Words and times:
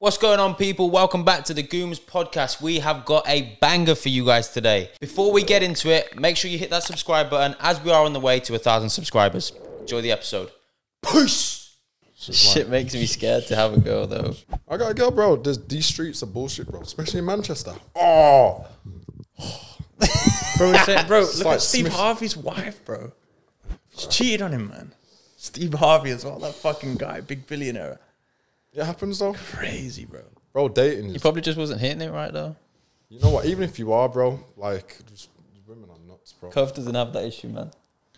What's 0.00 0.16
going 0.18 0.38
on, 0.38 0.54
people? 0.54 0.90
Welcome 0.90 1.24
back 1.24 1.44
to 1.46 1.54
the 1.54 1.62
Gooms 1.64 2.00
podcast. 2.00 2.60
We 2.62 2.78
have 2.78 3.04
got 3.04 3.28
a 3.28 3.56
banger 3.60 3.96
for 3.96 4.10
you 4.10 4.24
guys 4.24 4.48
today. 4.48 4.90
Before 5.00 5.32
we 5.32 5.42
get 5.42 5.64
into 5.64 5.90
it, 5.90 6.16
make 6.18 6.36
sure 6.36 6.48
you 6.50 6.56
hit 6.58 6.70
that 6.70 6.84
subscribe 6.84 7.28
button 7.30 7.56
as 7.58 7.82
we 7.82 7.90
are 7.90 8.04
on 8.04 8.12
the 8.12 8.20
way 8.20 8.38
to 8.40 8.54
a 8.54 8.58
thousand 8.60 8.90
subscribers. 8.90 9.52
Enjoy 9.80 10.00
the 10.00 10.12
episode. 10.12 10.52
Peace. 11.02 11.76
Shit 12.14 12.68
makes 12.68 12.94
me 12.94 13.06
scared 13.06 13.46
to 13.46 13.56
have 13.56 13.74
a 13.74 13.80
girl 13.80 14.06
though. 14.06 14.34
I 14.68 14.76
got 14.76 14.90
a 14.92 14.94
girl, 14.94 15.10
bro. 15.10 15.36
There's, 15.36 15.58
these 15.66 15.86
streets 15.86 16.22
are 16.22 16.26
bullshit, 16.26 16.68
bro. 16.68 16.80
Especially 16.80 17.18
in 17.18 17.24
Manchester. 17.24 17.74
Oh, 17.96 18.66
Bro, 20.58 20.72
it's 20.74 20.88
like- 20.88 21.06
bro, 21.08 21.20
look 21.22 21.44
like 21.44 21.54
at 21.56 21.62
Steve 21.62 21.86
Smith. 21.86 21.92
Harvey's 21.94 22.36
wife, 22.36 22.84
bro. 22.84 23.12
She 23.96 24.06
cheated 24.08 24.42
on 24.42 24.52
him, 24.52 24.68
man. 24.68 24.94
Steve 25.36 25.74
Harvey 25.74 26.10
as 26.10 26.24
well, 26.24 26.38
that 26.40 26.54
fucking 26.54 26.96
guy, 26.96 27.20
big 27.20 27.46
billionaire. 27.48 27.98
It 28.78 28.84
happens 28.84 29.18
though, 29.18 29.34
Crazy, 29.34 30.04
bro. 30.04 30.20
bro. 30.52 30.68
Dating. 30.68 31.10
He 31.10 31.16
Is, 31.16 31.22
probably 31.22 31.42
just 31.42 31.58
wasn't 31.58 31.80
hitting 31.80 32.00
it 32.00 32.10
right 32.10 32.32
though. 32.32 32.56
you 33.08 33.18
know 33.20 33.30
what? 33.30 33.44
Even 33.46 33.64
if 33.64 33.78
you 33.78 33.92
are, 33.92 34.08
bro, 34.08 34.38
like 34.56 34.96
just, 35.06 35.30
women 35.66 35.88
are 35.90 35.98
nuts, 36.08 36.32
bro. 36.32 36.50
Cove 36.50 36.74
doesn't 36.74 36.94
have 36.94 37.12
that 37.12 37.24
issue, 37.24 37.48
man. 37.48 37.70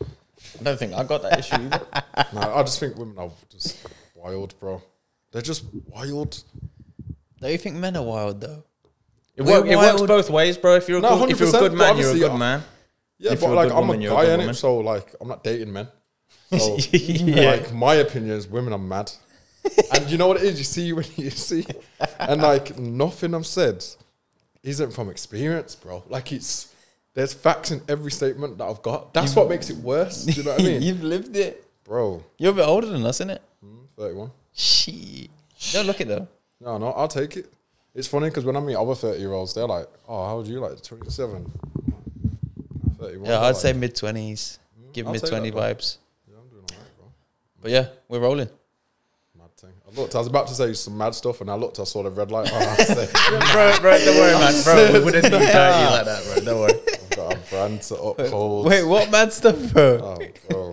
I 0.03 0.63
don't 0.63 0.79
think 0.79 0.95
I 0.95 1.05
got 1.05 1.23
that 1.23 1.39
issue 1.39 1.57
either. 1.57 1.81
Nah, 2.33 2.59
I 2.59 2.63
just 2.63 2.79
think 2.79 2.97
women 2.97 3.19
are 3.19 3.31
just 3.51 3.77
wild, 4.15 4.59
bro. 4.61 4.83
They're 5.33 5.43
just 5.43 5.65
wild. 5.87 6.43
Don't 7.41 7.51
you 7.53 7.59
think 7.59 7.77
men 7.77 7.97
are 7.97 8.03
wild 8.05 8.41
though? 8.41 8.63
It, 9.37 9.43
We're 9.43 9.61
work, 9.61 9.67
it 9.71 9.77
works 9.77 9.95
wild. 9.97 10.09
both 10.09 10.31
ways, 10.31 10.57
bro. 10.59 10.75
If 10.77 10.89
you're 10.89 10.99
a 10.99 11.01
No, 11.01 11.19
good, 11.19 11.31
if 11.31 11.41
you're 11.41 11.49
a 11.49 11.53
100%, 11.53 11.59
good 11.61 11.73
but 11.73 11.79
man, 11.79 11.97
you're 11.97 12.07
a 12.07 12.11
obviously, 12.11 12.21
good 12.21 12.31
uh, 12.31 12.37
man. 12.39 12.63
Yeah, 13.19 13.33
If 13.33 13.41
but 13.41 13.47
you're 13.47 13.53
a 13.55 13.57
like 13.57 13.69
good 13.69 13.75
I'm 13.77 13.81
woman, 13.89 14.01
a 14.01 14.03
you're 14.05 14.13
a 14.13 14.17
guy 14.17 14.23
good 14.25 14.33
in 14.33 14.39
woman. 14.41 14.51
it, 14.51 14.55
so 14.59 14.77
like 14.79 15.15
I'm 15.21 15.29
not 15.29 15.43
dating 15.45 15.73
men. 15.73 15.89
So 16.59 16.77
Yeah. 16.93 17.51
like 17.53 17.73
my 17.73 17.95
opinion 17.97 18.37
is 18.37 18.49
women 18.49 18.73
are 18.73 18.79
mad. 18.79 19.13
And 19.95 20.11
you 20.11 20.19
know 20.19 20.29
what 20.29 20.39
it 20.39 20.45
is? 20.45 20.59
You 20.59 20.65
see 20.65 20.93
when 20.93 21.05
you 21.17 21.31
see 21.31 21.67
and 22.19 22.41
like 22.43 22.79
nothing 22.79 23.35
I've 23.35 23.47
said 23.47 23.85
isn't 24.63 24.93
from 24.93 25.09
experience, 25.11 25.75
bro. 25.75 26.03
Like 26.09 26.33
it's 26.33 26.75
there's 27.15 27.33
facts 27.33 27.71
in 27.71 27.83
every 27.89 28.11
statement 28.11 28.59
that 28.59 28.65
I've 28.65 28.83
got. 28.83 29.13
That's 29.13 29.35
what 29.35 29.49
makes 29.49 29.71
it 29.71 29.77
worse. 29.79 30.25
Do 30.25 30.33
you 30.33 30.45
know 30.45 30.53
what 30.53 30.61
I 30.61 30.65
mean? 30.65 30.83
You've 30.83 31.03
lived 31.03 31.37
it. 31.37 31.67
bro, 31.85 32.23
You're 32.39 32.53
a 32.53 32.55
bit 32.55 32.67
older 32.67 32.87
than 32.87 33.05
us, 33.05 33.17
isn't 33.17 33.31
it? 33.31 33.43
Hmm, 33.63 33.85
31. 33.97 34.31
Shit. 34.55 35.31
Don't 35.73 35.87
look 35.87 36.01
it 36.01 36.09
though. 36.09 36.29
No, 36.61 36.79
no, 36.79 36.93
I'll 36.93 37.09
take 37.09 37.37
it. 37.37 37.53
It's 37.95 38.07
funny 38.07 38.29
because 38.29 38.45
when 38.45 38.57
I 38.57 38.61
meet 38.61 38.77
other 38.77 38.95
30 38.95 39.19
year 39.19 39.33
olds, 39.33 39.53
they're 39.55 39.67
like, 39.67 39.87
oh, 40.09 40.27
how 40.27 40.37
old 40.37 40.47
are 40.47 40.51
you? 40.51 40.61
Like 40.61 40.81
27. 40.83 41.51
31. 43.01 43.27
Yeah, 43.29 43.41
I'd 43.41 43.49
like, 43.49 43.57
say 43.57 43.73
mid 43.73 43.97
twenties. 43.97 44.59
Give 44.93 45.07
hmm, 45.07 45.13
mid 45.13 45.23
take 45.23 45.31
twenty 45.31 45.51
that, 45.51 45.57
vibes. 45.79 45.99
Yeah, 46.29 46.37
I'm 46.39 46.49
doing 46.49 46.65
alright, 46.71 46.97
bro. 46.99 47.07
But 47.61 47.71
yeah, 47.71 47.87
we're 48.09 48.21
rolling. 48.21 48.49
Mad 49.91 49.95
thing. 49.95 49.99
I 49.99 50.03
looked, 50.03 50.15
I 50.15 50.19
was 50.19 50.27
about 50.29 50.47
to 50.49 50.55
say 50.55 50.73
some 50.75 50.97
mad 50.97 51.15
stuff, 51.15 51.41
and 51.41 51.51
I 51.51 51.55
looked, 51.55 51.79
I 51.81 51.85
saw 51.85 52.03
the 52.03 52.11
red 52.11 52.31
light. 52.31 52.51
Oh, 52.53 52.57
I 52.57 52.85
said, 52.85 53.11
bro, 53.53 53.79
bro, 53.81 53.99
don't 53.99 54.17
worry, 54.17 54.33
man. 54.35 54.65
Bro, 54.65 54.93
we 54.99 55.05
wouldn't 55.05 55.25
do 55.25 55.31
dirty 55.31 55.43
like 55.51 56.05
that, 56.05 56.25
bro. 56.25 56.45
Don't 56.45 56.61
worry. 56.61 56.73
I've 56.93 57.11
got 57.11 57.35
a 57.35 57.39
brand 57.51 57.83
to 57.83 57.97
uphold. 57.97 58.67
Wait, 58.67 58.85
what 58.85 59.11
mad 59.11 59.33
stuff, 59.33 59.73
bro? 59.73 60.17
Oh, 60.19 60.49
bro. 60.49 60.73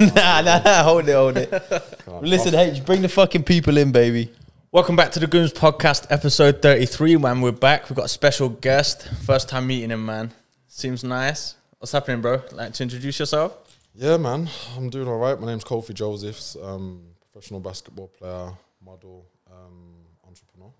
nah, 0.14 0.40
nah, 0.42 0.58
nah. 0.62 0.82
Hold 0.82 1.08
it, 1.08 1.12
hold 1.12 1.36
it. 1.36 1.50
Can't- 1.50 2.22
Listen, 2.22 2.54
H, 2.54 2.84
bring 2.84 3.02
the 3.02 3.08
fucking 3.08 3.44
people 3.44 3.76
in, 3.76 3.92
baby. 3.92 4.32
Welcome 4.72 4.94
back 4.94 5.10
to 5.12 5.18
the 5.20 5.26
Gooms 5.26 5.52
Podcast, 5.52 6.06
episode 6.10 6.62
33, 6.62 7.16
man. 7.16 7.40
We're 7.40 7.50
back. 7.52 7.88
We've 7.90 7.96
got 7.96 8.04
a 8.04 8.08
special 8.08 8.48
guest. 8.48 9.08
First 9.24 9.48
time 9.48 9.66
meeting 9.66 9.90
him, 9.90 10.06
man. 10.06 10.32
Seems 10.68 11.02
nice. 11.02 11.56
What's 11.78 11.92
happening, 11.92 12.20
bro? 12.20 12.42
Like 12.52 12.72
to 12.74 12.82
introduce 12.82 13.18
yourself? 13.18 13.56
Yeah, 13.94 14.16
man, 14.16 14.48
I'm 14.76 14.88
doing 14.90 15.08
all 15.08 15.18
right. 15.18 15.38
My 15.40 15.46
name's 15.48 15.64
Kofi 15.64 15.92
Josephs, 15.92 16.56
um, 16.62 17.02
professional 17.40 17.60
basketball 17.60 18.08
player, 18.08 18.52
model, 18.84 19.24
um, 19.50 19.94
entrepreneur, 20.28 20.70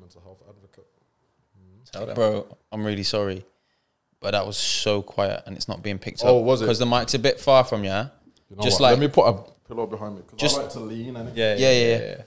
mental 0.00 0.20
health 0.20 0.42
advocate. 0.48 0.86
Hmm. 1.56 1.82
Tell 1.92 2.06
them. 2.06 2.14
Bro, 2.16 2.56
I'm 2.72 2.84
really 2.84 3.04
sorry, 3.04 3.44
but 4.18 4.32
that 4.32 4.44
was 4.44 4.56
so 4.56 5.00
quiet 5.00 5.44
and 5.46 5.56
it's 5.56 5.68
not 5.68 5.80
being 5.80 5.98
picked 5.98 6.24
oh, 6.24 6.28
up. 6.28 6.34
Oh, 6.34 6.38
was 6.40 6.60
it? 6.60 6.64
Because 6.64 6.80
the 6.80 6.86
mic's 6.86 7.14
a 7.14 7.20
bit 7.20 7.38
far 7.38 7.62
from 7.62 7.84
you. 7.84 7.90
huh? 7.90 8.08
You 8.50 8.56
know 8.56 8.62
Just 8.64 8.80
what? 8.80 8.90
like- 8.90 8.98
let 8.98 9.00
me 9.00 9.08
put 9.08 9.28
a 9.28 9.68
pillow 9.68 9.86
behind 9.86 10.16
me 10.16 10.22
because 10.22 10.40
Just- 10.40 10.58
I 10.58 10.62
like 10.62 10.72
to 10.72 10.80
lean. 10.80 11.14
And 11.14 11.36
Yeah, 11.36 11.54
Yeah, 11.56 11.70
yeah, 11.70 11.98
yeah. 11.98 12.22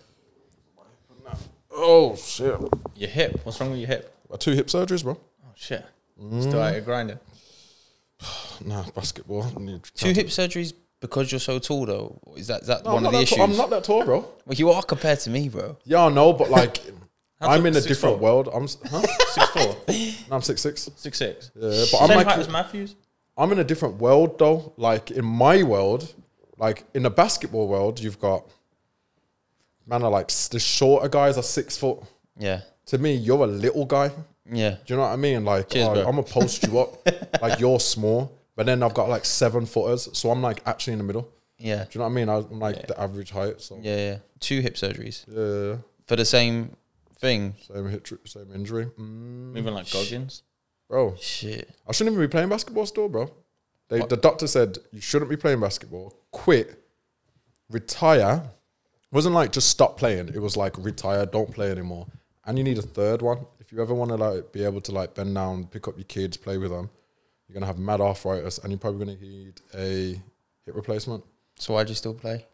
Oh 1.74 2.16
shit! 2.16 2.60
Your 2.96 3.10
hip. 3.10 3.42
What's 3.44 3.60
wrong 3.60 3.72
with 3.72 3.80
your 3.80 3.88
hip? 3.88 4.14
Got 4.30 4.42
two 4.42 4.52
hip 4.52 4.68
surgeries, 4.68 5.04
bro. 5.04 5.18
Oh, 5.44 5.52
shit. 5.56 5.86
Hmm. 6.20 6.42
Still 6.42 6.62
out 6.62 6.74
here 6.74 6.82
grinding. 6.82 7.20
Nah, 8.64 8.84
basketball. 8.92 9.50
Two 9.96 10.12
hip 10.12 10.28
surgeries 10.28 10.74
because 11.02 11.32
you're 11.32 11.40
so 11.40 11.60
tall, 11.60 11.86
though. 11.86 12.22
Is 12.38 12.48
that 12.48 12.62
is 12.62 12.68
that 12.68 12.86
No, 12.86 12.94
one 12.94 13.06
I'm, 13.06 13.08
of 13.08 13.12
not 13.14 13.20
the 13.20 13.26
that 13.26 13.28
tall- 13.36 13.38
issues? 13.46 13.52
I'm 13.52 13.58
not 13.62 13.70
that 13.72 13.84
tall, 13.84 14.06
bro. 14.06 14.20
Well, 14.46 14.56
you 14.56 14.70
are 14.72 14.82
compared 14.84 15.20
to 15.22 15.30
me, 15.30 15.50
bro. 15.50 15.76
Yeah, 15.84 16.06
I 16.06 16.10
know, 16.10 16.32
but 16.32 16.50
like, 16.50 16.80
I'm 17.42 17.66
in 17.66 17.76
a 17.76 17.82
different 17.82 18.16
foot? 18.16 18.22
world. 18.22 18.50
I'm, 18.54 18.64
s- 18.64 18.78
huh? 18.90 19.02
Six 19.32 19.48
four, 19.50 19.76
no, 20.30 20.36
I'm 20.36 20.42
six 20.42 20.62
six. 20.62 20.90
six 20.96 21.18
six. 21.18 21.52
Yeah, 21.56 21.62
but 21.70 21.74
Same 21.86 22.02
I'm 22.04 22.10
height 22.18 22.28
like, 22.28 22.38
as 22.38 22.50
Matthews. 22.50 22.96
I'm 23.38 23.52
in 23.52 23.60
a 23.60 23.64
different 23.64 23.96
world 23.96 24.38
though. 24.38 24.74
Like 24.78 25.10
in 25.12 25.26
my 25.26 25.64
world, 25.64 26.14
like 26.58 26.84
in 26.94 27.04
the 27.04 27.10
basketball 27.10 27.68
world, 27.68 28.00
you've 28.00 28.20
got 28.20 28.46
man 29.88 30.04
are 30.04 30.12
like 30.12 30.26
s- 30.30 30.48
the 30.50 30.60
shorter 30.60 31.10
guys 31.10 31.38
are 31.38 31.44
six 31.44 31.78
foot. 31.78 32.00
Yeah, 32.38 32.62
To 32.88 32.98
me, 32.98 33.14
you're 33.16 33.44
a 33.44 33.48
little 33.48 33.86
guy. 33.86 34.12
Yeah. 34.46 34.52
Do 34.52 34.58
yeah. 34.60 34.76
you 34.88 34.96
know 34.98 35.02
what 35.04 35.10
I 35.10 35.16
mean? 35.16 35.46
Like 35.46 35.70
Cheers, 35.70 35.88
oh, 35.88 35.94
bro. 35.94 36.02
I'm 36.04 36.12
gonna 36.12 36.24
post 36.24 36.64
you 36.68 36.80
up. 36.80 37.08
like 37.42 37.60
you're 37.60 37.80
small, 37.80 38.32
but 38.56 38.66
then 38.66 38.84
I've 38.84 38.94
got 38.94 39.10
like 39.10 39.26
seven 39.26 39.66
footers, 39.66 40.10
so 40.18 40.32
I'm 40.32 40.42
like 40.42 40.62
actually 40.66 40.94
in 40.94 41.00
the 41.00 41.06
middle. 41.06 41.30
Yeah, 41.58 41.84
Do 41.84 41.90
you 41.94 42.00
know 42.00 42.06
what 42.06 42.12
I 42.12 42.14
mean? 42.16 42.30
I'm 42.30 42.60
like 42.60 42.88
the 42.88 43.00
average 43.00 43.30
height. 43.32 43.62
So 43.62 43.80
yeah, 43.82 43.96
yeah. 43.98 44.18
Two 44.40 44.62
hip 44.62 44.76
surgeries 44.76 45.26
yeah, 45.28 45.78
for 46.08 46.16
the 46.16 46.26
same 46.26 46.76
thing. 47.20 47.54
same 47.72 47.88
hit, 47.88 48.04
tr- 48.04 48.16
same 48.26 48.52
injury, 48.54 48.86
mm, 48.86 49.54
Moving 49.54 49.74
like 49.76 49.92
Goggins. 49.92 50.42
bro. 50.90 51.16
Shit. 51.20 51.70
I 51.88 51.92
shouldn't 51.92 52.16
even 52.16 52.26
be 52.28 52.32
playing 52.32 52.50
basketball 52.50 52.88
still, 52.88 53.10
bro. 53.10 53.32
They, 53.90 54.00
the 54.00 54.18
doctor 54.18 54.48
said 54.48 54.80
you 54.92 55.02
shouldn't 55.02 55.30
be 55.30 55.38
playing 55.38 55.60
basketball. 55.60 56.16
Quit, 56.32 56.82
retire. 57.70 58.44
It 59.12 59.16
wasn't 59.16 59.36
like 59.36 59.52
just 59.52 59.70
stop 59.70 59.98
playing. 59.98 60.30
It 60.30 60.42
was 60.42 60.56
like 60.58 60.78
retire, 60.78 61.26
don't 61.26 61.54
play 61.54 61.70
anymore. 61.72 62.08
And 62.46 62.58
you 62.58 62.64
need 62.64 62.78
a 62.78 62.82
third 62.82 63.22
one. 63.22 63.46
If 63.60 63.72
you 63.72 63.82
ever 63.82 63.94
want 63.94 64.10
to 64.10 64.16
like 64.18 64.52
be 64.52 64.64
able 64.64 64.82
to 64.82 64.92
like 64.92 65.14
bend 65.14 65.36
down, 65.36 65.66
pick 65.68 65.88
up 65.88 65.98
your 65.98 66.06
kids, 66.06 66.38
play 66.38 66.58
with 66.58 66.72
them, 66.72 66.90
you're 67.52 67.60
gonna 67.60 67.66
have 67.66 67.80
mad 67.80 68.00
arthritis, 68.00 68.60
and 68.60 68.72
you're 68.72 68.80
probably 68.80 69.06
gonna 69.06 69.18
need 69.20 69.60
a 69.76 70.14
hip 70.66 70.76
replacement. 70.76 71.22
So 71.56 71.74
why'd 71.74 71.90
you 71.90 71.96
still 71.96 72.14
play? 72.14 72.46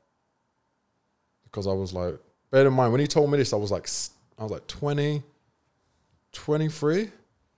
Because 1.43 1.67
I 1.67 1.73
was 1.73 1.93
like, 1.93 2.15
bear 2.49 2.65
in 2.65 2.73
mind 2.73 2.91
when 2.91 3.01
he 3.01 3.07
told 3.07 3.29
me 3.29 3.37
this, 3.37 3.53
I 3.53 3.57
was 3.57 3.69
like, 3.69 3.87
I 4.39 4.43
was 4.43 4.51
like 4.51 4.65
20, 4.65 5.21
23. 6.33 7.11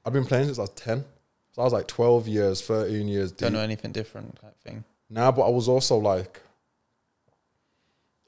I've 0.05 0.13
been 0.13 0.25
playing 0.25 0.45
since 0.45 0.57
I 0.57 0.63
was 0.63 0.69
10. 0.71 1.03
So 1.51 1.61
I 1.61 1.63
was 1.63 1.73
like 1.73 1.87
12 1.87 2.27
years, 2.27 2.61
13 2.61 3.07
years 3.07 3.31
deep. 3.31 3.39
Don't 3.39 3.53
know 3.53 3.61
anything 3.61 3.93
different 3.93 4.35
type 4.41 4.59
thing. 4.61 4.83
Now, 5.09 5.31
but 5.31 5.43
I 5.43 5.49
was 5.49 5.69
also 5.69 5.97
like, 5.97 6.41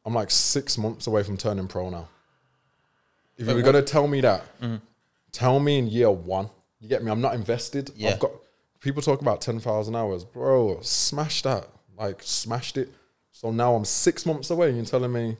I'm 0.06 0.14
like 0.14 0.32
six 0.32 0.78
months 0.78 1.08
away 1.08 1.24
from 1.24 1.36
turning 1.38 1.68
pro 1.68 1.90
now. 1.90 2.08
If 3.38 3.48
you're 3.48 3.62
gonna 3.62 3.82
tell 3.82 4.08
me 4.08 4.22
that, 4.22 4.44
mm-hmm. 4.62 4.78
tell 5.32 5.60
me 5.60 5.80
in 5.80 5.88
year 5.88 6.10
one. 6.10 6.50
You 6.80 6.88
get 6.88 7.04
me? 7.04 7.12
I'm 7.12 7.22
not 7.22 7.36
invested. 7.36 7.92
Yeah. 7.96 8.12
I've 8.12 8.20
got 8.20 8.32
people 8.82 9.02
talk 9.02 9.22
about 9.22 9.40
ten 9.40 9.60
thousand 9.60 9.96
hours, 9.96 10.26
bro. 10.26 10.80
Smash 10.82 11.44
that, 11.44 11.68
like 11.98 12.22
smashed 12.24 12.78
it. 12.78 12.90
So 13.32 13.52
now 13.52 13.76
I'm 13.76 13.86
six 13.86 14.26
months 14.26 14.50
away, 14.50 14.68
and 14.68 14.78
you're 14.78 14.86
telling 14.86 15.14
me, 15.14 15.38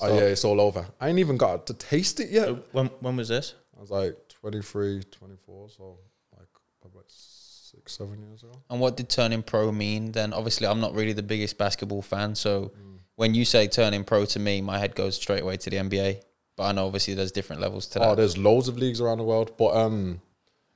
oh 0.00 0.14
yeah, 0.14 0.22
it's 0.22 0.44
all 0.44 0.60
over. 0.60 0.86
I 1.00 1.08
ain't 1.08 1.18
even 1.18 1.36
got 1.36 1.66
to 1.66 1.74
taste 1.74 2.20
it 2.20 2.30
yet. 2.30 2.46
So 2.46 2.62
when 2.72 2.86
when 3.00 3.16
was 3.16 3.28
this? 3.28 3.54
I 3.76 3.80
was 3.80 3.90
like 3.90 4.16
23, 4.40 5.02
24, 5.02 5.68
so 5.68 5.98
like 6.34 6.48
probably 6.80 7.00
like 7.00 7.06
six, 7.08 7.98
seven 7.98 8.22
years 8.22 8.42
ago. 8.42 8.52
And 8.70 8.80
what 8.80 8.96
did 8.96 9.10
turning 9.10 9.42
pro 9.42 9.70
mean 9.70 10.12
then? 10.12 10.32
Obviously, 10.32 10.66
I'm 10.66 10.80
not 10.80 10.94
really 10.94 11.12
the 11.12 11.22
biggest 11.22 11.58
basketball 11.58 12.00
fan, 12.00 12.34
so 12.34 12.72
when 13.16 13.34
you 13.34 13.44
say 13.44 13.66
turning 13.66 14.04
pro 14.04 14.24
to 14.26 14.38
me, 14.38 14.62
my 14.62 14.78
head 14.78 14.94
goes 14.94 15.16
straight 15.16 15.42
away 15.42 15.56
to 15.58 15.70
the 15.70 15.76
NBA. 15.76 16.22
But 16.56 16.64
I 16.64 16.72
know 16.72 16.86
obviously 16.86 17.12
there's 17.12 17.32
different 17.32 17.60
levels 17.60 17.86
to 17.88 17.98
that. 17.98 18.08
Oh, 18.08 18.14
there's 18.14 18.38
loads 18.38 18.68
of 18.68 18.78
leagues 18.78 19.00
around 19.00 19.18
the 19.18 19.24
world, 19.24 19.52
but 19.58 19.76
um, 19.76 20.22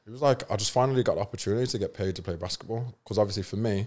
it 0.06 0.10
was 0.10 0.22
like 0.22 0.50
I 0.50 0.56
just 0.56 0.72
finally 0.72 1.02
got 1.02 1.16
the 1.16 1.20
opportunity 1.20 1.66
to 1.66 1.78
get 1.78 1.94
paid 1.94 2.16
to 2.16 2.22
play 2.22 2.36
basketball 2.36 2.94
because 3.04 3.18
obviously 3.18 3.42
for 3.42 3.56
me, 3.56 3.86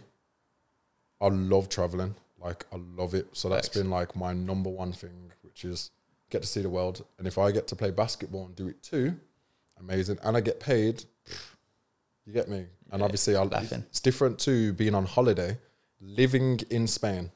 I 1.19 1.27
love 1.27 1.69
traveling. 1.69 2.15
Like 2.39 2.65
I 2.71 2.77
love 2.77 3.13
it. 3.13 3.27
So 3.33 3.49
that's 3.49 3.67
Facts. 3.67 3.77
been 3.77 3.89
like 3.89 4.15
my 4.15 4.33
number 4.33 4.69
one 4.69 4.91
thing, 4.91 5.31
which 5.41 5.65
is 5.65 5.91
get 6.29 6.41
to 6.41 6.47
see 6.47 6.61
the 6.61 6.69
world. 6.69 7.05
And 7.17 7.27
if 7.27 7.37
I 7.37 7.51
get 7.51 7.67
to 7.67 7.75
play 7.75 7.91
basketball 7.91 8.45
and 8.45 8.55
do 8.55 8.67
it 8.67 8.81
too, 8.83 9.15
amazing. 9.79 10.19
And 10.23 10.35
I 10.35 10.41
get 10.41 10.59
paid. 10.59 11.03
You 12.25 12.33
get 12.33 12.49
me? 12.49 12.65
And 12.91 12.99
Yeah, 12.99 13.05
obviously, 13.05 13.35
I'll, 13.35 13.49
it's 13.53 13.99
different 13.99 14.39
to 14.39 14.73
being 14.73 14.95
on 14.95 15.05
holiday. 15.05 15.57
Living 16.01 16.59
in 16.69 16.87
Spain 16.87 17.31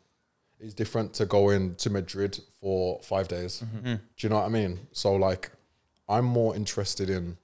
is 0.60 0.74
different 0.74 1.14
to 1.16 1.26
going 1.26 1.76
to 1.76 1.90
Madrid 1.90 2.40
for 2.60 3.00
five 3.04 3.28
days. 3.28 3.64
Mm-hmm. 3.66 3.94
Do 3.96 4.00
you 4.18 4.30
know 4.30 4.38
what 4.38 4.46
I 4.46 4.50
mean? 4.50 4.80
So 4.92 5.16
like, 5.16 5.52
I'm 6.10 6.26
more 6.26 6.56
interested 6.56 7.10
in 7.10 7.38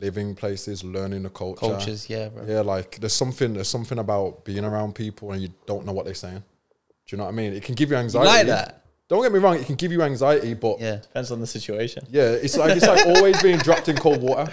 living 0.00 0.34
places, 0.34 0.84
learning 0.84 1.22
the 1.24 1.30
culture. 1.30 1.60
Cultures, 1.60 2.08
yeah, 2.08 2.28
bro. 2.28 2.44
Yeah, 2.46 2.60
like 2.60 2.98
there's 3.00 3.12
something 3.12 3.54
there's 3.54 3.68
something 3.68 3.98
about 3.98 4.44
being 4.44 4.64
around 4.64 4.94
people 4.94 5.32
and 5.32 5.42
you 5.42 5.48
don't 5.66 5.84
know 5.86 5.92
what 5.92 6.04
they're 6.04 6.14
saying. 6.14 6.38
Do 6.38 7.16
you 7.16 7.18
know 7.18 7.24
what 7.24 7.30
I 7.30 7.32
mean? 7.32 7.52
It 7.52 7.62
can 7.62 7.74
give 7.74 7.90
you 7.90 7.96
anxiety. 7.96 8.26
like 8.28 8.46
that? 8.46 8.78
don't 9.08 9.22
get 9.22 9.32
me 9.32 9.38
wrong, 9.40 9.56
it 9.58 9.66
can 9.66 9.74
give 9.74 9.92
you 9.92 10.00
anxiety, 10.02 10.54
but 10.54 10.80
yeah, 10.80 10.86
Yeah. 10.92 10.96
Depends 10.96 11.30
on 11.32 11.40
the 11.40 11.46
situation. 11.46 12.06
Yeah, 12.10 12.30
it's 12.30 12.56
like 12.56 12.76
it's 12.76 12.86
like 12.86 13.04
always 13.06 13.40
being 13.42 13.58
dropped 13.58 13.88
in 13.88 13.96
cold 13.96 14.22
water. 14.22 14.50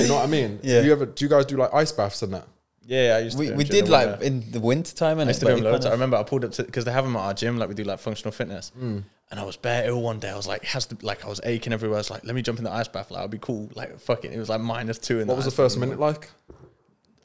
You 0.00 0.08
know 0.08 0.16
what 0.16 0.24
I 0.24 0.26
mean? 0.26 0.58
Yeah. 0.62 0.80
Do 0.80 0.86
you 0.86 0.92
ever 0.92 1.06
do 1.06 1.24
you 1.24 1.28
guys 1.28 1.46
do 1.46 1.56
like 1.56 1.72
ice 1.72 1.92
baths 1.92 2.22
and 2.22 2.34
that? 2.34 2.46
Yeah, 2.86 3.16
I 3.16 3.20
used 3.20 3.38
to. 3.38 3.44
We, 3.50 3.52
we 3.52 3.62
did 3.64 3.86
the 3.86 3.90
like 3.92 4.08
winter. 4.20 4.24
in 4.24 4.50
the 4.50 4.58
winter 4.58 4.92
time 4.96 5.20
and 5.20 5.28
I 5.28 5.30
used 5.30 5.40
to 5.40 5.46
do 5.46 5.54
them 5.54 5.62
loads. 5.64 5.86
I 5.86 5.90
remember 5.92 6.16
I 6.16 6.24
pulled 6.24 6.44
up 6.44 6.52
to 6.52 6.64
because 6.64 6.84
they 6.84 6.90
have 6.90 7.04
them 7.04 7.14
at 7.14 7.20
our 7.20 7.34
gym. 7.34 7.56
Like 7.56 7.68
we 7.68 7.74
do 7.76 7.84
like 7.84 8.00
functional 8.00 8.32
fitness, 8.32 8.72
Mm. 8.76 9.04
And 9.30 9.38
I 9.38 9.44
was 9.44 9.56
bare 9.56 9.86
ill 9.86 10.00
one 10.02 10.18
day. 10.18 10.30
I 10.30 10.36
was 10.36 10.46
like, 10.46 10.64
has 10.64 10.86
to 10.86 10.96
like 11.02 11.24
I 11.24 11.28
was 11.28 11.40
aching 11.44 11.72
everywhere. 11.72 11.98
I 11.98 12.00
was 12.00 12.10
like, 12.10 12.24
let 12.24 12.34
me 12.34 12.42
jump 12.42 12.58
in 12.58 12.64
the 12.64 12.72
ice 12.72 12.88
bath. 12.88 13.10
Like, 13.10 13.20
it'd 13.20 13.30
be 13.30 13.38
cool. 13.38 13.70
Like, 13.74 13.98
fuck 14.00 14.24
it. 14.24 14.32
It 14.32 14.38
was 14.38 14.48
like 14.48 14.60
minus 14.60 14.98
two. 14.98 15.20
In 15.20 15.28
What 15.28 15.36
was 15.36 15.44
the 15.46 15.50
first 15.50 15.76
bath. 15.76 15.80
minute 15.88 16.00
like? 16.00 16.30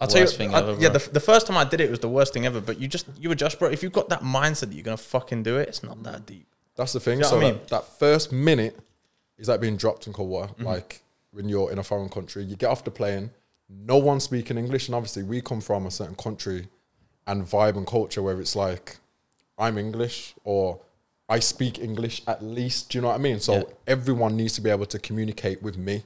I'll 0.01 0.07
tell 0.09 0.19
you, 0.19 0.23
Worst 0.25 0.37
thing 0.37 0.53
I- 0.53 0.59
ever, 0.59 0.75
yeah, 0.79 0.89
the, 0.89 1.09
the 1.13 1.19
first 1.21 1.47
time 1.47 1.55
I 1.57 1.63
did 1.63 1.79
it, 1.79 1.85
it 1.85 1.89
was 1.89 1.99
the 2.01 2.09
worst 2.09 2.33
thing 2.33 2.45
ever. 2.45 2.59
But 2.59 2.79
you 2.81 2.87
just 2.87 3.07
you 3.19 3.31
adjust, 3.31 3.59
bro. 3.59 3.69
If 3.69 3.81
you've 3.81 3.93
got 3.93 4.09
that 4.09 4.21
mindset 4.21 4.59
that 4.67 4.73
you're 4.73 4.83
gonna 4.83 4.97
fucking 4.97 5.43
do 5.43 5.57
it, 5.57 5.69
it's 5.69 5.83
not 5.83 6.03
that 6.03 6.25
deep. 6.25 6.45
That's 6.75 6.91
the 6.93 6.99
thing. 6.99 7.19
know 7.19 7.27
so 7.27 7.37
I 7.37 7.39
that, 7.39 7.45
mean? 7.53 7.59
that 7.69 7.85
first 7.97 8.31
minute 8.33 8.77
is 9.37 9.47
like 9.47 9.61
being 9.61 9.77
dropped 9.77 10.05
in 10.07 10.13
cold 10.13 10.29
water. 10.29 10.53
Mm-hmm. 10.53 10.65
Like 10.65 11.01
when 11.31 11.47
you're 11.49 11.71
in 11.71 11.79
a 11.79 11.83
foreign 11.83 12.09
country, 12.09 12.43
you 12.43 12.55
get 12.57 12.67
off 12.67 12.83
the 12.83 12.91
plane, 12.91 13.31
no 13.69 13.97
one 13.97 14.19
speaking 14.19 14.57
English, 14.57 14.87
and 14.89 14.95
obviously 14.95 15.23
we 15.23 15.39
come 15.41 15.61
from 15.61 15.85
a 15.85 15.91
certain 15.91 16.15
country 16.15 16.67
and 17.25 17.43
vibe 17.43 17.77
and 17.77 17.87
culture 17.87 18.21
where 18.21 18.39
it's 18.41 18.55
like 18.55 18.97
I'm 19.57 19.77
English 19.77 20.35
or 20.43 20.81
I 21.27 21.39
speak 21.39 21.79
English 21.79 22.21
at 22.27 22.43
least. 22.43 22.89
Do 22.91 22.97
you 22.97 23.01
know 23.01 23.07
what 23.09 23.15
I 23.15 23.17
mean? 23.23 23.39
So 23.39 23.53
Yeah. 23.55 23.63
everyone 23.87 24.35
needs 24.37 24.53
to 24.53 24.61
be 24.61 24.69
able 24.69 24.85
to 24.87 24.99
communicate 24.99 25.61
with 25.63 25.77
me. 25.77 26.03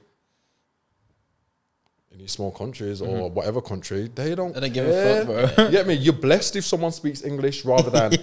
In 2.11 2.17
these 2.17 2.31
small 2.31 2.51
countries 2.51 3.01
or 3.01 3.29
whatever 3.29 3.61
country, 3.61 4.09
they 4.15 4.33
don't. 4.33 4.51
Mm-hmm. 4.55 4.59
They 4.61 4.69
don't 4.69 4.73
give 4.73 4.87
a 4.87 5.25
fuck, 5.25 5.55
bro. 5.55 5.65
You 5.65 5.71
get 5.71 5.87
me? 5.87 5.93
You're 5.93 6.13
blessed 6.13 6.55
if 6.55 6.65
someone 6.65 6.91
speaks 6.91 7.23
English 7.23 7.65
rather 7.65 7.89
than 7.91 8.13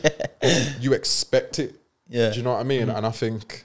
you 0.80 0.92
expect 0.92 1.58
it. 1.60 1.74
Yeah. 2.08 2.24
Mm-hmm. 2.24 2.32
Do 2.32 2.36
you 2.38 2.42
know 2.44 2.52
what 2.52 2.60
I 2.60 2.64
mean? 2.64 2.88
And 2.90 3.06
I 3.06 3.10
think 3.10 3.64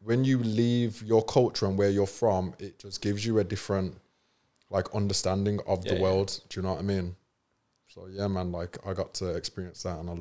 when 0.00 0.24
you 0.24 0.38
leave 0.38 1.02
your 1.02 1.22
culture 1.24 1.66
and 1.66 1.76
where 1.76 1.90
you're 1.90 2.06
from, 2.06 2.54
it 2.58 2.78
just 2.78 3.00
gives 3.02 3.26
you 3.26 3.38
a 3.38 3.44
different 3.44 3.96
like 4.70 4.94
understanding 4.94 5.60
of 5.66 5.84
Yeah, 5.84 5.90
the 5.92 5.96
yeah. 5.96 6.02
world. 6.02 6.40
Do 6.48 6.60
you 6.60 6.62
know 6.64 6.72
what 6.72 6.80
I 6.80 6.82
mean? 6.82 7.14
So 7.88 8.06
yeah, 8.10 8.26
man, 8.28 8.50
like 8.50 8.78
I 8.86 8.92
got 8.94 9.12
to 9.14 9.34
experience 9.34 9.82
that 9.82 9.98
and 9.98 10.08
I 10.10 10.14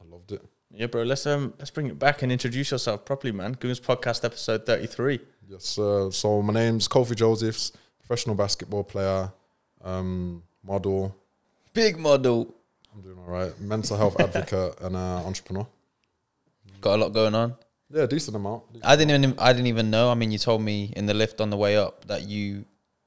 I 0.00 0.04
loved 0.08 0.30
it. 0.32 0.42
Yeah, 0.70 0.86
bro. 0.86 1.02
Let's 1.02 1.26
um 1.26 1.54
let's 1.58 1.70
bring 1.70 1.86
it 1.86 1.98
back 1.98 2.22
and 2.22 2.30
introduce 2.30 2.70
yourself 2.70 3.04
properly, 3.04 3.32
man. 3.32 3.54
Gooms 3.54 3.80
podcast 3.80 4.24
episode 4.24 4.66
thirty 4.66 4.86
three. 4.86 5.20
Yes, 5.48 5.78
uh, 5.78 6.10
so 6.10 6.42
my 6.42 6.52
name's 6.52 6.86
Kofi 6.88 7.16
Josephs, 7.16 7.72
professional 8.00 8.36
basketball 8.36 8.84
player, 8.84 9.32
um, 9.82 10.42
model. 10.62 11.16
Big 11.72 11.98
model. 11.98 12.54
I'm 12.94 13.00
doing 13.00 13.18
all 13.18 13.32
right. 13.32 13.58
Mental 13.60 13.96
health 13.96 14.20
advocate 14.20 14.78
and 14.80 14.94
uh, 14.94 15.22
entrepreneur. 15.24 15.66
Got 16.80 16.96
a 16.96 17.00
lot 17.02 17.12
going 17.12 17.34
on. 17.34 17.54
Yeah, 17.90 18.04
decent 18.06 18.36
amount. 18.36 18.64
I 18.84 18.96
didn't 18.96 19.24
even 19.24 19.38
I 19.38 19.52
didn't 19.54 19.68
even 19.68 19.90
know. 19.90 20.10
I 20.10 20.14
mean, 20.14 20.30
you 20.30 20.38
told 20.38 20.60
me 20.60 20.92
in 20.94 21.06
the 21.06 21.14
lift 21.14 21.40
on 21.40 21.48
the 21.48 21.56
way 21.56 21.78
up 21.78 22.04
that 22.06 22.28
you 22.28 22.66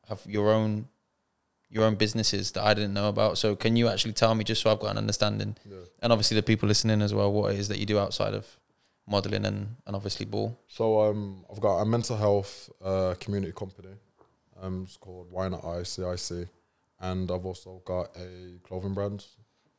have 0.10 0.22
your 0.26 0.52
own 0.52 0.88
your 1.72 1.86
own 1.86 1.96
businesses 1.96 2.52
that 2.52 2.64
I 2.64 2.74
didn't 2.74 2.94
know 2.94 3.08
about. 3.10 3.38
So 3.38 3.56
can 3.56 3.76
you 3.78 3.88
actually 3.88 4.14
tell 4.14 4.36
me 4.36 4.44
just 4.44 4.62
so 4.62 4.70
I've 4.72 4.80
got 4.80 4.92
an 4.92 4.98
understanding, 4.98 5.56
Yeah. 5.66 5.78
and 6.02 6.12
obviously 6.12 6.36
the 6.36 6.44
people 6.44 6.68
listening 6.68 7.02
as 7.02 7.14
well, 7.14 7.32
what 7.32 7.54
it 7.54 7.60
is 7.60 7.68
that 7.70 7.80
you 7.80 7.86
do 7.86 7.98
outside 7.98 8.34
of 8.34 8.46
modeling 9.08 9.46
and 9.46 9.76
and 9.88 9.96
obviously 9.96 10.26
ball. 10.26 10.58
So 10.68 11.02
um, 11.02 11.46
I've 11.52 11.60
got 11.62 11.78
a 11.80 11.86
mental 11.86 12.18
health 12.18 12.70
uh, 12.84 13.16
community 13.20 13.54
company. 13.54 13.96
Um, 14.62 14.84
it's 14.86 14.98
called 14.98 15.28
Why 15.32 15.48
Not 15.50 15.64
I 15.66 15.84
CIC, 15.84 16.48
and 17.00 17.32
I've 17.32 17.46
also 17.46 17.82
got 17.86 18.16
a 18.16 18.60
clothing 18.64 18.94
brand, 18.94 19.26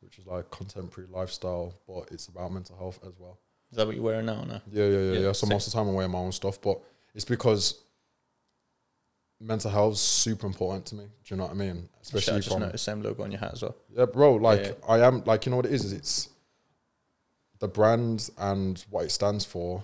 which 0.01 0.19
is 0.19 0.27
like 0.27 0.51
contemporary 0.51 1.09
lifestyle, 1.13 1.75
but 1.87 2.09
it's 2.11 2.27
about 2.29 2.53
mental 2.53 2.77
health 2.77 2.99
as 3.07 3.13
well. 3.19 3.39
Is 3.71 3.77
that 3.77 3.87
what 3.87 3.95
you're 3.95 4.05
wearing 4.05 4.27
now? 4.27 4.43
No. 4.45 4.61
Yeah, 4.71 4.85
yeah, 4.85 4.91
yeah, 4.99 5.13
Yeah, 5.13 5.19
yeah. 5.27 5.33
So 5.33 5.47
same. 5.47 5.51
most 5.55 5.67
of 5.67 5.73
the 5.73 5.79
time 5.79 5.89
I'm 5.89 5.95
wearing 5.95 6.11
my 6.11 6.19
own 6.19 6.33
stuff, 6.33 6.61
but 6.61 6.81
it's 7.15 7.25
because 7.25 7.83
mental 9.43 9.71
health 9.71 9.95
is 9.95 10.01
super 10.01 10.47
important 10.47 10.87
to 10.87 10.95
me. 10.95 11.05
Do 11.05 11.35
you 11.35 11.37
know 11.37 11.45
what 11.45 11.53
I 11.53 11.55
mean? 11.55 11.89
I 11.95 11.99
Especially 12.03 12.37
just 12.39 12.49
from 12.49 12.61
noticed 12.61 12.85
same 12.85 13.03
logo 13.03 13.25
on 13.25 13.31
your 13.31 13.41
hat 13.41 13.53
as 13.55 13.63
well. 13.63 13.77
yeah, 13.97 14.05
bro. 14.07 14.35
Like 14.35 14.65
yeah. 14.65 14.73
I 14.89 15.01
am, 15.01 15.23
like 15.25 15.45
you 15.47 15.51
know 15.51 15.57
what 15.57 15.67
it 15.67 15.73
is? 15.73 15.85
Is 15.85 15.93
it's 15.93 16.29
the 17.59 17.69
brand 17.69 18.31
and 18.39 18.85
what 18.91 19.05
it 19.05 19.11
stands 19.11 19.45
for 19.45 19.83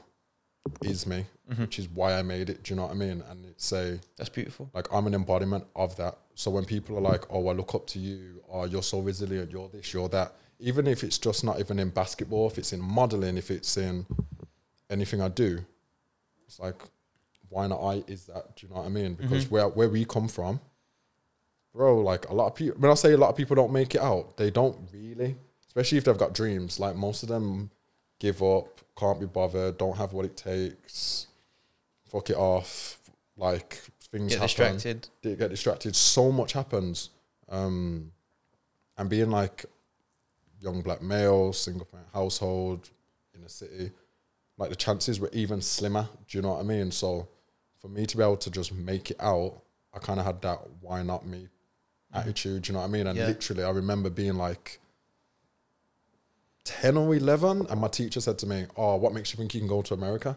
is 0.82 1.06
me, 1.06 1.24
Mm-hmm. 1.50 1.62
which 1.62 1.78
is 1.78 1.88
why 1.88 2.12
I 2.18 2.22
made 2.22 2.50
it. 2.50 2.62
Do 2.62 2.72
you 2.72 2.76
know 2.76 2.82
what 2.82 2.90
I 2.90 2.94
mean? 2.94 3.22
And 3.30 3.46
it's 3.46 3.72
a 3.72 3.98
That's 4.18 4.28
beautiful. 4.28 4.68
like 4.74 4.86
I'm 4.92 5.06
an 5.06 5.14
embodiment 5.14 5.64
of 5.74 5.96
that. 5.96 6.18
So 6.34 6.50
when 6.50 6.66
people 6.66 6.98
are 6.98 7.00
like, 7.00 7.24
"Oh, 7.30 7.48
I 7.48 7.52
look 7.54 7.74
up 7.74 7.86
to 7.88 7.98
you," 7.98 8.42
or 8.46 8.66
"You're 8.66 8.82
so 8.82 9.00
resilient," 9.00 9.50
"You're 9.50 9.68
this," 9.70 9.94
"You're 9.94 10.10
that," 10.10 10.34
even 10.60 10.86
if 10.86 11.02
it's 11.02 11.16
just 11.16 11.44
not 11.44 11.58
even 11.58 11.78
in 11.78 11.88
basketball, 11.88 12.48
if 12.48 12.58
it's 12.58 12.74
in 12.74 12.80
modeling, 12.82 13.38
if 13.38 13.50
it's 13.50 13.78
in 13.78 14.04
anything 14.90 15.22
I 15.22 15.28
do, 15.28 15.64
it's 16.46 16.60
like, 16.60 16.82
why 17.50 17.66
not 17.66 17.80
I 17.80 18.04
is 18.06 18.26
that? 18.26 18.56
Do 18.56 18.66
you 18.66 18.72
know 18.72 18.80
what 18.80 18.86
I 18.86 18.90
mean? 18.90 19.14
Because 19.14 19.50
where 19.50 19.68
where 19.68 19.88
we 19.88 20.04
come 20.04 20.28
from, 20.28 20.60
bro, 21.74 22.00
like 22.00 22.28
a 22.28 22.34
lot 22.34 22.46
of 22.46 22.54
people. 22.54 22.78
When 22.80 22.90
I 22.90 22.94
say 22.94 23.12
a 23.12 23.16
lot 23.16 23.30
of 23.30 23.36
people 23.36 23.56
don't 23.56 23.72
make 23.72 23.94
it 23.94 24.00
out, 24.00 24.36
they 24.36 24.50
don't 24.50 24.76
really, 24.92 25.36
especially 25.66 25.98
if 25.98 26.04
they've 26.04 26.18
got 26.18 26.34
dreams. 26.34 26.78
Like 26.78 26.96
most 26.96 27.22
of 27.22 27.28
them 27.28 27.70
give 28.18 28.42
up, 28.42 28.80
can't 28.96 29.20
be 29.20 29.26
bothered, 29.26 29.78
don't 29.78 29.96
have 29.96 30.12
what 30.12 30.24
it 30.24 30.36
takes, 30.36 31.26
fuck 32.10 32.30
it 32.30 32.36
off. 32.36 32.98
Like 33.36 33.80
things 34.10 34.32
Get 34.32 34.40
happen 34.40 34.74
distracted. 34.74 35.08
get 35.22 35.50
distracted. 35.50 35.94
So 35.94 36.32
much 36.32 36.52
happens. 36.52 37.10
Um, 37.48 38.12
and 38.96 39.08
being 39.08 39.30
like 39.30 39.64
young 40.60 40.82
black 40.82 41.00
male, 41.02 41.52
single 41.52 41.86
parent 41.86 42.08
household 42.12 42.90
in 43.34 43.44
a 43.44 43.48
city, 43.48 43.92
like 44.56 44.70
the 44.70 44.76
chances 44.76 45.20
were 45.20 45.30
even 45.32 45.60
slimmer. 45.62 46.08
Do 46.28 46.36
you 46.38 46.42
know 46.42 46.54
what 46.54 46.60
I 46.60 46.64
mean? 46.64 46.90
So 46.90 47.28
for 47.80 47.88
me 47.88 48.06
to 48.06 48.16
be 48.16 48.22
able 48.22 48.36
to 48.38 48.50
just 48.50 48.72
make 48.72 49.10
it 49.10 49.16
out, 49.20 49.60
I 49.94 49.98
kind 49.98 50.18
of 50.20 50.26
had 50.26 50.42
that 50.42 50.58
why 50.80 51.02
not 51.02 51.26
me 51.26 51.48
attitude. 52.14 52.66
You 52.68 52.74
know 52.74 52.80
what 52.80 52.86
I 52.86 52.88
mean? 52.88 53.06
And 53.06 53.16
Yeah. 53.18 53.26
literally, 53.28 53.62
I 53.64 53.70
remember 53.70 54.10
being 54.10 54.34
like 54.34 54.80
10 56.64 56.96
or 56.96 57.14
11, 57.14 57.66
and 57.70 57.80
my 57.80 57.88
teacher 57.88 58.20
said 58.20 58.38
to 58.38 58.46
me, 58.46 58.66
Oh, 58.76 58.96
what 58.96 59.12
makes 59.14 59.32
you 59.32 59.36
think 59.38 59.54
you 59.54 59.60
can 59.60 59.68
go 59.68 59.82
to 59.82 59.94
America? 59.94 60.36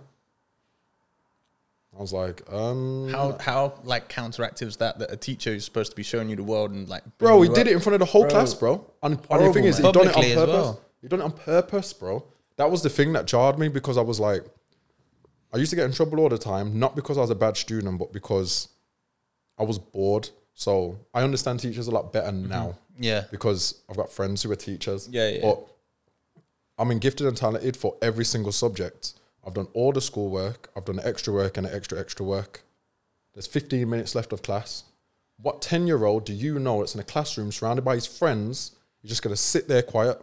I 1.98 2.02
was 2.02 2.14
like, 2.14 2.42
um, 2.52 3.10
How 3.10 3.38
how 3.40 3.74
like 3.84 4.08
counteractive 4.10 4.68
is 4.68 4.78
that 4.78 5.00
that 5.00 5.12
a 5.12 5.18
teacher 5.18 5.50
is 5.54 5.66
supposed 5.66 5.92
to 5.92 5.96
be 5.96 6.04
showing 6.04 6.30
you 6.30 6.38
the 6.38 6.44
world 6.44 6.72
and 6.72 6.88
like 6.88 7.04
Bro, 7.18 7.42
he 7.42 7.50
did 7.50 7.68
it 7.68 7.74
in 7.74 7.80
front 7.82 7.96
of 7.96 8.00
the 8.00 8.06
whole 8.06 8.22
Bro, 8.24 8.32
class, 8.32 8.54
bro. 8.54 8.86
And, 9.04 9.20
and 9.30 9.46
the 9.46 9.54
thing 9.54 9.66
is, 9.66 9.78
he 9.78 9.84
done 9.92 10.08
it 10.08 10.16
on 10.16 10.24
purpose. 10.24 10.36
well. 10.48 10.82
He 11.02 11.08
done 11.10 11.20
it 11.20 11.24
on 11.26 11.32
purpose, 11.34 11.92
bro. 11.92 12.24
That 12.56 12.72
was 12.72 12.82
the 12.84 12.90
thing 12.90 13.12
that 13.14 13.26
jarred 13.26 13.60
me 13.60 13.68
because 13.68 13.98
I 13.98 14.02
was 14.02 14.20
like, 14.20 14.46
I 15.54 15.58
used 15.58 15.70
to 15.72 15.76
get 15.76 15.86
in 15.86 15.92
trouble 15.92 16.20
all 16.20 16.30
the 16.30 16.38
time, 16.38 16.80
not 16.80 16.96
because 16.96 17.18
I 17.18 17.22
was 17.22 17.30
a 17.30 17.36
bad 17.36 17.58
student, 17.58 18.00
but 18.00 18.14
because 18.14 18.70
I 19.58 19.64
was 19.64 19.78
bored. 19.78 20.30
So 20.54 21.00
I 21.14 21.24
understand 21.24 21.60
teachers 21.60 21.88
a 21.88 21.92
lot 21.92 22.14
better 22.14 22.32
mm-hmm. 22.32 22.50
now 22.50 22.78
Yeah. 23.00 23.26
because 23.32 23.82
I've 23.90 23.98
got 23.98 24.12
friends 24.12 24.44
who 24.44 24.52
are 24.52 24.56
teachers. 24.56 25.10
Yeah, 25.10 25.30
yeah. 25.30 25.42
But 25.42 25.68
I 26.78 26.84
mean, 26.84 27.00
gifted 27.00 27.28
and 27.28 27.38
talented 27.38 27.78
for 27.78 27.96
every 28.02 28.26
single 28.26 28.52
subject. 28.52 29.14
I've 29.46 29.54
done 29.54 29.68
all 29.74 29.92
the 29.92 30.02
schoolwork. 30.02 30.70
I've 30.76 30.86
done 30.86 31.00
extra 31.04 31.34
work 31.34 31.58
and 31.58 31.68
extra 31.68 32.00
extra 32.00 32.26
work. 32.26 32.62
There's 33.34 33.48
15 33.48 33.90
minutes 33.90 34.16
left 34.16 34.34
of 34.34 34.42
class. 34.42 34.84
What 35.38 35.62
10 35.62 35.88
year 35.88 36.06
old 36.06 36.26
do 36.26 36.34
you 36.34 36.60
know 36.60 36.80
that's 36.80 36.94
in 36.96 37.02
a 37.02 37.04
classroom 37.04 37.52
surrounded 37.52 37.84
by 37.84 37.96
his 37.96 38.06
friends? 38.06 38.72
You're 39.02 39.10
just 39.10 39.24
gonna 39.24 39.36
sit 39.36 39.68
there 39.68 39.82
quiet. 39.82 40.22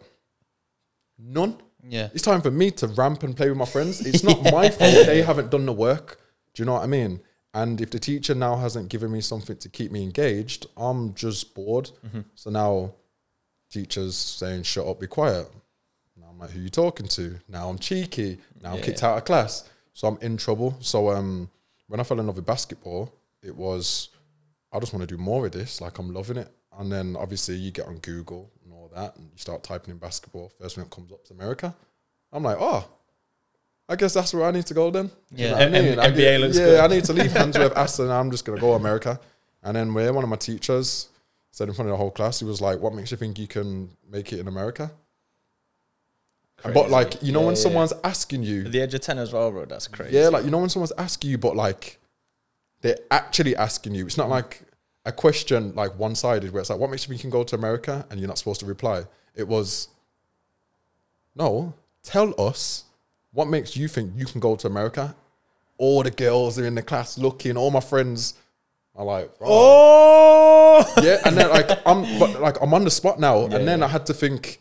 None. 1.19 1.59
Yeah. 1.87 2.08
It's 2.12 2.23
time 2.23 2.40
for 2.42 2.50
me 2.50 2.70
to 2.73 2.87
ramp 2.88 3.23
and 3.23 3.37
play 3.37 3.49
with 3.49 3.58
my 3.58 3.64
friends. 3.64 4.04
It's 4.04 4.23
not 4.25 4.42
my 4.52 4.68
fault 4.70 5.06
they 5.06 5.23
haven't 5.23 5.50
done 5.50 5.66
the 5.66 5.73
work. 5.73 6.20
Do 6.54 6.62
you 6.62 6.66
know 6.66 6.75
what 6.75 6.82
I 6.82 6.87
mean? 6.87 7.20
And 7.54 7.80
if 7.80 7.90
the 7.90 7.99
teacher 7.99 8.35
now 8.35 8.56
hasn't 8.56 8.88
given 8.88 9.11
me 9.11 9.20
something 9.20 9.56
to 9.56 9.68
keep 9.68 9.90
me 9.90 10.02
engaged, 10.02 10.66
I'm 10.76 11.14
just 11.14 11.54
bored. 11.54 11.90
So 12.35 12.50
now 12.50 12.94
teachers 13.70 14.16
saying, 14.16 14.62
shut 14.64 14.87
up, 14.87 15.00
be 15.00 15.06
quiet. 15.06 15.49
Now 16.16 16.26
I'm 16.30 16.38
like, 16.38 16.50
who 16.50 16.61
you 16.61 16.68
talking 16.68 17.08
to? 17.08 17.38
Now 17.49 17.68
I'm 17.68 17.78
cheeky. 17.78 18.38
Now 18.62 18.73
I'm 18.73 18.78
Yeah, 18.78 18.85
kicked 18.85 19.02
out 19.02 19.18
of 19.18 19.25
class. 19.25 19.68
So 19.92 20.08
I'm 20.08 20.18
in 20.20 20.37
trouble. 20.37 20.76
So 20.80 21.11
um, 21.11 21.50
when 21.87 22.00
I 22.00 22.02
fell 22.02 22.20
in 22.20 22.26
love 22.26 22.37
with 22.37 22.47
basketball, 22.47 23.12
it 23.42 23.54
was, 23.54 24.11
I 24.73 24.78
just 24.78 24.92
want 24.92 25.08
to 25.08 25.16
do 25.16 25.20
more 25.20 25.47
of 25.47 25.52
this. 25.52 25.80
Like 25.80 25.99
I'm 25.99 26.12
loving 26.12 26.37
it. 26.37 26.50
And 26.78 26.92
then 26.92 27.16
obviously 27.18 27.56
you 27.56 27.70
get 27.73 27.87
on 27.87 27.99
Google 27.99 28.50
all 28.95 29.02
that 29.02 29.16
and 29.16 29.25
you 29.33 29.38
start 29.38 29.62
typing 29.62 29.92
in 29.92 29.99
basketball. 29.99 30.52
First 30.61 30.75
thing 30.76 30.85
that 30.85 30.90
comes 30.90 31.12
up 31.12 31.21
is 31.25 31.30
America. 31.30 31.75
I'm 32.33 32.42
like, 32.42 32.57
oh, 32.61 32.87
I 33.88 33.97
guess 33.97 34.12
that's 34.14 34.35
where 34.35 34.45
I 34.45 34.50
need 34.50 34.66
to 34.66 34.75
go 34.75 34.90
then. 34.90 35.11
Yeah. 35.30 35.50
know 35.50 35.57
what 35.71 35.73
mean? 35.83 35.99
I 35.99 36.07
NBA 36.11 36.16
get- 36.16 36.40
looks 36.40 36.59
yeah, 36.59 36.64
good. 36.64 36.80
I 36.80 36.87
need 36.88 37.04
to 37.04 37.12
leave 37.12 37.33
Handsworth 37.33 37.76
Aston. 37.76 38.11
I'm 38.11 38.30
just 38.30 38.45
gonna 38.45 38.61
go 38.61 38.75
America. 38.75 39.18
And 39.62 39.76
then 39.76 39.95
where 39.95 40.12
one 40.12 40.25
of 40.25 40.30
my 40.30 40.37
teachers 40.37 41.09
said 41.50 41.68
in 41.68 41.75
front 41.75 41.88
of 41.88 41.92
the 41.95 41.97
whole 41.97 42.11
class, 42.11 42.38
he 42.40 42.45
was 42.45 42.61
like, 42.61 42.78
"What 42.80 42.95
makes 42.95 43.11
you 43.11 43.16
think 43.16 43.38
you 43.38 43.47
can 43.49 43.90
make 44.09 44.33
it 44.33 44.38
in 44.40 44.47
America?" 44.49 44.90
But 46.62 46.90
like, 46.90 47.23
you 47.23 47.33
know, 47.33 47.40
Yeah, 47.40 47.47
when 47.47 47.54
yeah. 47.54 47.62
someone's 47.62 47.92
asking 48.02 48.42
you, 48.42 48.64
the 48.64 48.80
age 48.80 48.92
of 48.95 49.00
ten 49.00 49.16
as 49.18 49.33
well, 49.33 49.50
bro. 49.50 49.64
That's 49.64 49.87
crazy. 49.88 50.16
yeah, 50.16 50.28
like 50.28 50.45
you 50.45 50.50
know 50.50 50.59
when 50.59 50.68
someone's 50.68 50.92
asking 50.99 51.30
you, 51.30 51.38
but 51.38 51.54
like 51.57 51.99
they're 52.80 52.99
actually 53.11 53.54
asking 53.57 53.95
you. 53.95 54.07
It's 54.07 54.16
not 54.18 54.28
like 54.28 54.62
a 55.09 55.12
question 55.12 55.75
like 55.75 55.99
one 55.99 56.15
sided 56.15 56.53
where 56.53 56.61
it's 56.61 56.71
like, 56.71 56.79
"What 56.79 56.91
makes 56.91 57.03
you 57.05 57.09
think 57.09 57.19
you 57.21 57.31
can 57.31 57.31
go 57.38 57.43
to 57.45 57.57
America?" 57.57 58.07
and 58.11 58.21
you're 58.21 58.29
not 58.29 58.38
supposed 58.38 58.61
to 58.61 58.67
reply. 58.67 59.05
It 59.35 59.47
was, 59.49 59.88
no, 61.35 61.75
tell 62.03 62.35
us 62.41 62.85
what 63.33 63.49
makes 63.49 63.77
you 63.77 63.88
think 63.88 64.12
you 64.17 64.27
can 64.27 64.41
go 64.41 64.57
to 64.57 64.67
America? 64.67 65.15
All 65.79 66.03
the 66.03 66.11
girls 66.11 66.59
are 66.59 66.67
in 66.67 66.75
the 66.75 66.83
class 66.83 67.19
looking. 67.19 67.57
All 67.57 67.71
my 67.71 67.81
friends 67.81 68.35
are 68.97 69.05
like, 69.05 69.31
oh, 69.41 70.85
oh! 70.85 71.03
yeah. 71.03 71.19
And 71.25 71.37
then 71.37 71.49
like 71.50 71.71
I'm, 71.87 72.19
but 72.19 72.41
like 72.41 72.61
I'm 72.61 72.75
on 72.75 72.85
the 72.85 72.91
spot 72.91 73.21
now. 73.21 73.45
and 73.45 73.67
then 73.67 73.83
I 73.83 73.88
had 73.88 74.05
to 74.07 74.15
think, 74.15 74.61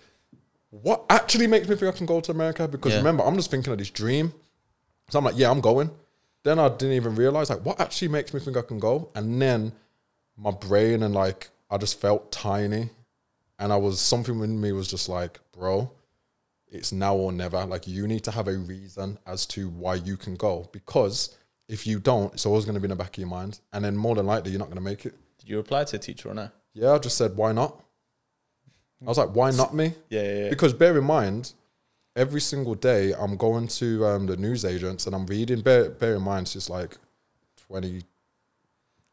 what 0.70 1.06
actually 1.10 1.48
makes 1.48 1.68
me 1.68 1.76
think 1.76 1.94
I 1.94 1.98
can 1.98 2.06
go 2.06 2.20
to 2.22 2.32
America? 2.32 2.68
Because 2.68 2.92
Yeah. 2.92 3.00
remember, 3.00 3.24
I'm 3.24 3.36
just 3.36 3.50
thinking 3.50 3.72
of 3.74 3.80
this 3.80 3.90
dream. 3.90 4.34
So 5.10 5.18
I'm 5.18 5.26
like, 5.26 5.38
yeah, 5.38 5.50
I'm 5.50 5.62
going. 5.62 5.90
Then 6.44 6.60
I 6.60 6.70
didn't 6.70 6.94
even 6.96 7.16
realize 7.16 7.50
like 7.50 7.66
what 7.66 7.80
actually 7.80 8.10
makes 8.10 8.34
me 8.34 8.40
think 8.40 8.56
I 8.58 8.62
can 8.62 8.80
go. 8.80 9.10
And 9.16 9.42
then 9.42 9.72
my 10.38 10.52
brain 10.52 11.04
and 11.04 11.14
like 11.14 11.50
I 11.70 11.78
just 11.78 12.00
felt 12.00 12.32
tiny, 12.32 12.90
and 13.60 13.74
I 13.74 13.78
was 13.78 14.00
something 14.00 14.40
in 14.42 14.62
me 14.62 14.72
was 14.72 14.88
just 14.88 15.10
like, 15.10 15.40
bro, 15.52 15.92
it's 16.70 16.92
now 16.92 17.16
or 17.16 17.32
never. 17.32 17.66
Like 17.66 17.88
you 17.88 18.08
need 18.08 18.24
to 18.26 18.32
have 18.32 18.48
a 18.48 18.58
reason 18.58 19.18
as 19.26 19.46
to 19.48 19.70
why 19.70 19.96
you 19.96 20.16
can 20.16 20.36
go 20.36 20.70
because 20.72 21.36
if 21.68 21.86
you 21.86 22.00
don't, 22.00 22.34
it's 22.34 22.46
always 22.46 22.64
going 22.64 22.76
to 22.76 22.80
be 22.80 22.86
in 22.86 22.92
the 22.92 22.96
back 22.96 23.16
of 23.16 23.18
your 23.18 23.28
mind, 23.28 23.60
and 23.74 23.84
then 23.84 23.98
more 23.98 24.16
than 24.16 24.26
likely 24.26 24.52
you're 24.52 24.60
not 24.60 24.70
going 24.70 24.78
to 24.78 24.84
make 24.84 25.06
it. 25.06 25.16
Did 25.40 25.50
you 25.50 25.58
reply 25.58 25.84
to 25.84 25.96
a 25.98 26.00
teacher 26.00 26.30
or 26.30 26.34
no? 26.34 26.50
Yeah, 26.74 26.94
I 26.94 27.00
just 27.00 27.18
said 27.18 27.36
why 27.36 27.52
not. 27.52 27.84
I 29.02 29.06
was 29.06 29.18
like, 29.18 29.36
why 29.36 29.52
not 29.52 29.76
me? 29.76 29.94
Yeah, 30.10 30.22
yeah, 30.22 30.44
yeah. 30.44 30.50
Because 30.50 30.74
bear 30.74 30.98
in 30.98 31.04
mind, 31.04 31.54
every 32.16 32.42
single 32.42 32.74
day 32.74 33.14
I'm 33.14 33.38
going 33.38 33.68
to 33.68 34.06
um, 34.06 34.26
the 34.26 34.38
news 34.38 34.66
agents 34.66 35.06
and 35.06 35.16
I'm 35.16 35.28
reading. 35.28 35.62
Bear, 35.62 35.90
bear 35.90 36.16
in 36.16 36.24
mind, 36.24 36.46
it's 36.46 36.54
just 36.54 36.70
like 36.70 36.98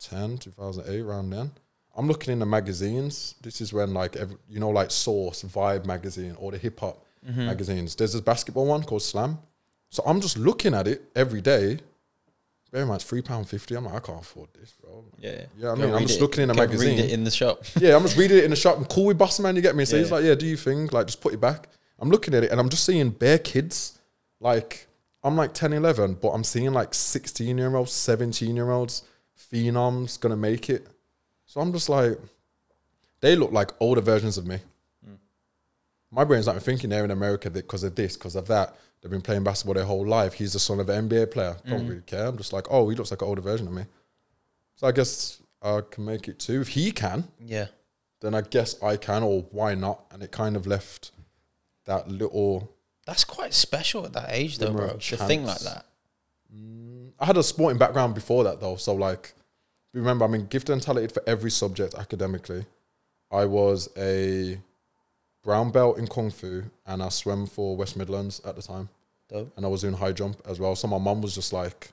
2010, 0.00 0.38
2008, 0.52 1.00
around 1.00 1.30
then. 1.30 1.50
I'm 1.96 2.08
looking 2.08 2.32
in 2.32 2.40
the 2.40 2.46
magazines. 2.46 3.36
This 3.40 3.60
is 3.60 3.72
when 3.72 3.94
like 3.94 4.16
every, 4.16 4.36
you 4.48 4.58
know 4.60 4.70
like 4.70 4.90
Source, 4.90 5.42
Vibe 5.44 5.84
magazine, 5.86 6.34
or 6.38 6.52
the 6.52 6.58
hip 6.58 6.80
hop 6.80 7.00
Mm-hmm. 7.26 7.46
magazines. 7.46 7.94
There's 7.96 8.12
this 8.12 8.20
basketball 8.20 8.66
one 8.66 8.82
called 8.82 9.00
Slam. 9.00 9.38
So 9.88 10.02
I'm 10.06 10.20
just 10.20 10.36
looking 10.36 10.74
at 10.74 10.86
it 10.86 11.10
every 11.16 11.40
day. 11.40 11.78
Very 12.70 12.84
much 12.84 12.88
mind, 12.90 13.02
three 13.02 13.22
pound 13.22 13.48
fifty. 13.48 13.74
I'm 13.74 13.86
like, 13.86 13.94
I 13.94 14.00
can't 14.00 14.20
afford 14.20 14.50
this, 14.60 14.74
bro. 14.78 15.06
Yeah, 15.18 15.46
yeah. 15.56 15.70
I 15.72 15.74
mean, 15.74 15.94
I'm 15.94 16.02
just 16.02 16.18
it- 16.18 16.20
looking 16.22 16.42
in 16.42 16.50
a 16.50 16.54
go 16.54 16.60
magazine. 16.60 16.98
Read 16.98 17.04
it 17.06 17.12
in 17.12 17.24
the 17.24 17.30
shop. 17.30 17.64
Yeah, 17.80 17.96
I'm 17.96 18.02
just 18.02 18.18
reading 18.18 18.36
it 18.36 18.44
in 18.44 18.50
the 18.50 18.56
shop. 18.56 18.76
I'm 18.76 18.84
cool 18.84 19.06
with 19.06 19.16
boss 19.16 19.40
man, 19.40 19.56
you 19.56 19.62
get 19.62 19.74
me? 19.74 19.86
So 19.86 19.96
Yeah, 19.96 20.02
he's 20.02 20.12
like, 20.12 20.22
yeah, 20.24 20.34
do 20.34 20.44
you 20.44 20.58
think? 20.58 20.92
Like, 20.92 21.06
just 21.06 21.22
put 21.22 21.32
it 21.32 21.40
back. 21.40 21.68
I'm 21.98 22.10
looking 22.10 22.34
at 22.34 22.44
it 22.44 22.50
and 22.50 22.60
I'm 22.60 22.68
just 22.68 22.84
seeing 22.84 23.08
bare 23.08 23.38
kids. 23.38 23.98
Like, 24.38 24.86
I'm 25.22 25.34
like 25.34 25.54
10, 25.54 25.72
11, 25.72 26.18
but 26.20 26.28
I'm 26.32 26.44
seeing 26.44 26.74
like 26.74 26.92
16 26.92 27.56
year 27.56 27.74
olds, 27.74 27.92
17 27.92 28.54
year 28.54 28.70
olds, 28.70 29.02
phenoms 29.38 30.18
gonna 30.18 30.36
make 30.36 30.70
it. 30.70 30.86
So 31.46 31.60
I'm 31.60 31.72
just 31.72 31.88
like, 31.88 32.18
they 33.20 33.36
look 33.36 33.52
like 33.52 33.70
older 33.80 34.00
versions 34.00 34.38
of 34.38 34.46
me. 34.46 34.58
Hmm. 35.04 35.14
My 36.10 36.24
brain's 36.24 36.46
like 36.46 36.60
thinking 36.60 36.90
they're 36.90 37.04
in 37.04 37.10
America 37.10 37.50
because 37.50 37.84
of 37.84 37.94
this, 37.94 38.16
because 38.16 38.36
of 38.36 38.46
that. 38.48 38.76
They've 39.00 39.10
been 39.10 39.20
playing 39.20 39.44
basketball 39.44 39.74
their 39.74 39.84
whole 39.84 40.06
life. 40.06 40.32
He's 40.32 40.54
the 40.54 40.58
son 40.58 40.80
of 40.80 40.88
an 40.88 41.08
NBA 41.08 41.30
player. 41.30 41.56
Don't 41.66 41.82
hmm. 41.82 41.88
really 41.88 42.02
care. 42.02 42.26
I'm 42.26 42.38
just 42.38 42.52
like, 42.52 42.66
oh, 42.70 42.88
he 42.88 42.96
looks 42.96 43.10
like 43.10 43.22
an 43.22 43.28
older 43.28 43.42
version 43.42 43.66
of 43.66 43.72
me. 43.72 43.84
So 44.76 44.86
I 44.86 44.92
guess 44.92 45.40
I 45.62 45.80
can 45.90 46.04
make 46.04 46.28
it 46.28 46.38
too. 46.38 46.60
If 46.60 46.68
he 46.68 46.90
can, 46.90 47.28
Yeah. 47.38 47.66
then 48.20 48.34
I 48.34 48.40
guess 48.40 48.82
I 48.82 48.96
can, 48.96 49.22
or 49.22 49.42
why 49.50 49.74
not? 49.74 50.06
And 50.10 50.22
it 50.22 50.32
kind 50.32 50.56
of 50.56 50.66
left 50.66 51.12
that 51.84 52.08
little. 52.08 52.74
That's 53.06 53.24
quite 53.24 53.54
special 53.54 54.04
at 54.04 54.14
that 54.14 54.30
age, 54.30 54.58
though, 54.58 54.72
bro. 54.72 54.96
To 54.96 55.16
think 55.16 55.46
like 55.46 55.60
that. 55.60 55.86
Mm. 56.54 56.93
I 57.18 57.26
had 57.26 57.36
a 57.36 57.42
sporting 57.42 57.78
background 57.78 58.14
before 58.14 58.44
that, 58.44 58.60
though. 58.60 58.76
So, 58.76 58.94
like, 58.94 59.34
remember, 59.92 60.24
I'm 60.24 60.34
in 60.34 60.46
gifted 60.46 60.72
and 60.72 60.82
talented 60.82 61.12
for 61.12 61.22
every 61.26 61.50
subject 61.50 61.94
academically. 61.94 62.66
I 63.30 63.44
was 63.46 63.88
a 63.96 64.58
brown 65.42 65.70
belt 65.70 65.98
in 65.98 66.06
kung 66.06 66.30
fu, 66.30 66.64
and 66.86 67.02
I 67.02 67.08
swam 67.08 67.46
for 67.46 67.76
West 67.76 67.96
Midlands 67.96 68.40
at 68.44 68.56
the 68.56 68.62
time. 68.62 68.88
Dope. 69.28 69.52
and 69.56 69.64
I 69.64 69.68
was 69.68 69.80
doing 69.80 69.94
high 69.94 70.12
jump 70.12 70.36
as 70.46 70.60
well. 70.60 70.76
So 70.76 70.86
my 70.86 70.98
mum 70.98 71.22
was 71.22 71.34
just 71.34 71.52
like, 71.52 71.92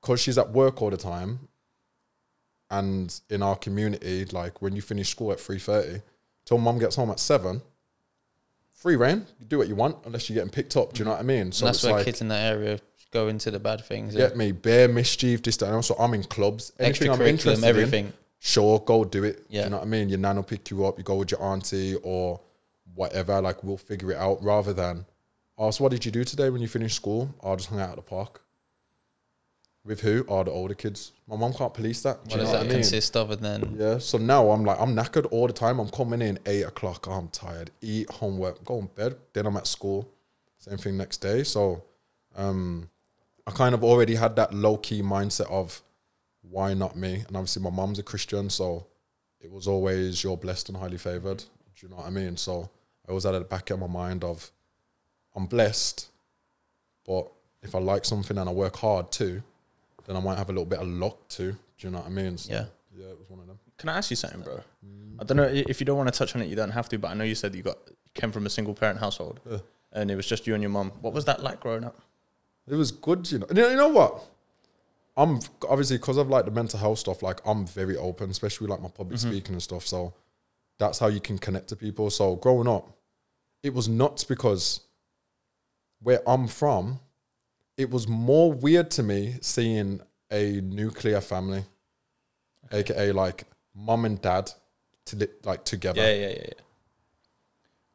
because 0.00 0.20
she's 0.20 0.38
at 0.38 0.50
work 0.50 0.80
all 0.80 0.90
the 0.90 0.96
time, 0.96 1.40
and 2.70 3.18
in 3.28 3.42
our 3.42 3.56
community, 3.56 4.24
like 4.26 4.62
when 4.62 4.76
you 4.76 4.82
finish 4.82 5.08
school 5.08 5.32
at 5.32 5.40
three 5.40 5.58
thirty, 5.58 6.00
till 6.44 6.58
mum 6.58 6.78
gets 6.78 6.94
home 6.96 7.10
at 7.10 7.18
seven, 7.18 7.60
free 8.72 8.96
reign. 8.96 9.26
You 9.40 9.46
do 9.46 9.58
what 9.58 9.68
you 9.68 9.74
want 9.74 9.96
unless 10.04 10.28
you're 10.30 10.34
getting 10.34 10.50
picked 10.50 10.76
up. 10.76 10.92
Do 10.92 11.00
you 11.00 11.04
know 11.04 11.12
what 11.12 11.20
I 11.20 11.24
mean? 11.24 11.50
So 11.50 11.66
and 11.66 11.74
that's 11.74 11.82
where 11.82 11.94
like, 11.94 12.04
kids 12.04 12.20
in 12.20 12.28
that 12.28 12.52
area 12.52 12.78
go 13.10 13.28
into 13.28 13.50
the 13.50 13.58
bad 13.58 13.84
things. 13.84 14.14
Yeah. 14.14 14.28
get 14.28 14.36
me 14.36 14.52
bare 14.52 14.88
mischief, 14.88 15.42
this 15.42 15.56
that, 15.58 15.66
and 15.66 15.74
also 15.76 15.94
I'm 15.96 16.14
in 16.14 16.24
clubs. 16.24 16.72
Anything 16.78 17.10
I'm 17.10 17.20
interested 17.22 17.58
in, 17.58 17.64
everything. 17.64 18.12
sure, 18.38 18.80
go 18.80 19.04
do 19.04 19.24
it. 19.24 19.36
Do 19.48 19.56
Yeah. 19.56 19.64
you 19.64 19.70
know 19.70 19.78
what 19.78 19.86
I 19.86 19.88
mean? 19.88 20.08
Your 20.08 20.18
nan 20.18 20.36
will 20.36 20.42
pick 20.42 20.70
you 20.70 20.84
up, 20.86 20.98
you 20.98 21.04
go 21.04 21.16
with 21.16 21.30
your 21.30 21.42
auntie 21.42 21.94
or 22.02 22.40
whatever, 22.94 23.40
like 23.40 23.62
we'll 23.64 23.76
figure 23.76 24.12
it 24.12 24.16
out 24.18 24.42
rather 24.42 24.72
than, 24.72 25.06
oh, 25.56 25.70
so 25.70 25.84
what 25.84 25.90
did 25.92 26.04
you 26.04 26.10
do 26.12 26.24
today 26.24 26.50
when 26.50 26.60
you 26.60 26.68
finished 26.68 26.96
school? 26.96 27.34
Oh, 27.42 27.52
I 27.52 27.56
just 27.56 27.68
hung 27.70 27.80
out 27.80 27.90
at 27.90 27.96
the 27.96 28.02
park. 28.02 28.42
With 29.84 30.00
who? 30.00 30.24
Oh, 30.28 30.44
the 30.44 30.50
older 30.50 30.74
kids. 30.74 31.12
My 31.26 31.36
mom 31.36 31.54
can't 31.54 31.72
police 31.72 32.02
that. 32.02 32.22
Do 32.24 32.32
What 32.36 32.40
does 32.40 32.50
that 32.50 32.58
what 32.58 32.60
I 32.60 32.68
mean? 32.68 32.72
consist 32.72 33.16
of? 33.16 33.30
And 33.30 33.42
then 33.42 33.76
Yeah. 33.78 33.98
So 33.98 34.18
now 34.18 34.50
I'm 34.50 34.62
like, 34.64 34.78
I'm 34.78 34.94
knackered 34.94 35.26
all 35.30 35.46
the 35.46 35.52
time. 35.52 35.78
I'm 35.78 35.88
coming 35.88 36.20
in 36.20 36.38
eight 36.44 36.64
o'clock. 36.64 37.06
I'm 37.06 37.28
tired. 37.28 37.70
Eat 37.80 38.10
homework. 38.10 38.62
Go 38.64 38.80
in 38.80 38.86
bed. 38.88 39.16
Then 39.32 39.46
I'm 39.46 39.56
at 39.56 39.66
school. 39.66 40.06
Same 40.58 40.76
thing 40.76 40.96
next 40.98 41.18
day. 41.18 41.42
So, 41.42 41.84
um, 42.36 42.90
I 43.48 43.50
kind 43.50 43.74
of 43.74 43.82
already 43.82 44.14
had 44.14 44.36
that 44.36 44.52
low 44.52 44.76
key 44.76 45.00
mindset 45.02 45.50
of 45.50 45.80
why 46.42 46.74
not 46.74 46.96
me? 46.96 47.24
And 47.26 47.36
obviously, 47.36 47.62
my 47.62 47.70
mom's 47.70 47.98
a 47.98 48.02
Christian, 48.02 48.50
so 48.50 48.86
it 49.40 49.50
was 49.50 49.66
always 49.66 50.22
you're 50.22 50.36
blessed 50.36 50.68
and 50.68 50.76
highly 50.76 50.98
favored. 50.98 51.38
Do 51.38 51.46
you 51.86 51.88
know 51.88 51.96
what 51.96 52.06
I 52.06 52.10
mean? 52.10 52.36
So 52.36 52.68
I 53.06 53.10
always 53.10 53.24
had 53.24 53.34
it 53.34 53.48
back 53.48 53.70
in 53.70 53.80
my 53.80 53.86
mind 53.86 54.22
of 54.22 54.50
I'm 55.34 55.46
blessed, 55.46 56.08
but 57.06 57.30
if 57.62 57.74
I 57.74 57.78
like 57.78 58.04
something 58.04 58.36
and 58.36 58.48
I 58.48 58.52
work 58.52 58.76
hard 58.76 59.10
too, 59.10 59.42
then 60.06 60.16
I 60.16 60.20
might 60.20 60.36
have 60.36 60.50
a 60.50 60.52
little 60.52 60.66
bit 60.66 60.80
of 60.80 60.88
luck 60.88 61.16
too. 61.28 61.52
Do 61.78 61.86
you 61.86 61.90
know 61.90 61.98
what 61.98 62.06
I 62.06 62.10
mean? 62.10 62.36
So, 62.36 62.52
Yeah. 62.52 62.66
yeah, 62.94 63.06
it 63.06 63.18
was 63.18 63.30
one 63.30 63.40
of 63.40 63.46
them. 63.46 63.58
Can 63.78 63.88
I 63.88 63.96
ask 63.98 64.10
you 64.10 64.16
something, 64.16 64.40
bro? 64.42 64.60
Mm. 64.84 65.16
I 65.20 65.24
don't 65.24 65.36
know 65.38 65.44
if 65.44 65.80
you 65.80 65.86
don't 65.86 65.96
want 65.96 66.12
to 66.12 66.18
touch 66.18 66.34
on 66.36 66.42
it. 66.42 66.48
You 66.48 66.56
don't 66.56 66.70
have 66.70 66.88
to, 66.90 66.98
but 66.98 67.10
I 67.10 67.14
know 67.14 67.24
you 67.24 67.34
said 67.34 67.54
you 67.54 67.62
got 67.62 67.78
came 68.14 68.30
from 68.32 68.44
a 68.46 68.50
single 68.50 68.74
parent 68.74 68.98
household, 68.98 69.40
Yeah. 69.50 69.58
and 69.92 70.10
it 70.10 70.16
was 70.16 70.26
just 70.26 70.46
you 70.46 70.54
and 70.54 70.62
your 70.62 70.70
mum. 70.70 70.92
What 71.00 71.12
was 71.14 71.24
that 71.26 71.42
like 71.42 71.60
growing 71.60 71.84
up? 71.84 71.96
It 72.70 72.76
was 72.76 72.90
good, 72.90 73.30
you 73.30 73.38
know. 73.38 73.46
You 73.48 73.54
know, 73.54 73.70
you 73.70 73.76
know 73.76 73.88
what? 73.88 74.24
I'm 75.16 75.40
obviously 75.68 75.98
because 75.98 76.16
of 76.16 76.28
like 76.28 76.44
the 76.44 76.50
mental 76.50 76.78
health 76.78 77.00
stuff. 77.00 77.22
Like 77.22 77.40
I'm 77.44 77.66
very 77.66 77.96
open, 77.96 78.30
especially 78.30 78.68
like 78.68 78.80
my 78.80 78.88
public 78.88 79.18
mm-hmm. 79.18 79.30
speaking 79.30 79.54
and 79.54 79.62
stuff. 79.62 79.86
So 79.86 80.14
that's 80.78 80.98
how 80.98 81.08
you 81.08 81.20
can 81.20 81.38
connect 81.38 81.68
to 81.68 81.76
people. 81.76 82.10
So 82.10 82.36
growing 82.36 82.68
up, 82.68 82.96
it 83.62 83.74
was 83.74 83.88
nuts 83.88 84.24
because 84.24 84.80
where 86.00 86.20
I'm 86.28 86.46
from, 86.46 87.00
it 87.76 87.90
was 87.90 88.06
more 88.06 88.52
weird 88.52 88.90
to 88.92 89.02
me 89.02 89.36
seeing 89.40 90.00
a 90.30 90.60
nuclear 90.60 91.20
family, 91.20 91.64
aka 92.70 93.12
like 93.12 93.44
mom 93.74 94.04
and 94.04 94.20
dad, 94.20 94.50
to 95.06 95.16
li- 95.16 95.28
like 95.44 95.64
together 95.64 96.00
Yeah, 96.00 96.12
yeah, 96.12 96.28
yeah, 96.28 96.44
yeah. 96.48 96.62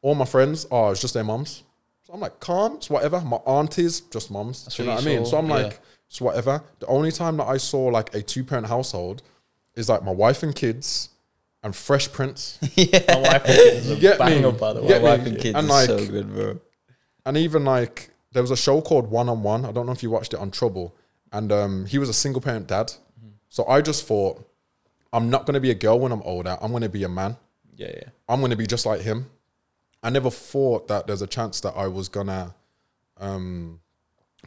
all 0.02 0.14
my 0.14 0.24
friends, 0.24 0.66
oh, 0.70 0.90
it's 0.90 1.00
just 1.00 1.14
their 1.14 1.24
mums. 1.24 1.62
So 2.04 2.12
I'm 2.12 2.20
like, 2.20 2.38
calm, 2.40 2.74
it's 2.76 2.90
whatever. 2.90 3.20
My 3.20 3.38
aunties, 3.46 4.00
just 4.02 4.30
mums. 4.30 4.64
That's 4.64 4.76
Do 4.76 4.82
you 4.82 4.88
know 4.88 4.94
what 4.96 5.04
what 5.04 5.10
I 5.10 5.14
mean? 5.16 5.24
saw, 5.24 5.30
So 5.32 5.38
I'm 5.38 5.48
yeah. 5.48 5.54
like, 5.54 5.80
it's 6.08 6.20
whatever. 6.20 6.62
The 6.80 6.86
only 6.86 7.10
time 7.10 7.36
that 7.38 7.44
I 7.48 7.56
saw 7.56 7.84
like 7.86 8.14
a 8.14 8.22
two 8.22 8.44
parent 8.44 8.66
household 8.66 9.22
is 9.74 9.88
like 9.88 10.02
my 10.04 10.12
wife 10.12 10.42
and 10.42 10.54
kids 10.54 11.08
and 11.62 11.74
Fresh 11.74 12.12
Prince. 12.12 12.58
yeah. 12.76 13.02
My 13.08 13.20
wife 13.20 13.44
and 13.46 13.54
kids 13.54 13.88
You 13.88 13.96
get 13.96 14.18
bang 14.18 14.42
me? 14.42 14.48
up, 14.48 14.58
by 14.58 14.74
the 14.74 14.82
way. 14.82 14.88
get 14.88 15.02
my 15.02 15.12
me? 15.12 15.18
wife 15.18 15.26
and 15.28 15.38
kids 15.38 15.56
And 15.56 15.64
is 15.64 15.70
like- 15.70 15.86
so 15.86 16.06
good, 16.06 16.34
bro. 16.34 16.60
and 17.26 17.36
even 17.38 17.64
like 17.64 18.10
there 18.32 18.42
was 18.42 18.50
a 18.50 18.56
show 18.56 18.80
called 18.82 19.10
One 19.10 19.28
on 19.30 19.42
One. 19.42 19.64
I 19.64 19.72
don't 19.72 19.86
know 19.86 19.92
if 19.92 20.02
you 20.02 20.10
watched 20.10 20.34
it 20.34 20.40
on 20.40 20.50
Trouble. 20.50 20.94
And 21.32 21.50
um, 21.50 21.86
he 21.86 21.98
was 21.98 22.08
a 22.08 22.12
single 22.12 22.40
parent 22.42 22.66
dad. 22.68 22.92
So 23.48 23.64
I 23.66 23.80
just 23.80 24.04
thought, 24.06 24.44
I'm 25.12 25.30
not 25.30 25.46
going 25.46 25.54
to 25.54 25.60
be 25.60 25.70
a 25.70 25.74
girl 25.74 25.98
when 25.98 26.12
I'm 26.12 26.22
older. 26.22 26.58
I'm 26.60 26.70
going 26.70 26.82
to 26.82 26.88
be 26.88 27.02
a 27.04 27.08
man. 27.08 27.36
Yeah, 27.76 27.90
yeah. 27.94 28.08
I'm 28.28 28.40
going 28.40 28.50
to 28.50 28.56
be 28.56 28.66
just 28.66 28.84
like 28.86 29.00
him. 29.00 29.30
I 30.04 30.10
never 30.10 30.30
thought 30.30 30.86
that 30.88 31.06
there's 31.06 31.22
a 31.22 31.26
chance 31.26 31.60
that 31.62 31.74
I 31.76 31.88
was 31.88 32.08
gonna 32.08 32.54
um, 33.16 33.80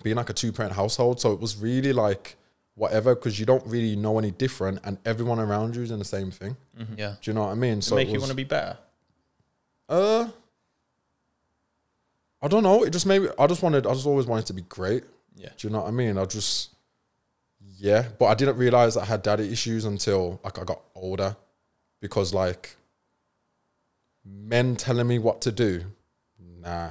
be 0.04 0.12
in 0.12 0.18
like 0.18 0.30
a 0.30 0.34
two 0.34 0.52
parent 0.54 0.76
household. 0.76 1.20
So 1.20 1.34
it 1.34 1.40
was 1.40 1.58
really 1.58 1.92
like 1.92 2.38
whatever 2.76 3.16
because 3.16 3.40
you 3.40 3.46
don't 3.46 3.66
really 3.66 3.96
know 3.96 4.20
any 4.20 4.32
different, 4.32 4.80
and 4.84 5.00
everyone 5.04 5.40
around 5.40 5.76
you 5.76 5.82
is 5.82 5.92
in 5.92 6.00
the 6.00 6.06
same 6.06 6.32
thing. 6.32 6.56
Yeah. 6.96 7.16
Do 7.22 7.32
you 7.32 7.34
know 7.34 7.42
what 7.46 7.52
I 7.52 7.56
mean? 7.56 7.80
To 7.80 7.82
So 7.82 7.96
make 7.96 8.08
it 8.08 8.14
you 8.14 8.20
want 8.20 8.30
to 8.30 8.36
be 8.36 8.44
better. 8.44 8.78
Uh, 9.90 10.28
I 12.42 12.48
don't 12.48 12.64
know. 12.64 12.84
It 12.84 12.92
just 12.92 13.06
made 13.06 13.24
me. 13.24 13.30
I 13.40 13.48
just 13.48 13.64
wanted. 13.64 13.88
I 13.88 13.94
just 13.94 14.06
always 14.06 14.28
wanted 14.28 14.46
to 14.48 14.54
be 14.54 14.62
great. 14.62 15.04
Yeah. 15.36 15.50
Do 15.58 15.68
you 15.68 15.74
know 15.74 15.82
what 15.82 15.88
I 15.88 15.92
mean? 15.92 16.18
I 16.18 16.26
just, 16.26 16.76
yeah. 17.78 18.06
But 18.20 18.26
I 18.26 18.36
didn't 18.36 18.58
realize 18.58 18.96
I 18.96 19.06
had 19.06 19.24
daddy 19.24 19.52
issues 19.52 19.86
until 19.86 20.40
like 20.44 20.60
I 20.60 20.64
got 20.64 20.82
older, 20.94 21.36
because 22.00 22.34
like 22.34 22.76
men 24.28 24.76
telling 24.76 25.08
me 25.08 25.20
what 25.20 25.42
to 25.42 25.52
do, 25.52 25.84
nah. 26.40 26.90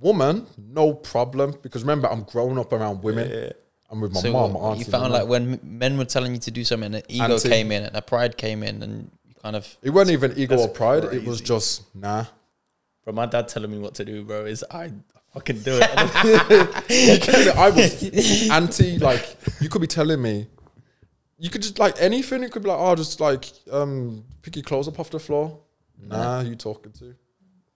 Woman, 0.00 0.46
no 0.58 0.92
problem. 0.92 1.54
Because 1.62 1.82
remember, 1.82 2.08
I'm 2.08 2.24
growing 2.24 2.58
up 2.58 2.72
around 2.72 3.02
women. 3.02 3.52
I'm 3.90 4.00
with 4.00 4.12
my 4.12 4.20
so 4.20 4.32
mom, 4.32 4.52
my 4.54 4.58
auntie. 4.60 4.80
you 4.80 4.84
found 4.86 5.12
like 5.12 5.28
when 5.28 5.60
men 5.62 5.96
were 5.96 6.04
telling 6.04 6.32
you 6.34 6.40
to 6.40 6.50
do 6.50 6.64
something, 6.64 6.94
an 6.94 7.02
ego 7.08 7.34
Auntie. 7.34 7.48
came 7.48 7.70
in, 7.70 7.84
and 7.84 7.96
a 7.96 8.02
pride 8.02 8.36
came 8.36 8.62
in, 8.62 8.82
and 8.82 9.10
you 9.26 9.34
kind 9.42 9.56
of 9.56 9.76
it 9.82 9.90
wasn't 9.90 10.14
even 10.14 10.38
ego 10.38 10.58
or 10.58 10.68
pride. 10.68 11.04
It 11.04 11.24
was 11.24 11.40
just 11.40 11.94
nah. 11.94 12.24
Bro, 13.04 13.14
my 13.14 13.26
dad 13.26 13.48
telling 13.48 13.70
me 13.70 13.78
what 13.78 13.94
to 13.96 14.04
do, 14.04 14.24
bro, 14.24 14.46
is 14.46 14.64
I 14.70 14.90
fucking 15.34 15.60
do 15.60 15.78
it. 15.80 17.56
I 17.56 17.70
was 17.70 18.50
anti. 18.50 18.98
Like 18.98 19.36
you 19.60 19.68
could 19.68 19.80
be 19.80 19.86
telling 19.86 20.20
me, 20.20 20.48
you 21.38 21.50
could 21.50 21.62
just 21.62 21.78
like 21.78 21.94
anything. 22.00 22.42
It 22.42 22.50
could 22.50 22.62
be 22.62 22.68
like, 22.70 22.78
oh, 22.80 22.94
just 22.96 23.20
like 23.20 23.44
um, 23.70 24.24
pick 24.42 24.56
your 24.56 24.62
clothes 24.64 24.88
up 24.88 24.98
off 24.98 25.10
the 25.10 25.20
floor. 25.20 25.60
Nah, 26.08 26.40
you 26.40 26.54
talking 26.56 26.92
to? 26.92 27.14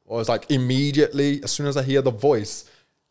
Or 0.07 0.21
it's 0.21 0.29
like 0.29 0.51
immediately 0.51 1.43
as 1.43 1.51
soon 1.51 1.67
as 1.67 1.77
I 1.77 1.83
hear 1.83 2.01
the 2.03 2.11
voice, 2.11 2.65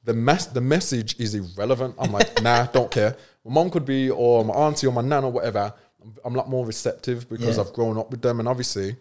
the 0.03 0.13
mess 0.13 0.45
the 0.47 0.61
message 0.61 1.19
is 1.19 1.35
irrelevant. 1.35 1.95
I'm 1.99 2.11
like, 2.11 2.41
nah, 2.47 2.65
don't 2.65 2.89
care. 2.89 3.15
My 3.45 3.53
mom 3.53 3.69
could 3.69 3.85
be, 3.85 4.09
or 4.09 4.43
my 4.43 4.53
auntie, 4.53 4.87
or 4.87 4.93
my 4.93 5.01
nan, 5.01 5.23
or 5.23 5.31
whatever. 5.31 5.73
I'm, 6.01 6.13
I'm 6.25 6.33
a 6.35 6.37
lot 6.37 6.49
more 6.49 6.65
receptive 6.65 7.29
because 7.29 7.57
Yeah. 7.57 7.63
I've 7.63 7.73
grown 7.73 7.97
up 7.97 8.09
with 8.11 8.21
them, 8.21 8.39
and 8.39 8.47
obviously, 8.49 8.95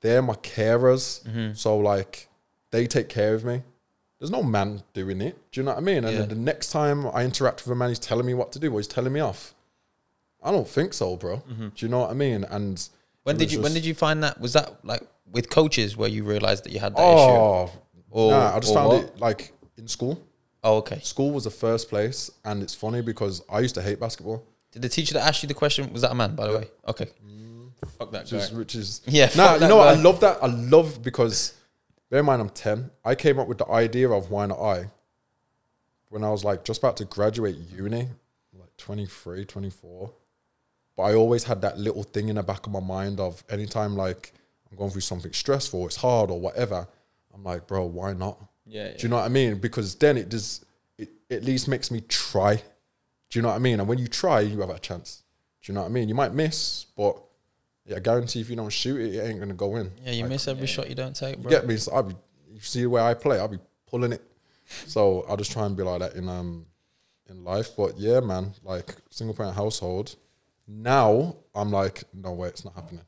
they're 0.00 0.22
my 0.22 0.34
carers. 0.34 1.22
Mm-hmm. 1.24 1.54
So 1.54 1.78
like, 1.78 2.28
they 2.70 2.86
take 2.86 3.08
care 3.08 3.34
of 3.34 3.44
me. 3.44 3.62
There's 4.18 4.30
no 4.30 4.42
man 4.42 4.82
doing 4.94 5.20
it. 5.20 5.36
Do 5.50 5.60
you 5.60 5.64
know 5.64 5.72
what 5.72 5.78
I 5.78 5.80
mean? 5.80 6.04
And 6.04 6.12
Yeah. 6.12 6.18
then 6.20 6.28
the 6.28 6.34
next 6.36 6.70
time 6.70 7.06
I 7.08 7.24
interact 7.24 7.64
with 7.64 7.72
a 7.72 7.74
man, 7.76 7.88
he's 7.88 7.98
telling 7.98 8.26
me 8.26 8.34
what 8.34 8.52
to 8.52 8.58
do, 8.58 8.72
or 8.72 8.78
he's 8.78 8.86
telling 8.88 9.12
me 9.12 9.20
off. 9.20 9.54
I 10.42 10.50
don't 10.50 10.66
think 10.68 10.92
so, 10.92 11.16
bro. 11.16 11.42
Do 11.48 11.70
you 11.76 11.88
know 11.88 12.00
what 12.00 12.10
I 12.10 12.14
mean? 12.14 12.44
And 12.44 12.76
Mm-hmm. 12.78 13.28
When 13.28 13.36
did 13.36 13.52
you 13.52 13.60
when 13.62 13.72
did 13.72 13.84
you 13.84 13.94
find 13.94 14.24
that? 14.24 14.40
Was 14.40 14.54
that 14.54 14.84
like 14.84 15.02
with 15.32 15.50
coaches 15.50 15.96
where 15.96 16.08
you 16.08 16.24
realized 16.24 16.64
that 16.64 16.72
you 16.72 16.78
had 16.78 16.94
that 16.94 17.02
oh, 17.02 17.64
issue? 17.64 17.72
Oh, 17.74 17.80
Or- 18.10 18.30
nah, 18.32 18.56
I 18.56 18.60
just 18.60 18.74
found 18.74 18.88
what? 18.88 19.04
it 19.04 19.18
like 19.18 19.52
in 19.76 19.88
school. 19.88 20.22
Oh, 20.64 20.76
okay. 20.76 21.00
School 21.02 21.32
was 21.32 21.44
the 21.44 21.50
first 21.50 21.88
place, 21.88 22.30
and 22.44 22.62
it's 22.62 22.74
funny 22.74 23.02
because 23.02 23.42
I 23.50 23.58
used 23.60 23.74
to 23.74 23.82
hate 23.82 23.98
basketball. 23.98 24.44
Did 24.70 24.82
the 24.82 24.88
teacher 24.88 25.14
that 25.14 25.26
asked 25.26 25.42
you 25.42 25.48
the 25.48 25.54
question 25.54 25.92
was 25.92 26.02
that 26.02 26.12
a 26.12 26.14
man? 26.14 26.36
By 26.36 26.46
the 26.46 26.58
way, 26.58 26.68
okay. 26.86 27.06
Mm, 27.26 27.72
fuck 27.98 28.12
that 28.12 28.24
Which 28.24 28.32
is, 28.32 28.50
guy. 28.50 28.58
which 28.58 28.74
is 28.76 29.00
Yeah, 29.06 29.28
Nah, 29.36 29.54
you 29.54 29.68
know 29.68 29.76
what? 29.76 29.88
I 29.88 30.00
love 30.00 30.20
that. 30.20 30.38
I 30.42 30.46
love 30.46 31.02
because 31.02 31.54
bear 32.10 32.20
in 32.20 32.26
mind 32.26 32.40
I'm 32.40 32.48
ten. 32.50 32.90
I 33.04 33.14
came 33.14 33.38
up 33.38 33.48
with 33.48 33.58
the 33.58 33.68
idea 33.68 34.08
of 34.10 34.30
why 34.30 34.46
not 34.46 34.60
I 34.60 34.90
when 36.08 36.22
I 36.22 36.30
was 36.30 36.44
like 36.44 36.64
just 36.64 36.78
about 36.78 36.96
to 36.98 37.06
graduate 37.06 37.56
uni, 37.74 38.06
like 38.52 38.76
23, 38.76 39.46
24. 39.46 40.12
But 40.94 41.02
I 41.04 41.14
always 41.14 41.44
had 41.44 41.62
that 41.62 41.78
little 41.78 42.02
thing 42.02 42.28
in 42.28 42.36
the 42.36 42.42
back 42.42 42.66
of 42.66 42.72
my 42.72 42.80
mind 42.80 43.18
of 43.18 43.42
anytime 43.48 43.96
like 43.96 44.34
I'm 44.72 44.78
going 44.78 44.90
through 44.90 45.02
something 45.02 45.32
stressful, 45.32 45.86
it's 45.86 45.96
hard 45.96 46.30
or 46.30 46.40
whatever. 46.40 46.88
I'm 47.34 47.44
like, 47.44 47.66
bro, 47.66 47.84
why 47.84 48.14
not? 48.14 48.42
Yeah, 48.66 48.88
Do 48.92 48.96
you 49.00 49.08
know 49.10 49.16
what 49.16 49.24
I 49.26 49.28
mean? 49.28 49.58
Because 49.58 49.94
then 49.96 50.16
it 50.16 50.28
does 50.30 50.64
it 50.98 51.10
at 51.30 51.44
least 51.44 51.68
makes 51.68 51.90
me 51.90 52.00
try. 52.00 52.56
Do 52.56 53.38
you 53.38 53.42
know 53.42 53.48
what 53.48 53.54
I 53.56 53.58
mean? 53.58 53.80
And 53.80 53.88
when 53.88 53.98
you 53.98 54.06
try, 54.06 54.40
you 54.40 54.60
have 54.60 54.70
a 54.70 54.78
chance. 54.78 55.22
Do 55.62 55.70
you 55.72 55.74
know 55.74 55.82
what 55.82 55.88
I 55.88 55.90
mean? 55.92 56.08
You 56.08 56.14
might 56.14 56.32
miss, 56.32 56.86
but 56.96 57.22
yeah, 57.84 57.96
I 57.96 58.00
guarantee 58.00 58.40
if 58.40 58.48
you 58.50 58.56
don't 58.56 58.70
shoot 58.72 59.00
it, 59.00 59.14
it 59.16 59.28
ain't 59.28 59.40
gonna 59.40 59.54
go 59.54 59.76
in. 59.76 59.90
Yeah, 60.04 60.12
you 60.12 60.22
Like, 60.22 60.30
miss 60.30 60.48
every 60.48 60.66
shot 60.66 60.88
you 60.88 60.94
don't 60.94 61.14
take, 61.14 61.36
you 61.36 61.42
bro. 61.42 61.50
get 61.50 61.66
me? 61.66 61.76
So 61.76 61.92
I'll 61.92 62.02
be 62.04 62.14
you 62.50 62.60
see 62.60 62.82
the 62.82 62.88
way 62.90 63.02
I 63.02 63.14
play, 63.14 63.38
I'll 63.38 63.48
be 63.48 63.58
pulling 63.86 64.12
it. 64.12 64.22
So 64.86 65.24
I'll 65.28 65.36
just 65.36 65.52
try 65.52 65.66
and 65.66 65.76
be 65.76 65.82
like 65.82 66.00
that 66.00 66.14
in 66.14 66.28
um 66.28 66.66
in 67.28 67.44
life. 67.44 67.70
But 67.76 67.98
yeah, 67.98 68.20
man, 68.20 68.52
like 68.62 68.94
single 69.10 69.34
parent 69.34 69.54
household. 69.56 70.16
Now 70.68 71.36
I'm 71.54 71.70
like, 71.70 72.04
no 72.14 72.32
way, 72.32 72.48
it's 72.48 72.64
not 72.64 72.74
happening. 72.74 73.04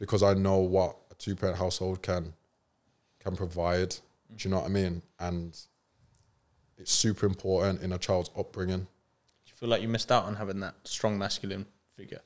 Because 0.00 0.24
I 0.24 0.34
know 0.34 0.56
what 0.56 0.96
a 1.12 1.14
two 1.14 1.36
parent 1.36 1.58
household 1.58 2.02
can 2.02 2.32
can 3.20 3.36
provide. 3.36 3.90
Do 4.34 4.48
you 4.48 4.50
know 4.50 4.60
what 4.60 4.66
I 4.66 4.70
mean? 4.70 5.02
And 5.20 5.56
it's 6.78 6.90
super 6.90 7.26
important 7.26 7.82
in 7.82 7.92
a 7.92 7.98
child's 7.98 8.30
upbringing. 8.36 8.80
Do 8.80 8.86
you 9.46 9.54
feel 9.54 9.68
like 9.68 9.82
you 9.82 9.88
missed 9.88 10.10
out 10.10 10.24
on 10.24 10.34
having 10.34 10.58
that 10.60 10.74
strong 10.84 11.18
masculine 11.18 11.66
figure? 11.96 12.22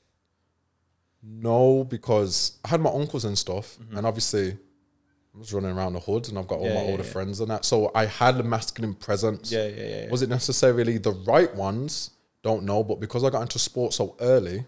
No, 1.22 1.84
because 1.84 2.58
I 2.64 2.68
had 2.68 2.80
my 2.80 2.90
uncles 2.90 3.24
and 3.24 3.36
stuff, 3.36 3.78
mm-hmm. 3.78 3.96
and 3.96 4.06
obviously 4.06 4.52
I 4.52 5.38
was 5.38 5.52
running 5.52 5.76
around 5.76 5.94
the 5.94 6.00
hood, 6.00 6.28
and 6.28 6.38
I've 6.38 6.46
got 6.46 6.58
all 6.58 6.66
Yeah, 6.66 6.74
my 6.74 6.84
yeah, 6.84 6.90
older 6.90 7.02
yeah. 7.02 7.10
friends 7.10 7.40
and 7.40 7.50
that. 7.50 7.64
So 7.64 7.90
I 7.94 8.06
had 8.06 8.38
a 8.38 8.42
masculine 8.42 8.94
presence. 8.94 9.50
Yeah, 9.50 9.66
yeah, 9.66 9.74
yeah. 9.74 10.04
yeah. 10.04 10.10
Was 10.10 10.22
it 10.22 10.28
necessarily 10.28 10.98
the 10.98 11.12
right 11.12 11.52
ones? 11.54 12.10
Don't 12.42 12.64
know, 12.64 12.84
but 12.84 13.00
because 13.00 13.24
I 13.24 13.30
got 13.30 13.40
into 13.40 13.58
sport 13.58 13.94
so 13.94 14.16
early, 14.20 14.64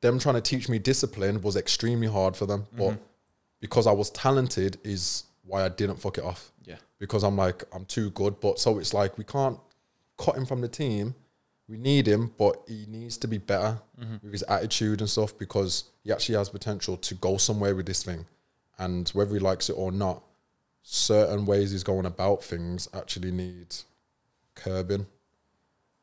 them 0.00 0.18
trying 0.18 0.34
to 0.36 0.40
teach 0.40 0.68
me 0.68 0.78
discipline 0.78 1.40
was 1.42 1.56
extremely 1.56 2.06
hard 2.08 2.36
for 2.36 2.46
them. 2.46 2.66
But 2.72 2.90
Mm-hmm. 2.92 3.02
because 3.60 3.86
I 3.86 3.92
was 3.92 4.10
talented, 4.10 4.78
is 4.84 5.24
why 5.44 5.64
I 5.64 5.68
didn't 5.68 5.96
fuck 6.00 6.16
it 6.18 6.24
off. 6.24 6.52
Yeah. 6.64 6.76
Because 6.98 7.22
I'm 7.22 7.36
like 7.36 7.64
I'm 7.74 7.84
too 7.84 8.10
good. 8.10 8.40
But 8.40 8.58
so 8.58 8.78
it's 8.78 8.94
like 8.94 9.18
we 9.18 9.24
can't 9.24 9.58
cut 10.18 10.36
him 10.36 10.46
from 10.46 10.60
the 10.60 10.68
team. 10.68 11.14
We 11.68 11.76
need 11.76 12.06
him, 12.08 12.32
but 12.36 12.62
he 12.66 12.84
needs 12.88 13.16
to 13.18 13.28
be 13.28 13.38
better 13.38 13.78
Mm-hmm. 14.00 14.16
with 14.22 14.32
his 14.32 14.42
attitude 14.44 15.00
and 15.00 15.10
stuff 15.10 15.36
because 15.38 15.84
he 16.02 16.10
actually 16.12 16.36
has 16.38 16.48
potential 16.48 16.96
to 16.96 17.14
go 17.16 17.36
somewhere 17.36 17.74
with 17.76 17.86
this 17.86 18.02
thing. 18.02 18.24
And 18.78 19.08
whether 19.10 19.34
he 19.34 19.38
likes 19.40 19.68
it 19.68 19.74
or 19.74 19.92
not, 19.92 20.22
certain 20.82 21.44
ways 21.44 21.70
he's 21.72 21.84
going 21.84 22.06
about 22.06 22.42
things 22.42 22.88
actually 22.94 23.30
need 23.30 23.66
curbing, 24.54 25.06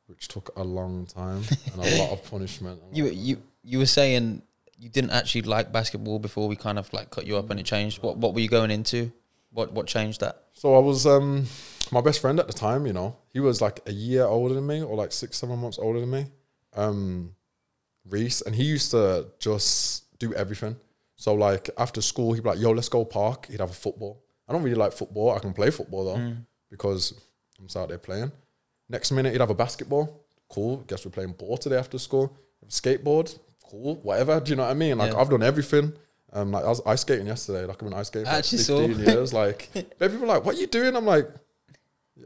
which 0.05 0.27
took 0.27 0.51
a 0.55 0.63
long 0.63 1.05
time 1.07 1.41
and 1.73 1.83
a 1.83 1.97
lot 1.97 2.11
of 2.11 2.23
punishment. 2.29 2.79
You 2.93 3.05
you 3.07 3.41
you 3.67 3.79
were 3.79 3.85
saying 3.85 4.41
you 4.79 4.89
didn't 4.89 5.11
actually 5.11 5.41
like 5.41 5.71
basketball 5.71 6.19
before 6.19 6.47
we 6.47 6.55
kind 6.55 6.79
of 6.79 6.91
like 6.93 7.09
cut 7.09 7.27
you 7.27 7.37
up 7.37 7.49
and 7.49 7.59
it 7.59 7.65
changed. 7.65 8.01
What 8.01 8.17
what 8.17 8.33
were 8.33 8.39
you 8.39 8.47
going 8.47 8.71
into? 8.71 9.11
What 9.51 9.73
what 9.73 9.87
changed 9.87 10.21
that? 10.21 10.43
So 10.53 10.75
I 10.75 10.79
was 10.79 11.05
um 11.05 11.45
my 11.91 12.01
best 12.01 12.21
friend 12.21 12.39
at 12.39 12.47
the 12.47 12.53
time, 12.53 12.87
you 12.87 12.93
know, 12.93 13.17
he 13.33 13.39
was 13.39 13.61
like 13.61 13.81
a 13.85 13.91
year 13.91 14.23
older 14.23 14.53
than 14.55 14.65
me 14.65 14.81
or 14.81 14.95
like 14.95 15.11
six, 15.11 15.37
seven 15.37 15.59
months 15.59 15.77
older 15.77 15.99
than 15.99 16.09
me. 16.09 16.25
Um 16.73 17.35
Reese, 18.09 18.41
and 18.41 18.55
he 18.55 18.63
used 18.63 18.91
to 18.91 19.27
just 19.37 20.17
do 20.17 20.33
everything. 20.33 20.77
So 21.17 21.33
like 21.33 21.69
after 21.77 22.01
school, 22.01 22.31
he'd 22.33 22.43
be 22.43 22.49
like, 22.49 22.59
yo, 22.59 22.71
let's 22.71 22.89
go 22.89 23.03
park. 23.03 23.47
He'd 23.47 23.59
have 23.59 23.71
a 23.71 23.81
football. 23.85 24.23
I 24.47 24.53
don't 24.53 24.63
really 24.63 24.77
like 24.77 24.93
football. 24.93 25.35
I 25.35 25.39
can 25.39 25.51
play 25.53 25.71
football 25.71 26.05
though, 26.05 26.33
because 26.69 27.13
I'm 27.59 27.65
just 27.65 27.75
out 27.75 27.89
there 27.89 27.97
playing. 27.97 28.31
Next 28.87 29.11
minute 29.11 29.33
he'd 29.33 29.41
have 29.41 29.49
a 29.49 29.55
basketball. 29.55 30.23
Cool. 30.47 30.77
Guess 30.87 31.03
we're 31.03 31.11
playing 31.11 31.33
ball 31.33 31.57
today 31.57 31.77
after 31.77 31.99
school. 31.99 32.37
Skateboard. 32.69 33.37
Cool. 33.69 33.95
Whatever. 33.95 34.39
Do 34.39 34.49
you 34.51 34.55
know 34.55 34.63
what 34.63 34.71
I 34.71 34.75
mean? 34.75 34.97
Like 34.97 35.13
Yeah. 35.13 35.19
I've 35.19 35.29
done 35.29 35.43
everything. 35.43 35.93
Um, 36.33 36.51
like 36.51 36.65
I 36.65 36.67
was 36.67 36.81
ice 36.85 37.01
skating 37.01 37.27
yesterday. 37.27 37.65
Like 37.65 37.81
I've 37.81 37.89
been 37.89 37.97
ice 37.97 38.07
skating 38.07 38.25
for 38.25 38.31
like. 38.31 38.45
15 38.45 38.99
years. 38.99 39.33
Like, 39.33 39.69
but 39.73 40.11
people 40.11 40.23
are 40.23 40.35
like, 40.35 40.45
"What 40.45 40.55
are 40.55 40.59
you 40.59 40.67
doing?" 40.67 40.95
I'm 40.95 41.05
like, 41.05 41.27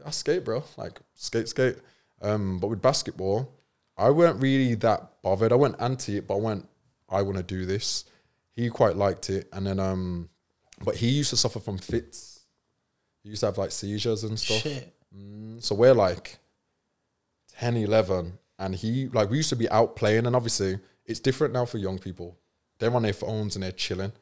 I 0.04 0.10
skate, 0.10 0.44
bro. 0.44 0.64
Like 0.76 1.00
skate, 1.14 1.48
skate. 1.48 1.76
Um, 2.20 2.58
but 2.58 2.68
with 2.68 2.82
basketball, 2.82 3.52
I 3.96 4.10
weren't 4.10 4.40
really 4.40 4.74
that 4.76 5.22
bothered. 5.22 5.52
I 5.52 5.56
went 5.56 5.76
anti 5.80 6.18
it, 6.18 6.26
but 6.26 6.34
I 6.34 6.40
went, 6.40 6.68
I 7.08 7.22
want 7.22 7.36
to 7.36 7.42
do 7.42 7.64
this. 7.64 8.04
He 8.52 8.68
quite 8.68 8.96
liked 8.96 9.30
it, 9.30 9.48
and 9.52 9.66
then 9.66 9.78
um, 9.80 10.28
but 10.84 10.96
he 10.96 11.08
used 11.08 11.30
to 11.30 11.36
suffer 11.36 11.60
from 11.60 11.78
fits. 11.78 12.40
He 13.22 13.30
used 13.30 13.40
to 13.40 13.46
have 13.46 13.58
like 13.58 13.70
seizures 13.70 14.24
and 14.24 14.38
stuff. 14.38 14.66
Mm, 15.16 15.62
so 15.62 15.74
we're 15.74 15.94
like 15.94 16.38
10, 17.58 17.76
11, 17.76 18.38
and 18.58 18.74
he 18.74 19.08
like 19.08 19.30
we 19.30 19.36
used 19.36 19.50
to 19.50 19.56
be 19.56 19.70
out 19.70 19.96
playing, 19.96 20.26
and 20.26 20.34
obviously 20.34 20.78
it's 21.06 21.20
different 21.20 21.52
now 21.54 21.64
for 21.64 21.78
young 21.78 21.98
people. 21.98 22.38
They're 22.78 22.94
on 22.94 23.02
their 23.02 23.12
phones 23.12 23.56
and 23.56 23.62
they're 23.62 23.72
chilling. 23.72 24.12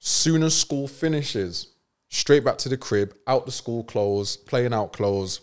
Soon 0.00 0.42
as 0.44 0.54
school 0.56 0.86
finishes, 0.86 1.68
straight 2.08 2.44
back 2.44 2.56
to 2.58 2.68
the 2.68 2.76
crib, 2.76 3.14
out 3.26 3.46
the 3.46 3.52
school 3.52 3.82
clothes, 3.82 4.36
playing 4.36 4.72
out 4.72 4.92
clothes, 4.92 5.40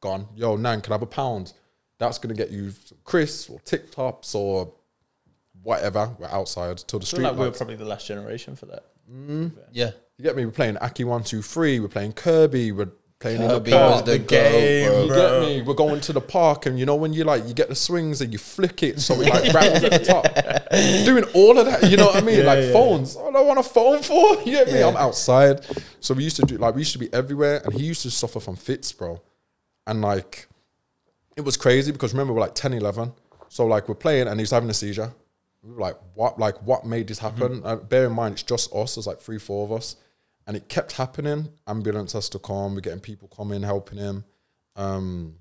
gone. 0.00 0.26
Yo, 0.34 0.56
Nan, 0.56 0.80
can 0.80 0.92
I 0.92 0.94
have 0.96 1.02
a 1.02 1.06
pound? 1.06 1.52
That's 1.98 2.18
gonna 2.18 2.34
get 2.34 2.50
you 2.50 2.70
some 2.70 2.98
crisps 3.04 3.48
or 3.48 3.60
TikToks 3.60 4.34
or 4.34 4.72
whatever. 5.62 6.10
We're 6.18 6.26
outside 6.26 6.78
till 6.78 6.98
the 6.98 7.04
I 7.04 7.06
street. 7.06 7.22
like 7.22 7.32
we 7.34 7.38
were 7.38 7.44
lights. 7.46 7.58
probably 7.58 7.76
the 7.76 7.84
last 7.84 8.06
generation 8.06 8.56
for 8.56 8.66
that. 8.66 8.84
Mm. 9.10 9.52
Yeah. 9.72 9.92
you 10.18 10.24
get 10.24 10.34
me? 10.36 10.44
We're 10.44 10.50
playing 10.50 10.76
Aki 10.78 11.04
One 11.04 11.22
Two 11.22 11.40
Three. 11.42 11.78
We're 11.78 11.88
playing 11.88 12.14
Kirby. 12.14 12.72
We're 12.72 12.90
playing 13.24 13.40
in 13.40 13.48
the 13.48 13.70
park. 13.70 13.90
was 13.94 14.02
the 14.04 14.18
game, 14.18 14.84
You 14.84 15.06
bro. 15.08 15.08
bro. 15.08 15.40
get 15.40 15.48
me? 15.48 15.62
We're 15.62 15.74
going 15.74 16.00
to 16.02 16.12
the 16.12 16.20
park, 16.20 16.66
and 16.66 16.78
you 16.78 16.84
know 16.84 16.94
when 16.94 17.14
you 17.14 17.24
like 17.24 17.46
you 17.48 17.54
get 17.54 17.68
the 17.70 17.74
swings 17.74 18.20
and 18.20 18.30
you 18.32 18.38
flick 18.38 18.82
it 18.82 19.00
so 19.00 19.14
it 19.20 19.28
like 19.30 19.52
rattles 19.54 19.82
at 19.82 19.92
the 19.92 20.04
top. 20.04 20.24
Doing 21.06 21.24
all 21.34 21.58
of 21.58 21.64
that, 21.66 21.90
you 21.90 21.96
know 21.96 22.06
what 22.06 22.16
I 22.16 22.20
mean? 22.20 22.38
Yeah, 22.40 22.44
like 22.44 22.64
yeah, 22.64 22.72
phones. 22.72 23.16
I 23.16 23.20
want 23.40 23.58
a 23.58 23.62
phone 23.62 24.02
for? 24.02 24.42
You 24.44 24.52
get 24.52 24.70
me? 24.72 24.82
I'm 24.82 24.96
outside, 24.96 25.64
so 26.00 26.12
we 26.14 26.22
used 26.24 26.36
to 26.36 26.42
do 26.42 26.58
like 26.58 26.74
we 26.74 26.82
used 26.82 26.92
to 26.92 26.98
be 26.98 27.12
everywhere, 27.14 27.62
and 27.64 27.72
he 27.72 27.84
used 27.84 28.02
to 28.02 28.10
suffer 28.10 28.40
from 28.40 28.56
fits, 28.56 28.92
bro. 28.92 29.22
And 29.86 30.02
like, 30.02 30.46
it 31.36 31.42
was 31.42 31.56
crazy 31.56 31.92
because 31.92 32.12
remember 32.12 32.32
we're 32.34 32.40
like 32.40 32.54
10, 32.54 32.74
11. 32.74 33.12
so 33.48 33.66
like 33.66 33.88
we're 33.88 33.94
playing, 33.94 34.28
and 34.28 34.38
he's 34.38 34.50
having 34.50 34.68
a 34.70 34.74
seizure. 34.74 35.12
We 35.62 35.72
were 35.72 35.80
like, 35.80 35.96
what? 36.14 36.38
Like 36.38 36.56
what 36.62 36.84
made 36.84 37.08
this 37.08 37.18
happen? 37.18 37.62
Uh, 37.64 37.76
bear 37.76 38.04
in 38.06 38.12
mind, 38.12 38.34
it's 38.34 38.42
just 38.42 38.70
us. 38.74 38.96
There's 38.96 39.06
like 39.06 39.18
three, 39.18 39.38
four 39.38 39.64
of 39.64 39.72
us. 39.72 39.96
And 40.46 40.56
it 40.56 40.68
kept 40.68 40.92
happening. 40.92 41.48
Ambulance 41.66 42.12
has 42.12 42.28
to 42.30 42.38
come. 42.38 42.74
We're 42.74 42.80
getting 42.82 43.00
people 43.00 43.28
coming, 43.28 43.62
helping 43.62 43.98
him. 43.98 44.24
Um, 44.76 45.36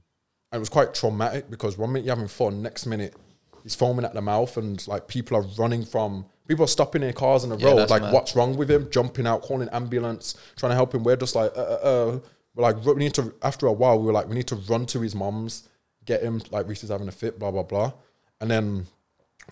and 0.51 0.57
it 0.57 0.59
was 0.59 0.69
quite 0.69 0.93
traumatic 0.93 1.49
because 1.49 1.77
one 1.77 1.91
minute 1.91 2.05
you're 2.05 2.15
having 2.15 2.27
fun, 2.29 2.61
next 2.61 2.85
minute 2.85 3.15
he's 3.63 3.75
foaming 3.75 4.05
at 4.05 4.13
the 4.13 4.21
mouth, 4.21 4.55
and 4.57 4.85
like 4.87 5.07
people 5.07 5.35
are 5.37 5.43
running 5.57 5.83
from 5.83 6.25
people 6.47 6.65
are 6.65 6.67
stopping 6.69 7.01
their 7.01 7.13
cars 7.13 7.43
on 7.43 7.49
the 7.49 7.57
Yeah, 7.57 7.69
road. 7.71 7.89
Like, 7.89 8.01
mad. 8.01 8.13
what's 8.13 8.35
wrong 8.35 8.55
with 8.57 8.69
him? 8.69 8.89
Jumping 8.91 9.25
out, 9.25 9.41
calling 9.41 9.69
ambulance, 9.69 10.35
trying 10.55 10.71
to 10.71 10.75
help 10.75 10.93
him. 10.93 11.03
We're 11.03 11.15
just 11.15 11.35
like, 11.35 11.51
uh, 11.55 11.61
uh, 11.61 11.73
uh. 12.13 12.19
We're 12.55 12.61
like, 12.63 12.85
we 12.85 12.93
need 12.95 13.13
to. 13.15 13.33
After 13.41 13.65
a 13.65 13.71
while, 13.73 13.97
we 13.99 14.05
were 14.05 14.13
like, 14.13 14.27
we 14.27 14.35
need 14.35 14.47
to 14.47 14.55
run 14.55 14.85
to 14.87 15.01
his 15.01 15.15
mom's, 15.15 15.67
get 16.05 16.21
him. 16.21 16.41
Like, 16.51 16.67
Reese 16.67 16.83
is 16.83 16.89
having 16.91 17.07
a 17.07 17.11
fit, 17.11 17.39
blah 17.39 17.49
blah 17.51 17.63
blah. 17.63 17.93
And 18.39 18.51
then 18.51 18.85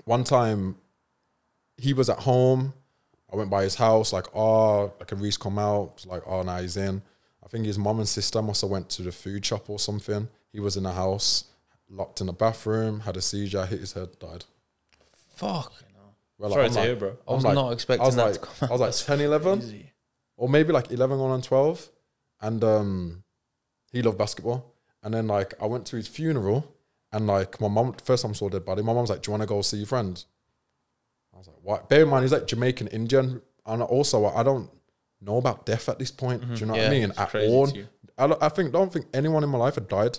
one 0.05 0.23
time, 0.23 0.75
he 1.77 1.93
was 1.93 2.09
at 2.09 2.19
home. 2.19 2.73
I 3.31 3.35
went 3.35 3.49
by 3.49 3.63
his 3.63 3.75
house, 3.75 4.11
like, 4.11 4.27
oh, 4.35 4.93
like, 4.99 5.07
can 5.07 5.19
Reese 5.19 5.37
come 5.37 5.57
out? 5.57 5.93
It's 5.95 6.05
like, 6.05 6.23
oh, 6.25 6.41
now 6.41 6.59
he's 6.59 6.77
in. 6.77 7.01
I 7.43 7.47
think 7.47 7.65
his 7.65 7.79
mom 7.79 7.99
and 7.99 8.07
sister 8.07 8.41
must 8.41 8.61
have 8.61 8.69
went 8.69 8.89
to 8.91 9.01
the 9.01 9.11
food 9.11 9.45
shop 9.45 9.69
or 9.69 9.79
something. 9.79 10.27
He 10.51 10.59
was 10.59 10.77
in 10.77 10.83
the 10.83 10.91
house, 10.91 11.45
locked 11.89 12.21
in 12.21 12.27
the 12.27 12.33
bathroom, 12.33 13.01
had 13.01 13.17
a 13.17 13.21
seizure, 13.21 13.65
hit 13.65 13.79
his 13.79 13.93
head, 13.93 14.09
died. 14.19 14.45
Fuck. 15.35 15.73
Well, 16.37 16.51
Sorry 16.51 16.65
I'm 16.65 16.73
to 16.73 16.81
hear, 16.81 16.95
bro. 16.95 17.17
I 17.27 17.33
was 17.33 17.45
I'm 17.45 17.53
not 17.53 17.71
expecting 17.71 18.01
I 18.01 18.07
was 18.07 18.15
that 18.15 18.25
like, 18.25 18.33
to 18.33 18.39
come 18.39 18.69
I 18.69 18.71
was 18.71 18.81
like 18.81 19.17
10, 19.17 19.21
11, 19.21 19.85
or 20.37 20.49
maybe 20.49 20.73
like 20.73 20.91
11 20.91 21.17
going 21.17 21.31
on 21.31 21.41
12. 21.41 21.89
And 22.41 22.63
um, 22.63 23.23
he 23.91 24.01
loved 24.01 24.17
basketball. 24.17 24.73
And 25.03 25.13
then 25.13 25.27
like 25.27 25.53
I 25.61 25.67
went 25.67 25.85
to 25.87 25.97
his 25.97 26.07
funeral 26.07 26.75
and 27.11 27.27
like 27.27 27.61
my 27.61 27.67
mom, 27.67 27.93
first 28.03 28.23
time 28.23 28.31
I 28.31 28.33
saw 28.33 28.49
dead 28.49 28.65
body, 28.65 28.81
my 28.81 28.91
mom 28.91 29.01
was 29.01 29.11
like, 29.11 29.21
Do 29.21 29.29
you 29.29 29.33
want 29.33 29.43
to 29.43 29.47
go 29.47 29.61
see 29.61 29.77
your 29.77 29.85
friends? 29.85 30.25
I 31.33 31.37
was 31.37 31.47
like, 31.47 31.57
What? 31.61 31.89
Bear 31.89 32.03
in 32.03 32.09
mind, 32.09 32.23
he's 32.23 32.31
like 32.33 32.47
Jamaican 32.47 32.87
Indian. 32.87 33.41
And 33.65 33.81
also, 33.83 34.25
I 34.25 34.43
don't 34.43 34.69
know 35.21 35.37
about 35.37 35.65
death 35.65 35.87
at 35.89 35.99
this 35.99 36.11
point. 36.11 36.41
Do 36.41 36.59
you 36.59 36.65
know 36.65 36.75
Yeah, 36.75 36.83
what 36.83 36.87
I 36.87 36.99
mean? 36.99 37.11
At 37.17 37.35
all. 37.35 37.69
I, 38.17 38.27
don't- 38.27 38.43
I 38.43 38.49
think, 38.49 38.71
don't 38.73 38.91
think 38.91 39.05
anyone 39.13 39.43
in 39.43 39.49
my 39.49 39.57
life 39.57 39.75
had 39.75 39.87
died 39.87 40.17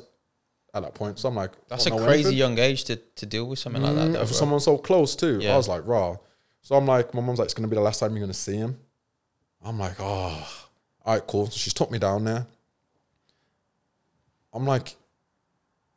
at 0.75 0.83
that 0.83 0.95
point. 0.95 1.19
So 1.19 1.29
I'm 1.29 1.35
like, 1.35 1.51
That's 1.69 1.87
a 1.87 1.91
crazy 1.91 2.11
anything. 2.13 2.33
young 2.39 2.59
age 2.59 2.85
to, 2.85 2.97
to 2.97 3.27
deal 3.27 3.47
with 3.47 3.59
something 3.59 3.83
like 3.83 3.95
that. 3.95 4.09
Mm, 4.09 4.13
Though, 4.15 4.27
for 4.27 4.33
someone 4.35 4.61
so 4.61 4.79
close 4.79 5.15
too. 5.17 5.39
Yeah. 5.41 5.55
I 5.55 5.57
was 5.57 5.69
like, 5.69 5.83
raw. 5.87 6.17
So 6.63 6.77
I'm 6.77 6.87
like, 6.87 7.13
my 7.15 7.21
mom's 7.21 7.39
like, 7.41 7.47
it's 7.47 7.55
gonna 7.55 7.69
be 7.69 7.75
the 7.77 7.83
last 7.83 7.99
time 7.99 8.13
you're 8.13 8.21
gonna 8.25 8.33
see 8.33 8.57
him. 8.57 8.79
I'm 9.65 9.79
like, 9.79 9.97
oh, 10.01 10.49
all 11.05 11.15
right, 11.15 11.27
cool. 11.27 11.47
So 11.47 11.57
she's 11.59 11.75
took 11.75 11.91
me 11.91 11.99
down 11.99 12.25
there. 12.25 12.47
I'm 14.55 14.67
like, 14.67 14.95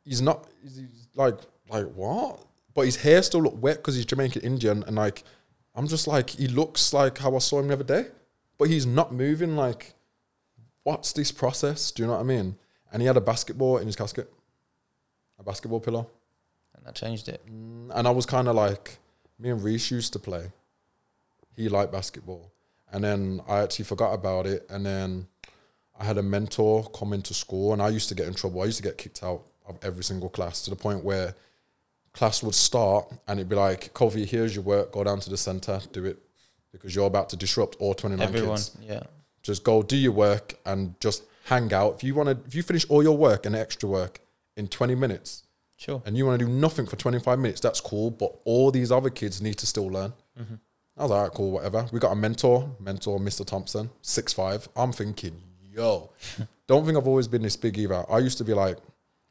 he's 0.04 0.20
not. 0.22 0.46
He's, 0.62 0.76
he's 0.76 1.08
like, 1.14 1.36
like 1.68 1.86
what? 1.94 2.40
But 2.76 2.84
his 2.84 2.96
hair 2.96 3.22
still 3.22 3.40
looked 3.42 3.56
wet 3.56 3.78
because 3.78 3.96
he's 3.96 4.04
Jamaican 4.04 4.42
Indian, 4.42 4.84
and 4.86 4.96
like, 4.96 5.24
I'm 5.74 5.88
just 5.88 6.06
like, 6.06 6.30
he 6.30 6.46
looks 6.46 6.92
like 6.92 7.16
how 7.18 7.34
I 7.34 7.38
saw 7.38 7.58
him 7.58 7.68
the 7.68 7.74
other 7.74 7.84
day, 7.84 8.08
but 8.58 8.68
he's 8.68 8.84
not 8.86 9.12
moving. 9.12 9.56
Like, 9.56 9.94
what's 10.84 11.12
this 11.14 11.32
process? 11.32 11.90
Do 11.90 12.02
you 12.02 12.06
know 12.06 12.12
what 12.12 12.20
I 12.20 12.24
mean? 12.24 12.56
And 12.92 13.00
he 13.00 13.06
had 13.06 13.16
a 13.16 13.20
basketball 13.20 13.78
in 13.78 13.86
his 13.86 13.96
casket, 13.96 14.30
a 15.38 15.42
basketball 15.42 15.80
pillow. 15.80 16.08
and 16.76 16.86
that 16.86 16.94
changed 16.94 17.28
it. 17.28 17.42
Mm, 17.46 17.90
and 17.94 18.06
I 18.06 18.10
was 18.10 18.26
kind 18.26 18.46
of 18.46 18.54
like, 18.54 18.98
me 19.38 19.48
and 19.50 19.62
Reese 19.64 19.90
used 19.90 20.12
to 20.12 20.18
play. 20.18 20.52
He 21.56 21.70
liked 21.70 21.92
basketball. 21.92 22.52
And 22.92 23.02
then 23.02 23.40
I 23.48 23.60
actually 23.60 23.86
forgot 23.86 24.12
about 24.12 24.46
it. 24.46 24.66
And 24.68 24.84
then 24.84 25.26
I 25.98 26.04
had 26.04 26.18
a 26.18 26.22
mentor 26.22 26.84
come 26.90 27.14
into 27.14 27.32
school 27.32 27.72
and 27.72 27.80
I 27.80 27.88
used 27.88 28.10
to 28.10 28.14
get 28.14 28.28
in 28.28 28.34
trouble. 28.34 28.60
I 28.60 28.66
used 28.66 28.76
to 28.76 28.82
get 28.82 28.98
kicked 28.98 29.22
out 29.22 29.42
of 29.66 29.78
every 29.82 30.04
single 30.04 30.28
class 30.28 30.62
to 30.64 30.70
the 30.70 30.76
point 30.76 31.02
where 31.02 31.34
class 32.16 32.42
would 32.42 32.54
start 32.54 33.06
and 33.28 33.38
it'd 33.38 33.48
be 33.48 33.56
like, 33.56 33.92
Kofi, 33.94 34.24
here's 34.26 34.54
your 34.54 34.64
work. 34.64 34.92
Go 34.92 35.04
down 35.04 35.20
to 35.20 35.30
the 35.30 35.36
center, 35.36 35.80
do 35.92 36.04
it 36.04 36.18
because 36.72 36.94
you're 36.94 37.06
about 37.06 37.28
to 37.30 37.36
disrupt 37.36 37.76
all 37.78 37.94
29 37.94 38.26
Everyone, 38.26 38.56
kids. 38.56 38.76
yeah. 38.82 39.02
Just 39.42 39.62
go 39.64 39.82
do 39.82 39.96
your 39.96 40.12
work 40.12 40.54
and 40.66 40.98
just 41.00 41.22
hang 41.44 41.72
out. 41.72 41.94
If 41.96 42.04
you 42.04 42.14
want 42.14 42.28
to, 42.28 42.38
if 42.46 42.54
you 42.54 42.62
finish 42.62 42.84
all 42.88 43.02
your 43.02 43.16
work 43.16 43.46
and 43.46 43.54
extra 43.54 43.88
work 43.88 44.20
in 44.56 44.66
20 44.68 44.94
minutes, 44.94 45.44
Sure. 45.78 46.02
and 46.06 46.16
you 46.16 46.24
want 46.26 46.38
to 46.40 46.44
do 46.46 46.50
nothing 46.50 46.86
for 46.86 46.96
25 46.96 47.38
minutes, 47.38 47.60
that's 47.60 47.80
cool. 47.80 48.10
But 48.10 48.34
all 48.44 48.70
these 48.70 48.90
other 48.90 49.10
kids 49.10 49.40
need 49.42 49.54
to 49.58 49.66
still 49.66 49.86
learn. 49.88 50.12
Mm-hmm. 50.40 50.54
I 50.98 51.02
was 51.02 51.10
like, 51.10 51.16
all 51.18 51.22
right, 51.24 51.32
cool, 51.34 51.50
whatever. 51.52 51.86
We 51.92 52.00
got 52.00 52.12
a 52.12 52.16
mentor, 52.16 52.68
mentor 52.80 53.18
Mr. 53.18 53.44
Thompson, 53.46 53.90
six 54.00 54.32
five. 54.32 54.66
I'm 54.74 54.92
thinking, 54.92 55.36
yo, 55.70 56.10
don't 56.66 56.84
think 56.86 56.96
I've 56.96 57.06
always 57.06 57.28
been 57.28 57.42
this 57.42 57.56
big 57.56 57.78
either. 57.78 58.04
I 58.10 58.18
used 58.18 58.38
to 58.38 58.44
be 58.44 58.54
like, 58.54 58.78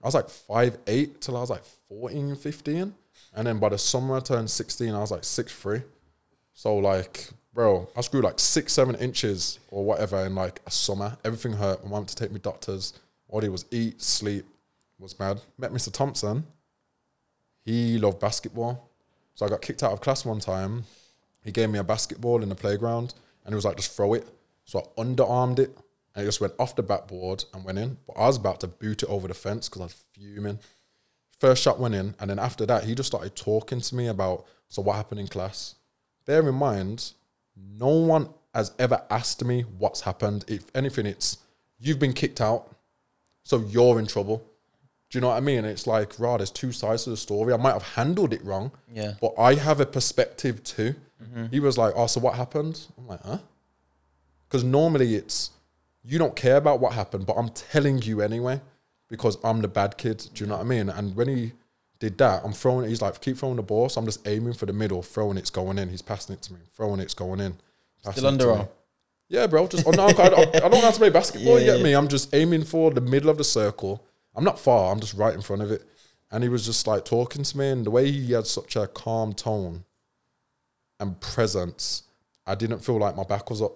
I 0.04 0.08
was 0.08 0.13
like 0.13 0.30
five 0.30 0.78
eight 0.88 1.19
till 1.21 1.36
I 1.36 1.41
was 1.41 1.50
like 1.50 1.63
14, 1.89 2.36
15. 2.36 2.93
And 3.36 3.48
then 3.48 3.60
by 3.60 3.69
the 3.69 3.78
summer 3.78 4.17
I 4.17 4.19
turned 4.19 4.50
16, 4.50 4.93
I 4.93 5.00
was 5.00 5.12
like 5.12 5.24
six 5.24 5.54
three. 5.54 5.82
So 6.54 6.78
like, 6.78 7.30
bro, 7.54 7.89
I 7.95 8.02
grew 8.10 8.21
like 8.21 8.39
six, 8.39 8.74
seven 8.74 8.95
inches 8.95 9.60
or 9.69 9.84
whatever 9.84 10.26
in 10.26 10.36
like 10.36 10.62
a 10.65 10.71
summer. 10.71 11.17
Everything 11.26 11.54
hurt. 11.54 11.84
My 11.84 11.91
mom 11.91 12.04
had 12.04 12.10
to 12.10 12.15
take 12.15 12.32
me 12.32 12.39
doctors. 12.39 12.93
All 13.28 13.41
he 13.41 13.50
was 13.50 13.65
eat, 13.71 14.02
sleep, 14.02 14.45
was 15.00 15.19
mad. 15.19 15.41
Met 15.58 15.71
Mr. 15.71 15.91
Thompson. 15.91 16.45
He 17.63 17.98
loved 17.98 18.19
basketball. 18.19 18.89
So 19.34 19.45
I 19.45 19.50
got 19.50 19.62
kicked 19.62 19.84
out 19.84 19.91
of 19.91 20.02
class 20.02 20.24
one 20.24 20.39
time. 20.39 20.86
He 21.43 21.52
gave 21.52 21.69
me 21.69 21.80
a 21.80 21.84
basketball 21.84 22.41
in 22.41 22.50
the 22.50 22.56
playground 22.56 23.13
and 23.43 23.54
he 23.54 23.56
was 23.56 23.65
like, 23.65 23.78
just 23.78 23.95
throw 23.95 24.13
it. 24.13 24.28
So 24.63 24.80
I 24.80 25.02
underarmed 25.02 25.60
it 25.60 25.78
and 26.15 26.24
it 26.24 26.26
just 26.26 26.41
went 26.41 26.54
off 26.58 26.76
the 26.76 26.84
backboard 26.84 27.43
and 27.54 27.65
went 27.65 27.78
in. 27.78 27.98
But 28.08 28.13
I 28.13 28.28
was 28.28 28.38
about 28.38 28.62
to 28.62 28.67
boot 28.67 29.04
it 29.04 29.10
over 29.10 29.28
the 29.28 29.34
fence 29.34 29.67
because 29.67 29.82
I 29.82 29.86
was 29.86 30.06
fuming. 30.13 30.60
First 31.46 31.62
shot 31.62 31.80
went 31.80 31.94
in. 31.94 32.16
And 32.20 32.32
then 32.32 32.40
after 32.40 32.66
that, 32.66 32.86
he 32.86 32.96
just 32.96 33.06
started 33.06 33.36
talking 33.36 33.80
to 33.80 33.96
me 33.96 34.08
about, 34.08 34.48
so 34.68 34.82
what 34.82 34.96
happened 34.96 35.20
in 35.20 35.28
class? 35.28 35.76
Bear 36.26 36.50
in 36.50 36.56
mind, 36.56 37.12
no 37.56 37.90
one 37.90 38.30
has 38.56 38.72
ever 38.80 39.04
asked 39.12 39.46
me 39.46 39.62
what's 39.78 40.02
happened. 40.02 40.44
If 40.48 40.64
anything, 40.74 41.06
it's 41.06 41.38
you've 41.80 42.00
been 42.00 42.14
kicked 42.14 42.42
out, 42.42 42.76
so 43.44 43.60
you're 43.70 44.00
in 44.00 44.08
trouble. 44.08 44.38
Do 45.12 45.18
you 45.18 45.22
know 45.22 45.28
what 45.28 45.38
I 45.38 45.42
mean? 45.42 45.66
It's 45.66 45.86
like, 45.86 46.20
rah, 46.20 46.38
there's 46.38 46.50
two 46.50 46.72
sides 46.72 47.04
to 47.04 47.12
the 47.12 47.18
story. 47.18 47.54
I 47.54 47.58
might 47.58 47.74
have 47.74 47.84
handled 47.84 48.34
it 48.34 48.44
wrong, 48.44 48.72
Yeah. 48.92 49.14
but 49.22 49.36
I 49.38 49.54
have 49.54 49.80
a 49.80 49.86
perspective 49.86 50.64
too. 50.64 50.96
Mm-hmm. 51.24 51.46
He 51.52 51.60
was 51.60 51.78
like, 51.78 51.94
oh, 51.96 52.08
so 52.08 52.22
what 52.22 52.34
happened? 52.34 52.88
I'm 52.98 53.06
like, 53.08 53.22
huh? 53.22 53.38
Because 54.48 54.64
normally 54.64 55.14
it's, 55.14 55.52
you 56.04 56.18
don't 56.18 56.36
care 56.36 56.58
about 56.58 56.80
what 56.80 56.94
happened, 56.94 57.28
but 57.28 57.34
I'm 57.34 57.50
telling 57.50 58.02
you 58.02 58.22
anyway 58.22 58.62
because 59.10 59.38
I'm 59.44 59.62
the 59.62 59.68
bad 59.68 59.98
kid. 59.98 60.28
Do 60.34 60.44
you 60.44 60.50
know 60.50 60.58
what 60.58 60.65
I 60.65 60.68
mean? 60.68 60.89
And 60.89 61.15
when 61.15 61.28
he 61.28 61.52
did 62.00 62.18
that, 62.18 62.44
I'm 62.44 62.54
throwing, 62.54 62.86
it, 62.86 62.89
he's 62.89 63.02
like, 63.02 63.20
keep 63.22 63.38
throwing 63.38 63.56
the 63.56 63.63
ball. 63.63 63.89
So 63.89 64.00
I'm 64.00 64.06
just 64.06 64.28
aiming 64.28 64.54
for 64.54 64.65
the 64.65 64.74
middle, 64.74 65.02
throwing 65.02 65.38
it's 65.38 65.50
going 65.50 65.78
in. 65.78 65.89
He's 65.89 66.02
passing 66.02 66.36
it 66.36 66.41
to 66.44 66.54
me, 66.54 66.60
throwing 66.74 67.00
it's 67.00 67.13
going 67.13 67.39
in. 67.39 67.56
Still 68.12 68.32
underarm? 68.32 68.70
Yeah, 69.28 69.48
bro. 69.48 69.68
Just 69.68 69.88
oh, 69.88 69.91
no, 69.91 70.06
I, 70.06 70.12
don't, 70.12 70.56
I 70.56 70.60
don't 70.60 70.72
know 70.72 70.82
how 70.82 70.91
to 70.91 70.98
play 70.98 71.10
basketball. 71.10 71.54
Yeah, 71.54 71.60
you 71.60 71.65
get 71.65 71.78
yeah. 71.80 71.84
me? 71.84 71.94
I'm 71.94 72.08
just 72.08 72.34
aiming 72.36 72.63
for 72.63 72.91
the 72.91 73.02
middle 73.02 73.30
of 73.30 73.38
the 73.38 73.44
circle. 73.44 74.06
I'm 74.36 74.44
not 74.44 74.60
far. 74.60 74.91
I'm 74.91 75.00
just 75.00 75.13
right 75.15 75.34
in 75.34 75.41
front 75.41 75.62
of 75.62 75.72
it. 75.72 75.84
And 76.32 76.44
he 76.44 76.50
was 76.50 76.65
just 76.65 76.86
like 76.86 77.06
talking 77.06 77.44
to 77.44 77.58
me, 77.58 77.70
and 77.70 77.86
the 77.86 77.91
way 77.91 78.12
he 78.12 78.34
had 78.34 78.46
such 78.46 78.76
a 78.76 78.88
calm 78.88 79.34
tone 79.34 79.86
and 81.00 81.20
presence, 81.22 82.04
I 82.46 82.56
didn't 82.56 82.80
feel 82.80 82.98
like 82.98 83.15
my 83.15 83.24
back 83.24 83.50
was 83.50 83.62
up. 83.62 83.74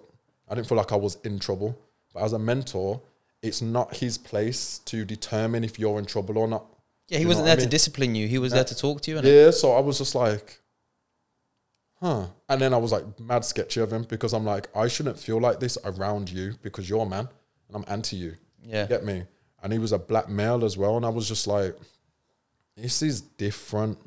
I 0.48 0.54
didn't 0.54 0.66
feel 0.66 0.78
like 0.78 0.92
I 0.92 0.96
was 0.96 1.16
in 1.24 1.38
trouble. 1.38 1.78
But 2.12 2.24
as 2.24 2.32
a 2.32 2.38
mentor, 2.38 3.00
it's 3.42 3.62
not 3.62 3.96
his 3.96 4.18
place 4.18 4.78
to 4.86 5.04
determine 5.04 5.64
if 5.64 5.78
you're 5.78 5.98
in 5.98 6.04
trouble 6.04 6.38
or 6.38 6.46
not. 6.48 6.66
Yeah, 7.08 7.18
he 7.18 7.22
You 7.22 7.28
wasn't 7.28 7.46
there 7.46 7.56
to 7.56 7.62
mean? 7.62 7.70
discipline 7.70 8.14
you. 8.14 8.28
He 8.28 8.38
was 8.38 8.52
there 8.52 8.64
to 8.64 8.76
talk 8.76 9.00
to 9.02 9.10
you. 9.10 9.20
Yeah, 9.20 9.50
so 9.50 9.72
I 9.72 9.80
was 9.80 9.98
just 9.98 10.14
like, 10.14 10.60
huh. 12.00 12.26
And 12.48 12.60
then 12.60 12.72
I 12.74 12.76
was 12.76 12.92
like 12.92 13.04
mad 13.18 13.44
sketchy 13.44 13.80
of 13.80 13.92
him 13.92 14.04
because 14.04 14.32
I'm 14.32 14.44
like, 14.44 14.68
I 14.76 14.88
shouldn't 14.88 15.18
feel 15.18 15.40
like 15.40 15.60
this 15.60 15.76
around 15.84 16.30
you 16.30 16.54
because 16.62 16.88
you're 16.88 17.02
a 17.02 17.08
man 17.08 17.28
and 17.68 17.76
I'm 17.76 17.84
anti 17.88 18.16
you. 18.16 18.36
Yeah. 18.62 18.86
Get 18.86 19.04
me? 19.04 19.24
And 19.62 19.72
he 19.72 19.78
was 19.78 19.92
a 19.92 19.98
black 19.98 20.28
male 20.28 20.64
as 20.64 20.76
well. 20.76 20.96
And 20.96 21.04
I 21.04 21.08
was 21.10 21.26
just 21.28 21.46
like, 21.46 21.76
this 22.76 23.02
is 23.02 23.20
different. 23.20 23.98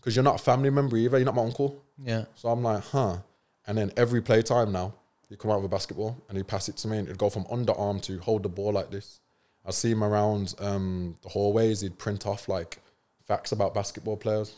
Because 0.00 0.14
you're 0.16 0.24
not 0.24 0.36
a 0.36 0.42
family 0.42 0.70
member 0.70 0.96
either. 0.96 1.18
You're 1.18 1.26
not 1.26 1.34
my 1.34 1.42
uncle. 1.42 1.84
Yeah. 1.98 2.24
So 2.34 2.48
I'm 2.48 2.62
like, 2.62 2.82
huh. 2.84 3.18
And 3.66 3.76
then 3.76 3.92
every 3.96 4.22
playtime 4.22 4.72
now, 4.72 4.94
you 5.28 5.36
come 5.36 5.50
out 5.50 5.56
with 5.62 5.66
a 5.66 5.74
basketball 5.74 6.16
and 6.28 6.36
he'd 6.36 6.46
pass 6.46 6.68
it 6.68 6.76
to 6.78 6.88
me 6.88 6.98
and 6.98 7.06
it'd 7.06 7.18
go 7.18 7.28
from 7.30 7.44
underarm 7.44 8.00
to 8.02 8.18
hold 8.20 8.42
the 8.42 8.48
ball 8.48 8.72
like 8.72 8.90
this. 8.90 9.20
I'd 9.66 9.74
see 9.74 9.90
him 9.90 10.02
around 10.02 10.54
um, 10.60 11.16
the 11.22 11.28
hallways. 11.28 11.80
He'd 11.82 11.98
print 11.98 12.26
off 12.26 12.48
like 12.48 12.78
facts 13.26 13.52
about 13.52 13.74
basketball 13.74 14.16
players. 14.16 14.54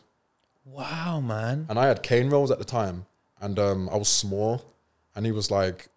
Wow, 0.64 1.20
man. 1.20 1.66
And 1.68 1.78
I 1.78 1.86
had 1.86 2.02
cane 2.02 2.30
rows 2.30 2.50
at 2.50 2.58
the 2.58 2.64
time, 2.64 3.06
and 3.40 3.58
um, 3.58 3.88
I 3.90 3.96
was 3.96 4.08
small. 4.08 4.62
And 5.16 5.26
he 5.26 5.32
was 5.32 5.50
like, 5.50 5.88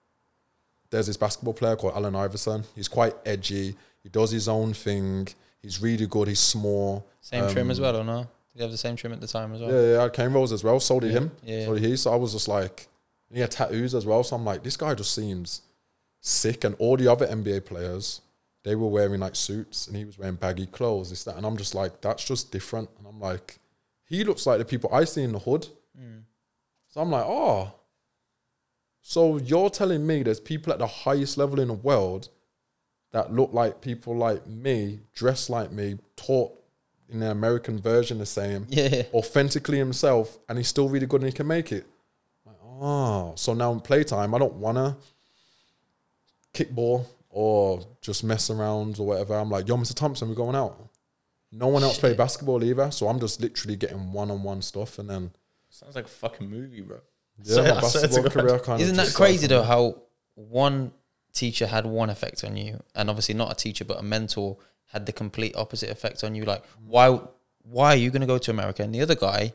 "There's 0.89 1.05
this 1.07 1.17
basketball 1.17 1.53
player 1.53 1.75
called 1.75 1.93
Allen 1.95 2.15
Iverson. 2.15 2.63
He's 2.75 2.87
quite 2.87 3.13
edgy. 3.25 3.75
He 4.01 4.09
does 4.09 4.31
his 4.31 4.47
own 4.47 4.73
thing. 4.73 5.27
He's 5.61 5.81
really 5.81 6.07
good. 6.07 6.27
He's 6.27 6.39
small. 6.39 7.05
Same 7.21 7.47
trim 7.51 7.69
as 7.69 7.77
Um, 7.79 7.83
well, 7.83 7.97
or 7.97 8.03
no? 8.03 8.17
Did 8.21 8.27
you 8.55 8.61
have 8.63 8.71
the 8.71 8.77
same 8.77 8.95
trim 8.95 9.13
at 9.13 9.21
the 9.21 9.27
time 9.27 9.53
as 9.53 9.61
well? 9.61 9.71
Yeah, 9.71 9.91
yeah, 9.93 9.99
I 9.99 10.03
had 10.03 10.13
cane 10.13 10.33
rows 10.33 10.51
as 10.51 10.63
well. 10.63 10.79
So 10.79 10.99
did 10.99 11.11
him. 11.11 11.31
Yeah. 11.43 11.65
So 11.65 11.73
did 11.75 11.83
he. 11.83 11.95
So 11.97 12.11
I 12.11 12.15
was 12.15 12.33
just 12.33 12.47
like, 12.47 12.87
and 13.33 13.37
he 13.37 13.41
had 13.41 13.49
tattoos 13.49 13.95
as 13.95 14.05
well. 14.05 14.23
So 14.23 14.35
I'm 14.35 14.45
like, 14.45 14.61
this 14.61 14.77
guy 14.77 14.93
just 14.93 15.15
seems 15.15 15.63
sick. 16.21 16.63
And 16.65 16.75
all 16.77 16.95
the 16.97 17.11
other 17.11 17.25
NBA 17.25 17.65
players, 17.65 18.21
they 18.63 18.75
were 18.75 18.85
wearing 18.87 19.21
like 19.21 19.35
suits, 19.35 19.87
and 19.87 19.97
he 19.97 20.05
was 20.05 20.19
wearing 20.19 20.35
baggy 20.35 20.67
clothes. 20.67 21.09
This 21.09 21.23
that, 21.23 21.35
and 21.37 21.43
I'm 21.43 21.57
just 21.57 21.73
like, 21.73 21.99
that's 21.99 22.23
just 22.23 22.51
different. 22.51 22.89
And 22.99 23.07
I'm 23.07 23.19
like, 23.19 23.57
he 24.05 24.23
looks 24.23 24.45
like 24.45 24.59
the 24.59 24.65
people 24.65 24.91
I 24.93 25.05
see 25.05 25.23
in 25.23 25.31
the 25.31 25.39
hood. 25.39 25.67
So 26.89 27.01
I'm 27.01 27.09
like, 27.09 27.25
oh. 27.25 27.73
So 29.01 29.37
you're 29.37 29.71
telling 29.71 30.05
me 30.05 30.21
there's 30.21 30.39
people 30.39 30.71
at 30.71 30.77
the 30.77 30.85
highest 30.85 31.39
level 31.39 31.59
in 31.59 31.69
the 31.69 31.73
world 31.73 32.29
that 33.13 33.33
look 33.33 33.51
like 33.51 33.81
people 33.81 34.15
like 34.15 34.45
me, 34.45 34.99
dress 35.15 35.49
like 35.49 35.71
me, 35.71 35.97
talk 36.15 36.59
in 37.09 37.19
the 37.21 37.31
American 37.31 37.79
version 37.79 38.19
the 38.19 38.27
same, 38.27 38.67
Yeah. 38.69 39.03
authentically 39.11 39.79
himself, 39.79 40.37
and 40.47 40.57
he's 40.59 40.67
still 40.67 40.87
really 40.87 41.07
good 41.07 41.21
and 41.21 41.29
he 41.31 41.35
can 41.35 41.47
make 41.47 41.71
it. 41.71 41.85
Like, 42.73 42.81
oh, 42.81 43.33
so 43.35 43.53
now 43.53 43.71
in 43.71 43.79
playtime, 43.79 44.33
I 44.33 44.39
don't 44.39 44.53
wanna 44.55 44.97
kickball 46.53 47.05
or 47.29 47.85
just 48.01 48.23
mess 48.23 48.49
around 48.49 48.99
or 48.99 49.07
whatever. 49.07 49.35
I'm 49.35 49.49
like, 49.49 49.67
yo, 49.67 49.75
Mr. 49.77 49.93
Thompson, 49.95 50.29
we're 50.29 50.35
going 50.35 50.55
out. 50.55 50.89
No 51.51 51.67
one 51.67 51.83
else 51.83 51.99
played 51.99 52.17
basketball 52.17 52.63
either, 52.63 52.89
so 52.91 53.07
I'm 53.07 53.19
just 53.19 53.39
literally 53.41 53.75
getting 53.75 54.11
one-on-one 54.11 54.61
stuff, 54.61 54.97
and 54.99 55.09
then 55.09 55.31
Sounds 55.69 55.95
like 55.95 56.05
a 56.05 56.09
fucking 56.09 56.49
movie, 56.49 56.81
bro. 56.81 56.99
yeah, 57.43 57.53
So- 57.55 57.63
my 57.63 57.69
I 57.69 57.79
swear 57.81 57.91
to 58.07 58.07
basketball 58.21 58.29
career 58.43 58.59
kind 58.59 58.81
Isn't 58.81 58.99
of 58.99 59.05
that 59.07 59.13
crazy 59.15 59.45
started 59.45 59.49
though? 59.49 59.63
How 59.63 59.95
one 60.35 60.91
teacher 61.33 61.65
had 61.67 61.85
one 61.85 62.09
effect 62.09 62.43
on 62.43 62.57
you, 62.57 62.81
and 62.95 63.09
obviously 63.09 63.33
not 63.35 63.51
a 63.51 63.55
teacher 63.55 63.85
but 63.85 63.99
a 63.99 64.03
mentor 64.03 64.57
had 64.91 65.05
the 65.07 65.11
complete 65.11 65.55
opposite 65.55 65.89
effect 65.89 66.23
on 66.23 66.35
you. 66.35 66.45
Like, 66.45 66.63
why 66.85 67.19
why 67.63 67.93
are 67.93 67.95
you 67.95 68.11
going 68.11 68.21
to 68.21 68.27
go 68.27 68.37
to 68.37 68.51
America? 68.51 68.83
And 68.83 68.93
the 68.93 69.01
other 69.01 69.15
guy 69.15 69.53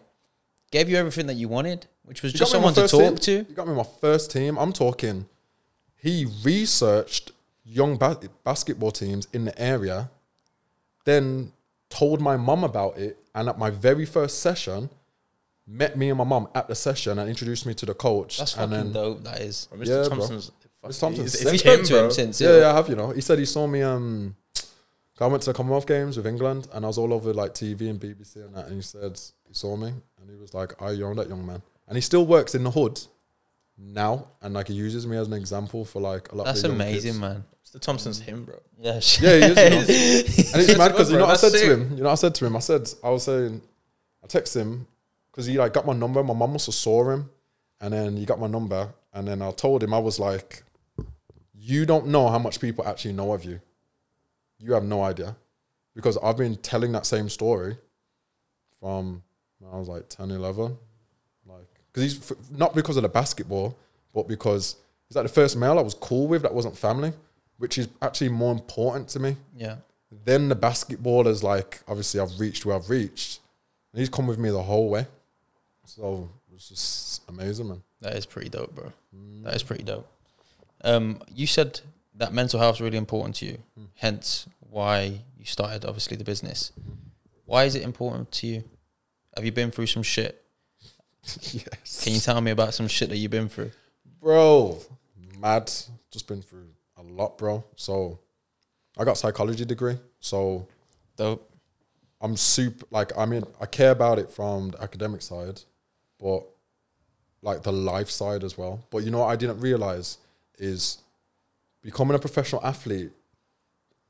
gave 0.71 0.89
you 0.89 0.97
everything 0.97 1.27
that 1.27 1.35
you 1.35 1.49
wanted, 1.49 1.87
which 2.05 2.23
was 2.23 2.33
You 2.33 2.39
just 2.39 2.53
got 2.53 2.61
me 2.61 2.67
on 2.69 2.75
someone 2.75 2.89
to 2.89 2.97
talk 3.13 3.23
team. 3.23 3.45
to. 3.45 3.51
You 3.51 3.55
got 3.57 3.69
me 3.69 3.75
my 3.75 3.87
first 4.01 4.31
team. 4.31 4.57
I'm 4.59 4.73
talking. 4.73 5.27
He 5.97 6.27
researched 6.45 7.33
young 7.65 7.97
ba- 7.97 8.21
basketball 8.45 8.91
teams 8.93 9.29
in 9.33 9.45
the 9.45 9.61
area, 9.61 10.11
then 11.05 11.53
told 11.91 12.21
my 12.21 12.37
mum 12.37 12.65
about 12.65 12.99
it, 12.99 13.19
and 13.35 13.49
at 13.49 13.59
my 13.59 13.71
very 13.71 14.05
first 14.07 14.41
session, 14.41 14.91
met 15.67 15.97
me 15.99 16.09
and 16.09 16.19
my 16.19 16.25
mum 16.25 16.49
at 16.55 16.69
the 16.69 16.75
session 16.75 17.19
and 17.19 17.29
introduced 17.29 17.67
me 17.67 17.75
to 17.75 17.87
the 17.87 17.95
coach. 17.95 18.39
That's 18.39 18.55
and 18.57 18.71
fucking 18.71 18.93
then, 18.93 18.93
dope. 18.93 19.25
That 19.25 19.41
is. 19.41 19.69
Mr. 19.75 19.87
Yeah, 19.87 19.95
bro. 20.09 20.09
Thompson's. 20.09 20.51
Mr. 20.85 21.01
Thompson. 21.01 21.25
Is, 21.25 21.35
is 21.35 21.43
Have 21.43 21.51
he 21.51 21.55
you 21.55 21.59
spoke 21.59 21.81
him, 21.81 21.85
to 21.87 22.05
him 22.05 22.11
since? 22.11 22.41
Yeah, 22.41 22.59
yeah, 22.59 22.71
I 22.71 22.75
have. 22.77 22.89
You 22.89 22.97
know, 22.97 23.11
he 23.11 23.21
said 23.21 23.39
he 23.39 23.45
saw 23.45 23.67
me. 23.67 23.83
Um, 23.83 24.37
I 25.21 25.27
went 25.27 25.43
to 25.43 25.51
the 25.51 25.55
Commonwealth 25.55 25.87
Games 25.89 26.17
with 26.17 26.27
England, 26.29 26.69
and 26.73 26.85
I 26.85 26.89
was 26.89 26.97
all 26.97 27.13
over 27.13 27.35
like 27.35 27.53
TV 27.53 27.91
and 27.91 27.99
BBC 28.01 28.37
and 28.37 28.55
that. 28.55 28.67
And 28.67 28.77
he 28.77 28.83
said 28.83 29.21
he 29.49 29.53
saw 29.53 29.77
me, 29.77 29.93
and 30.21 30.31
he 30.31 30.37
was 30.37 30.55
like, 30.55 30.81
"I 30.81 30.91
you 30.93 31.15
that 31.15 31.29
young 31.29 31.47
man," 31.47 31.63
and 31.87 31.97
he 31.97 32.01
still 32.01 32.27
works 32.27 32.55
in 32.55 32.65
the 32.65 32.71
hood 32.71 33.01
now, 33.79 34.29
and 34.43 34.55
like 34.55 34.69
he 34.69 34.75
uses 34.75 35.07
me 35.07 35.17
as 35.17 35.27
an 35.29 35.35
example 35.35 35.85
for 35.85 36.01
like 36.01 36.33
a 36.33 36.35
lot. 36.35 36.45
That's 36.45 36.63
of 36.65 36.71
the 36.71 36.77
young 36.77 36.77
amazing, 36.77 37.13
kids. 37.13 37.21
man. 37.21 37.45
Mr. 37.65 37.81
Thompson's 37.81 38.21
him, 38.21 38.45
bro. 38.45 38.55
Yeah, 38.79 38.93
Yeah, 38.93 39.01
he 39.01 39.05
is. 39.05 39.19
You 39.21 39.31
know? 39.31 39.51
and 39.51 39.87
it's 39.87 40.53
That's 40.53 40.79
mad 40.79 40.93
because 40.93 41.11
you 41.11 41.19
know 41.19 41.27
what 41.27 41.31
I 41.31 41.41
That's 41.41 41.53
said 41.53 41.67
to 41.67 41.73
him. 41.73 41.91
You 41.91 41.97
know 41.99 42.05
what 42.05 42.13
I 42.13 42.15
said 42.15 42.35
to 42.37 42.47
him. 42.47 42.57
I 42.57 42.61
said 42.61 42.89
I 43.05 43.11
was 43.11 43.25
saying, 43.25 43.61
I 44.25 44.27
texted 44.27 44.57
him 44.63 44.87
because 45.31 45.47
he 45.47 45.59
like 45.59 45.73
got 45.73 45.87
my 45.87 45.93
number. 45.93 46.23
My 46.25 46.35
mum 46.35 46.53
must 46.53 46.67
have 46.67 46.75
saw 46.75 47.11
him, 47.11 47.31
and 47.81 47.93
then 47.93 48.17
he 48.17 48.25
got 48.25 48.41
my 48.41 48.47
number, 48.47 48.89
and 49.13 49.29
then 49.29 49.43
I 49.43 49.51
told 49.53 49.83
him 49.83 49.93
I 49.93 49.99
was 49.99 50.19
like, 50.19 50.63
"You 51.55 51.87
don't 51.87 52.07
know 52.07 52.29
how 52.29 52.39
much 52.39 52.61
people 52.61 52.87
actually 52.87 53.13
know 53.15 53.33
of 53.33 53.45
you. 53.45 53.61
You 54.59 54.73
have 54.73 54.85
no 54.85 55.03
idea, 55.03 55.37
because 55.95 56.17
I've 56.19 56.37
been 56.37 56.57
telling 56.57 56.93
that 56.93 57.07
same 57.07 57.29
story 57.29 57.77
from 58.81 59.07
when 59.07 59.23
I 59.73 59.77
was 59.77 59.89
like 59.89 60.09
10, 60.09 60.31
11. 60.31 60.77
like 61.47 61.67
because 61.93 62.03
he's 62.03 62.31
f- 62.31 62.39
not 62.51 62.75
because 62.75 62.97
of 62.97 63.03
the 63.03 63.09
basketball, 63.09 63.77
but 64.15 64.29
because 64.29 64.77
he's 65.09 65.17
like 65.17 65.25
the 65.25 65.33
first 65.33 65.57
male 65.57 65.79
I 65.79 65.83
was 65.83 65.95
cool 65.95 66.29
with 66.29 66.43
that 66.43 66.55
wasn't 66.55 66.77
family, 66.77 67.13
which 67.59 67.79
is 67.79 67.89
actually 68.01 68.29
more 68.31 68.53
important 68.53 69.09
to 69.11 69.21
me 69.21 69.37
yeah. 69.57 69.77
then 70.25 70.49
the 70.49 70.55
basketball 70.55 71.27
is 71.27 71.43
like 71.43 71.81
obviously 71.89 72.21
I've 72.21 72.39
reached 72.39 72.65
where 72.65 72.77
I've 72.77 72.89
reached. 72.89 73.41
And 73.93 74.01
he's 74.01 74.09
come 74.09 74.27
with 74.27 74.39
me 74.39 74.51
the 74.51 74.63
whole 74.63 74.91
way. 74.91 75.07
So 75.85 76.29
it's 76.55 76.69
just 76.69 77.23
amazing, 77.29 77.69
man. 77.69 77.83
That 78.01 78.15
is 78.15 78.27
pretty 78.27 78.51
dope, 78.51 78.75
bro. 78.75 78.93
That 79.45 79.55
is 79.55 79.63
pretty 79.63 79.83
dope. 79.83 80.07
Um, 80.85 81.21
you 81.35 81.47
said 81.47 81.81
that 82.15 82.33
mental 82.33 82.61
health 82.61 82.77
is 82.77 82.81
really 82.81 82.99
important 82.99 83.37
to 83.37 83.47
you, 83.47 83.59
hence 83.95 84.47
why 84.61 85.21
you 85.39 85.45
started 85.45 85.85
obviously 85.85 86.17
the 86.17 86.25
business. 86.25 86.73
Why 87.47 87.65
is 87.65 87.75
it 87.75 87.83
important 87.83 88.31
to 88.33 88.47
you? 88.47 88.65
Have 89.39 89.45
you 89.45 89.53
been 89.53 89.71
through 89.71 89.87
some 89.87 90.03
shit? 90.03 90.45
yes. 91.53 92.03
Can 92.03 92.13
you 92.13 92.19
tell 92.19 92.41
me 92.41 92.51
about 92.51 92.75
some 92.75 92.89
shit 92.89 93.09
that 93.11 93.19
you've 93.19 93.31
been 93.31 93.49
through? 93.49 93.71
Bro, 94.21 94.81
mad. 95.39 95.71
Just 96.11 96.27
been 96.27 96.43
through 96.43 96.67
a 96.97 97.03
lot, 97.03 97.39
bro. 97.39 97.63
So 97.77 98.19
I 98.99 99.05
got 99.05 99.17
psychology 99.17 99.65
degree. 99.65 99.97
So 100.19 100.67
Dope. 101.17 101.49
I'm 102.21 102.37
super 102.37 102.85
like 102.91 103.17
I 103.17 103.27
mean 103.27 103.45
I 103.61 103.67
care 103.67 103.93
about 103.93 104.19
it 104.19 104.29
from 104.29 104.71
the 104.71 104.83
academic 104.83 105.23
side, 105.23 105.63
but 106.19 106.43
like 107.41 107.63
the 107.63 107.71
life 107.71 108.11
side 108.11 108.43
as 108.43 108.59
well. 108.59 108.85
But 108.91 109.05
you 109.05 109.13
know 109.13 109.21
what 109.21 109.29
I 109.29 109.37
didn't 109.37 109.61
realize 109.61 110.19
is 110.59 110.99
becoming 111.81 112.17
a 112.17 112.19
professional 112.19 112.67
athlete, 112.67 113.13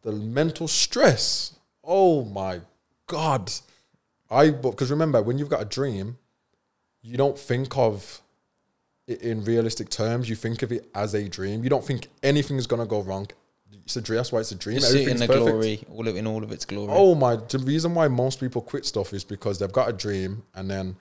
the 0.00 0.12
mental 0.12 0.68
stress. 0.68 1.54
Oh 1.84 2.24
my 2.24 2.62
god. 3.06 3.52
I 4.30 4.50
because 4.50 4.90
remember 4.90 5.22
when 5.22 5.38
you've 5.38 5.48
got 5.48 5.62
a 5.62 5.64
dream, 5.64 6.18
you 7.02 7.16
don't 7.16 7.38
think 7.38 7.76
of 7.76 8.20
it 9.06 9.22
in 9.22 9.44
realistic 9.44 9.88
terms. 9.88 10.28
You 10.28 10.36
think 10.36 10.62
of 10.62 10.70
it 10.72 10.88
as 10.94 11.14
a 11.14 11.28
dream. 11.28 11.64
You 11.64 11.70
don't 11.70 11.84
think 11.84 12.08
anything 12.22 12.56
is 12.56 12.66
gonna 12.66 12.86
go 12.86 13.00
wrong. 13.00 13.28
It's 13.84 13.96
a 13.96 14.02
dream. 14.02 14.18
That's 14.18 14.32
why 14.32 14.40
it's 14.40 14.52
a 14.52 14.54
dream. 14.54 14.76
You 14.76 14.82
see 14.82 14.88
it 14.88 15.08
in 15.08 15.14
Everything's 15.14 15.20
the 15.20 15.26
perfect. 15.28 15.46
glory, 15.46 15.80
all 15.94 16.08
of, 16.08 16.16
in 16.16 16.26
all 16.26 16.44
of 16.44 16.52
its 16.52 16.66
glory. 16.66 16.92
Oh 16.94 17.14
my! 17.14 17.36
The 17.36 17.58
reason 17.58 17.94
why 17.94 18.08
most 18.08 18.38
people 18.38 18.60
quit 18.60 18.84
stuff 18.84 19.14
is 19.14 19.24
because 19.24 19.58
they've 19.58 19.72
got 19.72 19.88
a 19.88 19.92
dream 19.94 20.42
and 20.54 20.70
then 20.70 20.96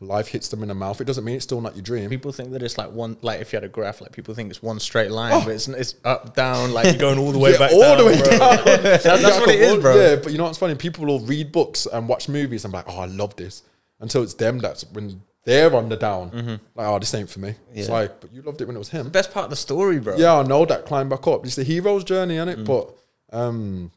life 0.00 0.28
hits 0.28 0.48
them 0.48 0.62
in 0.62 0.68
the 0.68 0.74
mouth. 0.74 1.00
It 1.00 1.04
doesn't 1.04 1.24
mean 1.24 1.36
it's 1.36 1.44
still 1.44 1.60
not 1.60 1.74
your 1.74 1.82
dream. 1.82 2.10
People 2.10 2.30
think 2.32 2.50
that 2.52 2.62
it's 2.62 2.76
like 2.76 2.90
one, 2.92 3.16
like 3.22 3.40
if 3.40 3.52
you 3.52 3.56
had 3.56 3.64
a 3.64 3.68
graph, 3.68 4.00
like 4.00 4.12
people 4.12 4.34
think 4.34 4.50
it's 4.50 4.62
one 4.62 4.78
straight 4.78 5.10
line, 5.10 5.42
but 5.44 5.52
it's, 5.54 5.68
it's 5.68 5.94
up, 6.04 6.34
down, 6.34 6.72
like 6.74 6.84
you're 6.84 6.94
going 6.96 7.18
all 7.18 7.32
the 7.32 7.38
way 7.38 7.52
Yeah, 7.52 7.58
back 7.58 7.72
all 7.72 7.96
the 7.96 8.04
way 8.04 8.18
bro. 8.18 8.30
down. 8.30 8.38
That- 8.64 8.82
that's 8.82 9.04
Yeah, 9.06 9.40
what 9.40 9.48
it 9.48 9.60
is, 9.60 9.72
all- 9.74 9.80
bro. 9.80 9.96
Yeah, 9.96 10.16
but 10.16 10.32
you 10.32 10.38
know 10.38 10.44
what's 10.44 10.58
funny? 10.58 10.74
People 10.74 11.06
will 11.06 11.20
read 11.20 11.50
books 11.52 11.86
and 11.86 12.08
watch 12.08 12.28
movies 12.28 12.64
and 12.64 12.72
be 12.72 12.76
like, 12.76 12.88
"Oh, 12.88 12.98
I 13.00 13.06
love 13.06 13.36
this," 13.36 13.62
until 14.00 14.22
it's 14.22 14.34
them 14.34 14.58
that's 14.58 14.84
when 14.92 15.22
they're 15.44 15.74
on 15.74 15.88
the 15.88 15.96
down. 15.96 16.60
Like, 16.74 16.86
"Oh, 16.88 16.98
this 16.98 17.14
ain't 17.14 17.30
for 17.30 17.38
me." 17.40 17.54
It's 17.72 17.88
Yeah. 17.88 17.94
like, 17.94 18.20
but 18.20 18.32
you 18.34 18.42
loved 18.42 18.60
it 18.60 18.66
when 18.66 18.76
it 18.76 18.80
was 18.80 18.90
him. 18.90 19.08
Best 19.08 19.32
part 19.32 19.44
of 19.44 19.50
the 19.50 19.56
story, 19.56 19.98
bro. 20.00 20.16
Yeah, 20.16 20.36
I 20.36 20.42
know 20.42 20.64
that 20.66 20.84
climb 20.86 21.08
back 21.08 21.26
up. 21.26 21.46
It's 21.46 21.54
the 21.56 21.64
hero's 21.64 22.04
journey, 22.04 22.36
Mm. 22.36 22.54
innit? 22.56 22.64
But 22.66 22.94
um, 23.36 23.92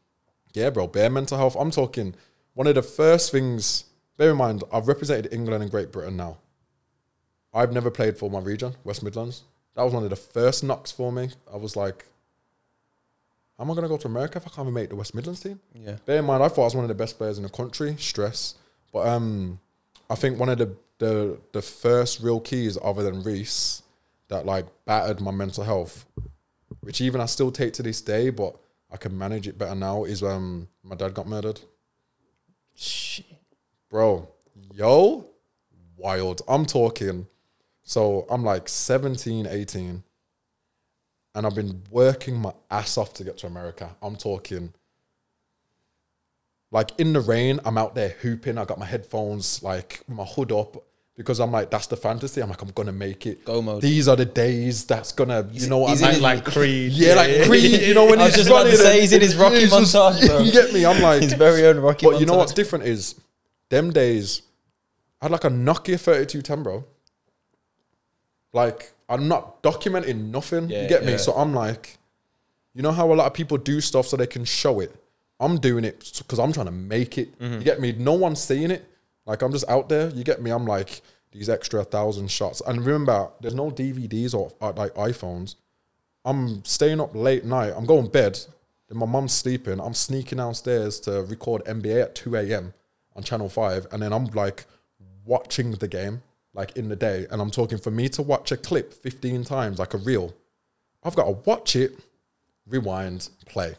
yeah, 0.54 0.70
bro, 0.70 0.86
bare 0.86 1.10
mental 1.10 1.36
health. 1.36 1.56
I'm 1.58 1.70
talking 1.70 2.14
one 2.54 2.66
of 2.66 2.74
the 2.74 2.82
first 2.82 3.32
things. 3.32 3.84
Bear 4.20 4.32
in 4.32 4.36
mind, 4.36 4.64
I've 4.70 4.86
represented 4.86 5.32
England 5.32 5.62
and 5.62 5.70
Great 5.70 5.90
Britain 5.90 6.14
now. 6.14 6.36
I've 7.54 7.72
never 7.72 7.90
played 7.90 8.18
for 8.18 8.28
my 8.28 8.40
region, 8.40 8.74
West 8.84 9.02
Midlands. 9.02 9.44
That 9.74 9.82
was 9.82 9.94
one 9.94 10.04
of 10.04 10.10
the 10.10 10.16
first 10.16 10.62
knocks 10.62 10.92
for 10.92 11.10
me. 11.10 11.30
I 11.50 11.56
was 11.56 11.74
like, 11.74 12.04
am 13.58 13.70
I 13.70 13.74
going 13.74 13.84
to 13.84 13.88
go 13.88 13.96
to 13.96 14.08
America 14.08 14.36
if 14.36 14.46
I 14.46 14.50
can't 14.50 14.66
even 14.66 14.74
make 14.74 14.90
the 14.90 14.96
West 14.96 15.14
Midlands 15.14 15.40
team? 15.40 15.58
Yeah. 15.74 15.96
Bear 16.04 16.18
in 16.18 16.26
mind, 16.26 16.42
I 16.42 16.48
thought 16.48 16.60
I 16.60 16.64
was 16.64 16.74
one 16.74 16.84
of 16.84 16.88
the 16.88 16.94
best 16.94 17.16
players 17.16 17.38
in 17.38 17.44
the 17.44 17.48
country. 17.48 17.96
Stress, 17.98 18.56
but 18.92 19.08
um, 19.08 19.58
I 20.10 20.16
think 20.16 20.38
one 20.38 20.50
of 20.50 20.58
the 20.58 20.76
the 20.98 21.40
the 21.52 21.62
first 21.62 22.20
real 22.20 22.40
keys, 22.40 22.76
other 22.84 23.02
than 23.02 23.22
Reese, 23.22 23.82
that 24.28 24.44
like 24.44 24.66
battered 24.84 25.22
my 25.22 25.30
mental 25.30 25.64
health, 25.64 26.04
which 26.80 27.00
even 27.00 27.22
I 27.22 27.24
still 27.24 27.50
take 27.50 27.72
to 27.72 27.82
this 27.82 28.02
day, 28.02 28.28
but 28.28 28.54
I 28.92 28.98
can 28.98 29.16
manage 29.16 29.48
it 29.48 29.56
better 29.56 29.74
now. 29.74 30.04
Is 30.04 30.22
um, 30.22 30.68
my 30.82 30.94
dad 30.94 31.14
got 31.14 31.26
murdered, 31.26 31.62
Shit. 32.76 33.29
Bro. 33.90 34.28
Yo, 34.72 35.26
wild. 35.96 36.42
I'm 36.48 36.64
talking. 36.64 37.26
So 37.82 38.26
I'm 38.30 38.44
like 38.44 38.68
17, 38.68 39.46
18, 39.46 40.02
and 41.34 41.46
I've 41.46 41.54
been 41.54 41.82
working 41.90 42.36
my 42.36 42.52
ass 42.70 42.96
off 42.96 43.12
to 43.14 43.24
get 43.24 43.38
to 43.38 43.46
America. 43.46 43.96
I'm 44.00 44.16
talking 44.16 44.72
like 46.70 46.92
in 47.00 47.12
the 47.12 47.20
rain, 47.20 47.58
I'm 47.64 47.76
out 47.76 47.94
there 47.96 48.10
hooping. 48.20 48.58
I 48.58 48.64
got 48.64 48.78
my 48.78 48.86
headphones, 48.86 49.60
like 49.62 50.02
my 50.06 50.24
hood 50.24 50.52
up, 50.52 50.76
because 51.16 51.40
I'm 51.40 51.50
like, 51.50 51.68
that's 51.70 51.88
the 51.88 51.96
fantasy. 51.96 52.40
I'm 52.40 52.48
like, 52.48 52.62
I'm 52.62 52.70
gonna 52.70 52.92
make 52.92 53.26
it. 53.26 53.44
Go 53.44 53.60
mode. 53.60 53.82
These 53.82 54.06
are 54.06 54.14
the 54.14 54.24
days 54.24 54.84
that's 54.84 55.10
gonna, 55.10 55.48
you 55.52 55.68
know 55.68 55.78
what 55.78 55.90
he's 55.90 56.02
I 56.04 56.12
mean? 56.12 56.22
Like 56.22 56.44
Creed. 56.44 56.92
yeah, 56.92 57.14
like 57.14 57.46
Creed. 57.46 57.80
You 57.82 57.94
know 57.94 58.06
when 58.06 58.20
I 58.20 58.24
was 58.26 58.36
he's 58.36 58.44
just 58.46 58.50
about 58.50 58.70
to 58.70 58.76
say 58.76 59.00
he's 59.00 59.12
in 59.12 59.20
his 59.20 59.34
Rocky 59.34 59.66
just- 59.66 59.72
montage, 59.94 60.28
bro. 60.28 60.38
You 60.42 60.52
get 60.52 60.72
me? 60.72 60.86
I'm 60.86 61.02
like, 61.02 61.22
His 61.22 61.32
very 61.32 61.66
own 61.66 61.80
Rocky 61.80 62.06
but 62.06 62.20
you 62.20 62.26
know 62.26 62.36
what's 62.36 62.54
different 62.54 62.84
is, 62.84 63.16
them 63.70 63.90
days, 63.92 64.42
I 65.20 65.24
had 65.24 65.32
like 65.32 65.44
a 65.44 65.50
Nokia 65.50 65.98
3210, 65.98 66.62
bro. 66.62 66.84
Like 68.52 68.92
I'm 69.08 69.28
not 69.28 69.62
documenting 69.62 70.30
nothing. 70.30 70.68
Yeah, 70.68 70.82
you 70.82 70.88
get 70.88 71.04
me? 71.04 71.16
So 71.16 71.32
I'm 71.32 71.54
like, 71.54 71.98
you 72.74 72.82
know 72.82 72.92
how 72.92 73.12
a 73.12 73.14
lot 73.14 73.26
of 73.26 73.34
people 73.34 73.56
do 73.56 73.80
stuff 73.80 74.06
so 74.06 74.16
they 74.16 74.26
can 74.26 74.44
show 74.44 74.80
it. 74.80 74.94
I'm 75.38 75.58
doing 75.58 75.84
it 75.84 76.12
because 76.18 76.38
I'm 76.38 76.52
trying 76.52 76.66
to 76.66 76.72
make 76.72 77.16
it. 77.16 77.38
Mm-hmm. 77.38 77.54
You 77.54 77.64
get 77.64 77.80
me? 77.80 77.92
No 77.92 78.12
one's 78.12 78.42
seeing 78.42 78.70
it. 78.70 78.84
Like 79.26 79.42
I'm 79.42 79.52
just 79.52 79.68
out 79.68 79.88
there. 79.88 80.10
You 80.10 80.24
get 80.24 80.42
me? 80.42 80.50
I'm 80.50 80.66
like 80.66 81.00
these 81.32 81.48
extra 81.48 81.84
thousand 81.84 82.30
shots. 82.30 82.60
And 82.66 82.84
remember, 82.84 83.30
there's 83.40 83.54
no 83.54 83.70
DVDs 83.70 84.34
or 84.34 84.52
uh, 84.60 84.72
like 84.76 84.94
iPhones. 84.94 85.54
I'm 86.24 86.64
staying 86.64 87.00
up 87.00 87.14
late 87.14 87.44
night. 87.44 87.72
I'm 87.76 87.86
going 87.86 88.08
bed. 88.08 88.38
Then 88.88 88.98
my 88.98 89.06
mum's 89.06 89.32
sleeping. 89.32 89.80
I'm 89.80 89.94
sneaking 89.94 90.38
downstairs 90.38 91.00
to 91.00 91.22
record 91.22 91.64
NBA 91.64 92.02
at 92.02 92.14
2 92.14 92.36
a.m. 92.36 92.74
on 93.20 93.24
Channel 93.24 93.48
5. 93.48 93.88
And 93.92 94.02
then 94.02 94.12
I'm 94.12 94.24
like 94.26 94.64
watching 95.24 95.72
the 95.72 95.88
game 95.88 96.22
like 96.54 96.76
in 96.76 96.88
the 96.88 96.96
day. 96.96 97.26
And 97.30 97.40
I'm 97.40 97.50
talking 97.50 97.78
for 97.78 97.90
me 97.90 98.08
to 98.10 98.22
watch 98.22 98.50
a 98.50 98.56
clip 98.56 98.92
15 98.94 99.44
times, 99.44 99.78
like 99.78 99.94
a 99.94 99.98
reel. 99.98 100.34
I've 101.04 101.14
got 101.16 101.24
to 101.26 101.32
watch 101.48 101.76
it, 101.76 101.98
rewind, 102.66 103.28
play. 103.46 103.74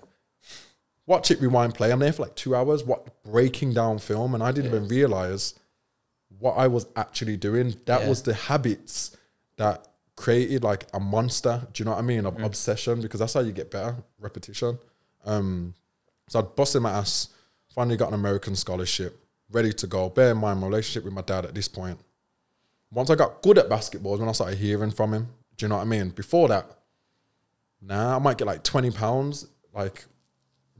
Watch 1.07 1.31
it, 1.31 1.41
rewind, 1.41 1.73
play. 1.75 1.91
I'm 1.91 1.99
there 1.99 2.13
for 2.13 2.23
like 2.23 2.35
two 2.35 2.55
hours, 2.55 2.83
what 2.83 3.23
breaking 3.23 3.73
down 3.73 3.99
film, 3.99 4.33
and 4.35 4.43
I 4.43 4.51
didn't 4.51 4.67
even 4.73 4.87
realize 4.87 5.55
what 6.39 6.53
I 6.53 6.67
was 6.67 6.85
actually 6.95 7.37
doing. 7.37 7.75
That 7.85 8.01
Yeah. 8.01 8.09
was 8.09 8.21
the 8.23 8.33
habits 8.33 9.17
that 9.57 9.87
created 10.15 10.63
like 10.63 10.85
a 10.93 10.99
monster. 10.99 11.67
Do 11.73 11.81
you 11.81 11.85
know 11.85 11.91
what 11.91 11.97
I 11.99 12.03
mean? 12.03 12.25
Of 12.25 12.41
obsession, 12.41 13.01
because 13.01 13.19
that's 13.19 13.33
how 13.33 13.41
you 13.41 13.51
get 13.51 13.69
better. 13.71 13.95
Repetition. 14.19 14.77
Um, 15.25 15.73
so 16.29 16.39
I 16.39 16.41
busted 16.43 16.81
my 16.81 16.91
ass. 16.91 17.29
Finally 17.69 17.97
got 17.97 18.09
an 18.09 18.13
American 18.15 18.55
scholarship, 18.55 19.20
ready 19.51 19.73
to 19.73 19.87
go. 19.87 20.09
Bear 20.09 20.31
in 20.31 20.37
mind 20.37 20.59
my 20.59 20.67
relationship 20.67 21.03
with 21.03 21.13
my 21.13 21.21
dad 21.21 21.45
at 21.45 21.53
this 21.55 21.67
point. 21.67 21.99
Once 22.91 23.09
I 23.09 23.15
got 23.15 23.41
good 23.41 23.57
at 23.57 23.69
basketball, 23.69 24.15
is 24.15 24.19
when 24.19 24.29
I 24.29 24.33
started 24.33 24.57
hearing 24.57 24.91
from 24.91 25.13
him. 25.13 25.27
Do 25.57 25.65
you 25.65 25.69
know 25.69 25.75
what 25.77 25.81
I 25.83 25.85
mean? 25.85 26.09
Before 26.09 26.47
that, 26.49 26.65
Nah, 27.83 28.15
I 28.15 28.19
might 28.19 28.37
get 28.37 28.45
like 28.45 28.63
twenty 28.63 28.91
pounds, 28.91 29.47
like 29.73 30.05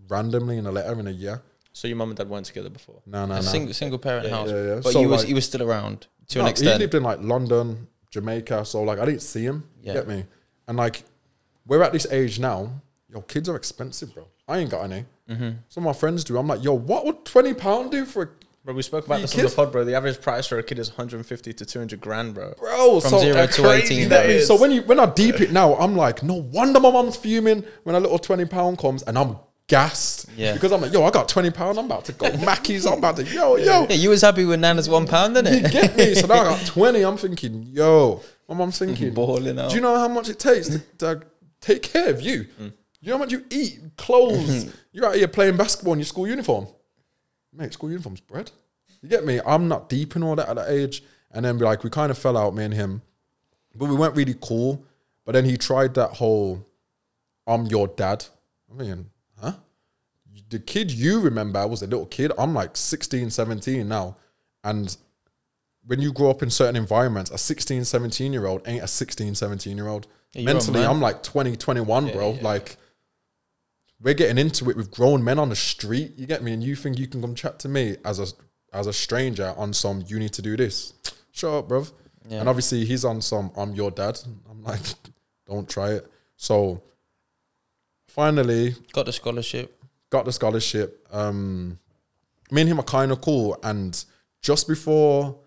randomly 0.07 0.57
in 0.57 0.67
a 0.67 0.71
letter 0.71 0.99
in 0.99 1.07
a 1.07 1.12
year. 1.12 1.41
So 1.73 1.88
your 1.88 1.97
mum 1.97 2.10
and 2.10 2.17
dad 2.17 2.29
weren't 2.29 2.45
together 2.45 2.69
before. 2.69 3.01
No, 3.05 3.25
no, 3.25 3.34
A 3.34 3.38
no. 3.38 3.41
single 3.41 3.73
single 3.73 3.97
parent 3.97 4.27
Yeah, 4.27 4.36
house. 4.36 4.49
yeah, 4.49 4.63
yeah. 4.63 4.75
But 4.84 4.93
So, 4.93 5.01
you 5.01 5.10
was 5.10 5.21
like- 5.21 5.27
he 5.27 5.34
was 5.34 5.45
still 5.45 5.63
around 5.63 6.07
to 6.27 6.39
No, 6.39 6.45
an 6.45 6.55
he 6.55 6.63
lived 6.65 6.93
in 6.93 7.01
like 7.03 7.19
London, 7.21 7.88
Jamaica, 8.12 8.65
so 8.65 8.84
like 8.84 8.99
I 8.99 9.05
didn't 9.05 9.21
see 9.23 9.43
him. 9.43 9.63
Yeah. 9.81 9.93
Get 9.93 10.07
me? 10.07 10.25
And 10.67 10.77
like 10.77 11.03
we're 11.65 11.81
at 11.81 11.91
this 11.93 12.05
age 12.12 12.39
now. 12.39 12.81
Your 13.10 13.23
kids 13.23 13.49
are 13.49 13.55
expensive, 13.55 14.13
bro. 14.13 14.27
I 14.47 14.60
ain't 14.60 14.69
got 14.69 14.84
any. 14.84 15.05
Mm-hmm. 15.29 15.49
Some 15.69 15.86
of 15.88 15.95
my 15.95 15.99
friends 15.99 16.23
do. 16.23 16.38
I'm 16.38 16.47
like, 16.47 16.63
yo, 16.63 16.73
what 16.73 17.05
would 17.05 17.25
twenty 17.25 17.53
pound 17.53 17.91
do 17.91 18.05
for 18.05 18.23
a 18.23 18.29
Bro, 18.63 18.76
we 18.76 18.84
spoke 18.84 19.08
about 19.08 19.15
You 19.15 19.21
this 19.24 19.38
on 19.38 19.43
the 19.45 19.50
pod, 19.50 19.71
bro. 19.71 19.84
The 19.84 19.95
average 19.95 20.21
price 20.21 20.45
for 20.45 20.60
a 20.60 20.63
kid 20.63 20.78
is 20.78 20.89
150 20.89 21.54
to 21.54 21.65
200 21.65 22.00
grand, 22.00 22.36
bro. 22.36 22.54
bro? 22.60 23.00
From 23.00 23.10
so 23.10 23.19
zero 23.19 23.47
to 23.47 23.71
18. 23.71 24.10
that 24.10 24.26
Yeah, 24.28 24.36
is. 24.36 24.47
So 24.47 24.56
when 24.56 24.71
you 24.71 24.84
when 24.84 25.00
I 25.00 25.08
deep 25.08 25.41
it 25.41 25.52
now, 25.52 25.76
I'm 25.76 25.95
like, 25.95 26.21
no 26.21 26.36
wonder 26.36 26.80
my 26.80 26.91
mom's 26.91 27.15
fuming 27.17 27.63
when 27.84 27.95
a 27.95 28.00
little 28.00 28.19
twenty 28.19 28.45
pound 28.45 28.78
comes, 28.78 29.02
and 29.04 29.17
I'm 29.17 29.38
gassed. 29.67 30.30
Yeah. 30.38 30.54
Because 30.54 30.71
I'm 30.71 30.82
like, 30.82 30.93
yo, 30.93 31.04
I 31.04 31.10
got 31.10 31.28
twenty 31.28 31.50
pound. 31.50 31.80
I'm 31.80 31.86
about 31.86 32.06
to 32.06 32.12
go 32.12 32.30
Mackey's. 32.38 32.86
I'm 32.86 33.00
about 33.00 33.15
to, 33.15 33.24
yo, 33.24 33.56
yo. 33.56 33.88
Yeah, 33.89 33.95
you 33.95 34.10
was 34.10 34.21
happy 34.21 34.45
with 34.45 34.60
Nana's 34.60 34.88
one 34.88 35.08
pound, 35.08 35.34
didn't 35.34 35.54
it? 35.56 35.60
You 35.62 35.65
it? 35.65 35.71
get 35.71 35.97
me? 35.97 36.13
So 36.13 36.28
now 36.28 36.41
I 36.41 36.43
got 36.43 36.65
twenty. 36.67 37.02
I'm 37.02 37.17
thinking, 37.17 37.63
yo. 37.63 38.21
My 38.47 38.54
mom's 38.54 38.78
thinking, 38.78 39.13
Balling 39.13 39.58
out. 39.58 39.69
Do 39.69 39.76
you 39.78 39.82
know 39.82 39.97
how 39.97 40.10
much 40.10 40.28
it 40.30 40.38
takes 40.38 40.67
to, 40.67 40.80
to 41.00 41.21
take 41.62 41.82
care 41.82 42.10
of 42.10 42.21
you? 42.21 42.45
Mm. 42.60 42.74
You 43.00 43.10
know 43.10 43.17
how 43.17 43.24
much 43.24 43.32
you 43.32 43.43
eat, 43.50 43.80
clothes. 43.97 44.76
You're 44.91 45.08
out 45.08 45.15
here 45.15 45.28
playing 45.30 45.56
basketball 45.58 45.93
in 45.93 46.00
your 46.00 46.06
school 46.06 46.28
uniform. 46.28 46.67
Mate, 47.53 47.73
school 47.73 47.89
uniform's 47.89 48.21
bread. 48.21 48.51
You 49.01 49.09
get 49.09 49.25
me? 49.25 49.39
I'm 49.45 49.67
not 49.67 49.89
deep 49.89 50.15
in 50.15 50.23
all 50.23 50.35
that 50.35 50.49
at 50.49 50.55
that 50.55 50.69
age. 50.69 51.03
And 51.31 51.45
then 51.45 51.57
we 51.57 51.65
like 51.65 51.83
we 51.83 51.89
kind 51.89 52.11
of 52.11 52.17
fell 52.17 52.37
out, 52.37 52.53
me 52.53 52.63
and 52.63 52.73
him. 52.73 53.01
But 53.75 53.89
we 53.89 53.95
weren't 53.95 54.15
really 54.15 54.35
cool. 54.41 54.83
But 55.25 55.33
then 55.33 55.45
he 55.45 55.57
tried 55.57 55.93
that 55.95 56.11
whole 56.11 56.65
I'm 57.47 57.65
your 57.65 57.87
dad. 57.87 58.25
I 58.69 58.81
mean, 58.81 59.09
huh? 59.39 59.53
The 60.49 60.59
kid 60.59 60.91
you 60.91 61.19
remember 61.19 61.65
was 61.67 61.81
a 61.81 61.87
little 61.87 62.05
kid. 62.05 62.31
I'm 62.37 62.53
like 62.53 62.75
16, 62.75 63.29
17 63.29 63.87
now. 63.87 64.17
And 64.63 64.95
when 65.85 65.99
you 65.99 66.13
grow 66.13 66.29
up 66.29 66.43
in 66.43 66.49
certain 66.49 66.75
environments, 66.75 67.31
a 67.31 67.37
16, 67.37 67.85
17 67.85 68.33
year 68.33 68.45
old 68.45 68.61
ain't 68.67 68.83
a 68.83 68.87
16, 68.87 69.35
17 69.35 69.77
year 69.77 69.87
old. 69.87 70.07
Yeah, 70.33 70.45
Mentally. 70.45 70.85
I'm 70.85 71.01
like 71.01 71.23
20, 71.23 71.55
21, 71.55 72.11
bro. 72.11 72.31
Like, 72.41 72.77
we're 74.01 74.13
getting 74.13 74.37
into 74.37 74.69
it 74.69 74.75
with 74.77 74.91
grown 74.91 75.23
men 75.23 75.37
on 75.39 75.49
the 75.49 75.55
street. 75.55 76.13
You 76.17 76.25
get 76.25 76.43
me? 76.43 76.53
And 76.53 76.63
you 76.63 76.75
think 76.75 76.97
you 76.97 77.07
can 77.07 77.21
come 77.21 77.35
chat 77.35 77.59
to 77.59 77.69
me 77.69 77.97
as 78.03 78.19
a 78.19 78.27
as 78.73 78.87
a 78.87 78.93
stranger 78.93 79.53
on 79.57 79.73
some, 79.73 80.01
you 80.07 80.17
need 80.17 80.31
to 80.33 80.41
do 80.41 80.55
this. 80.55 80.93
Shut 81.31 81.53
up, 81.53 81.67
bro. 81.67 81.85
Yeah. 82.29 82.39
And 82.39 82.47
obviously, 82.47 82.85
he's 82.85 83.03
on 83.03 83.21
some, 83.21 83.51
I'm 83.57 83.73
your 83.75 83.91
dad. 83.91 84.17
I'm 84.49 84.63
like, 84.63 84.79
don't 85.45 85.67
try 85.69 85.91
it. 85.91 86.07
So, 86.37 86.81
finally, 88.07 88.75
Got 88.93 89.07
the 89.07 89.13
scholarship. 89.13 89.77
got 90.09 90.25
the 90.25 90.31
scholarship. 90.31 91.05
Um, 91.11 91.79
me 92.49 92.61
and 92.61 92.69
him 92.69 92.79
are 92.79 92.83
kind 92.83 93.11
of 93.11 93.21
cool. 93.21 93.57
And 93.63 94.03
just 94.41 94.67
before 94.67 95.37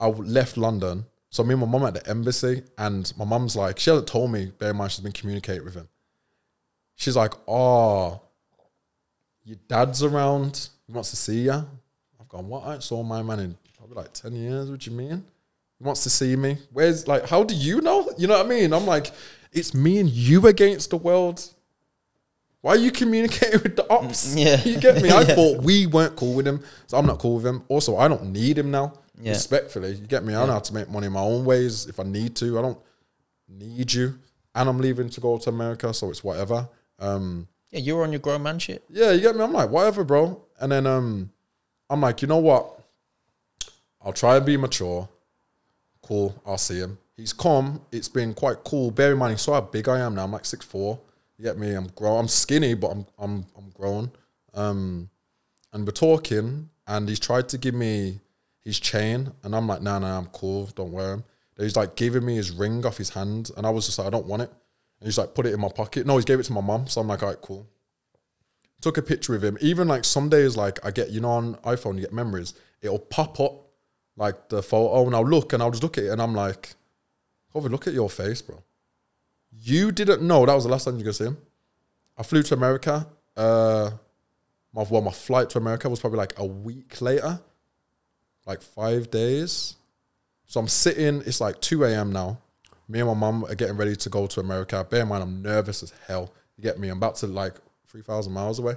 I 0.00 0.06
left 0.06 0.56
London, 0.56 1.04
so 1.30 1.44
me 1.44 1.52
and 1.52 1.60
my 1.60 1.66
mum 1.66 1.84
at 1.84 1.94
the 1.94 2.08
embassy, 2.08 2.62
and 2.78 3.12
my 3.18 3.24
mum's 3.24 3.56
like, 3.56 3.78
she 3.78 3.90
hasn't 3.90 4.08
told 4.08 4.30
me, 4.32 4.52
bear 4.58 4.70
in 4.70 4.76
mind, 4.76 4.92
she's 4.92 5.00
been 5.00 5.12
communicating 5.12 5.64
with 5.64 5.74
him. 5.74 5.88
She's 6.98 7.14
like, 7.16 7.32
oh, 7.46 8.20
your 9.44 9.56
dad's 9.68 10.02
around. 10.02 10.68
He 10.86 10.92
wants 10.92 11.10
to 11.10 11.16
see 11.16 11.42
you. 11.44 11.52
I've 11.52 12.28
gone, 12.28 12.48
what? 12.48 12.64
I 12.66 12.74
ain't 12.74 12.82
saw 12.82 13.02
my 13.04 13.22
man 13.22 13.38
in 13.38 13.56
probably 13.76 13.94
like 13.96 14.12
10 14.12 14.34
years. 14.34 14.68
What 14.68 14.80
do 14.80 14.90
you 14.90 14.96
mean? 14.96 15.24
He 15.78 15.84
wants 15.84 16.02
to 16.02 16.10
see 16.10 16.34
me. 16.34 16.58
Where's, 16.72 17.06
like, 17.06 17.28
how 17.28 17.44
do 17.44 17.54
you 17.54 17.80
know? 17.80 18.10
You 18.18 18.26
know 18.26 18.36
what 18.36 18.46
I 18.46 18.48
mean? 18.48 18.72
I'm 18.72 18.84
like, 18.84 19.12
it's 19.52 19.74
me 19.74 20.00
and 20.00 20.08
you 20.10 20.44
against 20.48 20.90
the 20.90 20.96
world. 20.96 21.40
Why 22.62 22.72
are 22.72 22.76
you 22.76 22.90
communicating 22.90 23.60
with 23.62 23.76
the 23.76 23.88
ops? 23.88 24.34
Yeah. 24.36 24.60
You 24.64 24.80
get 24.80 25.00
me? 25.00 25.10
I 25.10 25.20
Yeah. 25.28 25.34
thought 25.36 25.62
we 25.62 25.86
weren't 25.86 26.16
cool 26.16 26.34
with 26.34 26.48
him. 26.48 26.64
So 26.88 26.98
I'm 26.98 27.06
not 27.06 27.20
cool 27.20 27.36
with 27.36 27.46
him. 27.46 27.62
Also, 27.68 27.96
I 27.96 28.08
don't 28.08 28.32
need 28.32 28.58
him 28.58 28.72
now. 28.72 28.94
Yeah. 29.22 29.30
Respectfully. 29.34 29.92
You 29.92 30.06
get 30.08 30.24
me? 30.24 30.34
I 30.34 30.44
know 30.46 30.52
how 30.54 30.58
to 30.58 30.74
make 30.74 30.90
money 30.90 31.06
in 31.06 31.12
my 31.12 31.20
own 31.20 31.44
ways 31.44 31.86
if 31.86 32.00
I 32.00 32.02
need 32.02 32.34
to. 32.36 32.58
I 32.58 32.62
don't 32.62 32.78
need 33.48 33.92
you. 33.92 34.18
And 34.56 34.68
I'm 34.68 34.78
leaving 34.78 35.08
to 35.10 35.20
go 35.20 35.38
to 35.38 35.48
America, 35.50 35.94
so 35.94 36.10
it's 36.10 36.24
whatever. 36.24 36.68
Um, 36.98 37.48
Yeah, 37.70 37.80
you 37.80 37.96
were 37.96 38.02
on 38.04 38.12
your 38.12 38.20
grown 38.20 38.42
man 38.42 38.58
shit. 38.58 38.82
yeah, 38.90 39.12
you 39.12 39.20
get 39.20 39.36
me? 39.36 39.42
I'm 39.42 39.52
like, 39.52 39.70
whatever, 39.70 40.04
bro. 40.04 40.42
And 40.60 40.72
then 40.72 40.86
um, 40.86 41.30
I'm 41.90 42.00
like, 42.00 42.22
you 42.22 42.28
know 42.28 42.38
what? 42.38 42.80
I'll 44.02 44.12
try 44.12 44.36
and 44.36 44.46
be 44.46 44.56
mature. 44.56 45.08
Cool, 46.02 46.40
I'll 46.46 46.58
see 46.58 46.78
him. 46.78 46.98
He's 47.16 47.32
come. 47.32 47.80
It's 47.92 48.08
been 48.08 48.32
quite 48.32 48.62
cool. 48.64 48.90
Bear 48.90 49.12
in 49.12 49.18
mind, 49.18 49.32
he 49.32 49.38
saw 49.38 49.54
how 49.54 49.60
big 49.60 49.88
I 49.88 49.98
am 50.00 50.14
now. 50.14 50.24
I'm 50.24 50.32
like 50.32 50.44
six 50.44 50.64
four. 50.64 50.98
You 51.36 51.44
get 51.44 51.58
me? 51.58 51.72
I'm 51.74 51.88
grown. 51.88 52.18
I'm 52.20 52.28
skinny, 52.28 52.74
but 52.74 52.88
I'm 52.90 53.06
I'm 53.18 53.44
I'm 53.56 53.70
grown. 53.70 54.10
Um, 54.54 55.10
and 55.72 55.84
we're 55.84 55.92
talking, 55.92 56.70
and 56.86 57.08
he's 57.08 57.20
tried 57.20 57.48
to 57.50 57.58
give 57.58 57.74
me 57.74 58.20
his 58.62 58.78
chain, 58.80 59.32
and 59.42 59.54
I'm 59.54 59.66
like, 59.66 59.82
nah, 59.82 59.98
nah, 59.98 60.16
I'm 60.18 60.26
cool. 60.26 60.66
Don't 60.74 60.92
wear 60.92 61.14
him. 61.14 61.24
He's 61.58 61.76
like 61.76 61.96
giving 61.96 62.24
me 62.24 62.36
his 62.36 62.52
ring 62.52 62.86
off 62.86 62.96
his 62.96 63.10
hand, 63.10 63.50
and 63.56 63.66
I 63.66 63.70
was 63.70 63.86
just 63.86 63.98
like, 63.98 64.06
I 64.06 64.10
don't 64.10 64.26
want 64.26 64.42
it. 64.42 64.52
And 65.00 65.06
he's 65.06 65.18
like, 65.18 65.34
put 65.34 65.46
it 65.46 65.54
in 65.54 65.60
my 65.60 65.68
pocket. 65.68 66.06
No, 66.06 66.16
he 66.16 66.24
gave 66.24 66.40
it 66.40 66.44
to 66.44 66.52
my 66.52 66.60
mum. 66.60 66.88
So 66.88 67.00
I'm 67.00 67.08
like, 67.08 67.22
all 67.22 67.28
right, 67.28 67.40
cool 67.40 67.66
took 68.80 68.96
a 68.96 69.02
picture 69.02 69.32
with 69.32 69.44
him. 69.44 69.58
Even 69.60 69.88
like 69.88 70.04
some 70.04 70.28
days, 70.28 70.56
like 70.56 70.84
I 70.84 70.90
get, 70.90 71.10
you 71.10 71.20
know, 71.20 71.30
on 71.30 71.54
iPhone, 71.56 71.96
you 71.96 72.02
get 72.02 72.12
memories. 72.12 72.54
It'll 72.80 72.98
pop 72.98 73.40
up 73.40 73.66
like 74.16 74.48
the 74.48 74.62
photo, 74.62 75.06
and 75.06 75.14
I'll 75.14 75.26
look 75.26 75.52
and 75.52 75.62
I'll 75.62 75.70
just 75.70 75.82
look 75.82 75.98
at 75.98 76.04
it, 76.04 76.08
and 76.08 76.20
I'm 76.20 76.34
like, 76.34 76.74
Kofi, 77.54 77.70
look 77.70 77.86
at 77.86 77.94
your 77.94 78.10
face, 78.10 78.42
bro. 78.42 78.62
You 79.52 79.92
didn't 79.92 80.22
know 80.22 80.44
that 80.44 80.54
was 80.54 80.64
the 80.64 80.70
last 80.70 80.84
time 80.84 80.98
you 80.98 81.04
could 81.04 81.14
see 81.14 81.24
him. 81.24 81.38
I 82.16 82.22
flew 82.22 82.42
to 82.42 82.54
America. 82.54 83.06
Uh, 83.36 83.90
my 84.72 84.84
well, 84.88 85.02
my 85.02 85.12
flight 85.12 85.50
to 85.50 85.58
America 85.58 85.88
was 85.88 86.00
probably 86.00 86.18
like 86.18 86.38
a 86.38 86.44
week 86.44 87.00
later, 87.00 87.40
like 88.46 88.60
five 88.60 89.10
days. 89.10 89.76
So 90.46 90.60
I'm 90.60 90.68
sitting. 90.68 91.22
It's 91.26 91.40
like 91.40 91.60
two 91.60 91.84
a.m. 91.84 92.12
now. 92.12 92.38
Me 92.88 93.00
and 93.00 93.08
my 93.08 93.14
mum 93.14 93.44
are 93.44 93.54
getting 93.54 93.76
ready 93.76 93.94
to 93.94 94.08
go 94.08 94.26
to 94.26 94.40
America. 94.40 94.86
Bear 94.88 95.02
in 95.02 95.08
mind, 95.08 95.22
I'm 95.22 95.42
nervous 95.42 95.82
as 95.82 95.92
hell. 96.06 96.32
You 96.56 96.62
get 96.62 96.78
me? 96.78 96.88
I'm 96.88 96.96
about 96.96 97.16
to 97.16 97.26
like 97.26 97.54
three 97.86 98.02
thousand 98.02 98.32
miles 98.32 98.58
away. 98.58 98.74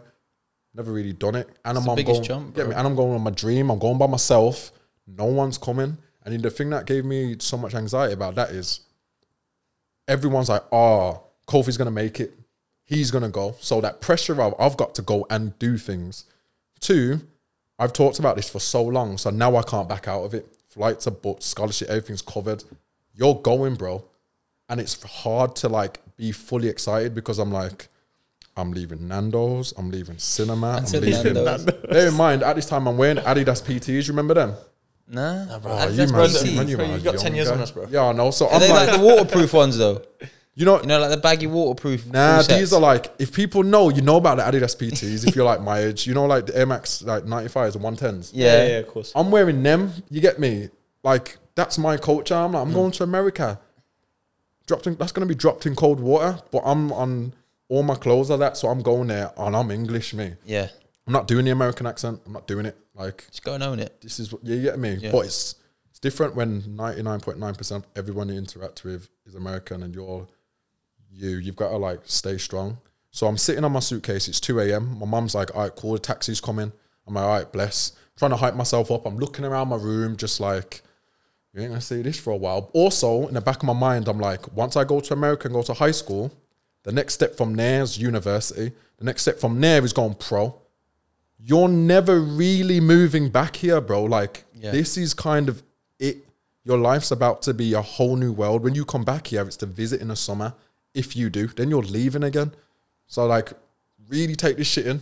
Never 0.74 0.92
really 0.92 1.14
done 1.14 1.36
it, 1.36 1.50
and 1.66 1.78
I'm, 1.78 1.84
the 1.84 1.90
I'm 1.90 1.96
biggest 1.96 2.20
going. 2.20 2.24
jump, 2.24 2.56
get 2.56 2.68
me? 2.68 2.76
And 2.76 2.88
I'm 2.88 2.96
going 2.96 3.14
on 3.14 3.22
my 3.22 3.32
dream. 3.32 3.70
I'm 3.70 3.80
going 3.80 3.98
by 3.98 4.08
myself. 4.08 4.72
No 5.08 5.26
one's 5.26 5.58
coming. 5.58 5.98
And 6.24 6.42
the 6.42 6.52
thing 6.52 6.70
that 6.70 6.86
gave 6.86 7.04
me 7.04 7.36
so 7.40 7.58
much 7.58 7.74
anxiety 7.74 8.14
about 8.14 8.36
that 8.36 8.52
is 8.52 8.82
everyone's 10.08 10.50
like, 10.50 10.64
oh, 10.72 11.24
Kofi's 11.48 11.78
gonna 11.78 11.92
make 11.92 12.20
it. 12.20 12.34
He's 12.84 13.12
gonna 13.12 13.30
go. 13.30 13.56
So 13.60 13.82
that 13.82 14.02
pressure 14.02 14.42
of 14.42 14.54
I've 14.60 14.78
got 14.78 14.96
to 14.96 15.02
go 15.02 15.26
and 15.30 15.58
do 15.60 15.78
things. 15.78 16.26
Two, 16.80 17.22
I've 17.80 17.94
talked 17.94 18.20
about 18.20 18.36
this 18.36 18.50
for 18.50 18.60
so 18.60 18.84
long, 18.84 19.18
so 19.18 19.30
now 19.30 19.56
I 19.56 19.64
can't 19.64 19.90
back 19.90 20.08
out 20.08 20.24
of 20.24 20.34
it. 20.34 20.48
Flights 20.68 21.08
are 21.08 21.12
booked, 21.12 21.44
scholarship, 21.44 21.90
everything's 21.90 22.22
covered. 22.22 22.64
You're 23.14 23.36
going, 23.36 23.76
bro. 23.76 24.06
And 24.70 24.80
it's 24.80 25.02
hard 25.04 25.56
to 25.58 25.70
like 25.70 26.02
be 26.18 26.32
fully 26.32 26.70
excited 26.70 27.14
because 27.14 27.40
I'm 27.40 27.52
like, 27.52 27.90
I'm 28.56 28.72
leaving 28.72 29.08
Nando's, 29.08 29.74
I'm 29.78 29.90
leaving 29.92 30.18
cinema, 30.18 30.84
I'm 30.86 31.02
leaving. 31.02 31.34
Nando's. 31.34 31.66
Bear 31.66 32.08
in 32.08 32.14
mind, 32.14 32.44
at 32.44 32.56
this 32.56 32.68
time 32.68 32.88
I'm 32.88 32.98
wearing 32.98 33.18
Adidas 33.18 33.62
PTs. 33.64 34.08
Remember 34.10 34.34
them? 34.34 34.54
Nah, 35.08 35.60
bro. 35.60 35.72
Oh, 35.74 35.88
you 35.90 36.08
man, 36.08 36.30
PT. 36.30 36.56
man, 36.56 36.68
you, 36.70 36.78
Bro, 36.78 36.88
man 36.88 36.98
you 37.00 37.04
got 37.04 37.18
10 37.18 37.36
years 37.36 37.48
younger. 37.48 37.58
on 37.60 37.64
us, 37.64 37.72
bro. 37.72 37.88
Yeah, 37.90 38.06
I 38.06 38.12
know. 38.14 38.32
So 38.32 38.48
Are 38.48 38.54
I'm 38.54 38.60
they 38.62 38.70
like, 38.70 38.88
like 38.92 39.00
the 39.00 39.06
waterproof 39.06 39.54
ones 39.54 39.78
though? 39.78 40.02
you 40.56 40.66
know, 40.66 40.80
You 40.80 40.88
know, 40.88 41.00
like 41.00 41.10
the 41.12 41.18
baggy 41.18 41.48
waterproof. 41.48 42.06
Nah, 42.08 42.36
full 42.36 42.44
sets? 42.44 42.60
these 42.60 42.74
are 42.74 42.80
like 42.80 43.12
if 43.20 43.34
people 43.34 43.64
know, 43.64 43.90
you 43.90 44.02
know 44.02 44.16
about 44.18 44.38
the 44.38 44.44
Adidas 44.44 44.78
PTs. 44.78 45.28
if 45.28 45.36
you're 45.36 45.44
like 45.46 45.62
my 45.62 45.80
age, 45.80 46.08
you 46.08 46.14
know, 46.14 46.26
like 46.28 46.46
the 46.46 46.58
Air 46.58 46.66
Max 46.66 47.02
like 47.02 47.24
95s 47.26 47.76
and 47.76 47.84
110s. 47.84 48.32
Yeah. 48.34 48.46
Yeah, 48.46 48.68
yeah, 48.68 48.78
of 48.78 48.88
course. 48.88 49.12
I'm 49.16 49.32
wearing 49.32 49.62
them. 49.64 49.92
You 50.10 50.22
get 50.22 50.40
me? 50.40 50.70
Like 51.04 51.38
that's 51.56 51.78
my 51.78 51.98
culture. 51.98 52.36
I'm 52.36 52.54
like, 52.54 52.66
I'm 52.66 52.74
going 52.74 52.92
to 52.92 53.04
America. 53.04 53.60
Dropped 54.68 54.88
in, 54.88 54.96
that's 54.96 55.12
gonna 55.12 55.26
be 55.26 55.36
dropped 55.36 55.66
in 55.66 55.76
cold 55.76 56.00
water, 56.00 56.40
but 56.52 56.62
I'm 56.66 56.92
on 56.94 57.34
all 57.68 57.84
my 57.84 57.96
clothes 57.96 58.30
are 58.30 58.38
that, 58.38 58.58
so 58.58 58.68
I'm 58.68 58.82
going 58.82 59.08
there 59.08 59.32
and 59.38 59.56
I'm 59.56 59.72
English. 59.72 60.14
Me, 60.14 60.34
Yeah. 60.46 60.68
I'm 61.08 61.14
not 61.14 61.28
doing 61.28 61.46
the 61.46 61.52
American 61.52 61.88
accent. 61.88 62.22
I'm 62.26 62.34
not 62.34 62.48
doing 62.48 62.66
it. 62.66 62.78
Like 62.94 63.26
Just 63.32 63.44
go 63.44 63.54
and 63.56 63.64
own 63.64 63.80
it. 63.80 64.00
this 64.02 64.20
is 64.20 64.32
what 64.32 64.44
you 64.46 64.62
get 64.62 64.78
me. 64.78 64.96
Yeah. 64.96 65.12
But 65.12 65.26
it's 65.26 65.56
it's 65.90 66.00
different 66.00 66.36
when 66.36 66.62
99.9% 66.62 67.72
of 67.76 67.86
everyone 67.96 68.30
you 68.30 68.36
interact 68.36 68.84
with 68.84 69.10
is 69.26 69.36
American 69.36 69.84
and 69.84 69.94
you're 69.96 70.28
you. 71.10 71.38
You've 71.38 71.56
got 71.56 71.70
to 71.70 71.78
like 71.78 72.02
stay 72.06 72.38
strong. 72.38 72.78
So 73.10 73.28
I'm 73.28 73.38
sitting 73.38 73.66
on 73.66 73.72
my 73.74 73.80
suitcase. 73.80 74.28
It's 74.30 74.40
2 74.40 74.60
a.m. 74.62 74.98
My 75.00 75.06
mum's 75.06 75.36
like, 75.36 75.54
all 75.56 75.64
right, 75.64 75.76
cool, 75.76 75.94
the 75.94 76.00
taxi's 76.00 76.40
coming. 76.40 76.72
I'm 77.08 77.14
like, 77.16 77.24
all 77.24 77.30
right, 77.38 77.52
bless. 77.52 77.92
trying 78.16 78.32
to 78.32 78.38
hype 78.38 78.56
myself 78.56 78.90
up. 78.92 79.06
I'm 79.06 79.18
looking 79.18 79.44
around 79.44 79.68
my 79.68 79.76
room, 79.76 80.16
just 80.16 80.40
like, 80.40 80.82
you 81.54 81.62
ain't 81.62 81.70
gonna 81.72 81.82
see 81.82 82.02
this 82.02 82.20
for 82.20 82.32
a 82.32 82.38
while. 82.38 82.70
Also, 82.74 83.28
in 83.28 83.34
the 83.34 83.42
back 83.42 83.58
of 83.58 83.64
my 83.64 83.74
mind, 83.74 84.08
I'm 84.08 84.20
like, 84.20 84.56
once 84.56 84.76
I 84.78 84.84
go 84.84 85.00
to 85.00 85.14
America 85.14 85.48
and 85.48 85.54
go 85.56 85.62
to 85.64 85.74
high 85.74 85.92
school, 85.92 86.32
the 86.84 86.92
next 86.92 87.14
step 87.14 87.36
from 87.36 87.56
there 87.56 87.82
is 87.84 87.98
university. 87.98 88.72
The 88.98 89.06
next 89.06 89.24
step 89.24 89.40
from 89.40 89.60
there 89.60 89.84
is 89.84 89.94
going 89.94 90.14
pro. 90.16 90.56
You're 91.40 91.68
never 91.68 92.20
really 92.20 92.80
moving 92.80 93.30
back 93.30 93.56
here, 93.56 93.82
bro. 93.82 94.04
Like, 94.04 94.46
Yeah. 94.54 94.72
this 94.72 94.96
is 94.98 95.14
kind 95.14 95.50
of 95.50 95.62
it. 96.00 96.18
Your 96.64 96.78
life's 96.78 97.12
about 97.12 97.42
to 97.44 97.54
be 97.54 97.74
a 97.74 97.82
whole 97.82 98.16
new 98.16 98.32
world. 98.32 98.64
When 98.64 98.76
you 98.76 98.86
come 98.86 99.04
back 99.04 99.28
here, 99.28 99.42
it's 99.44 99.58
to 99.58 99.66
visit 99.66 100.02
in 100.02 100.08
the 100.10 100.16
summer. 100.16 100.54
if 100.94 101.16
you 101.16 101.30
do, 101.30 101.48
then 101.48 101.70
you're 101.70 101.82
leaving 101.84 102.22
again. 102.24 102.52
So 103.08 103.26
like, 103.26 103.54
really 104.10 104.36
take 104.36 104.58
this 104.58 104.68
shit 104.68 104.86
in. 104.86 105.00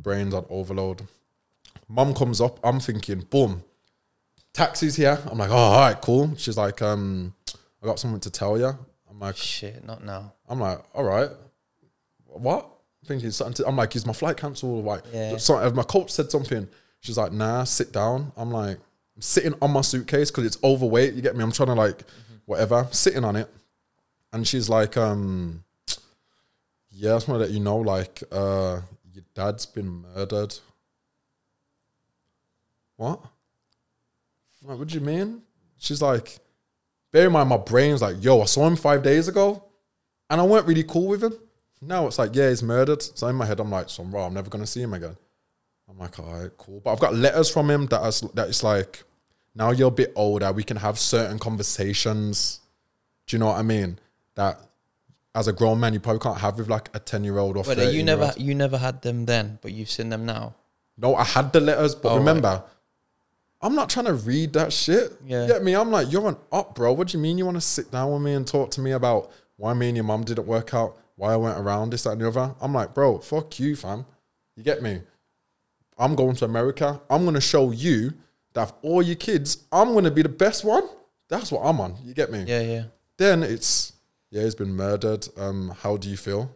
Brains 0.00 0.32
on 0.32 0.46
overload. 0.48 1.02
Mum 1.88 2.14
comes 2.14 2.40
up. 2.40 2.60
I'm 2.62 2.78
thinking, 2.78 3.22
boom, 3.22 3.64
taxi's 4.52 4.96
here. 4.96 5.18
I'm 5.30 5.38
like, 5.38 5.50
oh, 5.50 5.54
all 5.56 5.80
right, 5.80 6.00
cool. 6.00 6.34
She's 6.36 6.56
like, 6.56 6.82
um, 6.82 7.34
I 7.82 7.86
got 7.86 7.98
something 7.98 8.20
to 8.20 8.30
tell 8.30 8.58
you. 8.58 8.66
I'm 9.08 9.18
like, 9.18 9.36
Shit, 9.36 9.84
not 9.84 10.04
now. 10.04 10.32
I'm 10.48 10.60
like, 10.60 10.78
all 10.94 11.04
right, 11.04 11.30
what? 12.26 12.68
Thinking 13.06 13.30
something. 13.30 13.54
To, 13.54 13.66
I'm 13.66 13.76
like, 13.76 13.94
is 13.96 14.06
my 14.06 14.12
flight 14.12 14.36
cancelled? 14.36 14.84
Like, 14.84 15.02
Yeah. 15.12 15.36
so, 15.38 15.70
my 15.72 15.82
coach 15.82 16.10
said 16.10 16.30
something. 16.30 16.68
She's 17.00 17.16
like, 17.16 17.32
nah, 17.32 17.64
sit 17.64 17.92
down. 17.92 18.30
I'm 18.36 18.50
like, 18.50 18.76
I'm 19.16 19.22
sitting 19.22 19.54
on 19.62 19.70
my 19.72 19.80
suitcase 19.80 20.30
because 20.30 20.44
it's 20.44 20.58
overweight. 20.62 21.14
You 21.14 21.22
get 21.22 21.34
me? 21.34 21.42
I'm 21.42 21.52
trying 21.52 21.68
to 21.68 21.74
like, 21.74 22.02
whatever, 22.44 22.86
sitting 22.90 23.24
on 23.24 23.36
it. 23.36 23.48
And 24.32 24.46
she's 24.46 24.68
like, 24.68 24.96
um, 24.96 25.64
yeah, 26.90 27.12
I 27.12 27.16
just 27.16 27.26
want 27.28 27.40
to 27.40 27.46
let 27.46 27.50
you 27.50 27.60
know, 27.60 27.78
like, 27.78 28.22
uh, 28.30 28.80
your 29.12 29.24
dad's 29.34 29.64
been 29.66 29.88
murdered. 30.14 30.54
What? 32.96 33.20
I'm 34.62 34.68
like, 34.68 34.78
what 34.78 34.88
do 34.88 34.94
you 34.94 35.00
mean? 35.00 35.42
She's 35.78 36.02
like, 36.02 36.38
bear 37.12 37.26
in 37.26 37.32
mind, 37.32 37.48
my 37.48 37.56
brain's 37.56 38.02
like, 38.02 38.22
yo, 38.22 38.42
I 38.42 38.44
saw 38.44 38.66
him 38.66 38.76
five 38.76 39.02
days 39.02 39.28
ago 39.28 39.64
and 40.28 40.40
I 40.40 40.44
weren't 40.44 40.66
really 40.66 40.84
cool 40.84 41.06
with 41.08 41.24
him. 41.24 41.34
Now 41.80 42.06
it's 42.06 42.18
like, 42.18 42.34
yeah, 42.34 42.50
he's 42.50 42.62
murdered. 42.62 43.02
So 43.02 43.26
in 43.28 43.36
my 43.36 43.46
head, 43.46 43.58
I'm 43.60 43.70
like, 43.70 43.88
so 43.88 44.04
raw, 44.04 44.26
I'm 44.26 44.34
never 44.34 44.50
gonna 44.50 44.66
see 44.66 44.82
him 44.82 44.92
again. 44.92 45.16
I'm 45.88 45.98
like, 45.98 46.18
all 46.18 46.40
right, 46.40 46.50
cool. 46.58 46.80
But 46.84 46.92
I've 46.92 47.00
got 47.00 47.14
letters 47.14 47.50
from 47.50 47.70
him 47.70 47.86
that 47.86 48.04
is 48.06 48.20
that 48.34 48.48
it's 48.48 48.62
like, 48.62 49.02
now 49.54 49.70
you're 49.70 49.88
a 49.88 49.90
bit 49.90 50.12
older, 50.14 50.52
we 50.52 50.62
can 50.62 50.76
have 50.76 50.98
certain 50.98 51.38
conversations. 51.38 52.60
Do 53.26 53.36
you 53.36 53.40
know 53.40 53.46
what 53.46 53.58
I 53.58 53.62
mean? 53.62 53.98
That 54.34 54.60
as 55.34 55.48
a 55.48 55.52
grown 55.52 55.80
man, 55.80 55.94
you 55.94 56.00
probably 56.00 56.20
can't 56.20 56.38
have 56.38 56.58
with 56.58 56.68
like 56.68 56.90
a 56.94 56.98
ten 56.98 57.24
year 57.24 57.38
old 57.38 57.56
or. 57.56 57.64
But 57.64 57.92
you 57.92 58.02
never 58.04 58.32
you 58.36 58.54
never 58.54 58.76
had 58.78 59.02
them 59.02 59.24
then, 59.24 59.58
but 59.62 59.72
you've 59.72 59.90
seen 59.90 60.10
them 60.10 60.26
now. 60.26 60.54
No, 60.98 61.14
I 61.14 61.24
had 61.24 61.52
the 61.52 61.60
letters, 61.60 61.94
but 61.94 62.12
Oh, 62.12 62.18
remember, 62.18 62.62
I'm 63.62 63.74
not 63.74 63.90
trying 63.90 64.06
to 64.06 64.14
read 64.14 64.54
that 64.54 64.72
shit. 64.72 65.12
Yeah. 65.24 65.46
Get 65.46 65.62
me? 65.62 65.74
I'm 65.74 65.90
like, 65.90 66.10
you're 66.10 66.28
an 66.28 66.36
up, 66.50 66.74
bro. 66.74 66.92
What 66.92 67.08
do 67.08 67.18
you 67.18 67.22
mean 67.22 67.36
you 67.36 67.44
want 67.44 67.56
to 67.56 67.60
sit 67.60 67.90
down 67.90 68.12
with 68.12 68.22
me 68.22 68.32
and 68.34 68.46
talk 68.46 68.70
to 68.72 68.80
me 68.80 68.92
about 68.92 69.30
why 69.56 69.74
me 69.74 69.88
and 69.88 69.96
your 69.96 70.04
mom 70.04 70.24
didn't 70.24 70.46
work 70.46 70.72
out, 70.72 70.96
why 71.16 71.34
I 71.34 71.36
went 71.36 71.58
around 71.58 71.90
this, 71.90 72.04
that, 72.04 72.12
and 72.12 72.20
the 72.22 72.28
other? 72.28 72.54
I'm 72.60 72.72
like, 72.72 72.94
bro, 72.94 73.18
fuck 73.18 73.60
you, 73.60 73.76
fam. 73.76 74.06
You 74.56 74.62
get 74.62 74.82
me? 74.82 75.02
I'm 75.98 76.14
going 76.14 76.34
to 76.36 76.46
America. 76.46 77.00
I'm 77.10 77.26
gonna 77.26 77.42
show 77.42 77.70
you 77.70 78.14
that 78.54 78.62
of 78.62 78.74
all 78.82 79.02
your 79.02 79.16
kids, 79.16 79.64
I'm 79.70 79.92
gonna 79.92 80.10
be 80.10 80.22
the 80.22 80.30
best 80.30 80.64
one. 80.64 80.88
That's 81.28 81.52
what 81.52 81.60
I'm 81.60 81.80
on. 81.80 81.96
You 82.02 82.14
get 82.14 82.32
me? 82.32 82.44
Yeah, 82.46 82.62
yeah. 82.62 82.82
Then 83.18 83.42
it's 83.42 83.92
yeah, 84.30 84.42
he's 84.42 84.54
been 84.54 84.74
murdered. 84.74 85.28
Um, 85.36 85.74
how 85.80 85.98
do 85.98 86.08
you 86.08 86.16
feel? 86.16 86.50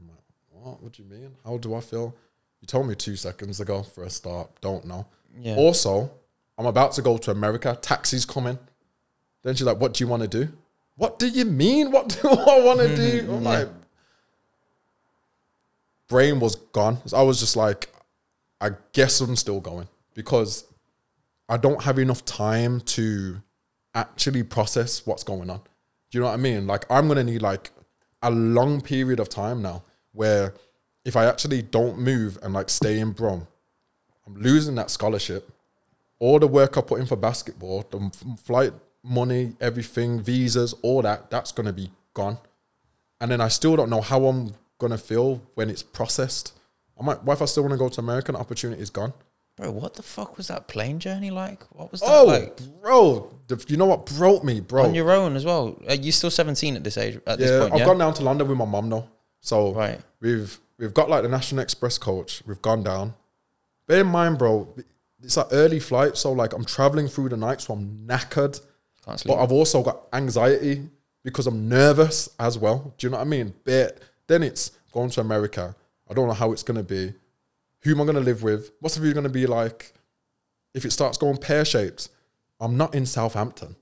I'm 0.00 0.08
like, 0.08 0.24
what? 0.50 0.82
What 0.82 0.92
do 0.92 1.02
you 1.02 1.08
mean? 1.08 1.36
How 1.44 1.58
do 1.58 1.74
I 1.74 1.80
feel? 1.80 2.16
You 2.60 2.66
told 2.66 2.88
me 2.88 2.94
two 2.94 3.14
seconds 3.14 3.60
ago 3.60 3.82
for 3.82 4.04
a 4.04 4.10
start. 4.10 4.50
Don't 4.60 4.84
know. 4.86 5.06
Yeah. 5.36 5.56
Also, 5.56 6.10
I'm 6.56 6.66
about 6.66 6.92
to 6.92 7.02
go 7.02 7.18
to 7.18 7.30
America. 7.30 7.76
Taxi's 7.80 8.24
coming. 8.24 8.58
Then 9.42 9.54
she's 9.54 9.66
like, 9.66 9.80
"What 9.80 9.94
do 9.94 10.04
you 10.04 10.08
want 10.08 10.22
to 10.22 10.28
do?" 10.28 10.52
What 10.96 11.20
do 11.20 11.28
you 11.28 11.44
mean? 11.44 11.92
What 11.92 12.08
do 12.08 12.28
I 12.28 12.60
want 12.60 12.80
to 12.80 12.96
do? 12.96 13.20
I'm 13.32 13.44
like, 13.44 13.68
brain 16.08 16.40
was 16.40 16.56
gone. 16.56 16.98
I 17.14 17.22
was 17.22 17.38
just 17.38 17.54
like, 17.54 17.92
I 18.60 18.70
guess 18.92 19.20
I'm 19.20 19.36
still 19.36 19.60
going 19.60 19.86
because 20.14 20.64
I 21.48 21.56
don't 21.56 21.82
have 21.84 22.00
enough 22.00 22.24
time 22.24 22.80
to 22.80 23.40
actually 23.94 24.42
process 24.42 25.06
what's 25.06 25.22
going 25.22 25.50
on. 25.50 25.58
Do 26.10 26.18
you 26.18 26.20
know 26.20 26.26
what 26.26 26.34
I 26.34 26.38
mean? 26.38 26.66
Like 26.66 26.84
I'm 26.90 27.06
gonna 27.06 27.24
need 27.24 27.42
like 27.42 27.70
a 28.22 28.30
long 28.30 28.80
period 28.80 29.20
of 29.20 29.28
time 29.28 29.62
now 29.62 29.84
where 30.12 30.54
if 31.04 31.14
I 31.14 31.26
actually 31.26 31.62
don't 31.62 31.98
move 31.98 32.38
and 32.42 32.52
like 32.52 32.68
stay 32.70 32.98
in 32.98 33.12
Brum, 33.12 33.46
I'm 34.28 34.40
losing 34.42 34.74
that 34.76 34.90
scholarship. 34.90 35.50
All 36.20 36.38
the 36.38 36.46
work 36.46 36.76
I 36.76 36.80
put 36.80 37.00
in 37.00 37.06
for 37.06 37.16
basketball, 37.16 37.84
the 37.90 38.10
flight 38.44 38.72
money, 39.02 39.54
everything, 39.60 40.20
visas, 40.20 40.74
all 40.82 41.02
that, 41.02 41.30
that's 41.30 41.52
gonna 41.52 41.72
be 41.72 41.90
gone. 42.14 42.38
And 43.20 43.30
then 43.30 43.40
I 43.40 43.48
still 43.48 43.76
don't 43.76 43.90
know 43.90 44.00
how 44.00 44.26
I'm 44.26 44.54
gonna 44.78 44.98
feel 44.98 45.40
when 45.54 45.70
it's 45.70 45.82
processed. 45.82 46.54
I 47.00 47.04
might. 47.04 47.22
What 47.24 47.34
if 47.34 47.42
I 47.42 47.44
still 47.46 47.62
want 47.62 47.72
to 47.72 47.78
go 47.78 47.88
to 47.88 48.00
America? 48.00 48.32
and 48.32 48.36
opportunity 48.36 48.82
is 48.82 48.90
gone. 48.90 49.12
Bro, 49.56 49.72
what 49.72 49.94
the 49.94 50.02
fuck 50.02 50.36
was 50.36 50.48
that 50.48 50.68
plane 50.68 51.00
journey 51.00 51.30
like? 51.30 51.64
What 51.76 51.90
was 51.90 52.00
that 52.00 52.08
Oh, 52.10 52.24
like? 52.26 52.60
bro, 52.80 53.28
the, 53.48 53.64
you 53.68 53.76
know 53.76 53.86
what 53.86 54.06
broke 54.06 54.44
me, 54.44 54.60
bro? 54.60 54.84
On 54.84 54.94
your 54.94 55.10
own 55.10 55.34
as 55.34 55.44
well. 55.44 55.76
Are 55.88 55.94
you 55.96 56.12
still 56.12 56.30
17 56.30 56.76
at 56.76 56.84
this 56.84 56.96
age 56.96 57.18
at 57.26 57.38
this 57.40 57.50
yeah, 57.50 57.60
point? 57.62 57.72
I've 57.74 57.80
yeah? 57.80 57.86
gone 57.86 57.98
down 57.98 58.14
to 58.14 58.22
London 58.22 58.46
with 58.46 58.56
my 58.56 58.64
mum 58.64 58.88
now. 58.88 59.08
So 59.40 59.72
Right. 59.74 60.00
we've 60.20 60.58
we've 60.78 60.94
got 60.94 61.08
like 61.10 61.22
the 61.22 61.28
National 61.28 61.60
Express 61.62 61.98
coach. 61.98 62.42
We've 62.46 62.62
gone 62.62 62.82
down. 62.84 63.14
Bear 63.88 64.02
in 64.02 64.06
mind, 64.06 64.38
bro, 64.38 64.72
it's 65.20 65.36
an 65.36 65.46
early 65.50 65.80
flight, 65.80 66.16
so 66.16 66.30
like 66.30 66.52
I'm 66.52 66.64
traveling 66.64 67.08
through 67.08 67.30
the 67.30 67.36
night, 67.36 67.60
so 67.60 67.74
I'm 67.74 68.06
knackered. 68.06 68.60
Can't 69.04 69.18
sleep. 69.18 69.34
But 69.34 69.42
I've 69.42 69.50
also 69.50 69.82
got 69.82 70.02
anxiety 70.12 70.88
because 71.24 71.48
I'm 71.48 71.68
nervous 71.68 72.28
as 72.38 72.56
well. 72.56 72.94
Do 72.96 73.06
you 73.06 73.10
know 73.10 73.16
what 73.16 73.26
I 73.26 73.28
mean? 73.28 73.54
But 73.64 73.98
then 74.28 74.44
it's 74.44 74.72
going 74.92 75.10
to 75.10 75.20
America. 75.20 75.74
I 76.08 76.14
don't 76.14 76.28
know 76.28 76.34
how 76.34 76.52
it's 76.52 76.62
gonna 76.62 76.84
be. 76.84 77.14
Who 77.80 77.90
am 77.90 78.02
I 78.02 78.04
gonna 78.04 78.20
live 78.20 78.44
with? 78.44 78.70
What's 78.80 78.94
the 78.94 79.00
view 79.00 79.12
gonna 79.14 79.28
be 79.28 79.46
like? 79.46 79.92
If 80.74 80.84
it 80.84 80.92
starts 80.92 81.18
going 81.18 81.38
pear 81.38 81.64
shaped, 81.64 82.10
I'm 82.60 82.76
not 82.76 82.94
in 82.94 83.06
Southampton. 83.06 83.74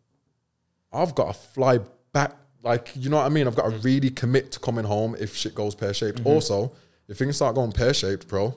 I've 0.92 1.14
got 1.14 1.28
to 1.28 1.32
fly 1.34 1.80
back. 2.12 2.36
Like, 2.62 2.92
you 2.94 3.10
know 3.10 3.16
what 3.18 3.26
I 3.26 3.28
mean? 3.28 3.46
I've 3.46 3.56
got 3.56 3.70
to 3.70 3.76
really 3.78 4.10
commit 4.10 4.52
to 4.52 4.60
coming 4.60 4.84
home 4.84 5.16
if 5.18 5.36
shit 5.36 5.54
goes 5.54 5.74
pear 5.74 5.92
shaped. 5.92 6.18
Mm-hmm. 6.18 6.28
Also, 6.28 6.72
if 7.08 7.18
things 7.18 7.36
start 7.36 7.54
going 7.54 7.72
pear 7.72 7.92
shaped, 7.92 8.28
bro, 8.28 8.54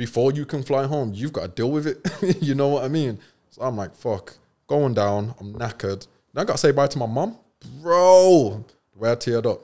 before 0.00 0.32
you 0.32 0.46
can 0.46 0.62
fly 0.62 0.86
home, 0.86 1.12
you've 1.14 1.34
got 1.34 1.42
to 1.42 1.48
deal 1.48 1.70
with 1.70 1.86
it. 1.86 1.98
you 2.42 2.54
know 2.54 2.68
what 2.68 2.84
I 2.84 2.88
mean? 2.88 3.18
So 3.50 3.60
I'm 3.60 3.76
like, 3.76 3.94
fuck, 3.94 4.34
going 4.66 4.94
down. 4.94 5.34
I'm 5.38 5.52
knackered. 5.52 6.06
Then 6.32 6.40
I 6.40 6.44
got 6.46 6.54
to 6.54 6.58
say 6.58 6.70
bye 6.70 6.86
to 6.86 6.98
my 6.98 7.04
mum, 7.04 7.36
bro. 7.82 8.64
The 8.94 8.98
way 8.98 9.12
I 9.12 9.14
teared 9.14 9.44
up. 9.44 9.60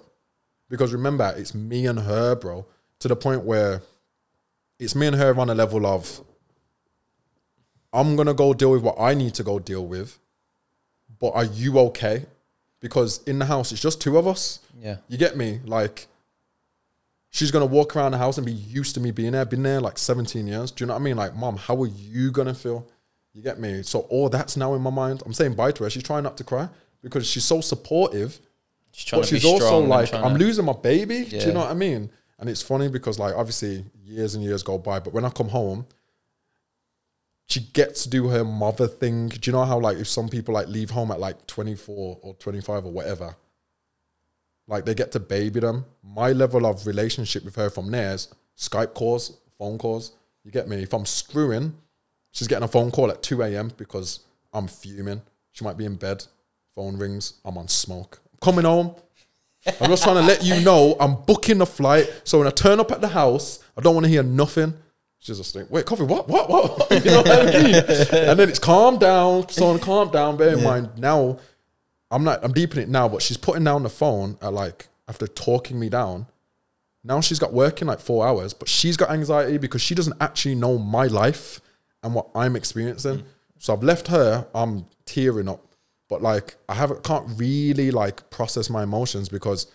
Because 0.69 0.93
remember, 0.93 1.33
it's 1.39 1.55
me 1.55 1.87
and 1.87 2.01
her, 2.01 2.35
bro, 2.35 2.67
to 2.99 3.09
the 3.09 3.17
point 3.17 3.45
where 3.45 3.81
it's 4.79 4.95
me 4.95 5.07
and 5.07 5.17
her 5.17 5.35
on 5.41 5.49
a 5.49 5.55
level 5.55 5.87
of 5.87 6.21
I'm 7.91 8.15
gonna 8.15 8.35
go 8.35 8.53
deal 8.53 8.73
with 8.73 8.83
what 8.83 9.01
I 9.01 9.15
need 9.15 9.33
to 9.37 9.43
go 9.43 9.59
deal 9.59 9.87
with. 9.87 10.19
But 11.19 11.31
are 11.31 11.45
you 11.47 11.79
okay? 11.79 12.27
Because 12.81 13.23
in 13.23 13.39
the 13.39 13.47
house, 13.47 13.73
it's 13.73 13.81
just 13.81 14.03
two 14.03 14.19
of 14.19 14.27
us. 14.27 14.61
yeah. 14.79 14.97
You 15.09 15.17
get 15.17 15.35
me? 15.39 15.61
Like, 15.65 16.09
she's 17.37 17.51
gonna 17.51 17.67
walk 17.67 17.95
around 17.95 18.13
the 18.13 18.19
house 18.19 18.39
and 18.39 18.47
be 18.47 18.53
used 18.53 18.95
to 18.95 19.01
me 19.01 19.11
being 19.11 19.33
there. 19.33 19.45
Been 19.45 19.63
there 19.63 19.81
like 19.81 19.99
17 19.99 20.47
years. 20.47 20.71
Do 20.71 20.83
you 20.83 20.87
know 20.87 20.95
what 20.95 21.01
I 21.01 21.03
mean? 21.05 21.17
Like, 21.17 21.35
mom, 21.37 21.57
how 21.57 21.81
are 21.83 21.87
you 21.87 22.31
gonna 22.31 22.55
feel? 22.55 22.89
You 23.35 23.43
get 23.43 23.59
me? 23.61 23.83
So 23.83 24.01
all 24.09 24.29
that's 24.31 24.57
now 24.57 24.75
in 24.75 24.81
my 24.81 24.91
mind. 24.91 25.23
I'm 25.27 25.35
saying 25.35 25.55
bye 25.55 25.73
to 25.73 25.85
her. 25.85 25.91
She's 25.91 26.03
trying 26.03 26.23
not 26.25 26.37
to 26.39 26.45
cry 26.45 26.69
because 27.03 27.27
she's 27.27 27.45
so 27.45 27.61
supportive. 27.61 28.41
She's 28.93 29.05
trying 29.05 29.21
But 29.21 29.29
to 29.29 29.35
be 29.35 29.41
she's 29.41 29.51
also 29.51 29.67
strong 29.67 29.89
like, 29.89 30.15
I'm 30.15 30.33
to- 30.33 30.39
losing 30.39 30.65
my 30.65 30.73
baby. 30.73 31.25
Do 31.27 31.37
you 31.37 31.53
know 31.53 31.61
what 31.61 31.71
I 31.71 31.75
mean? 31.75 32.09
And 32.39 32.49
it's 32.49 32.63
funny 32.63 32.89
because 32.89 33.19
like 33.19 33.35
obviously 33.35 33.85
years 34.03 34.35
and 34.35 34.43
years 34.43 34.63
go 34.63 34.79
by, 34.79 34.99
but 35.01 35.13
when 35.13 35.25
I 35.27 35.31
come 35.31 35.49
home, 35.49 35.87
she 37.49 37.61
gets 37.61 38.03
to 38.05 38.11
do 38.11 38.29
her 38.29 38.45
mother 38.45 38.89
thing. 38.89 39.29
Do 39.29 39.39
you 39.45 39.53
know 39.53 39.65
how 39.65 39.79
like 39.79 39.99
if 39.99 40.09
some 40.09 40.29
people 40.29 40.55
like 40.55 40.69
leave 40.69 40.91
home 40.91 41.11
at 41.11 41.21
like 41.21 41.47
24 41.47 42.19
or 42.23 42.35
25 42.35 42.87
or 42.87 42.93
whatever, 42.93 43.37
like 44.69 44.85
they 44.85 44.95
get 44.95 45.13
to 45.13 45.21
baby 45.21 45.61
them. 45.61 45.85
My 46.03 46.33
level 46.33 46.67
of 46.67 46.87
relationship 46.87 47.45
with 47.45 47.57
her 47.57 47.71
from 47.71 47.91
there 47.91 48.15
is 48.15 48.29
Skype 48.57 48.95
calls, 48.95 49.39
phone 49.59 49.79
calls. 49.79 50.13
You 50.45 50.51
get 50.51 50.69
me? 50.69 50.83
If 50.83 50.93
I'm 50.93 51.07
screwing, 51.07 51.75
she's 52.33 52.49
getting 52.49 52.65
a 52.65 52.69
phone 52.69 52.91
call 52.91 53.11
at 53.11 53.23
2 53.23 53.43
a.m. 53.43 53.73
because 53.77 54.21
I'm 54.53 54.69
fuming. 54.69 55.23
She 55.53 55.65
might 55.65 55.77
be 55.77 55.85
in 55.85 55.97
bed. 55.97 56.25
Phone 56.75 56.97
rings. 56.97 57.35
I'm 57.45 57.59
on 57.59 57.69
smoke. 57.69 58.21
coming 58.41 58.65
home. 58.65 58.95
I'm 59.81 59.91
just 59.91 60.05
trying 60.05 60.17
to 60.17 60.23
let 60.23 60.45
you 60.45 60.61
know 60.61 60.97
I'm 61.01 61.17
booking 61.23 61.59
the 61.59 61.67
flight. 61.67 62.09
So 62.25 62.39
when 62.39 62.47
I 62.47 62.51
turn 62.51 62.79
up 62.79 62.93
at 62.93 63.01
the 63.01 63.09
house, 63.09 63.65
I 63.77 63.81
don't 63.81 63.95
want 63.95 64.05
to 64.05 64.11
hear 64.11 64.23
nothing. 64.23 64.75
She's 65.19 65.39
just 65.39 65.57
like, 65.57 65.69
wait, 65.71 65.87
Kofi, 65.87 66.07
what, 66.07 66.29
what, 66.29 66.49
what? 66.49 66.91
you 67.05 67.11
know 67.11 67.23
what 67.23 67.31
I 67.31 67.63
mean? 67.63 67.75
And 67.75 68.39
then 68.39 68.49
it's 68.49 68.61
calm 68.61 68.99
down, 68.99 69.49
son, 69.49 69.81
calm 69.81 70.11
down. 70.11 70.37
Bear 70.37 70.57
in 70.57 70.63
mind, 70.63 70.91
now 70.99 71.39
I'm 72.11 72.25
not, 72.25 72.45
I'm 72.45 72.53
deep 72.53 72.75
in 72.75 72.83
it 72.83 72.89
now, 72.89 73.09
but 73.09 73.23
she's 73.23 73.37
putting 73.37 73.65
down 73.65 73.83
the 73.83 73.89
phone 73.89 74.39
at 74.41 74.53
like, 74.53 74.89
after 75.09 75.27
talking 75.27 75.79
me 75.79 75.89
down. 75.89 76.27
Now 77.05 77.21
she's 77.21 77.39
got 77.39 77.53
work 77.53 77.81
in 77.81 77.89
like 77.89 78.01
four 78.01 78.27
hours, 78.27 78.53
but 78.53 78.69
she's 78.69 78.97
got 78.97 79.11
anxiety 79.11 79.59
because 79.59 79.81
she 79.81 79.95
doesn't 79.95 80.17
actually 80.21 80.57
know 80.57 80.79
my 80.79 81.07
life 81.07 81.61
and 82.03 82.15
what 82.15 82.29
I'm 82.35 82.57
experiencing. 82.57 83.19
Mm. 83.19 83.25
So 83.59 83.73
I've 83.73 83.83
left 83.83 84.09
her, 84.09 84.47
I'm 84.55 84.87
tearing 85.05 85.49
up. 85.49 85.63
But 86.09 86.23
like 86.23 86.57
I 86.69 86.75
haven't 86.75 87.03
can't 87.03 87.27
really 87.39 87.91
like 87.91 88.31
process 88.31 88.71
my 88.71 88.85
emotions 88.85 89.29
because 89.29 89.67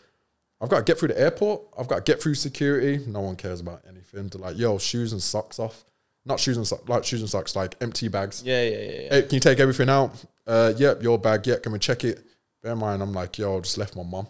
I've 0.61 0.69
got 0.69 0.77
to 0.77 0.83
get 0.83 0.97
through 0.97 1.09
the 1.09 1.19
airport. 1.19 1.61
I've 1.77 1.87
got 1.87 2.05
to 2.05 2.11
get 2.11 2.21
through 2.21 2.35
security. 2.35 3.03
No 3.07 3.21
one 3.21 3.35
cares 3.35 3.59
about 3.59 3.81
anything. 3.89 4.27
They're 4.27 4.39
like, 4.39 4.57
yo, 4.57 4.77
shoes 4.77 5.11
and 5.11 5.21
socks 5.21 5.59
off. 5.59 5.83
Not 6.23 6.39
shoes 6.39 6.55
and 6.55 6.67
socks, 6.67 6.87
like 6.87 7.03
shoes 7.03 7.21
and 7.21 7.29
socks, 7.29 7.55
like 7.55 7.75
empty 7.81 8.07
bags. 8.07 8.43
Yeah, 8.45 8.61
yeah, 8.63 8.69
yeah. 8.69 9.01
yeah. 9.01 9.09
Hey, 9.09 9.21
can 9.23 9.33
you 9.33 9.39
take 9.39 9.59
everything 9.59 9.89
out? 9.89 10.23
Uh, 10.45 10.73
yep, 10.77 11.01
your 11.01 11.17
bag. 11.17 11.45
Yeah, 11.47 11.57
can 11.57 11.71
we 11.71 11.79
check 11.79 12.03
it? 12.03 12.23
Bear 12.61 12.73
in 12.73 12.79
mind, 12.79 13.01
I'm 13.01 13.13
like, 13.13 13.37
yo, 13.37 13.57
I 13.57 13.59
just 13.61 13.77
left 13.77 13.95
my 13.95 14.03
mum. 14.03 14.25
Do 14.25 14.29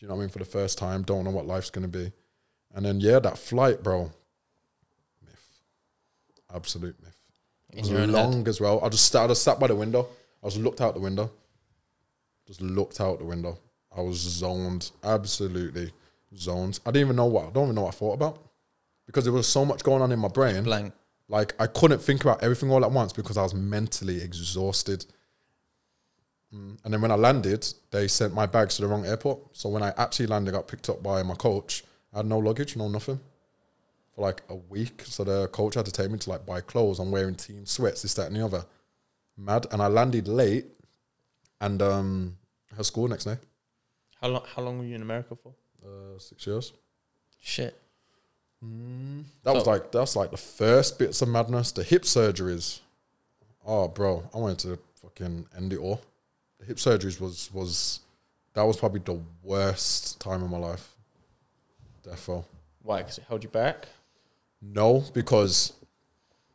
you 0.00 0.08
know 0.08 0.14
what 0.14 0.20
I 0.20 0.24
mean? 0.24 0.30
For 0.30 0.38
the 0.38 0.44
first 0.44 0.78
time, 0.78 1.02
don't 1.02 1.24
know 1.24 1.30
what 1.30 1.46
life's 1.46 1.70
gonna 1.70 1.88
be. 1.88 2.12
And 2.74 2.84
then 2.84 3.00
yeah, 3.00 3.18
that 3.18 3.38
flight, 3.38 3.82
bro. 3.82 4.10
Myth. 5.24 5.60
Absolute 6.54 6.96
myth. 7.02 7.16
It 7.72 7.80
was 7.80 8.10
long 8.10 8.46
as 8.48 8.60
well. 8.60 8.84
I 8.84 8.88
just 8.88 9.10
sat, 9.10 9.24
I 9.24 9.28
just 9.28 9.42
sat 9.42 9.58
by 9.58 9.66
the 9.66 9.74
window. 9.74 10.08
I 10.42 10.48
just 10.48 10.58
looked 10.58 10.80
out 10.80 10.94
the 10.94 11.00
window. 11.00 11.30
Just 12.46 12.60
looked 12.60 13.00
out 13.00 13.18
the 13.18 13.24
window. 13.24 13.58
I 13.96 14.02
was 14.02 14.18
zoned, 14.18 14.90
absolutely 15.02 15.90
zoned. 16.36 16.80
I 16.84 16.90
didn't 16.90 17.06
even 17.06 17.16
know 17.16 17.26
what 17.26 17.46
I 17.46 17.50
don't 17.50 17.64
even 17.64 17.74
know 17.74 17.82
what 17.82 17.94
I 17.94 17.98
thought 17.98 18.14
about 18.14 18.38
because 19.06 19.24
there 19.24 19.32
was 19.32 19.48
so 19.48 19.64
much 19.64 19.82
going 19.82 20.02
on 20.02 20.12
in 20.12 20.18
my 20.18 20.28
brain. 20.28 20.64
Blank. 20.64 20.92
Like 21.28 21.54
I 21.58 21.66
couldn't 21.66 22.00
think 22.00 22.22
about 22.22 22.42
everything 22.42 22.70
all 22.70 22.84
at 22.84 22.90
once 22.90 23.12
because 23.12 23.36
I 23.36 23.42
was 23.42 23.54
mentally 23.54 24.20
exhausted. 24.20 25.06
Mm, 26.54 26.78
And 26.84 26.94
then 26.94 27.00
when 27.00 27.10
I 27.10 27.16
landed, 27.16 27.66
they 27.90 28.08
sent 28.08 28.32
my 28.34 28.46
bags 28.46 28.76
to 28.76 28.82
the 28.82 28.88
wrong 28.88 29.04
airport. 29.06 29.40
So 29.56 29.68
when 29.68 29.82
I 29.82 29.92
actually 29.96 30.26
landed, 30.28 30.54
I 30.54 30.58
got 30.58 30.68
picked 30.68 30.88
up 30.88 31.02
by 31.02 31.22
my 31.22 31.34
coach. 31.34 31.84
I 32.12 32.18
had 32.18 32.26
no 32.26 32.38
luggage, 32.38 32.76
no 32.76 32.88
nothing 32.88 33.20
for 34.14 34.20
like 34.22 34.42
a 34.48 34.54
week. 34.54 35.02
So 35.04 35.24
the 35.24 35.48
coach 35.48 35.74
had 35.74 35.86
to 35.86 35.92
take 35.92 36.10
me 36.10 36.18
to 36.18 36.30
like 36.30 36.46
buy 36.46 36.60
clothes. 36.60 36.98
I'm 37.00 37.10
wearing 37.10 37.34
team 37.34 37.66
sweats, 37.66 38.02
this, 38.02 38.14
that, 38.14 38.28
and 38.28 38.36
the 38.36 38.44
other. 38.44 38.64
Mad. 39.36 39.66
And 39.72 39.82
I 39.82 39.88
landed 39.88 40.28
late 40.28 40.66
and 41.60 41.82
um 41.82 42.36
had 42.76 42.86
school 42.86 43.08
next 43.08 43.24
day. 43.24 43.36
How 44.20 44.28
long? 44.28 44.42
How 44.54 44.62
long 44.62 44.78
were 44.78 44.84
you 44.84 44.94
in 44.94 45.02
America 45.02 45.36
for? 45.36 45.52
Uh, 45.84 46.18
six 46.18 46.46
years. 46.46 46.72
Shit. 47.40 47.76
That 48.62 49.54
was 49.54 49.64
So- 49.64 49.70
like 49.70 49.92
that's 49.92 50.16
like 50.16 50.30
the 50.30 50.36
first 50.36 50.98
bits 50.98 51.22
of 51.22 51.28
madness. 51.28 51.72
The 51.72 51.82
hip 51.84 52.02
surgeries. 52.02 52.80
Oh, 53.64 53.88
bro, 53.88 54.28
I 54.34 54.38
wanted 54.38 54.58
to 54.60 54.78
fucking 55.02 55.46
end 55.56 55.72
it 55.72 55.78
all. 55.78 56.00
Hip 56.66 56.76
surgeries 56.78 57.20
was 57.20 57.50
was 57.52 58.00
that 58.54 58.62
was 58.62 58.76
probably 58.76 59.00
the 59.04 59.20
worst 59.42 60.18
time 60.20 60.42
of 60.42 60.50
my 60.50 60.58
life. 60.58 60.94
Defo. 62.04 62.44
Why? 62.82 62.98
Because 62.98 63.18
it 63.18 63.24
held 63.28 63.42
you 63.42 63.50
back. 63.50 63.88
No, 64.62 65.04
because 65.12 65.72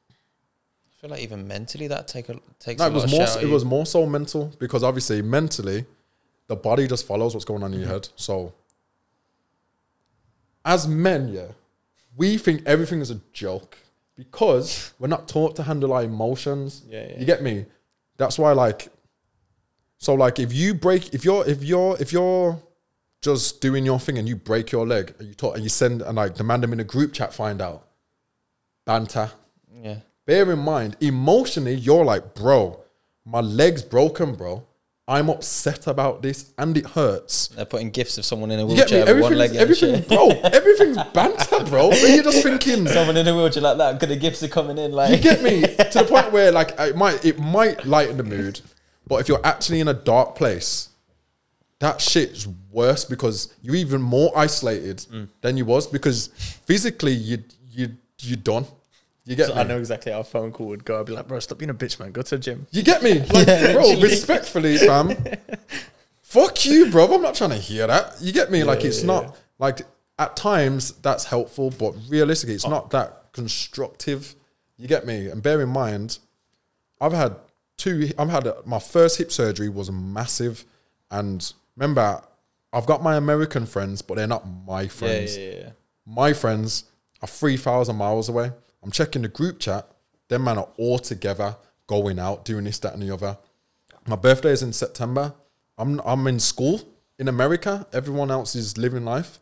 I 0.10 1.02
feel 1.02 1.10
like 1.12 1.22
even 1.22 1.48
mentally 1.48 1.88
that 1.88 2.08
take 2.08 2.30
a 2.30 2.40
takes 2.60 2.80
no, 2.80 2.86
a 2.88 2.90
it 2.90 2.94
was 2.94 3.12
more 3.12 3.22
out 3.24 3.44
it 3.44 3.48
was 3.50 3.66
more 3.66 3.86
so 3.86 4.06
mental 4.06 4.52
because 4.60 4.84
obviously 4.84 5.22
mentally 5.22 5.86
the 6.48 6.56
body 6.56 6.88
just 6.88 7.06
follows 7.08 7.34
what's 7.34 7.46
going 7.46 7.64
on 7.64 7.74
in 7.74 7.80
Mm-hmm. 7.80 7.90
your 7.90 7.94
head. 8.00 8.10
So 8.16 8.54
as 10.66 10.88
men, 10.88 11.30
yeah, 11.30 11.48
we 12.16 12.38
think 12.38 12.64
everything 12.66 13.00
is 13.02 13.10
a 13.12 13.20
joke 13.34 13.78
because 14.16 14.94
we're 15.00 15.08
not 15.08 15.28
taught 15.28 15.56
to 15.56 15.64
handle 15.64 15.94
our 15.94 16.04
emotions. 16.04 16.84
Yeah, 16.88 17.08
yeah. 17.10 17.20
You 17.20 17.26
get 17.26 17.42
me? 17.42 17.66
That's 18.18 18.38
why 18.38 18.52
like 18.52 18.90
so 20.06 20.14
like 20.16 20.38
if 20.40 20.52
you 20.52 20.74
break 20.74 21.14
if 21.14 21.24
you're 21.24 21.46
if 21.48 21.64
you're 21.64 21.96
if 22.00 22.12
you're 22.12 22.60
just 23.22 23.62
doing 23.62 23.86
your 23.86 24.00
thing 24.00 24.18
and 24.18 24.28
you 24.28 24.36
break 24.36 24.72
your 24.72 24.86
leg 24.86 25.14
and 25.20 25.28
you 25.28 25.34
talk 25.36 25.54
and 25.56 25.64
you 25.64 25.70
send 25.70 26.02
and 26.02 26.16
like 26.16 26.34
demand 26.36 26.64
them 26.64 26.74
in 26.74 26.80
a 26.80 26.84
group 26.96 27.14
chat 27.14 27.32
find 27.34 27.62
out 27.62 27.88
banter 28.86 29.30
Yeah. 29.84 29.98
bear 30.26 30.52
in 30.52 30.60
mind, 30.60 30.98
emotionally, 31.02 31.76
you're 31.76 32.06
like, 32.06 32.34
bro, 32.36 32.80
my 33.26 33.42
leg's 33.42 33.82
broken, 33.84 34.36
bro. 34.36 34.66
I'm 35.08 35.30
upset 35.30 35.88
about 35.88 36.22
this 36.22 36.54
and 36.58 36.78
it 36.78 36.86
hurts. 36.86 37.50
They're 37.50 37.66
putting 37.66 37.90
gifts 37.92 38.18
of 38.18 38.26
someone 38.26 38.50
in 38.52 38.60
a 38.60 38.68
You 38.68 38.76
get 38.76 38.92
me? 38.92 38.98
wheelchair 38.98 39.16
with 39.16 39.24
one 39.24 39.38
leg. 39.38 39.56
everything, 39.56 40.02
bro, 40.08 40.30
everything's 40.30 40.98
banter, 41.14 41.64
bro. 41.66 41.90
But 41.90 42.02
you're 42.10 42.24
just 42.24 42.44
thinking, 42.50 42.88
Someone 42.88 43.18
in 43.18 43.28
a 43.28 43.36
wheelchair 43.36 43.62
like 43.64 43.78
that, 43.78 44.00
good 44.00 44.10
the 44.10 44.16
gifts 44.16 44.42
are 44.44 44.48
coming 44.48 44.78
in. 44.78 44.92
Like 44.94 45.10
you 45.12 45.18
get 45.18 45.44
me? 45.44 45.62
To 45.92 46.00
the 46.00 46.06
point 46.10 46.32
where 46.32 46.52
like 46.52 46.74
it 46.80 46.96
might 46.96 47.24
it 47.26 47.38
might 47.40 47.86
lighten 47.86 48.18
the 48.18 48.24
mood, 48.24 48.62
but 49.12 49.20
if 49.20 49.28
you're 49.28 49.46
actually 49.46 49.82
in 49.82 49.90
a 49.90 49.94
dark 49.94 50.36
place, 50.36 50.88
that 51.80 52.00
shit's 52.00 52.48
worse 52.72 53.04
because 53.04 53.54
you're 53.62 53.76
even 53.76 54.02
more 54.02 54.32
isolated 54.38 55.00
Mm. 55.12 55.28
than 55.42 55.58
you 55.58 55.66
was 55.66 55.86
because 55.86 56.30
physically 56.66 57.12
you 57.12 57.44
you 57.70 57.90
you 58.20 58.38
done. 58.38 58.66
You 59.26 59.36
get 59.36 59.48
So 59.48 59.56
me? 59.56 59.60
I 59.60 59.64
know 59.64 59.78
exactly 59.78 60.14
how 60.14 60.22
a 60.22 60.24
phone 60.24 60.54
call 60.54 60.68
would 60.68 60.86
go. 60.86 60.98
I'd 61.02 61.08
be 61.08 61.12
like, 61.12 61.28
bro, 61.28 61.40
stop 61.42 61.58
being 61.58 61.70
a 61.72 61.74
bitch, 61.74 62.00
man. 62.00 62.14
Go 62.14 62.22
to 62.22 62.38
the 62.38 62.42
gym. 62.42 62.68
You 62.72 62.84
get 62.84 63.04
me? 63.04 63.20
Like, 63.34 63.74
bro, 63.74 64.00
respectfully, 64.00 64.78
fam. 64.78 65.12
fuck 66.22 66.66
you, 66.66 66.90
bro. 66.90 67.14
I'm 67.14 67.22
not 67.22 67.36
trying 67.36 67.50
to 67.52 67.58
hear 67.58 67.88
that. 67.88 68.16
You 68.22 68.32
get 68.32 68.50
me? 68.50 68.64
like, 68.64 68.86
it's 68.86 69.04
not 69.04 69.36
like 69.60 69.82
at 70.20 70.38
times 70.38 70.94
that's 71.02 71.26
helpful, 71.26 71.70
but 71.72 71.94
realistically, 72.08 72.56
it's 72.56 72.68
not 72.68 72.92
that 72.92 73.26
constructive. 73.34 74.36
You 74.78 74.88
get 74.88 75.06
me? 75.06 75.28
And 75.28 75.44
bear 75.44 75.62
in 75.62 75.70
mind, 75.70 76.20
I've 77.02 77.14
had 77.14 77.36
two. 77.82 78.12
I've 78.18 78.30
had 78.30 78.48
a, 78.48 78.58
my 78.66 78.80
first 78.80 79.18
hip 79.18 79.32
surgery 79.32 79.70
was 79.70 79.92
massive, 79.92 80.66
and 81.10 81.52
remember, 81.76 82.22
I've 82.74 82.86
got 82.86 83.04
my 83.04 83.16
American 83.18 83.66
friends, 83.66 84.02
but 84.02 84.16
they're 84.16 84.28
not 84.28 84.46
my 84.48 84.84
Yeah, 84.84 84.88
friends 84.88 85.38
yeah, 85.38 85.52
yeah. 85.52 85.70
my 86.06 86.34
friends 86.34 86.86
are 87.22 87.28
3,000 87.28 87.96
miles 87.96 88.30
away. 88.30 88.52
I'm 88.84 88.92
checking 88.92 89.22
the 89.22 89.28
group 89.28 89.60
chat. 89.60 89.88
Them 90.30 90.44
man 90.46 90.58
are 90.58 90.70
all 90.78 90.98
together, 91.00 91.56
going 91.88 92.18
out, 92.20 92.46
doing 92.46 92.64
this, 92.64 92.80
that, 92.80 92.94
and 92.94 93.02
the 93.04 93.14
other. 93.14 93.38
My 94.08 94.16
birthday 94.16 94.52
is 94.52 94.64
in 94.64 94.74
September. 94.74 95.34
I'm 95.78 96.00
I'm 96.06 96.26
in 96.28 96.40
school 96.40 96.82
in 97.20 97.28
America. 97.28 97.86
Everyone 97.94 98.32
else 98.32 98.56
is 98.56 98.78
living 98.78 99.06
life. 99.06 99.40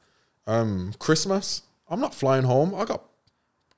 Um, 0.48 0.94
Christmas, 1.00 1.62
I'm 1.88 2.00
not 2.02 2.14
flying 2.16 2.44
home. 2.46 2.74
I 2.76 2.86
got 2.86 3.04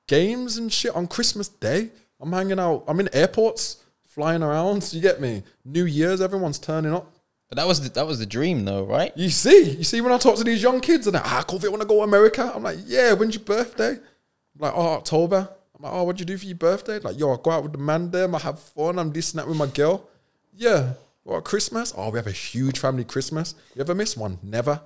games 0.06 0.56
and 0.56 0.72
shit 0.72 0.94
on 0.96 1.06
Christmas 1.06 1.48
Day. 1.48 1.90
I'm 2.20 2.32
hanging 2.32 2.58
out. 2.58 2.84
I'm 2.88 2.98
in 3.00 3.08
airports, 3.12 3.81
flying 4.14 4.42
around. 4.42 4.82
So 4.82 4.96
you 4.96 5.02
get 5.02 5.20
me? 5.20 5.42
New 5.64 5.84
Year's, 5.84 6.20
everyone's 6.20 6.58
turning 6.58 6.92
up. 6.92 7.16
But 7.48 7.56
that 7.56 7.66
was 7.66 7.80
the, 7.80 7.90
that 7.90 8.06
was 8.06 8.18
the 8.18 8.26
dream, 8.26 8.64
though, 8.64 8.84
right? 8.84 9.12
You 9.16 9.28
see, 9.28 9.72
you 9.72 9.84
see, 9.84 10.00
when 10.00 10.12
I 10.12 10.18
talk 10.18 10.36
to 10.36 10.44
these 10.44 10.62
young 10.62 10.80
kids 10.80 11.06
and 11.06 11.14
they're, 11.14 11.22
ah, 11.24 11.44
cool, 11.46 11.62
if 11.62 11.70
want 11.70 11.82
to 11.82 11.88
go 11.88 11.96
to 11.96 12.02
America, 12.02 12.50
I'm 12.54 12.62
like, 12.62 12.78
yeah, 12.86 13.12
when's 13.12 13.34
your 13.34 13.44
birthday? 13.44 13.92
I'm 13.92 14.58
like, 14.58 14.72
oh, 14.74 14.94
October. 14.94 15.48
I'm 15.76 15.82
like, 15.82 15.92
oh, 15.92 16.04
what'd 16.04 16.20
you 16.20 16.26
do 16.26 16.38
for 16.38 16.46
your 16.46 16.56
birthday? 16.56 16.98
Like, 16.98 17.18
yo, 17.18 17.32
I 17.32 17.36
go 17.42 17.50
out 17.50 17.62
with 17.62 17.72
the 17.72 17.78
man 17.78 18.10
there, 18.10 18.34
I 18.34 18.38
have 18.38 18.58
fun, 18.58 18.98
I'm 18.98 19.12
this 19.12 19.32
and 19.32 19.38
that 19.38 19.48
with 19.48 19.56
my 19.56 19.66
girl. 19.66 20.08
Yeah. 20.54 20.94
What, 21.24 21.44
Christmas? 21.44 21.92
Oh, 21.96 22.10
we 22.10 22.18
have 22.18 22.26
a 22.26 22.32
huge 22.32 22.78
family 22.78 23.04
Christmas. 23.04 23.54
You 23.74 23.82
ever 23.82 23.94
miss 23.94 24.16
one? 24.16 24.38
Never. 24.42 24.80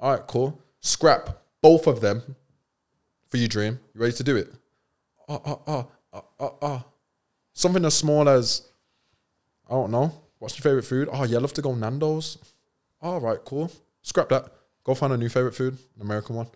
All 0.00 0.16
right, 0.16 0.26
cool. 0.26 0.60
Scrap 0.80 1.42
both 1.60 1.86
of 1.86 2.00
them 2.00 2.36
for 3.28 3.36
your 3.36 3.48
dream. 3.48 3.78
You 3.94 4.00
ready 4.00 4.14
to 4.14 4.24
do 4.24 4.36
it? 4.36 4.52
Oh, 5.28 5.42
oh, 5.44 5.62
oh, 5.66 5.88
oh, 6.12 6.24
oh, 6.40 6.54
oh. 6.62 6.84
Something 7.54 7.84
as 7.84 7.94
small 7.94 8.28
as, 8.28 8.62
I 9.68 9.72
don't 9.74 9.90
know. 9.90 10.12
What's 10.38 10.56
your 10.56 10.62
favorite 10.62 10.84
food? 10.84 11.08
Oh, 11.12 11.24
yeah, 11.24 11.38
I 11.38 11.40
love 11.40 11.52
to 11.54 11.62
go 11.62 11.74
Nando's. 11.74 12.38
All 13.00 13.20
right, 13.20 13.38
cool. 13.44 13.70
Scrap 14.02 14.28
that. 14.30 14.46
Go 14.84 14.94
find 14.94 15.12
a 15.12 15.16
new 15.16 15.28
favorite 15.28 15.54
food, 15.54 15.74
an 15.96 16.02
American 16.02 16.36
one. 16.36 16.48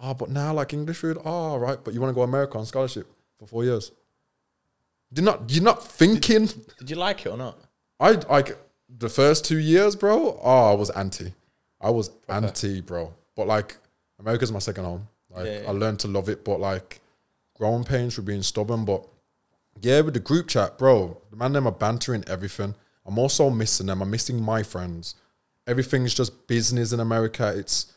Oh, 0.00 0.14
but 0.14 0.30
now 0.30 0.48
I 0.48 0.50
like 0.50 0.72
English 0.72 0.98
food. 0.98 1.16
Oh, 1.24 1.30
all 1.30 1.58
right, 1.58 1.78
but 1.82 1.94
you 1.94 2.00
want 2.00 2.10
to 2.10 2.14
go 2.14 2.22
America 2.22 2.58
on 2.58 2.66
scholarship 2.66 3.10
for 3.38 3.46
four 3.46 3.64
years. 3.64 3.92
You're 5.14 5.24
not. 5.24 5.42
You're 5.48 5.62
not 5.62 5.86
thinking. 5.86 6.48
Did 6.78 6.90
you 6.90 6.96
like 6.96 7.24
it 7.24 7.28
or 7.28 7.36
not? 7.36 7.58
I 8.00 8.12
like 8.12 8.58
the 8.88 9.08
first 9.08 9.44
two 9.44 9.58
years, 9.58 9.94
bro. 9.94 10.40
Oh, 10.42 10.72
I 10.72 10.74
was 10.74 10.90
anti. 10.90 11.32
I 11.80 11.90
was 11.90 12.10
anti, 12.28 12.80
bro. 12.80 13.12
But 13.36 13.46
like, 13.46 13.76
America's 14.18 14.50
my 14.50 14.58
second 14.58 14.84
home. 14.84 15.08
Like, 15.30 15.46
Yeah, 15.46 15.60
yeah. 15.62 15.68
I 15.68 15.72
learned 15.72 16.00
to 16.00 16.08
love 16.08 16.28
it. 16.28 16.44
But 16.44 16.60
like, 16.60 17.00
growing 17.56 17.84
pains 17.84 18.14
for 18.14 18.22
being 18.22 18.42
stubborn. 18.42 18.84
But 18.84 19.06
yeah, 19.82 20.00
with 20.00 20.14
the 20.14 20.20
group 20.20 20.48
chat, 20.48 20.78
bro, 20.78 21.20
the 21.30 21.36
man 21.36 21.52
them 21.52 21.66
are 21.66 21.72
bantering 21.72 22.24
everything. 22.26 22.74
I'm 23.04 23.18
also 23.18 23.50
missing 23.50 23.86
them. 23.86 24.00
I'm 24.00 24.10
missing 24.10 24.40
my 24.40 24.62
friends. 24.62 25.16
Everything's 25.66 26.14
just 26.14 26.46
business 26.46 26.92
in 26.92 27.00
America. 27.00 27.52
It's 27.56 27.92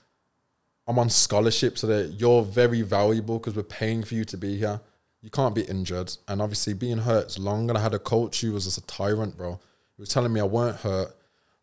I'm 0.87 0.99
on 0.99 1.09
scholarship, 1.09 1.77
so 1.77 1.87
that 1.87 2.15
you're 2.19 2.43
very 2.43 2.81
valuable 2.81 3.39
because 3.39 3.55
we're 3.55 3.63
paying 3.63 4.03
for 4.03 4.15
you 4.15 4.25
to 4.25 4.37
be 4.37 4.57
here. 4.57 4.79
You 5.21 5.29
can't 5.29 5.55
be 5.55 5.63
injured, 5.63 6.15
and 6.27 6.41
obviously 6.41 6.73
being 6.73 6.99
hurt 6.99 7.27
is 7.27 7.39
long. 7.39 7.69
And 7.69 7.77
I 7.77 7.81
had 7.81 7.93
a 7.93 7.99
coach 7.99 8.41
who 8.41 8.53
was 8.53 8.65
just 8.65 8.77
a 8.77 8.85
tyrant, 8.85 9.37
bro. 9.37 9.59
He 9.95 10.01
was 10.01 10.09
telling 10.09 10.33
me 10.33 10.39
I 10.39 10.45
weren't 10.45 10.77
hurt. 10.77 11.15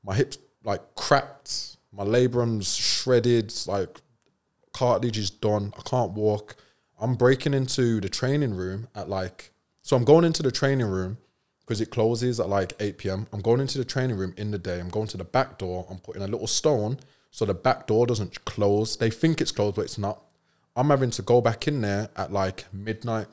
My 0.04 0.14
hips 0.14 0.38
like 0.64 0.94
cracked. 0.94 1.76
My 1.92 2.04
labrum's 2.04 2.74
shredded. 2.74 3.52
Like 3.66 4.00
cartilage 4.72 5.18
is 5.18 5.30
done. 5.30 5.72
I 5.78 5.82
can't 5.82 6.12
walk. 6.12 6.56
I'm 7.00 7.14
breaking 7.14 7.54
into 7.54 8.00
the 8.00 8.08
training 8.08 8.54
room 8.54 8.88
at 8.94 9.08
like. 9.08 9.51
So 9.82 9.96
I'm 9.96 10.04
going 10.04 10.24
into 10.24 10.42
the 10.42 10.50
training 10.50 10.86
room 10.86 11.18
because 11.60 11.80
it 11.80 11.90
closes 11.90 12.40
at 12.40 12.48
like 12.48 12.72
8 12.80 12.98
p.m. 12.98 13.26
I'm 13.32 13.40
going 13.40 13.60
into 13.60 13.78
the 13.78 13.84
training 13.84 14.16
room 14.16 14.32
in 14.36 14.50
the 14.50 14.58
day. 14.58 14.80
I'm 14.80 14.88
going 14.88 15.08
to 15.08 15.16
the 15.16 15.24
back 15.24 15.58
door. 15.58 15.86
I'm 15.90 15.98
putting 15.98 16.22
a 16.22 16.26
little 16.26 16.46
stone 16.46 16.98
so 17.30 17.44
the 17.44 17.54
back 17.54 17.86
door 17.86 18.06
doesn't 18.06 18.44
close. 18.44 18.96
They 18.96 19.10
think 19.10 19.40
it's 19.40 19.52
closed, 19.52 19.76
but 19.76 19.82
it's 19.82 19.98
not. 19.98 20.22
I'm 20.76 20.90
having 20.90 21.10
to 21.10 21.22
go 21.22 21.40
back 21.40 21.66
in 21.66 21.80
there 21.80 22.10
at 22.16 22.32
like 22.32 22.66
midnight. 22.72 23.26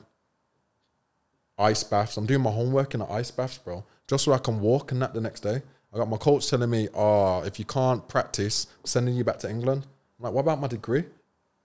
Ice 1.58 1.84
baths. 1.84 2.16
I'm 2.16 2.26
doing 2.26 2.40
my 2.40 2.50
homework 2.50 2.94
in 2.94 3.00
the 3.00 3.06
ice 3.06 3.30
baths, 3.30 3.58
bro, 3.58 3.84
just 4.08 4.24
so 4.24 4.32
I 4.32 4.38
can 4.38 4.60
walk 4.60 4.92
and 4.92 5.02
that 5.02 5.12
the 5.12 5.20
next 5.20 5.40
day. 5.40 5.62
I 5.92 5.96
got 5.98 6.08
my 6.08 6.16
coach 6.16 6.48
telling 6.48 6.70
me, 6.70 6.88
oh, 6.94 7.42
if 7.42 7.58
you 7.58 7.64
can't 7.64 8.06
practice, 8.08 8.68
sending 8.84 9.14
you 9.14 9.24
back 9.24 9.38
to 9.40 9.50
England. 9.50 9.86
I'm 10.18 10.24
like, 10.24 10.32
what 10.32 10.42
about 10.42 10.60
my 10.60 10.68
degree? 10.68 11.04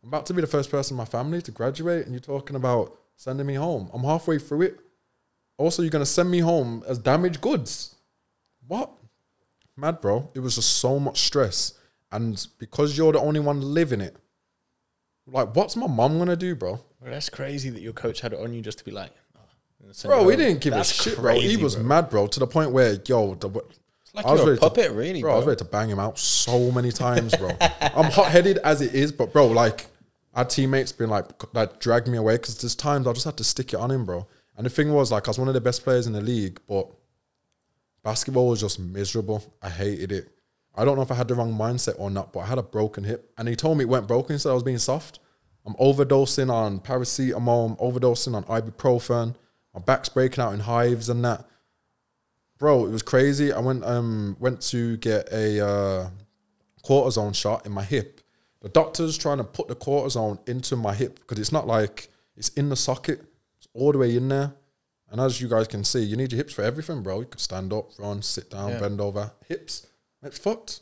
I'm 0.03 0.09
about 0.09 0.25
to 0.25 0.33
be 0.33 0.41
the 0.41 0.47
first 0.47 0.69
person 0.69 0.95
in 0.95 0.97
my 0.97 1.05
family 1.05 1.41
to 1.43 1.51
graduate, 1.51 2.05
and 2.05 2.13
you're 2.13 2.19
talking 2.19 2.55
about 2.55 2.99
sending 3.15 3.45
me 3.45 3.55
home. 3.55 3.89
I'm 3.93 4.03
halfway 4.03 4.39
through 4.39 4.63
it. 4.63 4.79
Also, 5.57 5.81
you're 5.81 5.91
gonna 5.91 6.05
send 6.05 6.29
me 6.29 6.39
home 6.39 6.83
as 6.87 6.97
damaged 6.99 7.41
goods. 7.41 7.95
What? 8.67 8.91
mad, 9.77 9.99
bro. 10.01 10.29
It 10.33 10.39
was 10.39 10.55
just 10.55 10.77
so 10.77 10.99
much 10.99 11.19
stress, 11.21 11.73
and 12.11 12.45
because 12.59 12.97
you're 12.97 13.11
the 13.11 13.19
only 13.19 13.39
one 13.39 13.61
living 13.61 14.01
it, 14.01 14.15
like, 15.27 15.55
what's 15.55 15.75
my 15.75 15.87
mom 15.87 16.17
gonna 16.17 16.35
do, 16.35 16.55
bro? 16.55 16.79
Well, 17.01 17.11
that's 17.11 17.29
crazy 17.29 17.69
that 17.71 17.81
your 17.81 17.93
coach 17.93 18.21
had 18.21 18.33
it 18.33 18.39
on 18.39 18.53
you 18.53 18.61
just 18.61 18.77
to 18.79 18.85
be 18.85 18.91
like, 18.91 19.11
oh, 19.35 19.91
Bro, 20.03 20.23
we 20.25 20.35
didn't 20.35 20.61
give 20.61 20.73
That's 20.73 20.91
a 20.91 21.03
shit, 21.09 21.17
bro. 21.17 21.39
He 21.39 21.57
was 21.57 21.75
bro. 21.75 21.83
mad, 21.83 22.09
bro, 22.09 22.27
to 22.27 22.39
the 22.39 22.47
point 22.47 22.71
where, 22.71 22.97
yo, 23.05 23.35
the, 23.35 23.49
Like 24.13 24.25
I 24.25 24.31
was 24.31 24.41
ready 24.41 24.55
to- 24.55 24.61
puppet, 24.61 24.91
really, 24.91 25.21
bro, 25.21 25.33
I 25.33 25.37
was 25.37 25.45
ready 25.45 25.57
to 25.57 25.65
bang 25.65 25.89
him 25.89 25.99
out 25.99 26.17
so 26.17 26.71
many 26.71 26.91
times, 26.91 27.35
bro. 27.35 27.49
I'm 27.59 28.11
hot 28.11 28.27
headed 28.31 28.59
as 28.59 28.81
it 28.81 28.95
is, 28.95 29.11
but 29.11 29.33
bro, 29.33 29.47
like 29.47 29.87
our 30.35 30.45
teammates 30.45 30.91
been 30.91 31.09
like 31.09 31.25
like 31.53 31.79
drag 31.79 32.07
me 32.07 32.17
away 32.17 32.35
because 32.35 32.57
there's 32.59 32.75
times 32.75 33.07
I 33.07 33.13
just 33.13 33.25
had 33.25 33.37
to 33.37 33.43
stick 33.43 33.73
it 33.73 33.79
on 33.79 33.91
him, 33.91 34.05
bro. 34.05 34.27
And 34.57 34.65
the 34.65 34.69
thing 34.69 34.93
was, 34.93 35.11
like, 35.11 35.27
I 35.27 35.31
was 35.31 35.39
one 35.39 35.49
of 35.49 35.53
the 35.53 35.61
best 35.61 35.83
players 35.83 36.07
in 36.07 36.13
the 36.13 36.21
league, 36.21 36.61
but 36.67 36.87
basketball 38.03 38.47
was 38.47 38.61
just 38.61 38.79
miserable. 38.79 39.43
I 39.61 39.69
hated 39.69 40.13
it. 40.13 40.29
I 40.75 40.85
don't 40.85 40.95
know 40.95 41.01
if 41.01 41.11
I 41.11 41.15
had 41.15 41.27
the 41.27 41.35
wrong 41.35 41.53
mindset 41.53 41.95
or 41.97 42.09
not, 42.09 42.31
but 42.31 42.41
I 42.41 42.45
had 42.45 42.57
a 42.57 42.63
broken 42.63 43.03
hip, 43.03 43.33
and 43.37 43.49
he 43.49 43.55
told 43.55 43.77
me 43.77 43.83
it 43.83 43.89
went 43.89 44.07
broken, 44.07 44.39
so 44.39 44.51
I 44.51 44.53
was 44.53 44.63
being 44.63 44.77
soft. 44.77 45.19
I'm 45.65 45.73
overdosing 45.75 46.49
on 46.49 46.79
paracetamol, 46.79 47.71
I'm 47.71 47.75
overdosing 47.77 48.35
on 48.35 48.43
ibuprofen. 48.43 49.35
My 49.73 49.81
back's 49.81 50.07
breaking 50.07 50.41
out 50.41 50.53
in 50.53 50.61
hives 50.61 51.09
and 51.09 51.25
that 51.25 51.45
bro, 52.57 52.85
it 52.85 52.91
was 52.91 53.01
crazy. 53.01 53.51
I 53.51 53.59
went 53.59 53.83
um 53.83 54.37
went 54.39 54.61
to 54.69 54.97
get 54.97 55.31
a 55.31 55.65
uh, 55.65 56.09
cortisone 56.83 57.35
shot 57.35 57.65
in 57.65 57.71
my 57.71 57.83
hip. 57.83 58.14
The 58.65 58.69
doctor's 58.69 59.15
trying 59.15 59.37
to 59.37 59.43
put 59.43 59.67
the 59.67 59.75
cortisone 59.75 60.39
into 60.49 60.75
my 60.75 60.95
hip 60.95 61.19
because 61.19 61.37
it's 61.37 61.51
not 61.51 61.67
like 61.67 62.09
it's 62.35 62.49
in 62.49 62.69
the 62.69 62.75
socket, 62.75 63.21
it's 63.59 63.67
all 63.75 63.91
the 63.91 63.99
way 63.99 64.17
in 64.17 64.27
there. 64.27 64.53
And 65.11 65.21
as 65.21 65.39
you 65.39 65.47
guys 65.47 65.67
can 65.67 65.83
see, 65.83 65.99
you 66.01 66.17
need 66.17 66.31
your 66.31 66.37
hips 66.37 66.53
for 66.53 66.63
everything, 66.63 67.03
bro. 67.03 67.19
You 67.19 67.27
could 67.27 67.39
stand 67.39 67.71
up, 67.71 67.91
run, 67.99 68.23
sit 68.23 68.49
down, 68.49 68.71
Yeah. 68.71 68.79
bend 68.79 68.99
over. 68.99 69.31
Hips, 69.47 69.85
it's 70.23 70.39
fucked. 70.39 70.79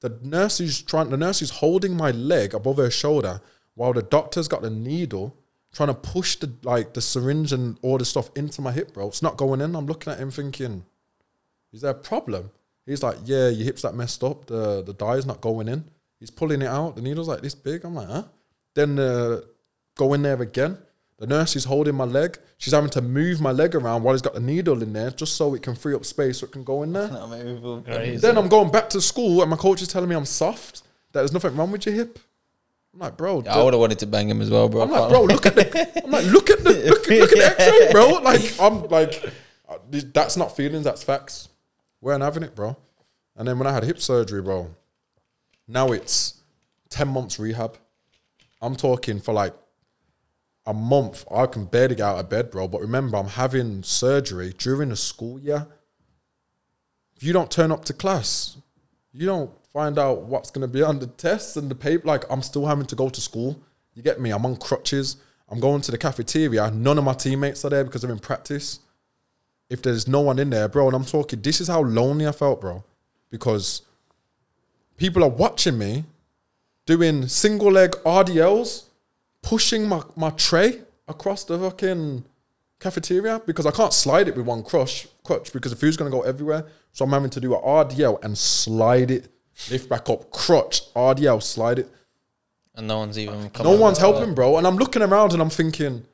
The 0.00 0.18
nurse 0.20 0.58
is 0.58 0.82
trying. 0.82 1.10
The 1.10 1.16
nurse 1.16 1.42
is 1.42 1.50
holding 1.50 1.96
my 1.96 2.10
leg 2.10 2.54
above 2.54 2.78
her 2.78 2.90
shoulder 2.90 3.40
while 3.76 3.92
the 3.92 4.02
doctor's 4.02 4.48
got 4.48 4.62
the 4.62 4.70
needle 4.70 5.36
trying 5.72 5.90
to 5.90 5.94
push 5.94 6.34
the 6.40 6.52
like 6.64 6.92
the 6.94 7.00
syringe 7.00 7.52
and 7.52 7.78
all 7.82 7.98
the 7.98 8.04
stuff 8.04 8.30
into 8.34 8.60
my 8.60 8.72
hip, 8.72 8.92
bro. 8.94 9.06
It's 9.06 9.22
not 9.22 9.36
going 9.36 9.60
in. 9.60 9.76
I'm 9.76 9.86
looking 9.86 10.12
at 10.12 10.18
him 10.18 10.32
thinking, 10.32 10.84
is 11.72 11.82
there 11.82 11.92
a 11.92 11.94
problem? 11.94 12.50
He's 12.84 13.04
like, 13.04 13.18
yeah, 13.24 13.48
your 13.48 13.64
hip's 13.64 13.82
that 13.82 13.94
messed 13.94 14.24
up. 14.24 14.46
The 14.46 14.82
the 14.82 14.92
dye 14.92 15.14
is 15.18 15.24
not 15.24 15.40
going 15.40 15.68
in. 15.68 15.84
He's 16.22 16.30
pulling 16.30 16.62
it 16.62 16.68
out. 16.68 16.94
The 16.94 17.02
needle's 17.02 17.26
like 17.26 17.40
this 17.40 17.56
big. 17.56 17.84
I'm 17.84 17.96
like, 17.96 18.06
huh? 18.06 18.22
Then 18.74 18.96
uh, 18.96 19.40
go 19.96 20.14
in 20.14 20.22
there 20.22 20.40
again. 20.40 20.78
The 21.18 21.26
nurse 21.26 21.56
is 21.56 21.64
holding 21.64 21.96
my 21.96 22.04
leg. 22.04 22.38
She's 22.58 22.72
having 22.72 22.90
to 22.90 23.00
move 23.02 23.40
my 23.40 23.50
leg 23.50 23.74
around 23.74 24.04
while 24.04 24.14
he's 24.14 24.22
got 24.22 24.34
the 24.34 24.38
needle 24.40 24.80
in 24.84 24.92
there, 24.92 25.10
just 25.10 25.34
so 25.36 25.52
it 25.56 25.62
can 25.64 25.74
free 25.74 25.96
up 25.96 26.04
space 26.04 26.38
so 26.38 26.46
it 26.46 26.52
can 26.52 26.62
go 26.62 26.84
in 26.84 26.92
there. 26.92 27.08
That 27.08 27.26
made 27.28 27.44
me 27.44 27.60
feel 27.60 27.82
Crazy. 27.82 28.18
Then 28.18 28.38
I'm 28.38 28.46
going 28.48 28.70
back 28.70 28.88
to 28.90 29.00
school 29.00 29.40
and 29.42 29.50
my 29.50 29.56
coach 29.56 29.82
is 29.82 29.88
telling 29.88 30.08
me 30.08 30.14
I'm 30.14 30.24
soft. 30.24 30.82
That 31.10 31.22
there's 31.22 31.32
nothing 31.32 31.56
wrong 31.56 31.72
with 31.72 31.86
your 31.86 31.94
hip. 31.96 32.20
I'm 32.94 33.00
like, 33.00 33.16
bro. 33.16 33.42
Yeah, 33.44 33.56
I 33.56 33.64
would 33.64 33.74
have 33.74 33.80
wanted 33.80 33.98
to 33.98 34.06
bang 34.06 34.30
him 34.30 34.40
as 34.40 34.48
well, 34.48 34.68
bro. 34.68 34.82
I'm 34.82 34.90
like, 34.92 35.08
bro, 35.08 35.24
look 35.24 35.44
at 35.46 35.56
the. 35.56 36.04
I'm 36.04 36.10
like, 36.12 36.26
look 36.26 36.50
at 36.50 36.62
the, 36.62 36.70
look, 36.70 37.10
at- 37.10 37.18
look 37.18 37.32
at 37.32 37.38
the 37.58 37.60
X-ray, 37.60 37.90
bro. 37.90 38.08
Like, 38.22 38.54
I'm 38.60 38.84
like, 38.88 39.24
uh, 39.68 39.78
that's 40.14 40.36
not 40.36 40.54
feelings, 40.56 40.84
that's 40.84 41.02
facts. 41.02 41.48
Weren't 42.00 42.22
having 42.22 42.44
it, 42.44 42.54
bro. 42.54 42.76
And 43.34 43.48
then 43.48 43.58
when 43.58 43.66
I 43.66 43.72
had 43.72 43.82
hip 43.82 44.00
surgery, 44.00 44.40
bro, 44.40 44.70
now 45.68 45.92
it's 45.92 46.42
ten 46.88 47.08
months 47.08 47.38
rehab. 47.38 47.78
I'm 48.60 48.76
talking 48.76 49.20
for 49.20 49.32
like 49.32 49.54
a 50.66 50.74
month. 50.74 51.24
I 51.30 51.46
can 51.46 51.64
barely 51.64 51.96
get 51.96 52.04
out 52.04 52.18
of 52.18 52.28
bed, 52.28 52.50
bro. 52.50 52.68
But 52.68 52.80
remember, 52.80 53.16
I'm 53.16 53.28
having 53.28 53.82
surgery 53.82 54.54
during 54.56 54.90
the 54.90 54.96
school 54.96 55.40
year. 55.40 55.66
If 57.16 57.24
you 57.24 57.32
don't 57.32 57.50
turn 57.50 57.72
up 57.72 57.84
to 57.86 57.92
class, 57.92 58.56
you 59.12 59.26
don't 59.26 59.50
find 59.72 59.98
out 59.98 60.22
what's 60.22 60.50
going 60.50 60.66
to 60.66 60.72
be 60.72 60.82
on 60.82 60.98
the 60.98 61.06
tests 61.06 61.56
and 61.56 61.70
the 61.70 61.74
paper. 61.74 62.06
Like, 62.06 62.24
I'm 62.30 62.42
still 62.42 62.66
having 62.66 62.86
to 62.86 62.96
go 62.96 63.08
to 63.08 63.20
school. 63.20 63.60
You 63.94 64.02
get 64.02 64.20
me? 64.20 64.30
I'm 64.30 64.46
on 64.46 64.56
crutches. 64.56 65.16
I'm 65.48 65.60
going 65.60 65.82
to 65.82 65.90
the 65.90 65.98
cafeteria. 65.98 66.70
None 66.70 66.98
of 66.98 67.04
my 67.04 67.12
teammates 67.12 67.64
are 67.64 67.70
there 67.70 67.84
because 67.84 68.02
they're 68.02 68.10
in 68.10 68.18
practice. 68.18 68.80
If 69.68 69.82
there's 69.82 70.06
no 70.08 70.20
one 70.20 70.38
in 70.38 70.50
there, 70.50 70.68
bro, 70.68 70.86
and 70.86 70.96
I'm 70.96 71.04
talking, 71.04 71.40
this 71.42 71.60
is 71.60 71.68
how 71.68 71.82
lonely 71.82 72.26
I 72.26 72.32
felt, 72.32 72.60
bro. 72.60 72.84
Because 73.30 73.82
people 75.02 75.24
are 75.24 75.30
watching 75.30 75.76
me 75.76 76.04
doing 76.86 77.26
single 77.26 77.72
leg 77.72 77.90
RDLs, 78.06 78.84
pushing 79.42 79.88
my, 79.88 80.00
my 80.14 80.30
tray 80.30 80.80
across 81.08 81.42
the 81.42 81.58
fucking 81.58 82.24
cafeteria 82.78 83.42
because 83.44 83.66
I 83.66 83.72
can't 83.72 83.92
slide 83.92 84.28
it 84.28 84.36
with 84.36 84.46
one 84.46 84.62
crush 84.62 85.08
crutch 85.24 85.52
because 85.52 85.72
the 85.72 85.76
food's 85.76 85.96
gonna 85.96 86.08
go 86.18 86.22
everywhere. 86.22 86.66
So 86.92 87.04
I'm 87.04 87.10
having 87.10 87.30
to 87.30 87.40
do 87.40 87.52
a 87.52 87.60
RDL 87.60 88.22
and 88.22 88.38
slide 88.38 89.10
it, 89.10 89.26
lift 89.72 89.88
back 89.88 90.08
up, 90.08 90.30
crutch, 90.30 90.94
RDL, 90.94 91.42
slide 91.42 91.80
it. 91.80 91.88
and 92.76 92.86
no 92.86 92.98
one's 92.98 93.18
even. 93.18 93.50
No 93.60 93.74
one's 93.74 93.98
helping, 93.98 94.34
bro. 94.34 94.56
And 94.58 94.68
I'm 94.68 94.76
looking 94.76 95.02
around 95.02 95.32
and 95.32 95.42
I'm 95.42 95.50
thinking, 95.50 96.04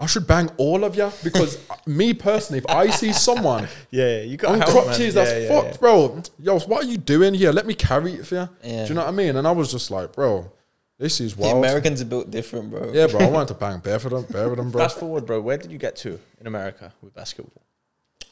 I 0.00 0.06
should 0.06 0.26
bang 0.28 0.48
all 0.58 0.84
of 0.84 0.94
you 0.96 1.10
because 1.24 1.58
me 1.86 2.14
personally, 2.14 2.58
if 2.58 2.66
I 2.68 2.88
see 2.90 3.12
someone 3.12 3.66
Yeah, 3.90 4.20
you 4.20 4.36
got 4.36 4.52
on 4.52 4.60
help, 4.60 4.74
man. 4.74 4.84
crutches, 4.84 5.14
Yeah, 5.14 5.24
that's 5.24 5.42
yeah, 5.42 5.48
fucked, 5.48 5.72
yeah. 5.74 5.76
bro. 5.78 6.22
Yo, 6.38 6.58
what 6.60 6.84
are 6.84 6.88
you 6.88 6.98
doing 6.98 7.34
here? 7.34 7.50
Let 7.52 7.66
me 7.66 7.74
carry 7.74 8.12
it 8.14 8.26
for 8.26 8.34
you. 8.36 8.48
Yeah. 8.62 8.82
Do 8.84 8.88
you 8.90 8.94
know 8.94 9.02
what 9.02 9.08
I 9.08 9.12
mean? 9.12 9.34
And 9.36 9.46
I 9.46 9.50
was 9.50 9.72
just 9.72 9.90
like, 9.90 10.12
bro, 10.12 10.52
this 10.98 11.20
is 11.20 11.34
The 11.34 11.42
wild. 11.42 11.58
Americans 11.58 12.00
are 12.00 12.04
built 12.04 12.30
different, 12.30 12.70
bro. 12.70 12.92
yeah, 12.92 13.06
bro. 13.08 13.20
I 13.20 13.30
wanted 13.36 13.48
to 13.48 13.54
bang 13.54 13.80
bare 13.80 13.98
for 13.98 14.08
them, 14.08 14.22
bare 14.30 14.48
for 14.48 14.54
them, 14.56 14.70
bro. 14.70 14.82
Fast 14.82 14.98
forward, 15.00 15.26
bro. 15.26 15.40
Where 15.40 15.56
did 15.58 15.72
you 15.72 15.78
get 15.78 15.96
to 15.96 16.20
in 16.40 16.46
America 16.46 16.92
with 17.02 17.12
basketball? 17.14 17.62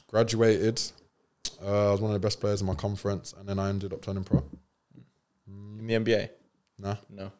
Graduated. 0.08 0.80
Uh, 1.64 1.88
I 1.88 1.92
was 1.92 2.00
one 2.00 2.10
of 2.14 2.20
the 2.20 2.24
best 2.24 2.40
players 2.40 2.60
in 2.60 2.66
my 2.66 2.74
conference, 2.74 3.34
and 3.38 3.48
then 3.48 3.58
I 3.58 3.68
ended 3.70 3.92
up 3.92 4.02
turning 4.02 4.24
pro. 4.24 4.44
In 5.48 5.86
the 5.86 5.94
NBA? 5.94 6.28
Nah, 6.78 6.96
No. 7.10 7.32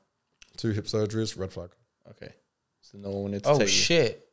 two 0.57 0.71
hip 0.71 0.87
surgeries, 0.87 1.39
red 1.39 1.53
flag. 1.53 1.71
Okay. 2.11 2.33
So 2.93 2.99
no 2.99 3.11
one 3.11 3.23
wanted 3.25 3.43
to 3.45 3.51
Oh 3.51 3.59
take 3.59 3.63
you. 3.69 3.73
shit. 3.73 4.29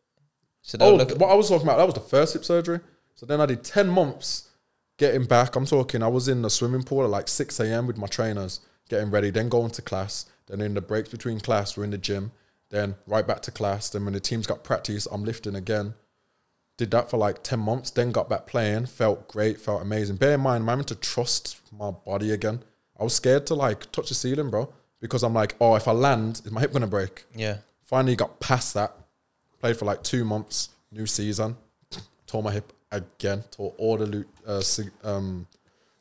So 0.62 0.78
Oh, 0.80 0.96
look 0.96 1.12
at 1.12 1.18
what 1.18 1.30
I 1.32 1.34
was 1.34 1.50
talking 1.50 1.68
about, 1.68 1.78
that 1.78 1.86
was 1.86 1.96
the 1.96 2.00
first 2.00 2.34
hip 2.34 2.46
surgery. 2.46 2.80
So 3.16 3.26
then 3.26 3.42
I 3.42 3.46
did 3.46 3.64
10 3.64 3.90
months 3.90 4.50
getting 4.98 5.26
back. 5.26 5.56
I'm 5.56 5.66
talking, 5.66 6.04
I 6.04 6.08
was 6.08 6.28
in 6.28 6.42
the 6.42 6.50
swimming 6.50 6.84
pool 6.84 7.04
at 7.04 7.10
like 7.10 7.28
6 7.28 7.60
a.m. 7.60 7.88
with 7.88 7.98
my 7.98 8.08
trainers, 8.08 8.60
getting 8.90 9.10
ready, 9.12 9.30
then 9.32 9.50
going 9.50 9.72
to 9.72 9.82
class. 9.82 10.26
Then 10.48 10.62
in 10.62 10.74
the 10.76 10.82
breaks 10.82 11.10
between 11.10 11.40
class, 11.40 11.76
we're 11.76 11.84
in 11.84 11.92
the 11.92 11.98
gym. 11.98 12.32
Then 12.70 12.96
right 13.08 13.26
back 13.26 13.42
to 13.44 13.52
class. 13.52 13.90
Then 13.90 14.06
when 14.06 14.14
the 14.14 14.20
team's 14.20 14.48
got 14.48 14.64
practice, 14.64 15.08
I'm 15.12 15.24
lifting 15.24 15.56
again. 15.56 15.96
Did 16.78 16.92
that 16.92 17.10
for 17.10 17.18
like 17.18 17.44
10 17.44 17.60
months, 17.60 17.92
then 17.92 18.12
got 18.12 18.30
back 18.30 18.46
playing. 18.48 18.86
Felt 18.88 19.28
great, 19.28 19.60
felt 19.60 19.82
amazing. 19.82 20.16
Bear 20.18 20.34
in 20.36 20.42
mind, 20.42 20.64
I'm 20.64 20.68
having 20.70 20.86
to 20.86 20.96
trust 20.96 21.60
my 21.72 21.92
body 21.92 22.32
again. 22.32 22.64
I 23.00 23.04
was 23.04 23.16
scared 23.16 23.46
to 23.48 23.56
like 23.56 23.92
touch 23.92 24.10
the 24.10 24.16
ceiling, 24.16 24.50
bro, 24.50 24.72
because 25.02 25.24
I'm 25.24 25.34
like, 25.34 25.56
oh, 25.60 25.76
if 25.76 25.88
I 25.88 25.92
land, 25.92 26.42
is 26.46 26.52
my 26.52 26.62
hip 26.62 26.72
gonna 26.74 26.88
break? 26.88 27.26
yeah. 27.36 27.58
Finally 27.84 28.16
got 28.16 28.40
past 28.40 28.74
that. 28.74 28.94
Played 29.60 29.78
for 29.78 29.86
like 29.86 30.04
two 30.04 30.26
months. 30.26 30.70
New 30.92 31.06
season. 31.06 31.56
Tore 32.28 32.44
my 32.44 32.52
hip 32.52 32.72
again. 32.92 33.44
Tore 33.52 33.74
all 33.78 33.98
the 33.98 34.26
uh, 34.48 34.62
um, 35.04 35.48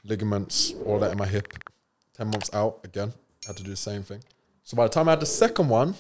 ligaments, 0.05 0.75
all 0.85 0.99
that 0.99 1.13
in 1.13 1.19
my 1.19 1.27
hip. 1.27 1.53
Ten 2.17 2.29
months 2.29 2.51
out 2.55 2.81
again. 2.85 3.13
Had 3.47 3.57
to 3.57 3.63
do 3.63 3.71
the 3.71 3.77
same 3.77 4.03
thing. 4.03 4.21
So 4.65 4.77
by 4.77 4.85
the 4.85 4.89
time 4.91 5.09
I 5.09 5.13
had 5.13 5.21
the 5.21 5.27
second 5.27 5.69
one, 5.69 5.95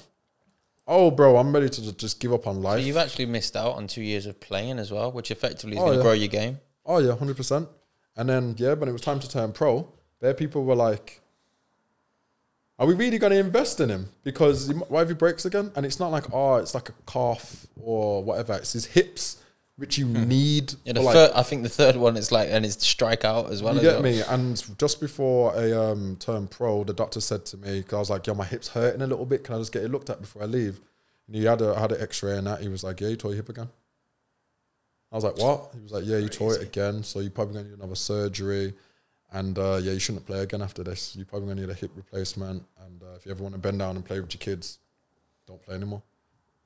oh 0.86 1.10
bro, 1.10 1.36
I'm 1.36 1.52
ready 1.52 1.68
to 1.68 1.92
just 1.96 2.20
give 2.20 2.32
up 2.32 2.46
on 2.46 2.56
So 2.56 2.60
life. 2.60 2.84
you've 2.84 2.96
actually 2.96 3.26
missed 3.26 3.56
out 3.56 3.72
on 3.76 3.86
two 3.86 4.02
years 4.02 4.26
of 4.26 4.40
playing 4.40 4.78
as 4.78 4.90
well, 4.92 5.10
which 5.10 5.30
effectively 5.30 5.76
is 5.76 5.82
Oh, 5.82 5.86
going 5.86 5.92
to 5.94 5.98
yeah. 5.98 6.02
grow 6.02 6.12
your 6.12 6.28
game. 6.28 6.60
Oh 6.86 6.98
yeah, 6.98 7.16
hundred 7.16 7.36
percent. 7.36 7.68
And 8.16 8.28
then 8.28 8.54
yeah, 8.58 8.74
when 8.74 8.88
it 8.88 8.92
was 8.92 9.00
time 9.00 9.20
to 9.20 9.28
turn 9.28 9.52
pro, 9.52 9.88
there 10.20 10.34
people 10.34 10.64
were 10.64 10.74
like, 10.76 11.20
"Are 12.82 12.86
we 12.86 12.94
really 12.94 13.16
going 13.16 13.30
to 13.30 13.38
invest 13.38 13.78
in 13.78 13.90
him? 13.90 14.08
Because 14.24 14.74
what 14.88 15.02
if 15.02 15.08
he 15.08 15.14
breaks 15.14 15.44
again?" 15.44 15.70
And 15.76 15.86
it's 15.86 16.00
not 16.00 16.10
like 16.10 16.24
oh, 16.32 16.56
it's 16.56 16.74
like 16.74 16.88
a 16.88 16.94
calf 17.06 17.64
or 17.80 18.24
whatever. 18.24 18.54
It's 18.54 18.72
his 18.72 18.86
hips, 18.86 19.40
which 19.76 19.98
you 19.98 20.06
need. 20.06 20.72
Hmm. 20.72 20.76
Yeah, 20.86 20.92
the 20.94 21.02
like, 21.02 21.14
third, 21.14 21.30
I 21.36 21.44
think 21.44 21.62
the 21.62 21.68
third 21.68 21.94
one 21.94 22.16
is 22.16 22.32
like, 22.32 22.48
and 22.50 22.64
it's 22.66 22.84
strike 22.84 23.24
out 23.24 23.52
as 23.52 23.62
well. 23.62 23.74
you 23.74 23.78
as 23.78 23.84
get 23.84 23.92
well. 23.94 24.02
me? 24.02 24.20
And 24.22 24.78
just 24.80 25.00
before 25.00 25.56
I 25.56 25.70
um, 25.70 26.16
turn 26.18 26.48
pro, 26.48 26.82
the 26.82 26.92
doctor 26.92 27.20
said 27.20 27.46
to 27.46 27.56
me, 27.56 27.82
because 27.82 27.94
I 27.94 27.98
was 28.00 28.10
like, 28.10 28.26
"Yo, 28.26 28.34
my 28.34 28.44
hip's 28.44 28.66
hurting 28.66 29.00
a 29.00 29.06
little 29.06 29.26
bit. 29.26 29.44
Can 29.44 29.54
I 29.54 29.58
just 29.58 29.70
get 29.70 29.84
it 29.84 29.90
looked 29.92 30.10
at 30.10 30.20
before 30.20 30.42
I 30.42 30.46
leave?" 30.46 30.80
And 31.28 31.36
he 31.36 31.44
had 31.44 31.60
a 31.60 31.78
had 31.78 31.92
an 31.92 32.02
X-ray 32.02 32.36
and 32.36 32.48
that. 32.48 32.62
He 32.62 32.68
was 32.68 32.82
like, 32.82 33.00
"Yeah, 33.00 33.10
you 33.10 33.16
tore 33.16 33.30
your 33.30 33.36
hip 33.36 33.48
again." 33.48 33.68
I 35.12 35.14
was 35.14 35.22
like, 35.22 35.38
"What?" 35.38 35.70
He 35.72 35.80
was 35.80 35.92
like, 35.92 36.04
"Yeah, 36.04 36.18
you 36.18 36.28
tore 36.28 36.56
it 36.56 36.62
again. 36.62 37.04
So 37.04 37.20
you're 37.20 37.30
probably 37.30 37.54
going 37.54 37.66
to 37.66 37.70
need 37.70 37.78
another 37.78 37.94
surgery, 37.94 38.74
and 39.32 39.58
uh, 39.58 39.80
yeah, 39.82 39.92
you 39.92 39.98
shouldn't 39.98 40.26
play 40.26 40.40
again 40.40 40.62
after 40.62 40.84
this. 40.84 41.16
You're 41.16 41.26
probably 41.26 41.46
going 41.46 41.56
to 41.58 41.66
need 41.66 41.70
a 41.70 41.74
hip 41.74 41.90
replacement. 41.94 42.64
And 42.84 43.02
uh, 43.02 43.16
if 43.16 43.24
you 43.24 43.32
ever 43.32 43.42
want 43.42 43.54
to 43.54 43.60
bend 43.60 43.78
down 43.78 43.96
and 43.96 44.04
play 44.04 44.20
with 44.20 44.32
your 44.34 44.40
kids, 44.40 44.78
don't 45.46 45.62
play 45.62 45.74
anymore." 45.74 46.02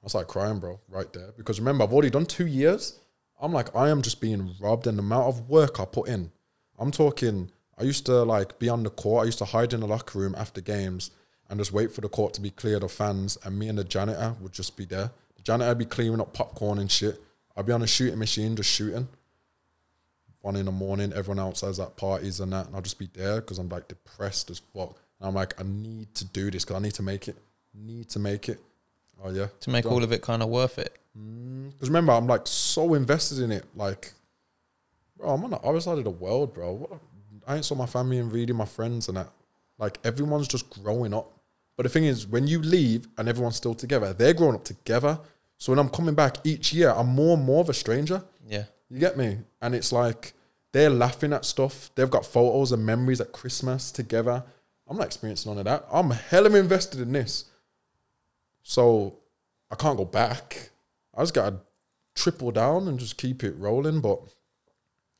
I 0.03 0.05
was 0.07 0.15
like 0.15 0.29
crying, 0.29 0.59
bro, 0.59 0.79
right 0.89 1.13
there. 1.13 1.33
Because 1.37 1.59
remember, 1.59 1.85
I've 1.85 1.93
already 1.93 2.11
done 2.11 2.27
two 2.27 2.47
years. 2.47 2.99
I'm 3.41 3.53
like, 3.53 3.75
I 3.75 3.89
am 3.89 4.03
just 4.03 4.21
being 4.21 4.55
robbed, 4.61 4.87
and 4.87 4.99
the 4.99 5.03
amount 5.03 5.27
of 5.27 5.49
work 5.49 5.81
I 5.81 5.85
put 5.85 6.09
in. 6.09 6.31
I'm 6.79 6.91
talking. 6.91 7.51
I 7.79 7.83
used 7.83 8.07
to 8.07 8.23
like 8.23 8.59
be 8.59 8.69
on 8.69 8.83
the 8.83 8.91
court. 8.91 9.23
I 9.23 9.27
used 9.27 9.39
to 9.39 9.45
hide 9.45 9.73
in 9.73 9.81
the 9.81 9.87
locker 9.87 10.19
room 10.19 10.35
after 10.37 10.61
games 10.61 11.11
and 11.49 11.61
just 11.61 11.73
wait 11.73 11.93
for 11.93 12.01
the 12.01 12.09
court 12.09 12.35
to 12.35 12.41
be 12.41 12.51
cleared 12.51 12.83
of 12.83 12.91
fans. 12.91 13.39
And 13.45 13.59
me 13.59 13.69
and 13.69 13.79
the 13.79 13.85
janitor 13.85 14.35
would 14.41 14.53
just 14.53 14.77
be 14.77 14.85
there. 14.85 15.11
The 15.37 15.43
janitor 15.43 15.71
would 15.71 15.79
be 15.79 15.85
cleaning 15.85 16.21
up 16.21 16.33
popcorn 16.33 16.79
and 16.79 16.91
shit. 16.91 17.21
I'd 17.57 17.67
be 17.67 17.73
on 17.73 17.83
a 17.83 17.87
shooting 17.87 18.19
machine 18.19 18.57
just 18.57 18.71
shooting. 18.71 19.09
One 20.47 20.57
in 20.57 20.65
the 20.65 20.73
morning. 20.73 21.13
Everyone 21.13 21.41
else 21.41 21.61
has 21.63 21.81
at 21.81 21.97
parties 21.97 22.39
and 22.41 22.53
that, 22.53 22.67
and 22.67 22.75
I'll 22.75 22.81
just 22.81 22.99
be 22.99 23.11
there 23.13 23.41
because 23.41 23.59
I'm 23.59 23.69
like 23.69 23.89
depressed 23.89 24.49
as 24.51 24.61
fuck. 24.61 24.97
And 25.19 25.29
I'm 25.29 25.35
like, 25.35 25.61
I 25.61 25.65
need 25.65 26.15
to 26.15 26.25
do 26.25 26.51
this 26.51 26.65
because 26.65 26.77
I 26.77 26.79
need 26.79 26.95
to 26.95 27.03
make 27.03 27.29
it. 27.29 27.37
Need 27.75 28.09
to 28.11 28.21
make 28.21 28.49
it. 28.49 28.61
Oh 29.23 29.31
yeah, 29.31 29.49
to 29.61 29.71
make 29.71 29.87
all 29.87 30.03
of 30.05 30.13
it 30.13 30.23
kind 30.23 30.43
of 30.43 30.49
worth 30.49 30.79
it. 30.79 30.97
Mm, 31.19 31.73
because 31.73 31.89
remember, 31.89 32.13
I'm 32.13 32.27
like 32.27 32.43
so 32.47 32.95
invested 32.95 33.41
in 33.41 33.51
it. 33.51 33.65
Like, 33.75 34.13
bro, 35.19 35.31
I'm 35.31 35.45
on 35.45 35.51
the 35.51 35.59
other 35.59 35.81
side 35.81 35.99
of 35.99 36.05
the 36.05 36.11
world, 36.11 36.55
bro. 36.55 36.73
What, 36.73 37.01
I 37.47 37.57
ain't 37.57 37.65
saw 37.65 37.75
my 37.75 37.87
family 37.87 38.19
and 38.19 38.33
reading 38.33 38.57
my 38.57 38.65
friends 38.65 39.09
and 39.09 39.17
that. 39.17 39.29
Like 39.79 39.99
everyone's 40.05 40.49
just 40.49 40.71
growing 40.71 41.13
up. 41.13 41.33
But 41.77 41.83
the 41.83 41.89
thing 41.89 42.05
is, 42.05 42.27
when 42.27 42.47
you 42.47 42.63
leave 42.63 43.09
and 43.19 43.29
everyone's 43.29 43.57
still 43.57 43.75
together, 43.75 44.13
they're 44.13 44.33
growing 44.33 44.55
up 44.55 44.65
together. 44.65 45.19
So 45.59 45.73
when 45.73 45.79
I'm 45.79 45.91
coming 45.91 46.15
back 46.15 46.37
each 46.45 46.73
year, 46.73 46.91
I'm 46.91 47.09
more 47.09 47.37
and 47.37 47.45
more 47.45 47.61
of 47.61 47.69
a 47.69 47.75
stranger. 47.75 48.23
Yeah. 48.49 48.65
You 48.89 49.01
get 49.01 49.19
me? 49.19 49.39
And 49.61 49.75
it's 49.75 49.93
like 49.93 50.33
they're 50.77 50.91
laughing 50.91 51.33
at 51.33 51.47
stuff. 51.47 51.91
They've 51.95 52.11
got 52.11 52.27
photos 52.27 52.71
and 52.71 52.85
memories 52.85 53.23
at 53.23 53.33
Christmas 53.33 53.91
together. 53.91 54.45
I'm 54.87 54.99
not 54.99 55.07
experiencing 55.07 55.51
none 55.51 55.59
of 55.59 55.65
that. 55.65 55.87
I'm 55.91 56.11
hella 56.11 56.55
invested 56.55 57.01
in 57.01 57.13
this. 57.13 57.47
So 58.63 59.17
I 59.71 59.75
can't 59.75 59.97
go 59.97 60.05
back. 60.05 60.71
I 61.17 61.23
just 61.23 61.33
gotta 61.33 61.57
triple 62.15 62.51
down 62.51 62.89
and 62.89 62.99
just 62.99 63.17
keep 63.17 63.43
it 63.43 63.57
rolling. 63.57 64.01
But 64.03 64.21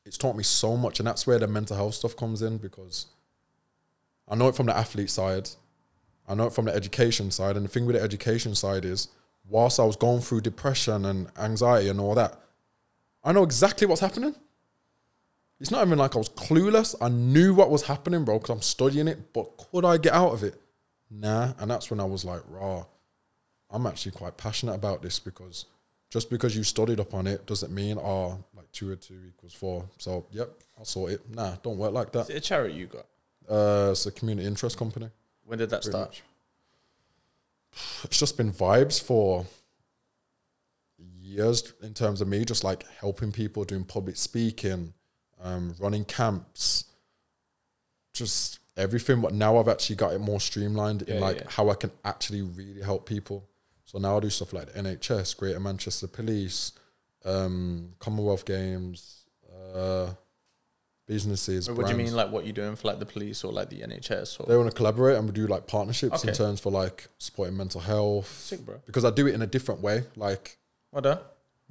it's 0.05 0.19
taught 0.19 0.37
me 0.37 0.43
so 0.43 0.77
much, 0.77 1.01
and 1.01 1.07
that's 1.07 1.27
where 1.27 1.39
the 1.39 1.47
mental 1.47 1.75
health 1.75 1.95
stuff 1.95 2.17
comes 2.17 2.43
in 2.43 2.59
because 2.59 3.07
I 4.29 4.35
know 4.35 4.49
it 4.49 4.57
from 4.57 4.67
the 4.67 4.77
athlete 4.77 5.09
side, 5.09 5.49
I 6.29 6.35
know 6.35 6.49
it 6.49 6.53
from 6.53 6.67
the 6.67 6.75
education 6.75 7.31
side, 7.31 7.57
and 7.57 7.65
the 7.65 7.71
thing 7.71 7.87
with 7.87 7.97
the 7.97 8.03
education 8.03 8.55
side 8.55 8.85
is, 8.85 9.09
whilst 9.49 9.81
I 9.81 9.85
was 9.85 9.97
going 9.97 10.21
through 10.21 10.43
depression 10.43 11.07
and 11.07 11.29
anxiety 11.39 11.89
and 11.89 11.99
all 11.99 12.15
that, 12.15 12.39
I 13.25 13.33
know 13.33 13.43
exactly 13.43 13.87
what's 13.87 14.03
happening. 14.03 14.35
It's 15.59 15.71
not 15.71 15.87
even 15.87 15.99
like 15.99 16.15
I 16.15 16.19
was 16.19 16.29
clueless. 16.29 16.95
I 17.01 17.09
knew 17.09 17.55
what 17.55 17.71
was 17.71 17.83
happening, 17.83 18.25
bro, 18.25 18.39
because 18.39 18.51
I'm 18.51 18.63
studying 18.63 19.09
it. 19.09 19.33
But 19.33 19.57
could 19.57 19.85
I 19.85 19.97
get 19.97 20.13
out 20.13 20.33
of 20.33 20.43
it? 20.43 20.61
Nah. 21.11 21.53
And 21.59 21.71
that's 21.71 21.91
when 21.91 21.99
I 22.01 22.05
was 22.05 22.25
like, 22.25 22.43
raw. 22.49 22.85
I'm 23.71 23.87
actually 23.87 24.13
quite 24.13 24.37
passionate 24.37 24.75
about 24.75 25.03
this 25.03 25.19
because 25.19 25.65
just 26.11 26.31
because 26.31 26.57
you 26.57 26.63
studied 26.63 27.01
up 27.01 27.15
on 27.15 27.27
it 27.27 27.47
doesn't 27.47 27.73
mean 27.75 27.99
oh 27.99 28.39
like 28.55 28.71
two 28.71 28.91
or 28.91 28.97
two 28.97 29.19
equals 29.29 29.55
four. 29.55 29.89
So 29.99 30.27
yep, 30.31 30.51
I'll 30.79 30.85
sort 30.85 31.13
it. 31.13 31.23
Nah, 31.35 31.57
don't 31.63 31.77
work 31.79 31.93
like 31.93 32.09
Is 32.15 32.27
that. 32.27 32.31
it 32.31 32.37
a 32.37 32.41
charity 32.41 32.75
you 32.75 32.87
got? 32.87 33.07
Uh, 33.49 33.89
it's 33.91 34.07
a 34.07 34.13
community 34.13 34.47
interest 34.47 34.77
company. 34.79 35.11
When 35.45 35.59
did 35.59 35.71
that 35.71 35.83
Pretty 35.83 35.91
start? 35.91 36.09
much. 36.11 36.23
It's 38.05 38.19
just 38.19 38.37
been 38.37 38.53
vibes 38.53 39.03
for 39.03 39.47
years 41.21 41.73
in 41.83 41.93
terms 41.93 42.21
of 42.21 42.29
me 42.29 42.45
just 42.45 42.65
like 42.65 42.85
helping 43.01 43.33
people, 43.33 43.65
doing 43.65 43.85
public 43.85 44.17
speaking, 44.17 44.95
um, 45.43 45.75
running 45.79 46.05
camps, 46.05 46.85
just 48.13 48.61
everything. 48.77 49.21
But 49.21 49.35
now 49.35 49.59
I've 49.59 49.69
actually 49.69 49.97
got 49.97 50.13
it 50.13 50.21
more 50.21 50.41
streamlined 50.41 51.03
in 51.03 51.21
like 51.21 51.39
yeah. 51.39 51.47
how 51.49 51.71
I 51.71 51.75
can 51.75 51.91
actually 52.05 52.43
really 52.43 52.83
help 52.83 53.07
people. 53.07 53.45
So 53.85 53.99
now 53.99 54.17
I 54.17 54.21
do 54.21 54.31
stuff 54.31 54.53
like 54.53 54.73
the 54.73 54.83
NHS, 54.83 55.37
Greater 55.37 55.61
Manchester 55.61 56.09
Police, 56.09 56.73
um, 57.25 57.93
Commonwealth 58.01 58.45
Games, 58.45 59.27
uh, 59.75 60.11
businesses. 61.07 61.71
What 61.71 61.87
do 61.87 61.93
you 61.93 61.99
mean, 61.99 62.15
like 62.15 62.31
what 62.31 62.45
you're 62.45 62.53
doing 62.53 62.77
for 62.77 62.89
like 62.89 62.99
the 62.99 63.07
police 63.07 63.45
or 63.45 63.53
like 63.53 63.71
the 63.71 63.81
NHS 63.81 64.41
or? 64.41 64.47
They 64.47 64.57
want 64.57 64.71
to 64.71 64.77
collaborate 64.77 65.17
and 65.17 65.27
we 65.27 65.33
do 65.33 65.47
like 65.47 65.67
partnerships 65.67 66.25
in 66.25 66.35
terms 66.35 66.61
for 66.61 66.71
like 66.71 67.07
supporting 67.19 67.57
mental 67.57 67.81
health. 67.81 68.29
Sick, 68.29 68.61
bro. 68.65 68.81
Because 68.87 69.05
I 69.05 69.11
do 69.11 69.27
it 69.27 69.35
in 69.35 69.43
a 69.43 69.47
different 69.47 69.81
way. 69.81 70.03
Like 70.17 70.59
Well 70.93 71.03
done. 71.03 71.19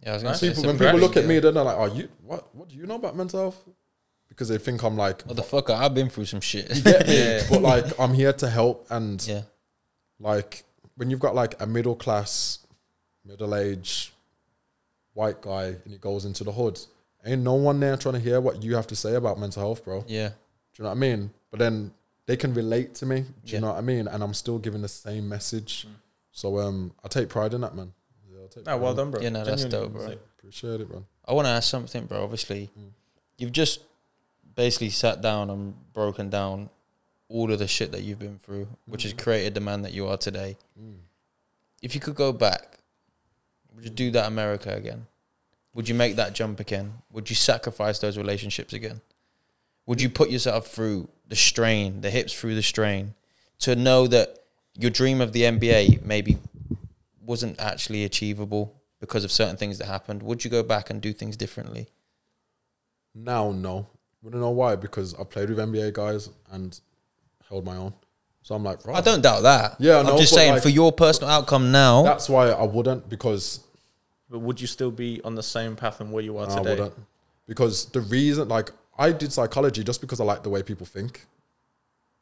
Yeah, 0.04 0.12
I 0.12 0.14
was 0.16 0.24
gonna 0.24 0.36
say. 0.36 0.50
people, 0.50 0.64
when 0.66 0.78
people 0.78 1.00
look 1.00 1.18
at 1.18 1.26
me, 1.26 1.40
they're 1.40 1.52
not 1.52 1.66
like, 1.66 1.78
"Oh, 1.78 1.86
you 1.86 2.10
what? 2.24 2.54
What 2.56 2.70
do 2.70 2.76
you 2.76 2.86
know 2.86 2.96
about 2.96 3.16
mental 3.16 3.40
health?" 3.40 3.64
Because 4.30 4.50
they 4.50 4.58
think 4.58 4.84
I'm 4.84 4.98
like, 4.98 5.22
What 5.24 5.36
the 5.38 5.44
fuck? 5.44 5.70
I've 5.70 5.94
been 5.94 6.10
through 6.10 6.26
some 6.26 6.42
shit. 6.42 6.70
you 6.76 6.82
get 6.82 7.08
me, 7.08 7.16
Yeah. 7.18 7.44
but 7.50 7.62
like 7.62 7.86
I'm 8.00 8.14
here 8.14 8.34
to 8.34 8.50
help. 8.50 8.86
And 8.90 9.26
yeah. 9.26 9.44
like 10.20 10.64
when 10.96 11.10
you've 11.10 11.20
got 11.22 11.36
like 11.36 11.60
a 11.62 11.66
middle 11.66 11.96
class, 11.96 12.60
middle 13.24 13.56
age 13.56 14.12
white 15.14 15.42
guy, 15.42 15.66
and 15.68 15.82
he 15.92 15.98
goes 15.98 16.26
into 16.26 16.44
the 16.44 16.52
hood, 16.52 16.80
ain't 17.26 17.44
no 17.44 17.54
one 17.54 17.80
there 17.80 17.96
trying 17.98 18.16
to 18.16 18.20
hear 18.20 18.42
what 18.42 18.62
you 18.62 18.76
have 18.76 18.88
to 18.88 18.96
say 18.96 19.16
about 19.16 19.40
mental 19.40 19.62
health, 19.62 19.86
bro. 19.86 20.04
Yeah, 20.08 20.30
do 20.30 20.34
you 20.80 20.84
know 20.84 20.90
what 20.90 20.96
I 20.98 21.00
mean? 21.00 21.32
But 21.52 21.60
then 21.60 21.92
they 22.26 22.36
can 22.36 22.54
relate 22.54 22.96
to 22.96 23.06
me. 23.06 23.22
Do 23.22 23.28
you 23.46 23.54
Yeah. 23.54 23.60
know 23.60 23.68
what 23.68 23.78
I 23.78 23.82
mean? 23.82 24.08
And 24.08 24.22
I'm 24.24 24.34
still 24.34 24.58
giving 24.60 24.82
the 24.82 24.88
same 24.90 25.30
message. 25.30 25.88
So 26.32 26.60
um, 26.60 26.92
I 27.04 27.08
take 27.08 27.30
pride 27.30 27.54
in 27.54 27.62
that, 27.62 27.76
man. 27.76 27.94
Yeah, 28.56 28.62
I 28.62 28.64
take 28.64 28.66
No, 28.66 28.72
pride 28.72 28.82
well 28.82 28.94
done, 28.96 29.12
bro. 29.12 29.22
Yeah, 29.22 29.30
no, 29.30 29.44
that's 29.46 29.66
dope, 29.66 29.92
bro. 29.94 30.18
Appreciate 30.38 30.82
it, 30.82 30.90
man. 30.90 31.06
I 31.28 31.34
want 31.34 31.46
to 31.48 31.50
ask 31.52 31.70
something, 31.70 32.06
bro. 32.06 32.24
Obviously, 32.24 32.70
Mm. 32.78 32.90
you've 33.38 33.52
just 33.52 33.82
basically 34.56 34.90
sat 34.90 35.22
down 35.22 35.50
and 35.50 35.74
broken 35.94 36.30
down 36.30 36.70
all 37.28 37.52
of 37.52 37.60
the 37.60 37.68
shit 37.68 37.92
that 37.92 38.04
you've 38.04 38.20
been 38.20 38.38
through, 38.40 38.68
which 38.86 39.04
has 39.04 39.14
created 39.14 39.54
the 39.56 39.60
man 39.60 39.82
that 39.82 39.94
you 39.94 40.08
are 40.08 40.18
today. 40.18 40.58
Mm. 40.80 40.98
If 41.82 41.96
you 41.96 42.02
could 42.02 42.16
go 42.16 42.32
back, 42.32 42.80
would 43.74 43.84
you 43.84 43.90
do 43.90 44.12
that 44.12 44.28
America 44.28 44.74
again? 44.74 45.08
Would 45.74 45.90
you 45.90 45.96
make 45.96 46.16
that 46.16 46.34
jump 46.34 46.60
again? 46.60 47.02
Would 47.12 47.30
you 47.30 47.36
sacrifice 47.36 48.00
those 48.00 48.18
relationships 48.18 48.72
again? 48.74 49.02
Would 49.86 50.02
you 50.02 50.10
put 50.10 50.30
yourself 50.30 50.68
through 50.68 51.10
the 51.28 51.36
strain, 51.36 52.02
the 52.02 52.10
hips 52.10 52.34
through 52.34 52.56
the 52.56 52.64
strain, 52.64 53.14
to 53.60 53.76
know 53.76 54.08
that 54.08 54.40
your 54.78 54.92
dream 54.92 55.20
of 55.22 55.34
the 55.34 55.44
NBA 55.44 56.02
maybe 56.04 56.38
wasn't 57.26 57.60
actually 57.60 58.04
achievable 58.04 58.82
because 59.00 59.24
of 59.24 59.32
certain 59.32 59.58
things 59.58 59.78
that 59.80 59.86
happened? 59.86 60.24
Would 60.24 60.44
you 60.44 60.52
go 60.52 60.64
back 60.64 60.90
and 60.90 61.02
do 61.02 61.14
things 61.14 61.36
differently? 61.38 61.88
Now, 63.14 63.52
no. 63.52 63.88
Wanna 64.22 64.38
know 64.38 64.50
why? 64.52 64.76
Because 64.76 65.14
I 65.20 65.24
played 65.24 65.50
with 65.50 65.60
NBA 65.60 65.94
guys 65.94 66.30
and 66.52 66.80
held 67.50 67.66
my 67.66 67.76
own. 67.76 67.94
So 68.42 68.56
I'm 68.56 68.64
like, 68.64 68.86
right. 68.86 68.98
I 68.98 69.02
don't 69.02 69.22
doubt 69.22 69.44
that. 69.44 69.76
Yeah, 69.80 69.96
I 69.96 70.00
I'm 70.00 70.06
know, 70.08 70.18
just 70.18 70.34
saying 70.34 70.54
like- 70.54 70.64
for 70.64 70.70
your 70.70 70.92
personal 70.92 71.30
outcome 71.30 71.72
now. 71.72 72.04
That's 72.04 72.30
why 72.30 72.50
I 72.50 72.64
wouldn't 72.64 73.10
because 73.10 73.62
But 74.30 74.40
would 74.40 74.60
you 74.60 74.68
still 74.68 74.92
be 74.92 75.22
on 75.24 75.36
the 75.36 75.44
same 75.44 75.76
path 75.76 76.02
and 76.02 76.12
where 76.12 76.24
you 76.24 76.38
are 76.38 76.48
no, 76.48 76.54
I 76.54 76.58
today? 76.58 76.70
wouldn't. 76.72 76.94
Because 77.48 77.86
the 77.86 78.02
reason, 78.02 78.48
like, 78.48 78.72
I 78.98 79.12
did 79.12 79.32
psychology 79.32 79.84
just 79.84 80.02
because 80.02 80.20
I 80.20 80.24
like 80.24 80.42
the 80.42 80.50
way 80.50 80.64
people 80.64 80.86
think. 80.88 81.26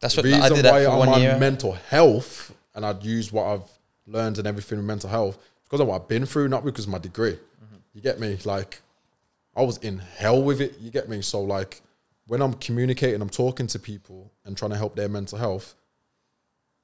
That's 0.01 0.15
The 0.15 0.21
what 0.21 0.33
I 0.33 0.37
reason 0.37 0.55
did 0.55 0.65
that 0.65 0.71
why 0.73 0.83
for 0.83 0.91
I'm 0.91 0.99
one 0.99 1.09
on 1.09 1.21
year. 1.21 1.37
mental 1.39 1.71
health 1.73 2.53
and 2.75 2.85
I'd 2.85 3.03
use 3.03 3.31
what 3.31 3.45
I've 3.45 3.69
learned 4.05 4.37
and 4.37 4.47
everything 4.47 4.77
with 4.77 4.87
mental 4.87 5.09
health 5.09 5.37
because 5.63 5.79
of 5.79 5.87
what 5.87 6.01
I've 6.01 6.07
been 6.07 6.25
through, 6.25 6.47
not 6.49 6.65
because 6.65 6.85
of 6.85 6.91
my 6.91 6.97
degree. 6.99 7.37
You 7.93 8.01
get 8.01 8.19
me? 8.19 8.37
Like, 8.43 8.81
I 9.55 9.61
was 9.61 9.77
in 9.77 9.99
hell 9.99 10.41
with 10.41 10.61
it. 10.61 10.79
You 10.79 10.89
get 10.89 11.09
me? 11.09 11.21
So, 11.21 11.41
like, 11.41 11.81
when 12.27 12.41
I'm 12.41 12.53
communicating, 12.55 13.21
I'm 13.21 13.29
talking 13.29 13.67
to 13.67 13.77
people 13.79 14.31
and 14.45 14.57
trying 14.57 14.71
to 14.71 14.77
help 14.77 14.95
their 14.95 15.09
mental 15.09 15.37
health, 15.37 15.75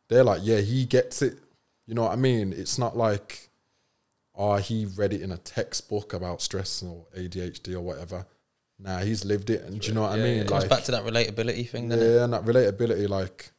they're 0.08 0.24
like, 0.24 0.42
yeah, 0.44 0.60
he 0.60 0.86
gets 0.86 1.22
it. 1.24 1.38
You 1.88 1.96
know 1.96 2.04
what 2.04 2.12
I 2.12 2.16
mean? 2.16 2.54
It's 2.54 2.78
not 2.78 2.96
like, 2.96 3.50
oh, 4.36 4.58
he 4.58 4.86
read 4.86 5.14
it 5.14 5.22
in 5.22 5.32
a 5.32 5.38
textbook 5.38 6.14
about 6.14 6.42
stress 6.44 6.84
or 6.84 7.06
ADHD 7.18 7.74
or 7.74 7.82
whatever. 7.82 8.28
Nah, 8.78 9.00
he's 9.00 9.26
lived 9.26 9.50
it. 9.50 9.64
And 9.64 9.82
do 9.82 9.88
you 9.88 9.94
know 9.96 10.04
what 10.04 10.12
I 10.12 10.18
mean? 10.18 10.36
yeah. 10.38 10.42
It 10.44 10.48
comes 10.48 10.62
Like, 10.64 10.70
back 10.70 10.84
to 10.84 10.92
that 10.92 11.04
relatability 11.04 11.68
thing, 11.70 11.90
doesn't 11.90 12.06
it? 12.06 12.14
yeah, 12.16 12.24
and 12.24 12.34
that 12.34 12.46
relatability, 12.46 13.10
like, 13.10 13.52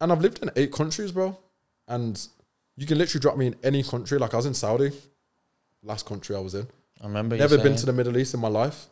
and 0.00 0.12
I've 0.12 0.20
lived 0.20 0.40
in 0.42 0.50
eight 0.56 0.72
countries, 0.72 1.10
bro, 1.12 1.36
and 1.88 2.26
you 2.76 2.86
can 2.86 2.98
literally 2.98 3.20
drop 3.20 3.36
me 3.36 3.46
in 3.48 3.56
any 3.62 3.82
country. 3.82 4.18
Like 4.18 4.34
I 4.34 4.36
was 4.36 4.46
in 4.46 4.54
Saudi, 4.54 4.92
last 5.82 6.06
country 6.06 6.34
I 6.36 6.40
was 6.40 6.54
in. 6.54 6.66
I 7.00 7.06
remember. 7.06 7.36
Never 7.36 7.56
you 7.56 7.62
been 7.62 7.76
to 7.76 7.86
the 7.86 7.92
Middle 7.92 8.16
East 8.16 8.34
in 8.34 8.40
my 8.40 8.48
life. 8.48 8.86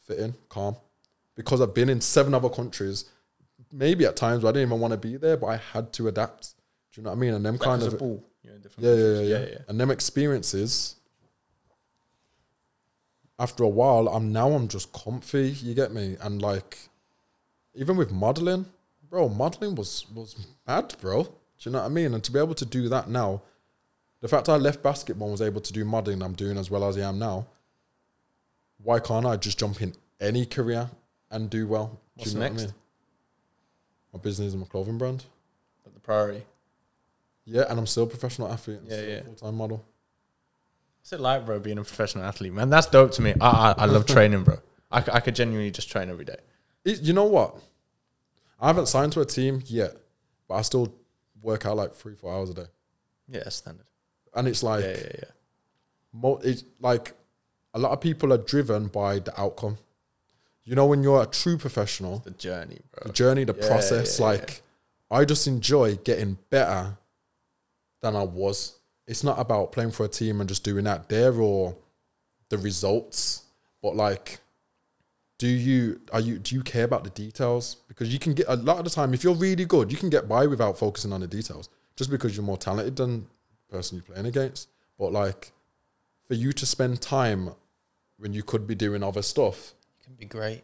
Fit 0.00 0.18
in, 0.18 0.34
calm, 0.48 0.76
because 1.34 1.60
I've 1.60 1.74
been 1.74 1.88
in 1.88 2.00
seven 2.00 2.34
other 2.34 2.48
countries. 2.48 3.04
Maybe 3.70 4.06
at 4.06 4.16
times 4.16 4.42
where 4.42 4.50
I 4.50 4.52
didn't 4.52 4.68
even 4.68 4.80
want 4.80 4.92
to 4.92 4.98
be 4.98 5.16
there, 5.16 5.36
but 5.36 5.46
I 5.46 5.56
had 5.56 5.92
to 5.94 6.08
adapt. 6.08 6.54
Do 6.92 7.00
you 7.00 7.04
know 7.04 7.10
what 7.10 7.16
I 7.16 7.20
mean? 7.20 7.34
And 7.34 7.44
them 7.44 7.56
Like 7.56 7.68
kind 7.68 7.82
of 7.82 7.98
ball. 7.98 8.24
You're 8.42 8.54
yeah, 8.78 8.94
yeah, 8.94 9.20
yeah, 9.20 9.46
yeah, 9.50 9.58
And 9.68 9.78
them 9.78 9.90
experiences, 9.90 10.94
after 13.38 13.64
a 13.64 13.68
while, 13.68 14.08
I'm 14.08 14.32
now 14.32 14.52
I'm 14.52 14.68
just 14.68 14.92
comfy. 14.92 15.50
You 15.50 15.74
get 15.74 15.92
me? 15.92 16.16
And 16.20 16.40
like, 16.40 16.78
even 17.74 17.96
with 17.96 18.10
modeling, 18.10 18.66
bro, 19.10 19.28
modeling 19.28 19.74
was 19.74 20.06
was 20.14 20.34
bad, 20.66 20.94
bro. 21.00 21.28
Do 21.60 21.68
you 21.68 21.72
know 21.72 21.80
what 21.80 21.86
I 21.86 21.88
mean? 21.88 22.14
And 22.14 22.22
to 22.24 22.32
be 22.32 22.38
able 22.38 22.54
to 22.54 22.64
do 22.64 22.88
that 22.88 23.08
now, 23.08 23.42
the 24.20 24.28
fact 24.28 24.48
I 24.48 24.56
left 24.56 24.82
basketball 24.82 25.28
and 25.28 25.32
was 25.32 25.42
able 25.42 25.60
to 25.60 25.72
do 25.72 25.84
modeling, 25.84 26.22
I'm 26.22 26.34
doing 26.34 26.56
as 26.56 26.70
well 26.70 26.84
as 26.84 26.96
I 26.96 27.08
am 27.08 27.18
now. 27.18 27.46
Why 28.82 29.00
can't 29.00 29.26
I 29.26 29.36
just 29.36 29.58
jump 29.58 29.82
in 29.82 29.94
any 30.20 30.46
career 30.46 30.88
and 31.30 31.50
do 31.50 31.66
well? 31.66 31.86
Do 31.86 31.98
What's 32.14 32.32
you 32.32 32.38
know 32.38 32.46
next? 32.46 32.54
what 32.54 32.62
I 32.62 32.66
mean? 32.66 32.74
My 34.14 34.18
business 34.20 34.52
and 34.52 34.60
my 34.60 34.66
clothing 34.68 34.98
brand. 34.98 35.24
But 35.84 35.94
the 35.94 36.00
priority. 36.00 36.42
Yeah, 37.44 37.64
and 37.68 37.78
I'm 37.78 37.86
still 37.86 38.04
a 38.04 38.06
professional 38.06 38.50
athlete. 38.52 38.80
Yeah, 38.86 39.00
yeah. 39.02 39.22
Full 39.22 39.34
time 39.34 39.56
model. 39.56 39.84
What's 41.00 41.12
it 41.12 41.20
like, 41.20 41.46
bro, 41.46 41.58
being 41.58 41.78
a 41.78 41.82
professional 41.82 42.24
athlete, 42.24 42.52
man? 42.52 42.70
That's 42.70 42.86
dope 42.86 43.12
to 43.12 43.22
me. 43.22 43.34
I 43.40 43.72
I, 43.72 43.74
I 43.78 43.84
love 43.86 44.06
training, 44.14 44.44
bro. 44.44 44.58
I, 44.90 44.98
I 44.98 45.20
could 45.20 45.34
genuinely 45.34 45.70
just 45.70 45.90
train 45.90 46.10
every 46.10 46.24
day. 46.24 46.36
It, 46.84 47.02
you 47.02 47.12
know 47.12 47.24
what? 47.24 47.56
I 48.60 48.66
haven't 48.66 48.86
signed 48.86 49.12
to 49.12 49.20
a 49.20 49.24
team 49.24 49.62
yet, 49.66 49.96
but 50.48 50.54
I 50.56 50.62
still 50.62 50.92
work 51.42 51.66
out 51.66 51.76
like 51.76 51.94
three, 51.94 52.14
four 52.14 52.32
hours 52.34 52.50
a 52.50 52.54
day. 52.54 52.66
Yeah, 53.28 53.40
that's 53.44 53.56
standard. 53.56 53.86
And 54.34 54.46
it's 54.48 54.62
like, 54.62 54.84
yeah, 54.84 54.90
yeah, 54.96 55.12
yeah. 55.18 55.24
mo- 56.12 56.40
it's 56.42 56.64
like 56.80 57.14
a 57.74 57.78
lot 57.78 57.92
of 57.92 58.00
people 58.00 58.32
are 58.32 58.38
driven 58.38 58.86
by 58.88 59.18
the 59.20 59.38
outcome. 59.40 59.78
You 60.64 60.74
know, 60.74 60.86
when 60.86 61.02
you're 61.02 61.22
a 61.22 61.26
true 61.26 61.56
professional, 61.56 62.18
The 62.18 62.30
journey, 62.32 62.80
bro. 62.92 63.06
the 63.06 63.12
journey, 63.12 63.44
the 63.44 63.54
Yeah, 63.58 63.66
process, 63.68 64.18
yeah. 64.18 64.26
like 64.26 64.62
I 65.10 65.24
just 65.24 65.46
enjoy 65.46 65.96
getting 65.96 66.36
better 66.50 66.96
than 68.02 68.14
I 68.16 68.22
was. 68.22 68.78
It's 69.06 69.24
not 69.24 69.38
about 69.38 69.72
playing 69.72 69.92
for 69.92 70.04
a 70.04 70.08
team 70.08 70.40
and 70.40 70.48
just 70.48 70.64
doing 70.64 70.84
that 70.84 71.08
there 71.08 71.32
or 71.40 71.74
the 72.50 72.58
results, 72.58 73.44
but 73.82 73.96
like 73.96 74.40
do 75.38 75.46
you 75.46 76.00
are 76.12 76.20
you 76.20 76.38
do 76.38 76.54
you 76.54 76.62
care 76.62 76.84
about 76.84 77.04
the 77.04 77.10
details? 77.10 77.76
Because 77.88 78.12
you 78.12 78.18
can 78.18 78.34
get 78.34 78.46
a 78.48 78.56
lot 78.56 78.78
of 78.78 78.84
the 78.84 78.90
time 78.90 79.14
if 79.14 79.22
you're 79.24 79.34
really 79.34 79.64
good, 79.64 79.90
you 79.92 79.98
can 79.98 80.10
get 80.10 80.28
by 80.28 80.46
without 80.46 80.78
focusing 80.78 81.12
on 81.12 81.20
the 81.20 81.26
details 81.26 81.68
just 81.96 82.10
because 82.10 82.36
you're 82.36 82.44
more 82.44 82.58
talented 82.58 82.96
than 82.96 83.26
the 83.68 83.76
person 83.76 83.96
you're 83.96 84.04
playing 84.14 84.26
against. 84.26 84.68
But 84.98 85.12
like 85.12 85.52
for 86.26 86.34
you 86.34 86.52
to 86.52 86.66
spend 86.66 87.00
time 87.00 87.50
when 88.18 88.32
you 88.32 88.42
could 88.42 88.66
be 88.66 88.74
doing 88.74 89.02
other 89.02 89.22
stuff, 89.22 89.74
it 90.00 90.04
Can 90.04 90.14
be 90.14 90.26
great. 90.26 90.62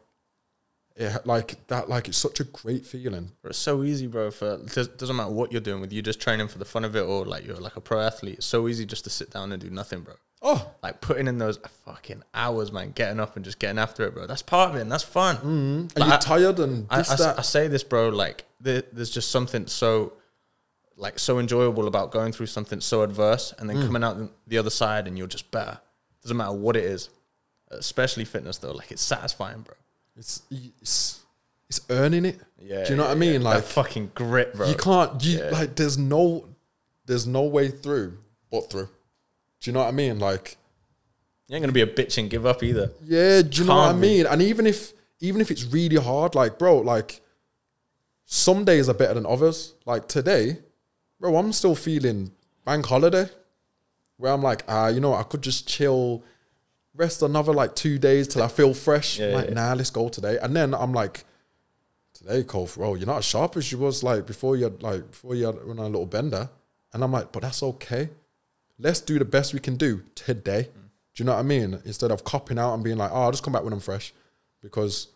yeah, 0.98 1.18
like 1.24 1.66
that, 1.68 1.88
like 1.88 2.08
it's 2.08 2.18
such 2.18 2.40
a 2.40 2.44
great 2.44 2.84
feeling. 2.84 3.30
It's 3.44 3.58
so 3.58 3.84
easy, 3.84 4.08
bro. 4.08 4.30
For 4.32 4.54
it 4.54 4.74
does- 4.74 4.88
doesn't 4.88 5.14
matter 5.16 5.30
what 5.30 5.52
you're 5.52 5.60
doing, 5.60 5.80
with 5.80 5.92
you 5.92 6.02
just 6.02 6.20
training 6.20 6.48
for 6.48 6.58
the 6.58 6.64
fun 6.64 6.84
of 6.84 6.96
it, 6.96 7.02
or 7.02 7.24
like 7.24 7.46
you're 7.46 7.56
like 7.60 7.76
a 7.76 7.80
pro 7.80 8.00
athlete. 8.00 8.38
It's 8.38 8.46
so 8.46 8.66
easy 8.68 8.84
just 8.86 9.04
to 9.04 9.10
sit 9.10 9.30
down 9.30 9.52
and 9.52 9.62
do 9.62 9.70
nothing, 9.70 10.00
bro. 10.00 10.14
Oh, 10.46 10.70
Like 10.82 11.00
putting 11.00 11.26
in 11.26 11.38
those 11.38 11.58
fucking 11.86 12.22
hours, 12.34 12.70
man, 12.70 12.92
getting 12.92 13.18
up 13.18 13.34
and 13.36 13.44
just 13.44 13.58
getting 13.58 13.78
after 13.78 14.04
it, 14.04 14.12
bro. 14.14 14.26
That's 14.26 14.42
part 14.42 14.70
of 14.70 14.76
it, 14.76 14.82
and 14.82 14.92
that's 14.92 15.02
fun. 15.02 15.36
and 15.42 15.94
But 15.94 16.04
you're 16.04 16.12
I- 16.14 16.18
tired 16.18 16.58
and 16.60 16.86
I, 16.90 16.98
this 16.98 17.18
I. 17.20 17.38
I 17.38 17.42
say 17.42 17.66
this, 17.68 17.82
bro. 17.82 18.10
Like 18.10 18.44
there, 18.60 18.82
there's 18.92 19.08
just 19.10 19.30
something 19.30 19.66
so, 19.66 20.12
like 20.96 21.18
so 21.18 21.38
enjoyable 21.38 21.88
about 21.88 22.10
going 22.12 22.30
through 22.32 22.46
something 22.46 22.80
so 22.80 23.02
adverse 23.02 23.54
and 23.58 23.70
Mm. 23.70 23.74
then 23.74 23.86
coming 23.86 24.04
out 24.04 24.18
the 24.46 24.58
other 24.58 24.68
side 24.70 25.08
and 25.08 25.16
you're 25.16 25.26
just 25.26 25.50
better. 25.50 25.78
Doesn't 26.22 26.36
matter 26.36 26.52
what 26.52 26.76
it 26.76 26.84
is, 26.84 27.08
especially 27.70 28.24
fitness 28.26 28.58
though. 28.58 28.72
Like 28.72 28.92
it's 28.92 29.02
satisfying, 29.02 29.62
bro. 29.62 29.74
it's 30.16 30.42
it's 30.50 31.20
it's 31.70 31.80
earning 31.88 32.26
it. 32.26 32.38
Yeah. 32.58 32.84
Do 32.84 32.90
you 32.90 32.96
know 32.96 33.04
what 33.04 33.12
I 33.12 33.14
mean? 33.14 33.40
yeah. 33.40 33.48
Like 33.48 33.62
that 33.62 33.68
fucking 33.70 34.12
grit, 34.14 34.54
bro. 34.54 34.68
you 34.68 34.74
can't. 34.76 35.24
You 35.24 35.38
Yeah. 35.38 35.50
like 35.50 35.74
there's 35.74 35.96
no 35.96 36.48
there's 37.06 37.26
no 37.26 37.44
way 37.44 37.68
through 37.70 38.18
but 38.50 38.70
through. 38.70 38.88
Do 39.64 39.70
you 39.70 39.72
know 39.72 39.80
what 39.80 39.88
I 39.88 39.92
mean? 39.92 40.18
Like 40.18 40.58
You 41.48 41.56
ain't 41.56 41.62
gonna 41.62 41.72
be 41.72 41.80
a 41.80 41.86
bitch 41.86 42.18
and 42.18 42.28
give 42.28 42.44
up 42.44 42.62
either. 42.62 42.90
yeah, 43.02 43.40
do 43.40 43.62
you 43.62 43.66
know 43.66 43.76
what 43.76 43.88
I 43.88 43.92
be. 43.94 43.98
mean? 43.98 44.26
And 44.26 44.42
even 44.42 44.66
if 44.66 44.92
even 45.20 45.40
if 45.40 45.50
it's 45.50 45.64
really 45.64 45.96
hard, 45.96 46.34
like 46.34 46.58
bro, 46.58 46.80
like 46.80 47.22
some 48.26 48.66
days 48.66 48.90
are 48.90 48.94
better 48.94 49.14
than 49.14 49.24
others. 49.24 49.72
Like 49.86 50.06
today, 50.06 50.58
bro, 51.18 51.34
I'm 51.36 51.50
still 51.54 51.74
feeling 51.74 52.32
bank 52.66 52.84
holiday. 52.84 53.26
Where 54.18 54.32
I'm 54.32 54.42
like, 54.42 54.64
ah, 54.68 54.88
you 54.88 55.00
know, 55.00 55.10
what, 55.10 55.20
I 55.20 55.22
could 55.22 55.42
just 55.42 55.66
chill, 55.66 56.22
rest 56.94 57.22
another 57.22 57.54
like 57.54 57.74
two 57.74 57.98
days 57.98 58.28
till 58.28 58.42
I 58.42 58.48
feel 58.48 58.74
fresh. 58.74 59.18
Yeah, 59.18 59.28
like, 59.28 59.48
yeah. 59.48 59.54
nah, 59.54 59.72
let's 59.72 59.90
go 59.90 60.10
today. 60.10 60.38
And 60.42 60.54
then 60.54 60.74
I'm 60.74 60.92
like, 60.92 61.24
today, 62.12 62.44
Cole, 62.44 62.68
bro, 62.74 62.96
you're 62.96 63.06
not 63.06 63.18
as 63.18 63.24
sharp 63.24 63.56
as 63.56 63.72
you 63.72 63.78
was 63.78 64.02
like 64.02 64.26
before 64.26 64.56
you 64.56 64.64
had 64.64 64.82
like 64.82 65.10
before 65.10 65.34
you 65.34 65.46
had 65.46 65.56
on 65.56 65.78
a 65.78 65.86
little 65.86 66.04
bender. 66.04 66.50
And 66.92 67.02
I'm 67.02 67.12
like, 67.12 67.32
but 67.32 67.42
that's 67.42 67.62
okay. 67.62 68.10
Let's 68.78 69.00
do 69.00 69.18
the 69.18 69.24
best 69.24 69.54
we 69.54 69.60
can 69.60 69.76
do 69.76 70.02
today. 70.14 70.62
Do 71.14 71.22
you 71.22 71.24
know 71.24 71.32
what 71.34 71.38
I 71.40 71.42
mean? 71.42 71.80
Instead 71.84 72.10
of 72.10 72.24
copping 72.24 72.58
out 72.58 72.74
and 72.74 72.82
being 72.82 72.96
like, 72.96 73.10
oh, 73.12 73.22
I'll 73.22 73.30
just 73.30 73.44
come 73.44 73.52
back 73.52 73.62
when 73.62 73.72
I'm 73.72 73.80
fresh. 73.80 74.12
Because 74.62 75.08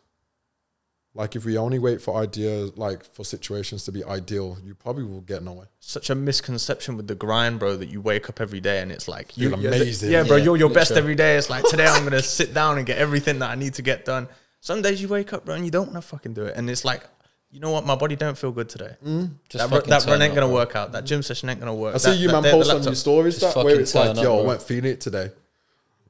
like 1.14 1.34
if 1.34 1.44
we 1.44 1.56
only 1.58 1.78
wait 1.80 2.00
for 2.00 2.16
ideas 2.22 2.76
like 2.76 3.02
for 3.04 3.24
situations 3.24 3.84
to 3.84 3.92
be 3.92 4.04
ideal, 4.04 4.58
you 4.64 4.74
probably 4.74 5.02
will 5.04 5.22
get 5.22 5.42
nowhere. 5.42 5.68
Such 5.80 6.10
a 6.10 6.14
misconception 6.14 6.96
with 6.96 7.08
the 7.08 7.16
grind, 7.16 7.58
bro. 7.58 7.76
That 7.76 7.88
you 7.88 8.00
wake 8.00 8.28
up 8.28 8.40
every 8.40 8.60
day 8.60 8.80
and 8.80 8.92
it's 8.92 9.08
like 9.08 9.32
Feel 9.32 9.50
you- 9.50 9.56
you're- 9.56 9.76
amazing. 9.76 10.12
Yeah, 10.12 10.22
bro, 10.22 10.36
Yeah, 10.36 10.44
you're 10.44 10.56
your 10.56 10.70
best 10.70 10.92
every 10.92 11.16
day. 11.16 11.36
It's 11.36 11.50
like 11.50 11.64
today 11.64 11.86
I'm 11.86 12.04
gonna 12.04 12.22
sit 12.22 12.54
down 12.54 12.78
and 12.78 12.86
get 12.86 12.98
everything 12.98 13.40
that 13.40 13.50
I 13.50 13.56
need 13.56 13.74
to 13.74 13.82
get 13.82 14.04
done. 14.04 14.28
Some 14.60 14.82
days 14.82 15.00
you 15.02 15.08
wake 15.08 15.32
up, 15.32 15.44
bro, 15.46 15.54
and 15.54 15.64
you 15.64 15.70
don't 15.70 15.86
want 15.92 15.96
to 15.96 16.02
fucking 16.08 16.34
do 16.34 16.44
it, 16.44 16.56
and 16.56 16.68
it's 16.68 16.84
like, 16.84 17.02
you 17.50 17.60
know 17.60 17.70
what, 17.70 17.86
my 17.86 17.94
body 17.96 18.14
don't 18.16 18.36
feel 18.36 18.52
good 18.52 18.68
today. 18.68 18.94
Mm. 19.04 19.30
Just 19.48 19.62
that 19.64 19.70
ru- 19.70 19.76
fucking 19.78 19.90
that 19.90 20.02
turn 20.02 20.10
run 20.12 20.22
ain't 20.22 20.30
up, 20.32 20.36
gonna 20.36 20.46
bro. 20.48 20.54
work 20.56 20.76
out. 20.76 20.92
That 20.92 21.04
gym 21.04 21.22
session 21.22 21.48
ain't 21.48 21.60
gonna 21.60 21.74
work. 21.74 21.94
I 21.94 21.98
see 21.98 22.10
That- 22.10 22.16
you 22.16 22.28
that 22.28 22.32
man 22.34 22.42
day 22.42 22.48
at 22.48 22.52
the 22.52 22.58
post 22.58 22.70
on 22.76 22.82
your 22.84 22.94
stories 22.94 23.38
Just 23.40 23.54
that 23.54 23.64
where 23.64 23.80
it's 23.80 23.94
like, 23.94 24.10
up, 24.10 24.16
yo, 24.16 24.34
I 24.34 24.36
bro. 24.38 24.46
weren't 24.48 24.62
feeling 24.62 24.90
it 24.92 25.00
today. 25.00 25.30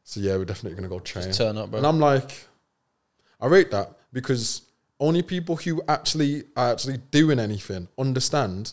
So 0.05 0.20
yeah, 0.20 0.36
we're 0.36 0.45
definitely 0.47 0.76
gonna 0.76 0.89
go 0.89 0.99
train. 1.01 1.30
turn 1.32 1.57
up, 1.59 1.70
bro. 1.70 1.78
And 1.78 1.86
I'm 1.86 2.01
like, 2.01 2.47
I 3.41 3.47
rate 3.47 3.70
that 3.70 3.93
because 4.12 4.62
only 4.99 5.22
people 5.22 5.55
who 5.57 5.80
actually 5.86 6.45
are 6.57 6.72
actually 6.72 6.97
doing 7.12 7.39
anything 7.39 7.86
understand 7.99 8.72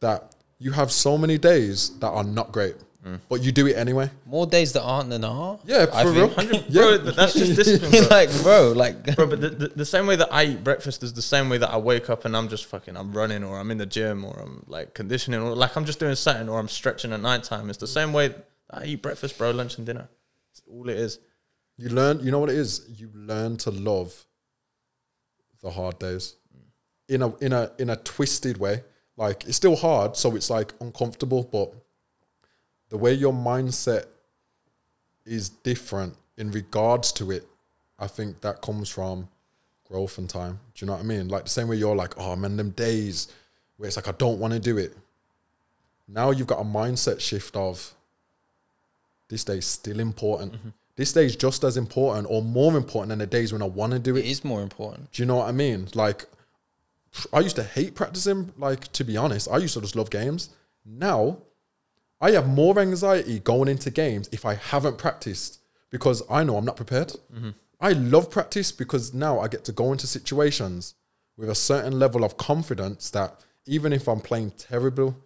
that 0.00 0.34
you 0.58 0.70
have 0.70 0.92
so 0.92 1.18
many 1.18 1.36
days 1.36 1.98
that 1.98 2.08
are 2.08 2.22
not 2.22 2.52
great, 2.52 2.76
Mm. 3.04 3.20
but 3.28 3.42
you 3.42 3.52
do 3.52 3.66
it 3.66 3.76
anyway. 3.76 4.10
More 4.24 4.46
days 4.46 4.72
that 4.72 4.82
aren't 4.82 5.10
than 5.10 5.24
are. 5.24 5.58
Yeah, 5.66 5.84
for 5.84 6.10
think. 6.10 6.36
real. 6.38 6.64
Yeah. 6.68 6.96
th- 7.02 7.14
that's 7.14 7.34
just 7.34 7.54
discipline, 7.56 7.90
bro. 7.90 8.08
like, 8.10 8.42
bro, 8.42 8.72
like, 8.72 9.16
Bro, 9.16 9.26
but 9.26 9.40
the, 9.42 9.50
the, 9.50 9.68
the 9.68 9.84
same 9.84 10.06
way 10.06 10.16
that 10.16 10.32
I 10.32 10.44
eat 10.44 10.64
breakfast 10.64 11.02
is 11.02 11.12
the 11.12 11.20
same 11.20 11.50
way 11.50 11.58
that 11.58 11.68
I 11.68 11.76
wake 11.76 12.08
up 12.08 12.24
and 12.24 12.34
I'm 12.34 12.48
just 12.48 12.64
fucking, 12.64 12.96
I'm 12.96 13.12
running 13.12 13.44
or 13.44 13.58
I'm 13.58 13.70
in 13.70 13.76
the 13.76 13.84
gym 13.84 14.24
or 14.24 14.40
I'm 14.40 14.64
like 14.68 14.94
conditioning 14.94 15.40
or 15.40 15.54
like 15.54 15.76
I'm 15.76 15.84
just 15.84 16.00
doing 16.00 16.14
something 16.14 16.48
or 16.48 16.58
I'm 16.58 16.68
stretching 16.68 17.12
at 17.12 17.20
night 17.20 17.44
time. 17.44 17.68
It's 17.68 17.78
the 17.78 17.86
same 17.86 18.14
way 18.14 18.28
that 18.28 18.48
I 18.70 18.84
eat 18.86 19.02
breakfast, 19.02 19.36
bro, 19.36 19.50
lunch 19.50 19.76
and 19.76 19.84
dinner. 19.84 20.08
It's 20.52 20.62
all 20.66 20.88
it 20.88 20.96
is. 20.96 21.18
You 21.76 21.90
learn, 21.90 22.20
you 22.20 22.30
know 22.30 22.38
what 22.38 22.48
it 22.48 22.56
is? 22.56 22.88
You 22.88 23.10
learn 23.12 23.58
to 23.58 23.70
love 23.70 24.24
the 25.60 25.70
hard 25.70 25.98
days 25.98 26.36
mm. 26.56 27.14
in 27.14 27.20
a 27.20 27.36
in 27.36 27.52
a 27.52 27.70
in 27.78 27.90
a 27.90 27.96
twisted 27.96 28.56
way. 28.56 28.82
Like 29.16 29.44
it's 29.44 29.56
still 29.56 29.76
hard, 29.76 30.16
so 30.16 30.34
it's 30.36 30.48
like 30.48 30.72
uncomfortable, 30.80 31.42
but 31.50 31.74
the 32.94 32.98
way 32.98 33.12
your 33.12 33.32
mindset 33.32 34.04
is 35.26 35.48
different 35.48 36.14
in 36.36 36.52
regards 36.52 37.10
to 37.10 37.32
it, 37.32 37.44
I 37.98 38.06
think 38.06 38.40
that 38.42 38.62
comes 38.62 38.88
from 38.88 39.28
growth 39.88 40.16
and 40.16 40.30
time. 40.30 40.60
Do 40.76 40.84
you 40.84 40.86
know 40.86 40.92
what 40.92 41.00
I 41.00 41.04
mean? 41.04 41.26
Like 41.26 41.42
the 41.42 41.50
same 41.50 41.66
way 41.66 41.74
you're 41.74 41.96
like, 41.96 42.16
oh 42.18 42.36
man, 42.36 42.56
them 42.56 42.70
days 42.70 43.32
where 43.78 43.88
it's 43.88 43.96
like 43.96 44.06
I 44.06 44.12
don't 44.12 44.38
want 44.38 44.54
to 44.54 44.60
do 44.60 44.78
it. 44.78 44.96
Now 46.06 46.30
you've 46.30 46.46
got 46.46 46.60
a 46.60 46.64
mindset 46.64 47.18
shift 47.18 47.56
of 47.56 47.94
this 49.28 49.42
day's 49.42 49.66
still 49.66 49.98
important. 49.98 50.52
Mm-hmm. 50.52 50.68
This 50.94 51.12
day's 51.12 51.34
just 51.34 51.64
as 51.64 51.76
important 51.76 52.28
or 52.30 52.42
more 52.42 52.76
important 52.76 53.08
than 53.08 53.18
the 53.18 53.26
days 53.26 53.52
when 53.52 53.60
I 53.60 53.66
want 53.66 53.92
to 53.94 53.98
do 53.98 54.14
it 54.14 54.20
it. 54.20 54.26
is 54.26 54.44
more 54.44 54.62
important. 54.62 55.10
Do 55.10 55.20
you 55.20 55.26
know 55.26 55.38
what 55.38 55.48
I 55.48 55.52
mean? 55.52 55.88
Like, 55.96 56.26
I 57.32 57.40
used 57.40 57.56
to 57.56 57.64
hate 57.64 57.96
practicing. 57.96 58.52
Like, 58.56 58.92
to 58.92 59.02
be 59.02 59.16
honest, 59.16 59.48
I 59.50 59.56
used 59.56 59.74
to 59.74 59.80
just 59.80 59.96
love 59.96 60.10
games. 60.10 60.50
Now, 60.86 61.38
I 62.20 62.30
have 62.32 62.48
more 62.48 62.78
anxiety 62.78 63.38
going 63.40 63.68
into 63.68 63.90
games 63.90 64.28
if 64.32 64.44
I 64.44 64.54
haven't 64.54 64.98
practiced 64.98 65.60
because 65.90 66.22
I 66.30 66.44
know 66.44 66.56
I'm 66.56 66.64
not 66.64 66.76
prepared. 66.76 67.08
Mm-hmm. 67.34 67.50
I 67.80 67.92
love 67.92 68.30
practice 68.30 68.72
because 68.72 69.12
now 69.12 69.40
I 69.40 69.48
get 69.48 69.64
to 69.66 69.72
go 69.72 69.92
into 69.92 70.06
situations 70.06 70.94
with 71.36 71.48
a 71.50 71.54
certain 71.54 71.98
level 71.98 72.24
of 72.24 72.36
confidence 72.36 73.10
that 73.10 73.40
even 73.66 73.92
if 73.92 74.08
I'm 74.08 74.20
playing 74.20 74.52
terrible, 74.52 75.16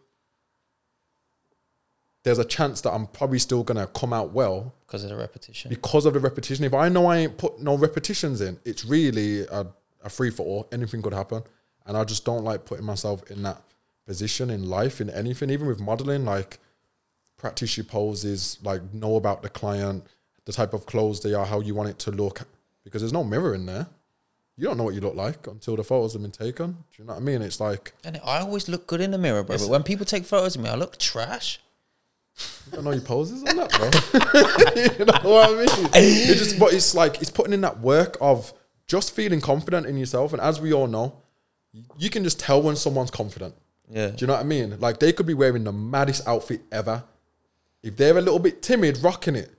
there's 2.25 2.39
a 2.39 2.45
chance 2.45 2.81
that 2.83 2.91
I'm 2.91 3.07
probably 3.07 3.39
still 3.39 3.63
gonna 3.63 3.87
come 3.87 4.13
out 4.13 4.33
well 4.33 4.75
Because 4.87 5.05
of 5.05 5.11
the 5.11 5.17
repetition. 5.17 5.69
because 5.69 6.05
of 6.05 6.15
the 6.15 6.21
repetition. 6.21 6.65
If 6.65 6.75
I 6.75 6.89
know 6.89 7.07
I 7.07 7.19
ain't 7.19 7.39
put 7.39 7.61
no 7.61 7.77
repetitions 7.77 8.41
in, 8.41 8.59
it's 8.65 8.85
really 8.85 9.47
a, 9.47 9.67
a 10.03 10.11
free 10.11 10.31
for 10.31 10.45
all. 10.45 10.69
Anything 10.73 11.01
could 11.03 11.15
happen, 11.15 11.43
and 11.87 11.97
I 11.97 12.05
just 12.05 12.25
don't 12.25 12.45
like 12.45 12.65
putting 12.65 12.85
myself 12.85 13.31
in 13.31 13.43
that 13.45 13.63
position 14.07 14.51
in 14.51 14.69
life 14.69 15.01
in 15.01 15.11
anything. 15.11 15.51
Even 15.51 15.69
with 15.69 15.81
modeling, 15.81 16.25
like 16.25 16.59
practice 17.39 17.77
your 17.77 17.85
poses, 17.85 18.59
like 18.63 18.93
know 18.93 19.17
about 19.17 19.43
the 19.43 19.49
client, 19.49 20.05
the 20.45 20.53
type 20.53 20.75
of 20.75 20.85
clothes 20.87 21.21
they 21.21 21.35
are, 21.35 21.47
how 21.47 21.61
you 21.61 21.75
want 21.75 21.89
it 21.89 21.99
to 22.01 22.11
look, 22.11 22.43
because 22.85 23.01
there's 23.01 23.13
no 23.13 23.25
mirror 23.25 23.55
in 23.55 23.67
there. 23.67 23.87
You 24.57 24.65
don't 24.65 24.77
know 24.77 24.83
what 24.83 24.95
you 24.95 25.01
look 25.01 25.15
like 25.15 25.47
until 25.47 25.77
the 25.77 25.85
photos 25.85 26.15
have 26.15 26.23
been 26.23 26.33
taken. 26.33 26.73
Do 26.73 26.79
you 26.99 27.05
know 27.05 27.15
what 27.15 27.23
I 27.23 27.25
mean? 27.25 27.43
It's 27.43 27.61
like 27.61 27.93
And 28.05 28.21
I 28.25 28.41
always 28.41 28.69
look 28.69 28.89
good 28.89 29.01
in 29.01 29.13
the 29.13 29.19
mirror, 29.19 29.45
bro. 29.45 29.57
But 29.57 29.69
when 29.69 29.85
people 29.85 30.05
take 30.05 30.25
photos 30.25 30.57
of 30.57 30.63
me, 30.63 30.69
I 30.69 30.75
look 30.75 30.99
trash. 30.99 31.61
I 32.73 32.77
don't 32.77 32.85
know 32.85 32.91
your 32.91 33.01
poses 33.01 33.45
on 33.45 33.57
that, 33.57 33.71
bro. 33.71 34.99
you 34.99 35.05
know 35.05 35.35
what 35.35 35.51
I 35.51 35.53
mean? 35.53 35.91
It 35.95 36.39
just, 36.39 36.59
but 36.59 36.73
it's 36.73 36.95
like 36.95 37.21
it's 37.21 37.31
putting 37.31 37.53
in 37.53 37.61
that 37.63 37.81
work 37.81 38.17
of 38.21 38.53
just 38.89 39.15
feeling 39.15 39.41
confident 39.41 39.87
in 39.87 39.97
yourself. 39.97 40.33
And 40.33 40.43
as 40.43 40.61
we 40.61 40.73
all 40.73 40.89
know, 40.89 41.23
you 41.97 42.11
can 42.11 42.25
just 42.25 42.41
tell 42.41 42.61
when 42.61 42.75
someone's 42.75 43.11
confident. 43.11 43.55
Yeah. 43.89 44.09
Do 44.09 44.17
you 44.19 44.27
know 44.27 44.35
what 44.35 44.41
I 44.41 44.45
mean? 44.45 44.79
Like 44.81 44.99
they 44.99 45.13
could 45.13 45.27
be 45.27 45.35
wearing 45.35 45.65
the 45.65 45.73
maddest 45.73 46.27
outfit 46.27 46.63
ever. 46.73 47.05
If 47.83 47.97
they're 47.97 48.19
a 48.19 48.21
little 48.21 48.39
bit 48.41 48.63
timid, 48.63 48.99
rocking 49.03 49.37
it, 49.37 49.51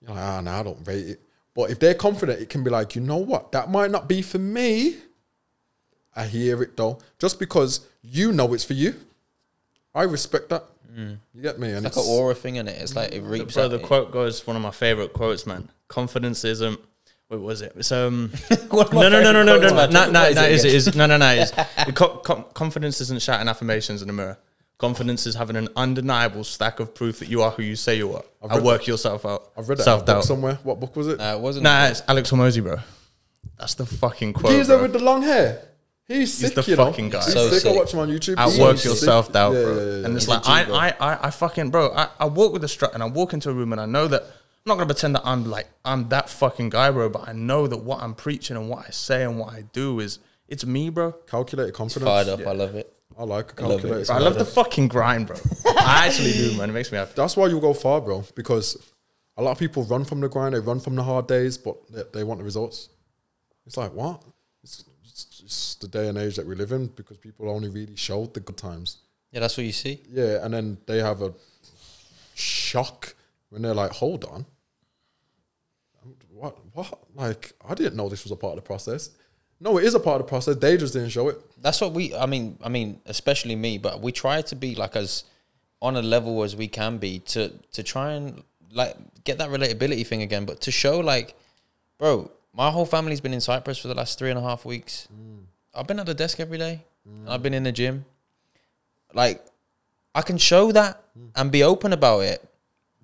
you're 0.00 0.10
like, 0.14 0.18
ah, 0.24 0.40
no, 0.40 0.50
I 0.52 0.62
don't 0.62 0.86
rate 0.86 1.06
it. 1.08 1.20
But 1.54 1.70
if 1.70 1.80
they're 1.80 1.94
confident, 1.94 2.40
it 2.40 2.48
can 2.48 2.62
be 2.62 2.70
like, 2.70 2.94
you 2.94 3.00
know 3.00 3.16
what? 3.16 3.50
That 3.52 3.70
might 3.70 3.90
not 3.90 4.08
be 4.08 4.22
for 4.22 4.38
me. 4.38 4.96
I 6.14 6.24
hear 6.26 6.62
it 6.62 6.76
though, 6.76 6.98
just 7.18 7.38
because 7.38 7.86
you 8.02 8.32
know 8.32 8.52
it's 8.54 8.64
for 8.64 8.74
you. 8.74 8.94
I 9.94 10.02
respect 10.04 10.48
that. 10.50 10.64
You 10.96 11.42
get 11.42 11.60
me? 11.60 11.70
And 11.72 11.86
It's 11.86 11.96
like 11.96 12.06
an 12.06 12.10
aura 12.12 12.34
thing 12.34 12.56
in 12.56 12.66
it. 12.66 12.80
It's 12.80 12.96
like 12.96 13.12
it 13.12 13.22
reaps 13.22 13.54
Bro, 13.54 13.66
out. 13.66 13.70
the 13.70 13.78
quote 13.78 14.10
goes 14.10 14.44
one 14.46 14.56
of 14.56 14.62
my 14.62 14.70
favorite 14.72 15.12
quotes, 15.12 15.46
man. 15.46 15.68
Confidence 15.86 16.44
isn't. 16.44 16.80
What 17.28 17.40
was 17.40 17.60
it? 17.60 17.72
It's 17.76 17.92
um. 17.92 18.32
One 18.70 18.86
of 18.86 18.92
my 18.94 19.02
no, 19.02 19.08
no, 19.10 19.20
no, 19.20 19.32
no, 19.32 19.42
no, 19.44 19.60
favourite 19.60 19.70
no, 19.70 19.70
quotes, 19.70 19.72
no, 19.72 19.76
man. 19.76 19.92
no, 19.92 20.00
What 20.00 20.12
no, 20.12 20.28
is 20.30 20.36
no, 20.36 20.42
it 20.44 20.52
is 20.52 20.64
it 20.64 20.68
again? 20.68 20.76
is 20.76 20.96
no, 20.96 21.06
no, 21.06 21.16
no. 21.18 21.30
Is 21.34 21.50
the 21.86 21.92
co- 21.92 22.16
com- 22.18 22.44
confidence 22.54 23.00
isn't 23.02 23.20
shouting 23.20 23.48
affirmations 23.48 24.00
in 24.00 24.08
the 24.08 24.14
mirror. 24.14 24.38
Confidence 24.78 25.26
is 25.26 25.34
having 25.34 25.56
an 25.56 25.68
undeniable 25.74 26.44
stack 26.44 26.78
of 26.78 26.94
proof 26.94 27.18
that 27.18 27.28
you 27.28 27.42
are 27.42 27.50
who 27.50 27.62
you 27.64 27.74
say 27.74 27.96
you 27.96 28.12
are. 28.14 28.22
I've 28.42 28.52
I 28.52 28.54
read 28.56 28.64
work 28.64 28.86
yourself 28.86 29.26
out. 29.26 29.50
I've 29.56 29.68
read 29.68 29.78
that 29.78 29.86
in 29.86 29.92
a 29.92 29.96
book 29.96 30.06
Self-doubt. 30.06 30.24
somewhere. 30.24 30.58
What 30.62 30.78
book 30.78 30.94
was 30.94 31.08
it? 31.08 31.20
Uh, 31.20 31.34
it 31.36 31.40
wasn't. 31.40 31.64
Nah, 31.64 31.86
it's 31.86 32.02
Alex 32.06 32.30
Hormozi, 32.30 32.62
bro. 32.62 32.76
That's 33.58 33.74
the 33.74 33.86
fucking 33.86 34.34
quote. 34.34 34.52
He's 34.52 34.68
bro. 34.68 34.82
with 34.82 34.92
the 34.92 35.00
long 35.02 35.22
hair. 35.22 35.62
He's 36.06 36.32
sick, 36.32 36.54
the 36.54 36.62
you 36.62 36.76
know. 36.76 36.86
fucking 36.86 37.10
guy. 37.10 37.22
He's 37.24 37.32
So 37.32 37.48
sick. 37.48 37.66
I 37.66 37.70
sick. 37.70 37.76
watch 37.76 37.92
him 37.92 37.98
on 38.00 38.08
YouTube. 38.08 38.36
Outwork 38.38 38.76
He's 38.76 38.84
your 38.84 38.94
sick. 38.94 39.04
self 39.04 39.32
doubt, 39.32 39.52
Yeah, 39.54 39.62
bro. 39.64 39.74
yeah, 39.74 39.82
yeah, 40.00 40.06
And 40.06 40.16
it's 40.16 40.26
yeah. 40.28 40.34
like 40.34 40.48
I, 40.48 40.62
I, 40.62 40.94
I, 41.00 41.18
I 41.26 41.30
fucking, 41.30 41.70
bro. 41.70 41.92
I, 41.92 42.08
I 42.20 42.26
walk 42.26 42.52
with 42.52 42.62
a 42.64 42.68
strut, 42.68 42.94
and 42.94 43.02
I 43.02 43.06
walk 43.06 43.32
into 43.34 43.50
a 43.50 43.52
room, 43.52 43.72
and 43.72 43.80
I 43.80 43.86
know 43.86 44.06
that 44.06 44.22
I'm 44.22 44.28
not 44.64 44.74
gonna 44.76 44.86
pretend 44.86 45.16
that 45.16 45.22
I'm 45.24 45.44
like 45.50 45.66
I'm 45.84 46.08
that 46.10 46.30
fucking 46.30 46.70
guy, 46.70 46.90
bro. 46.92 47.08
But 47.08 47.28
I 47.28 47.32
know 47.32 47.66
that 47.66 47.78
what 47.78 48.00
I'm 48.00 48.14
preaching 48.14 48.56
and 48.56 48.70
what 48.70 48.86
I 48.86 48.90
say 48.90 49.24
and 49.24 49.38
what 49.40 49.52
I 49.52 49.62
do 49.72 49.98
is 50.00 50.20
it's 50.46 50.64
me, 50.64 50.88
bro. 50.88 51.12
calculated 51.26 51.74
confidence. 51.74 52.08
fired 52.08 52.28
up. 52.28 52.46
I 52.46 52.52
love 52.52 52.74
it. 52.76 52.94
I 53.18 53.24
like 53.24 53.60
love 53.60 53.70
it. 53.70 53.82
calculated. 53.82 54.06
Bro, 54.06 54.16
I 54.16 54.18
love 54.20 54.38
the 54.38 54.44
fucking 54.44 54.88
grind, 54.88 55.26
bro. 55.26 55.36
I 55.66 56.06
actually 56.06 56.32
do, 56.32 56.56
man. 56.56 56.70
It 56.70 56.72
makes 56.72 56.92
me 56.92 56.98
happy. 56.98 57.12
That's 57.16 57.36
why 57.36 57.48
you 57.48 57.60
go 57.60 57.74
far, 57.74 58.00
bro. 58.00 58.24
Because 58.36 58.92
a 59.36 59.42
lot 59.42 59.50
of 59.50 59.58
people 59.58 59.82
run 59.84 60.04
from 60.04 60.20
the 60.20 60.28
grind, 60.28 60.54
they 60.54 60.60
run 60.60 60.78
from 60.78 60.94
the 60.94 61.02
hard 61.02 61.26
days, 61.26 61.58
but 61.58 61.76
they, 61.90 62.02
they 62.12 62.24
want 62.24 62.38
the 62.38 62.44
results. 62.44 62.90
It's 63.66 63.76
like 63.76 63.92
what? 63.92 64.22
It's, 64.62 64.84
it's, 65.04 65.42
it's 65.44 65.74
the 65.74 65.88
day 65.88 66.08
and 66.08 66.16
age 66.16 66.36
that 66.36 66.46
we 66.46 66.54
live 66.54 66.70
in 66.70 66.86
because 66.86 67.16
people 67.18 67.50
only 67.50 67.68
really 67.68 67.96
show 67.96 68.26
the 68.26 68.40
good 68.40 68.56
times. 68.56 68.98
Yeah, 69.32 69.40
that's 69.40 69.56
what 69.56 69.66
you 69.66 69.72
see. 69.72 70.00
Yeah, 70.08 70.44
and 70.44 70.54
then 70.54 70.78
they 70.86 70.98
have 70.98 71.20
a 71.20 71.34
shock 72.34 73.14
when 73.50 73.62
they're 73.62 73.74
like, 73.74 73.90
"Hold 73.90 74.24
on, 74.24 74.46
what? 76.30 76.56
What? 76.72 76.98
Like, 77.14 77.52
I 77.68 77.74
didn't 77.74 77.96
know 77.96 78.08
this 78.08 78.24
was 78.24 78.32
a 78.32 78.36
part 78.36 78.56
of 78.56 78.64
the 78.64 78.66
process." 78.66 79.10
No, 79.60 79.78
it 79.78 79.84
is 79.84 79.94
a 79.94 80.00
part 80.00 80.20
of 80.20 80.26
the 80.26 80.30
process. 80.30 80.56
They 80.56 80.76
just 80.76 80.92
didn't 80.92 81.10
show 81.10 81.28
it. 81.28 81.40
That's 81.60 81.80
what 81.80 81.92
we. 81.92 82.14
I 82.14 82.26
mean, 82.26 82.58
I 82.62 82.68
mean, 82.68 83.00
especially 83.06 83.56
me, 83.56 83.78
but 83.78 84.00
we 84.00 84.12
try 84.12 84.42
to 84.42 84.54
be 84.56 84.74
like 84.74 84.94
as 84.94 85.24
on 85.80 85.96
a 85.96 86.02
level 86.02 86.42
as 86.42 86.56
we 86.56 86.68
can 86.68 86.98
be 86.98 87.20
to 87.20 87.50
to 87.72 87.82
try 87.82 88.12
and 88.12 88.42
like 88.72 88.96
get 89.24 89.38
that 89.38 89.50
relatability 89.50 90.06
thing 90.06 90.22
again, 90.22 90.44
but 90.44 90.60
to 90.62 90.70
show 90.70 91.00
like, 91.00 91.34
bro, 91.98 92.30
my 92.52 92.70
whole 92.70 92.86
family's 92.86 93.20
been 93.20 93.34
in 93.34 93.40
Cyprus 93.40 93.78
for 93.78 93.88
the 93.88 93.94
last 93.94 94.18
three 94.18 94.30
and 94.30 94.38
a 94.38 94.42
half 94.42 94.64
weeks. 94.64 95.08
I've 95.74 95.86
been 95.86 95.98
at 96.00 96.06
the 96.06 96.14
desk 96.14 96.40
every 96.40 96.58
day. 96.58 96.84
I've 97.26 97.42
been 97.42 97.54
in 97.54 97.62
the 97.62 97.72
gym. 97.72 98.04
Like, 99.14 99.44
I 100.14 100.22
can 100.22 100.38
show 100.38 100.72
that 100.72 101.02
and 101.34 101.50
be 101.50 101.62
open 101.62 101.92
about 101.92 102.20
it 102.20 102.46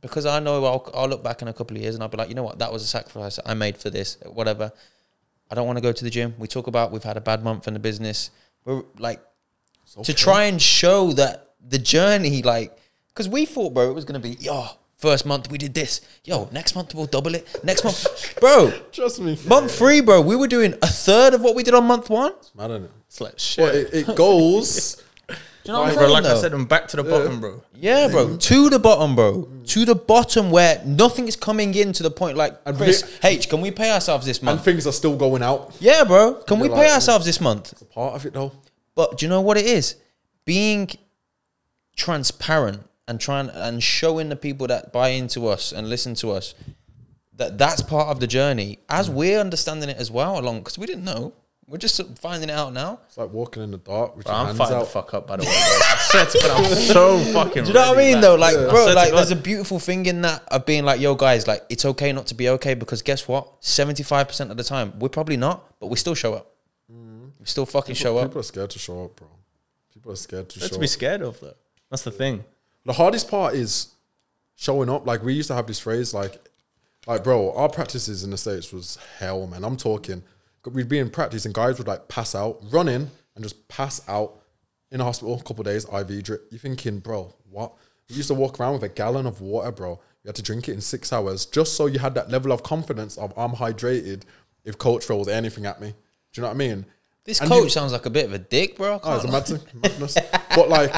because 0.01 0.27
I 0.27 0.39
know 0.41 0.65
I'll, 0.65 0.91
I'll 0.95 1.09
look 1.09 1.23
back 1.25 1.41
in 1.41 1.49
a 1.49 1.53
couple 1.53 1.77
of 1.77 1.83
years 1.83 1.95
and 1.95 2.03
I'll 2.03 2.11
be 2.11 2.19
like, 2.19 2.29
you 2.29 2.35
know 2.35 2.43
what, 2.43 2.59
that 2.59 2.73
was 2.73 2.83
a 2.83 2.87
sacrifice 2.87 3.39
I 3.47 3.55
made 3.55 3.77
for 3.79 3.89
this, 3.91 4.19
whatever. 4.27 4.73
I 5.55 5.57
don't 5.57 5.69
want 5.69 5.77
to 5.79 5.83
go 5.83 5.93
to 5.93 6.03
the 6.05 6.11
gym. 6.11 6.35
We 6.37 6.49
talk 6.49 6.67
about 6.67 6.91
we've 6.91 7.05
had 7.05 7.17
a 7.17 7.21
bad 7.21 7.45
month 7.45 7.69
in 7.69 7.75
the 7.75 7.79
business. 7.81 8.31
We're 8.65 8.83
like 8.99 9.23
to 10.03 10.13
try 10.13 10.45
and 10.45 10.61
show 10.61 11.13
that 11.13 11.55
the 11.65 11.79
journey, 11.79 12.43
like, 12.43 12.77
because 13.09 13.29
we 13.29 13.45
thought, 13.45 13.73
bro, 13.73 13.89
it 13.89 13.95
was 13.95 14.05
gonna 14.05 14.19
be, 14.19 14.31
yo, 14.41 14.67
first 14.97 15.25
month 15.25 15.49
we 15.53 15.57
did 15.59 15.73
this, 15.73 16.01
yo, 16.25 16.49
next 16.51 16.75
month 16.75 16.93
we'll 16.93 17.07
double 17.07 17.37
it, 17.37 17.47
next 17.63 17.85
month, 17.85 18.37
bro. 18.41 18.73
Trust 18.91 19.21
me, 19.21 19.39
Month 19.47 19.79
three, 19.79 20.01
bro, 20.01 20.21
we 20.23 20.35
were 20.35 20.49
doing 20.49 20.73
a 20.83 20.89
third 20.89 21.35
of 21.35 21.41
what 21.41 21.55
we 21.55 21.63
did 21.63 21.73
on 21.75 21.85
month 21.85 22.11
one. 22.11 22.33
mad 22.57 22.73
is 22.73 22.83
it? 22.83 22.91
It's 23.07 23.21
like 23.21 23.39
shit, 23.39 23.65
But 23.65 23.75
it, 23.77 24.09
it 24.09 24.17
goes. 24.17 25.01
Do 25.65 25.73
you 25.73 25.77
know 25.79 25.81
what 25.81 25.89
I'm 25.89 25.95
bro. 25.95 26.03
saying, 26.03 26.13
Like 26.13 26.25
I 26.25 26.41
said, 26.41 26.53
I'm 26.53 26.67
back 26.67 26.89
to 26.89 26.97
the 26.99 27.05
bottom, 27.05 27.41
bro. 27.41 27.63
Yeah, 27.75 28.09
bro. 28.09 28.27
Mm. 28.27 28.41
To 28.41 28.69
the 28.69 28.79
bottom, 28.79 29.17
bro. 29.17 29.49
To 29.65 29.85
the 29.87 29.95
bottom 29.95 30.51
where 30.51 30.83
nothing 30.85 31.27
is 31.27 31.37
coming 31.37 31.75
in 31.75 31.95
to 31.95 32.03
the 32.03 32.11
point 32.11 32.37
like 32.37 32.61
And 32.67 32.77
Chris, 32.77 33.19
H, 33.25 33.49
can 33.49 33.63
we 33.63 33.71
pay 33.71 33.91
ourselves 33.91 34.27
this 34.27 34.43
month? 34.43 34.59
and 34.59 34.65
things 34.65 34.87
are 34.87 34.93
still 34.93 35.17
going 35.17 35.43
out. 35.43 35.75
Yeah, 35.81 36.05
bro. 36.05 36.35
Can 36.35 36.61
we 36.61 36.69
You're 36.69 36.77
pay 36.77 36.85
like, 36.85 36.93
ourselves 36.93 37.25
this 37.25 37.41
month? 37.41 37.73
It's 37.73 37.81
a 37.81 37.87
part 37.87 38.15
of 38.15 38.27
it 38.27 38.35
though. 38.35 38.53
But 38.95 39.17
do 39.17 39.25
you 39.25 39.31
know 39.31 39.41
what 39.41 39.57
it 39.57 39.65
is? 39.65 39.97
Being 40.45 40.91
transparent 41.97 42.83
and 43.09 43.19
trying 43.19 43.49
and 43.49 43.83
showing 43.83 44.29
the 44.29 44.37
people 44.37 44.67
that 44.67 44.93
buy 44.93 45.09
into 45.09 45.47
us 45.47 45.73
and 45.73 45.89
listen 45.89 46.15
to 46.17 46.31
us 46.31 46.55
that 47.37 47.57
that's 47.57 47.81
part 47.81 48.09
of 48.09 48.21
the 48.21 48.27
journey 48.27 48.81
as 48.91 49.09
mm. 49.09 49.15
we're 49.15 49.41
understanding 49.41 49.89
it 49.89 49.97
as 49.97 50.11
well 50.11 50.39
along 50.39 50.59
because 50.59 50.79
we 50.79 50.87
didn't 50.87 51.05
know 51.05 51.33
we're 51.67 51.79
just 51.79 52.01
finding 52.19 52.51
it 52.51 52.53
out 52.53 52.73
now 52.73 53.01
It's 53.07 53.17
like 53.17 53.31
walking 53.33 53.63
in 53.63 53.71
the 53.71 53.79
dark 53.79 54.17
with 54.17 54.27
Bro, 54.27 54.35
your 54.35 54.41
I'm 54.41 54.47
hands 54.49 54.59
fired 54.59 54.71
the 54.71 54.77
out. 54.77 54.89
fuck 54.89 55.15
up, 55.15 55.27
by 55.27 55.37
the 55.37 55.45
way. 55.45 55.49
Bro. 55.49 55.57
I 55.57 55.97
swear 55.99 56.27
to 56.27 56.53
I'm 56.53 56.65
so 56.75 57.19
fucking. 57.33 57.63
do 57.65 57.69
you 57.69 57.75
know 57.75 57.89
what 57.89 57.99
I 57.99 58.01
mean 58.13 58.21
though 58.21 58.35
like 58.35 58.57
I 58.57 58.69
bro 58.71 58.93
like 58.95 59.13
there's 59.13 59.31
a 59.31 59.37
beautiful 59.37 59.79
thing 59.79 60.07
in 60.07 60.21
that 60.23 60.43
of 60.49 60.67
being 60.67 60.85
like 60.85 61.01
yo 61.01 61.15
guys 61.15 61.47
like 61.49 61.63
it's 61.71 61.85
okay 61.85 62.13
not 62.13 62.27
to 62.29 62.35
be 62.35 62.49
okay 62.51 62.75
because 62.75 63.03
guess 63.03 63.27
what 63.27 63.61
75% 63.63 64.51
of 64.51 64.57
the 64.57 64.65
time 64.65 64.93
we're 64.99 65.09
probably 65.09 65.37
not 65.37 65.79
but 65.81 65.87
we 65.89 65.97
still 65.97 66.15
show 66.15 66.35
up 66.35 66.55
mm-hmm. 66.93 67.27
we 67.41 67.47
still 67.47 67.67
fucking 67.67 67.95
show 67.95 68.19
up 68.19 68.29
People 68.29 68.41
are 68.41 68.45
scared 68.45 68.71
to 68.71 68.79
show 68.79 69.05
up, 69.05 69.17
bro. 69.17 69.29
People 69.93 70.13
are 70.13 70.17
scared 70.17 70.49
to 70.51 70.59
That's 70.59 70.71
show 70.71 70.75
to 70.75 70.81
be 70.81 70.85
up. 70.87 70.91
scared 70.91 71.23
of, 71.23 71.41
though. 71.41 71.55
That's 71.89 72.03
the 72.03 72.11
thing. 72.11 72.45
The 72.85 72.93
hardest 72.93 73.31
part 73.31 73.55
is 73.55 73.95
showing 74.57 74.91
up. 74.91 75.07
Like 75.07 75.23
we 75.23 75.33
used 75.33 75.47
to 75.49 75.55
have 75.55 75.67
this 75.69 75.79
phrase, 75.79 76.13
like, 76.13 76.37
like 77.07 77.23
bro, 77.23 77.55
our 77.55 77.69
practices 77.69 78.25
in 78.25 78.31
the 78.31 78.37
states 78.37 78.73
was 78.73 78.99
hell, 79.19 79.47
man. 79.47 79.65
I'm 79.65 79.77
talking. 79.77 80.23
We'd 80.73 80.89
be 80.89 80.99
in 80.99 81.11
practice 81.11 81.45
and 81.45 81.55
guys 81.55 81.79
would 81.79 81.87
like 81.89 82.09
pass 82.09 82.35
out, 82.35 82.61
run 82.71 82.89
in 82.89 83.11
and 83.35 83.45
just 83.45 83.67
pass 83.69 84.01
out 84.09 84.41
in 84.91 85.01
a 85.01 85.05
hospital. 85.05 85.35
A 85.39 85.43
couple 85.43 85.65
days, 85.65 85.85
IV 85.93 86.23
drip. 86.23 86.47
You're 86.51 86.59
thinking, 86.59 86.99
bro, 87.01 87.35
what? 87.51 87.73
We 88.09 88.17
used 88.17 88.29
to 88.29 88.35
walk 88.35 88.59
around 88.61 88.75
with 88.75 88.83
a 88.85 88.89
gallon 88.89 89.27
of 89.27 89.41
water, 89.41 89.71
bro. 89.73 90.01
You 90.23 90.29
had 90.29 90.37
to 90.37 90.43
drink 90.43 90.69
it 90.69 90.73
in 90.73 90.81
six 90.81 91.13
hours 91.13 91.47
just 91.47 91.75
so 91.75 91.87
you 91.87 91.99
had 91.99 92.15
that 92.15 92.31
level 92.31 92.53
of 92.53 92.63
confidence 92.63 93.17
of 93.19 93.33
I'm 93.37 93.53
hydrated. 93.53 94.23
If 94.65 94.79
coach 94.79 95.05
throws 95.05 95.29
anything 95.29 95.67
at 95.67 95.81
me, 95.81 95.89
do 95.89 95.95
you 96.35 96.43
know 96.43 96.49
what 96.49 96.55
I 96.55 96.59
mean? 96.59 96.87
this 97.25 97.41
And 97.41 97.49
coach 97.51 97.65
you- 97.65 97.69
sounds 97.71 97.93
like 97.93 98.07
a 98.07 98.11
bit 98.11 98.25
of 98.27 98.33
a 98.35 98.39
dick 98.39 98.77
bro 98.77 98.97
I 98.97 99.01
Oh, 99.03 99.17
it's 99.17 99.25
a 99.25 99.29
can't 99.29 99.33
mad 99.33 99.47
thing, 99.47 99.81
madness. 99.83 100.15
but 100.55 100.69
like, 100.69 100.95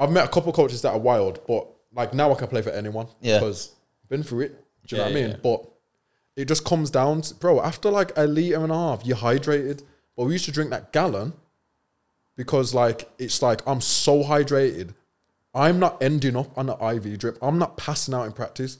I've 0.00 0.10
met 0.10 0.24
a 0.24 0.28
couple 0.28 0.52
coaches 0.52 0.82
that 0.82 0.92
are 0.92 0.98
wild, 0.98 1.40
but 1.46 1.66
like 1.94 2.12
now 2.14 2.30
I 2.32 2.34
can 2.36 2.48
play 2.48 2.62
for 2.62 2.70
anyone 2.70 3.06
Yeah. 3.20 3.38
because 3.38 3.72
I've 4.02 4.08
been 4.10 4.22
through 4.22 4.40
it. 4.40 4.64
Do 4.86 4.96
you 4.96 5.02
know 5.02 5.08
Yeah, 5.08 5.12
what 5.14 5.18
I 5.18 5.22
mean? 5.22 5.30
yeah. 5.32 5.36
But 5.42 5.69
it 6.40 6.48
just 6.48 6.64
comes 6.64 6.90
down, 6.90 7.20
to, 7.22 7.34
bro. 7.34 7.60
After 7.60 7.90
like 7.90 8.12
a 8.16 8.26
liter 8.26 8.62
and 8.62 8.72
a 8.72 8.74
half, 8.74 9.04
you're 9.04 9.16
hydrated. 9.16 9.82
But 10.16 10.24
we 10.24 10.32
used 10.32 10.46
to 10.46 10.52
drink 10.52 10.70
that 10.70 10.92
gallon 10.92 11.34
because 12.34 12.74
like 12.74 13.10
it's 13.18 13.42
like 13.42 13.60
I'm 13.66 13.82
so 13.82 14.22
hydrated. 14.22 14.94
I'm 15.54 15.78
not 15.78 16.02
ending 16.02 16.36
up 16.36 16.56
on 16.56 16.70
an 16.70 16.80
IV 16.80 17.18
drip. 17.18 17.38
I'm 17.42 17.58
not 17.58 17.76
passing 17.76 18.14
out 18.14 18.24
in 18.24 18.32
practice. 18.32 18.78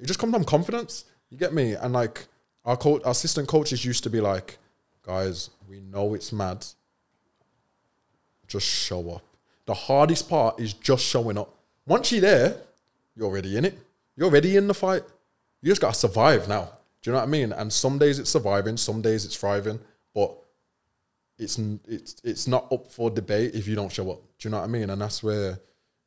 It 0.00 0.06
just 0.06 0.18
comes 0.18 0.34
from 0.34 0.44
confidence. 0.44 1.04
You 1.30 1.38
get 1.38 1.54
me? 1.54 1.74
And 1.74 1.92
like 1.92 2.26
our 2.64 2.76
coach, 2.76 3.02
our 3.04 3.12
assistant 3.12 3.46
coaches 3.46 3.84
used 3.84 4.02
to 4.04 4.10
be 4.10 4.20
like, 4.20 4.58
guys, 5.02 5.50
we 5.68 5.80
know 5.80 6.14
it's 6.14 6.32
mad. 6.32 6.66
Just 8.48 8.66
show 8.66 9.10
up. 9.12 9.22
The 9.66 9.74
hardest 9.74 10.28
part 10.28 10.58
is 10.58 10.72
just 10.72 11.04
showing 11.04 11.38
up. 11.38 11.54
Once 11.86 12.10
you're 12.10 12.20
there, 12.20 12.56
you're 13.14 13.26
already 13.26 13.56
in 13.56 13.64
it. 13.64 13.78
You're 14.16 14.26
already 14.28 14.56
in 14.56 14.66
the 14.66 14.74
fight. 14.74 15.02
You 15.62 15.70
just 15.70 15.80
gotta 15.80 15.94
survive 15.94 16.48
now. 16.48 16.75
Do 17.06 17.10
you 17.10 17.12
know 17.12 17.20
what 17.20 17.28
I 17.28 17.30
mean? 17.30 17.52
And 17.52 17.72
some 17.72 17.98
days 17.98 18.18
it's 18.18 18.30
surviving, 18.30 18.76
some 18.76 19.00
days 19.00 19.24
it's 19.24 19.36
thriving, 19.36 19.78
but 20.12 20.36
it's 21.38 21.56
it's 21.86 22.16
it's 22.24 22.48
not 22.48 22.66
up 22.72 22.88
for 22.88 23.10
debate 23.10 23.54
if 23.54 23.68
you 23.68 23.76
don't 23.76 23.92
show 23.92 24.10
up. 24.10 24.22
Do 24.40 24.48
you 24.48 24.50
know 24.50 24.58
what 24.58 24.64
I 24.64 24.66
mean? 24.66 24.90
And 24.90 25.00
that's 25.00 25.22
where 25.22 25.60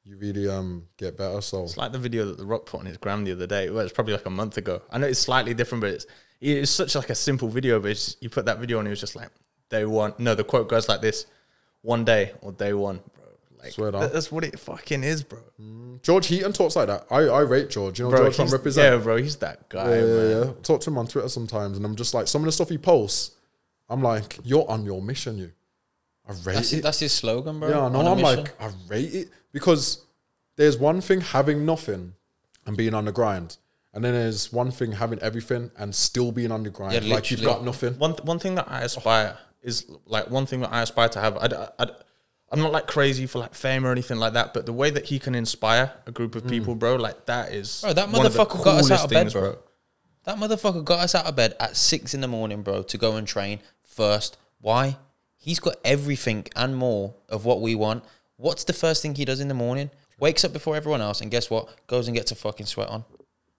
you 0.04 0.18
really 0.18 0.50
um 0.50 0.90
get 0.98 1.18
better. 1.18 1.40
So 1.40 1.64
It's 1.64 1.78
like 1.78 1.94
the 1.94 2.00
video 2.00 2.26
that 2.26 2.38
The 2.38 2.46
Rock 2.46 2.66
put 2.66 2.82
on 2.82 2.86
his 2.86 2.98
gram 2.98 3.24
the 3.24 3.32
other 3.32 3.48
day. 3.48 3.70
Well, 3.70 3.86
it's 3.86 3.94
probably 3.94 4.12
like 4.12 4.26
a 4.26 4.30
month 4.30 4.58
ago. 4.58 4.82
I 4.92 4.98
know 4.98 5.08
it's 5.08 5.22
slightly 5.22 5.54
different, 5.54 5.84
but 5.84 5.94
it's 5.94 6.06
it's 6.42 6.70
such 6.70 6.96
like 6.96 7.10
a 7.10 7.16
simple 7.16 7.48
video. 7.48 7.80
But 7.80 8.18
you 8.20 8.30
put 8.30 8.44
that 8.48 8.60
video 8.60 8.80
on, 8.80 8.86
it 8.86 8.90
was 8.90 9.00
just 9.00 9.16
like 9.16 9.30
day 9.70 9.86
one. 9.86 10.14
No, 10.18 10.36
the 10.36 10.44
quote 10.44 10.68
goes 10.68 10.90
like 10.90 11.00
this: 11.00 11.28
"One 11.82 12.04
day 12.04 12.34
or 12.42 12.52
day 12.52 12.74
one, 12.74 13.00
bro." 13.16 13.19
Like 13.62 13.74
Swear 13.74 13.92
that- 13.92 14.14
that's 14.14 14.32
what 14.32 14.44
it 14.46 14.58
fucking 14.60 15.04
is, 15.04 15.24
bro. 15.24 15.40
Mm. 15.62 16.02
George 16.02 16.28
Heaton 16.28 16.54
talks 16.54 16.76
like 16.78 16.88
that. 16.88 17.06
I, 17.12 17.24
I 17.24 17.42
rate 17.42 17.70
George. 17.70 18.00
You 18.00 18.06
know 18.06 18.12
Bro, 18.12 18.20
George 18.20 18.36
from 18.38 18.46
he's, 18.46 18.54
Represent. 18.54 18.96
yeah, 18.98 19.04
bro, 19.04 19.18
he's 19.18 19.36
that 19.38 19.68
guy, 19.70 19.96
Yeah, 19.96 20.02
man. 20.06 20.30
yeah, 20.32 20.46
yeah. 20.46 20.52
Talk 20.64 20.80
to 20.82 20.90
him 20.90 20.98
on 20.98 21.08
Twitter 21.08 21.28
sometimes, 21.30 21.76
and 21.78 21.86
I'm 21.86 21.96
just 21.96 22.14
like, 22.14 22.28
some 22.28 22.42
of 22.42 22.46
the 22.46 22.52
stuff 22.54 22.70
he 22.70 22.78
posts, 22.78 23.36
I'm 23.90 24.02
like, 24.02 24.40
you're 24.44 24.70
on 24.70 24.86
your 24.86 25.02
mission, 25.02 25.38
you. 25.38 25.52
I 26.28 26.32
rate 26.32 26.54
that's, 26.56 26.72
it. 26.72 26.76
his, 26.78 26.84
that's 26.84 27.00
his 27.00 27.12
slogan 27.12 27.60
bro 27.60 27.68
yeah, 27.70 27.76
no, 27.76 27.86
I 27.86 27.90
know. 27.90 28.00
on 28.00 28.06
a 28.08 28.12
I'm 28.12 28.18
mission. 28.22 28.38
like, 28.44 28.62
I 28.62 28.70
rate 28.88 29.14
it 29.14 29.30
because 29.52 30.06
there's 30.56 30.78
one 30.78 31.02
thing 31.02 31.22
having 31.22 31.66
nothing 31.66 32.14
and 32.66 32.78
being 32.78 32.94
on 32.94 33.06
the 33.06 33.12
grind, 33.12 33.58
and 33.94 34.04
then 34.04 34.14
there's 34.14 34.54
one 34.54 34.70
thing 34.72 34.92
having 34.94 35.20
everything 35.20 35.72
and 35.78 35.94
still 35.94 36.32
being 36.32 36.52
on 36.52 36.64
the 36.64 36.70
grind, 36.70 36.94
Yeah, 36.94 37.14
like 37.16 37.30
you've 37.32 37.40
literally. 37.42 37.58
got 37.60 37.66
nothing. 37.66 37.94
One 38.00 38.12
th- 38.14 38.24
one 38.26 38.38
thing 38.40 38.56
that 38.56 38.70
I 38.70 38.82
aspire 38.84 39.38
is 39.64 39.86
like 40.06 40.30
one 40.30 40.46
thing 40.46 40.62
that 40.62 40.72
I 40.72 40.84
aspire 40.84 41.10
to 41.10 41.20
have. 41.20 41.36
I, 41.38 41.68
I, 41.80 41.88
am 42.52 42.60
not 42.60 42.72
like 42.72 42.88
crazy 42.88 43.26
for 43.26 43.40
like 43.40 43.54
fame 43.54 43.86
or 43.86 43.92
anything 43.92 44.18
like 44.18 44.34
that, 44.34 44.54
but 44.54 44.66
the 44.66 44.74
way 44.74 44.90
that 44.90 45.06
he 45.06 45.20
can 45.20 45.36
inspire 45.36 45.92
a 46.06 46.12
group 46.12 46.36
of 46.36 46.44
mm. 46.44 46.50
people, 46.50 46.76
bro, 46.76 46.96
like 46.96 47.26
that 47.26 47.52
is 47.52 47.82
Bro, 47.82 47.94
that 47.94 48.10
one 48.10 48.26
of 48.26 48.34
the 48.34 48.40
motherfucker 48.40 48.64
got 48.64 48.80
us 48.80 48.92
out 48.92 49.04
of 49.04 49.10
coolest 49.10 49.10
bed, 49.10 49.20
things, 49.20 49.34
bro. 49.34 49.58
That 50.24 50.38
motherfucker 50.38 50.84
got 50.84 51.00
us 51.00 51.16
out 51.16 51.26
of 51.26 51.36
bed 51.36 51.56
at 51.60 51.76
six 51.76 52.14
in 52.14 52.22
the 52.22 52.28
morning, 52.28 52.62
bro, 52.62 52.84
to 52.84 52.98
go 52.98 53.16
and 53.16 53.28
train 53.28 53.60
first. 53.84 54.38
Why? 54.60 54.98
He's 55.38 55.60
got 55.60 55.76
everything 55.86 56.48
and 56.56 56.76
more 56.76 57.16
of 57.30 57.46
what 57.46 57.62
we 57.62 57.76
want. 57.76 58.04
What's 58.36 58.64
the 58.64 58.74
first 58.74 59.02
thing 59.02 59.16
he 59.16 59.26
does 59.26 59.40
in 59.40 59.48
the 59.48 59.54
morning? 59.54 59.90
Wakes 60.20 60.44
up 60.44 60.52
before 60.52 60.76
everyone 60.76 61.02
else, 61.02 61.22
and 61.22 61.32
guess 61.32 61.50
what? 61.50 61.88
Goes 61.88 62.08
and 62.08 62.16
gets 62.16 62.32
a 62.32 62.36
fucking 62.36 62.66
sweat 62.66 62.90
on. 62.90 63.06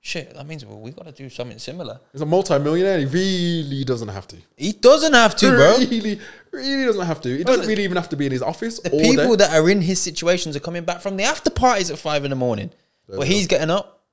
Shit, 0.03 0.35
that 0.35 0.47
means 0.47 0.65
well, 0.65 0.81
we 0.81 0.93
got 0.93 1.05
to 1.07 1.13
do 1.13 1.29
something 1.29 1.59
similar. 1.59 2.01
He's 2.13 2.23
a 2.23 2.27
multi-millionaire. 2.27 3.01
He 3.01 3.05
really 3.05 3.85
doesn't 3.85 4.09
have 4.09 4.27
to. 4.29 4.37
He 4.57 4.73
doesn't 4.73 5.13
have 5.13 5.37
to, 5.37 5.51
bro. 5.51 5.77
Really, 5.79 6.19
really 6.53 6.85
doesn't 6.87 7.07
have 7.07 7.21
to. 7.21 7.37
He 7.37 7.45
doesn't 7.45 7.67
really 7.67 7.85
even 7.85 7.97
have 7.99 8.09
to 8.09 8.17
be 8.17 8.25
in 8.25 8.33
his 8.33 8.41
office 8.41 8.81
The 8.81 8.91
people 8.91 9.37
day. 9.37 9.45
that 9.45 9.53
are 9.53 9.69
in 9.69 9.83
his 9.83 10.01
situations 10.01 10.57
are 10.57 10.61
coming 10.61 10.85
back 10.85 11.03
from 11.03 11.19
the 11.19 11.25
after 11.25 11.51
parties 11.51 11.91
at 11.91 11.99
five 11.99 12.25
in 12.25 12.31
the 12.31 12.37
morning. 12.37 12.71
But 13.09 13.27
he's 13.27 13.47
getting 13.47 13.71
up 13.71 14.05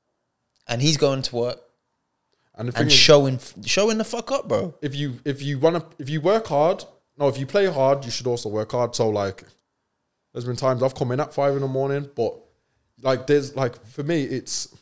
and 0.67 0.81
he's 0.81 0.97
going 0.97 1.21
to 1.21 1.35
work 1.35 1.61
and 2.55 2.71
and 2.75 2.87
is, 2.87 2.93
showing 2.93 3.39
showing 3.65 3.97
the 3.97 4.03
fuck 4.03 4.31
up, 4.31 4.47
bro. 4.47 4.73
if 4.81 4.95
you 4.95 5.19
if 5.23 5.41
you 5.41 5.59
wanna 5.59 5.85
if 5.99 6.09
you 6.09 6.19
work 6.19 6.47
hard, 6.47 6.83
no, 7.17 7.27
if 7.27 7.37
you 7.37 7.45
play 7.45 7.67
hard, 7.67 8.03
you 8.03 8.11
should 8.11 8.27
also 8.27 8.49
work 8.49 8.71
hard. 8.71 8.95
So 8.95 9.09
like, 9.09 9.43
there's 10.33 10.45
been 10.45 10.55
times 10.55 10.83
I've 10.83 10.95
come 10.95 11.11
in 11.11 11.19
at 11.19 11.33
five 11.33 11.53
in 11.53 11.61
the 11.61 11.67
morning, 11.67 12.09
but 12.15 12.35
like 13.01 13.27
there's 13.27 13.55
like 13.55 13.81
for 13.85 14.03
me, 14.03 14.23
it's 14.23 14.75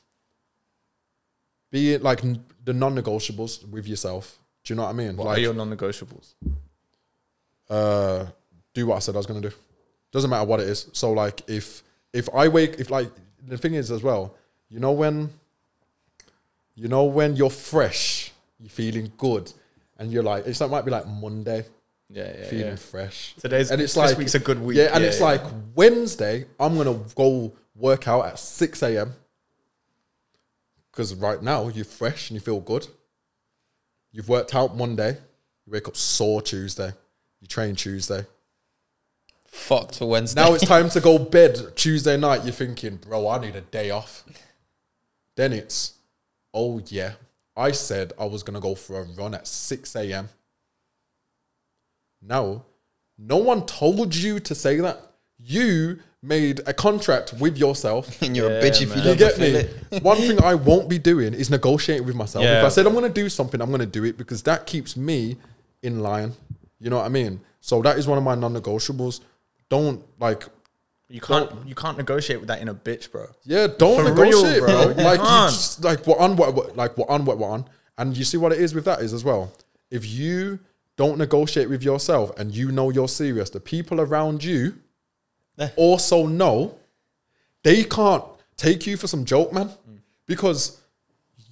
being 1.76 2.02
like 2.02 2.24
n- 2.24 2.44
the 2.64 2.74
non-negotiables 2.74 3.68
with 3.70 3.86
yourself. 3.88 4.40
Do 4.64 4.74
you 4.74 4.76
know 4.78 4.84
what 4.84 4.90
I 4.90 4.94
mean? 4.94 5.18
What 5.18 5.28
like, 5.28 5.38
are 5.38 5.42
your 5.42 5.54
non-negotiables? 5.54 6.34
uh, 7.70 8.26
do 8.74 8.88
what 8.88 8.96
I 8.96 9.00
said 9.00 9.16
I 9.16 9.18
was 9.18 9.26
gonna 9.26 9.42
do. 9.42 9.52
Doesn't 10.12 10.30
matter 10.30 10.46
what 10.46 10.60
it 10.60 10.68
is. 10.70 10.88
So 10.94 11.12
like 11.12 11.42
if 11.50 11.84
if 12.14 12.30
I 12.34 12.48
wake 12.48 12.80
if 12.80 12.90
like 12.90 13.10
the 13.48 13.58
thing 13.58 13.74
is 13.76 13.92
as 13.92 14.02
well, 14.04 14.36
you 14.70 14.80
know 14.80 14.92
when 14.92 15.30
you 16.76 16.88
know 16.88 17.04
when 17.06 17.36
you're 17.36 17.50
fresh, 17.50 18.32
you're 18.60 18.70
feeling 18.70 19.12
good, 19.18 19.52
and 19.98 20.12
you're 20.12 20.24
like 20.24 20.46
it's 20.48 20.60
that 20.60 20.70
might 20.70 20.86
be 20.86 20.92
like 20.92 21.08
Monday, 21.08 21.66
Yeah, 22.10 22.32
yeah, 22.38 22.46
feeling 22.50 22.66
yeah. 22.68 22.76
fresh. 22.76 23.36
Today's- 23.40 23.72
and 23.72 23.82
it's 23.82 23.94
this 23.94 23.98
like 24.12 24.18
week's 24.18 24.36
a 24.36 24.40
good 24.40 24.62
week. 24.62 24.78
Yeah, 24.78 24.90
and 24.94 25.02
Yeah, 25.04 25.10
it's 25.10 25.20
yeah. 25.20 25.26
like 25.32 25.42
Wednesday, 25.76 26.46
I'm 26.60 26.76
gonna 26.78 27.00
go 27.16 27.52
work 27.76 28.08
out 28.08 28.26
at 28.26 28.40
six 28.40 28.82
a.m. 28.84 29.14
Because 30.96 31.14
right 31.14 31.44
now 31.44 31.68
you're 31.68 31.84
fresh 31.84 32.30
and 32.30 32.36
you 32.36 32.40
feel 32.40 32.62
good. 32.62 32.88
You've 34.14 34.30
worked 34.30 34.56
out 34.56 34.78
Monday, 34.78 35.18
you 35.66 35.74
wake 35.74 35.90
up 35.90 35.98
sore 35.98 36.42
Tuesday, 36.42 36.94
you 37.42 37.48
train 37.48 37.76
Tuesday. 37.76 38.26
Fucked 39.48 39.98
for 39.98 40.08
Wednesday. 40.08 40.42
Now 40.42 40.54
it's 40.54 40.66
time 40.66 40.90
to 40.92 41.02
go 41.02 41.20
bed 41.20 41.76
Tuesday 41.76 42.16
night. 42.16 42.46
You're 42.46 42.54
thinking, 42.54 42.96
bro, 42.96 43.28
I 43.28 43.40
need 43.40 43.58
a 43.58 43.62
day 43.62 43.90
off. 43.90 44.24
Then 45.36 45.52
it's, 45.52 45.96
oh 46.54 46.82
yeah, 46.88 47.14
I 47.58 47.72
said 47.72 48.14
I 48.18 48.24
was 48.24 48.44
gonna 48.44 48.62
go 48.62 48.74
for 48.74 49.02
a 49.02 49.04
run 49.04 49.34
at 49.34 49.48
6 49.48 49.96
a.m. 49.98 50.30
Now, 52.22 52.64
no 53.18 53.38
one 53.38 53.66
told 53.66 54.16
you 54.16 54.40
to 54.40 54.56
say 54.56 54.78
that. 54.78 55.02
You 55.38 56.00
made 56.26 56.62
a 56.66 56.74
contract 56.74 57.34
with 57.34 57.58
yourself. 57.58 58.22
and 58.22 58.36
you're 58.36 58.48
a 58.52 58.62
bitch 58.62 58.82
if 58.82 58.90
man. 58.90 58.98
you 58.98 59.04
You 59.04 59.04
don't 59.04 59.14
You 59.14 59.20
get 59.20 59.34
fulfill 59.36 59.54
me? 59.54 59.70
it. 59.98 60.04
One 60.04 60.18
thing 60.18 60.44
I 60.44 60.56
won't 60.56 60.90
be 60.90 60.98
doing 61.00 61.34
is 61.34 61.50
negotiating 61.50 62.06
with 62.06 62.16
myself. 62.16 62.44
If 62.46 62.64
I 62.64 62.70
said 62.70 62.86
I'm 62.86 62.94
going 62.94 63.06
to 63.12 63.22
do 63.22 63.30
something, 63.30 63.62
I'm 63.62 63.70
going 63.70 63.80
to 63.82 63.86
do 63.86 64.04
it 64.04 64.18
because 64.18 64.44
that 64.44 64.66
keeps 64.66 64.98
me 64.98 65.38
in 65.84 66.02
line. 66.02 66.34
You 66.80 66.90
know 66.90 66.98
what 66.98 67.06
I 67.06 67.10
mean? 67.10 67.40
So 67.62 67.82
that 67.84 67.98
is 67.98 68.08
one 68.08 68.18
of 68.18 68.24
my 68.24 68.36
non-negotiables. 68.36 69.22
Don't 69.70 70.04
like, 70.20 70.44
You 71.10 71.22
can't 71.22 71.50
you 71.68 71.76
can't 71.76 71.98
negotiate 71.98 72.40
with 72.40 72.48
that 72.50 72.62
in 72.62 72.68
a 72.70 72.74
bitch, 72.76 73.12
bro. 73.12 73.28
yeah, 73.44 73.68
don't 73.68 73.98
For 74.04 74.10
negotiate, 74.10 74.60
bro. 74.60 74.94
bro. 74.94 75.04
Like, 75.04 75.20
you 75.20 75.26
can't. 75.26 75.52
just, 75.52 75.84
like 75.84 76.06
what 76.08 76.20
on 76.20 76.36
what, 76.36 76.54
what 76.56 76.76
like 76.76 76.98
what 76.98 77.10
on 77.10 77.26
what 77.26 77.38
what 77.38 77.48
on. 77.50 77.66
And 77.98 78.16
you 78.18 78.24
see 78.26 78.38
what 78.38 78.52
it 78.52 78.60
is 78.60 78.76
with 78.76 78.86
that 78.86 79.00
is 79.02 79.14
as 79.14 79.24
well. 79.24 79.52
If 79.90 80.06
you 80.08 80.60
don't 80.98 81.18
negotiate 81.18 81.70
with 81.70 81.84
yourself 81.84 82.38
and 82.38 82.54
you 82.56 82.72
know 82.72 82.90
you're 82.90 83.08
serious, 83.08 83.50
the 83.50 83.60
people 83.60 84.00
around 84.02 84.44
you. 84.44 84.76
also 85.76 86.26
know 86.28 86.78
they 87.64 87.84
can't 87.84 88.24
take 88.58 88.86
you 88.86 88.98
for 88.98 89.08
some 89.08 89.26
joke, 89.26 89.52
man, 89.52 89.70
because 90.26 90.82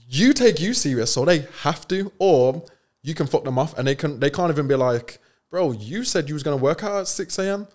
you 0.08 0.34
take 0.34 0.60
you 0.60 0.74
serious, 0.74 1.12
so 1.12 1.26
they 1.26 1.46
have 1.62 1.88
to, 1.88 2.12
or 2.20 2.64
you 3.02 3.14
can 3.14 3.28
fuck 3.28 3.44
them 3.44 3.58
off, 3.58 3.78
and 3.78 3.88
they 3.88 3.96
can 3.96 4.20
they 4.20 4.30
can't 4.30 4.52
even 4.52 4.68
be 4.68 4.76
like, 4.76 5.20
bro, 5.50 5.72
you 5.72 6.04
said 6.04 6.28
you 6.28 6.36
was 6.36 6.44
gonna 6.44 6.58
work 6.58 6.84
out 6.84 7.02
at 7.02 7.08
six 7.08 7.38
a.m. 7.40 7.68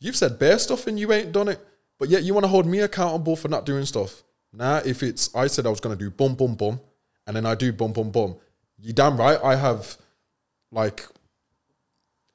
You've 0.00 0.16
said 0.16 0.38
bare 0.38 0.58
stuff 0.58 0.86
and 0.86 0.98
you 0.98 1.12
ain't 1.12 1.32
done 1.32 1.48
it, 1.48 1.64
but 1.98 2.08
yet 2.08 2.22
you 2.24 2.34
want 2.34 2.44
to 2.44 2.48
hold 2.48 2.66
me 2.66 2.80
accountable 2.80 3.36
for 3.36 3.48
not 3.48 3.64
doing 3.64 3.84
stuff. 3.86 4.22
Nah, 4.52 4.82
if 4.84 5.02
it's 5.02 5.34
I 5.34 5.46
said 5.46 5.66
I 5.66 5.70
was 5.70 5.80
gonna 5.80 5.96
do 5.96 6.10
boom 6.10 6.34
boom 6.34 6.54
boom, 6.54 6.80
and 7.26 7.36
then 7.36 7.46
I 7.46 7.54
do 7.54 7.72
boom 7.72 7.92
boom 7.92 8.10
boom, 8.10 8.36
you 8.80 8.92
damn 8.92 9.16
right 9.16 9.38
I 9.42 9.56
have 9.56 9.96
like 10.70 11.06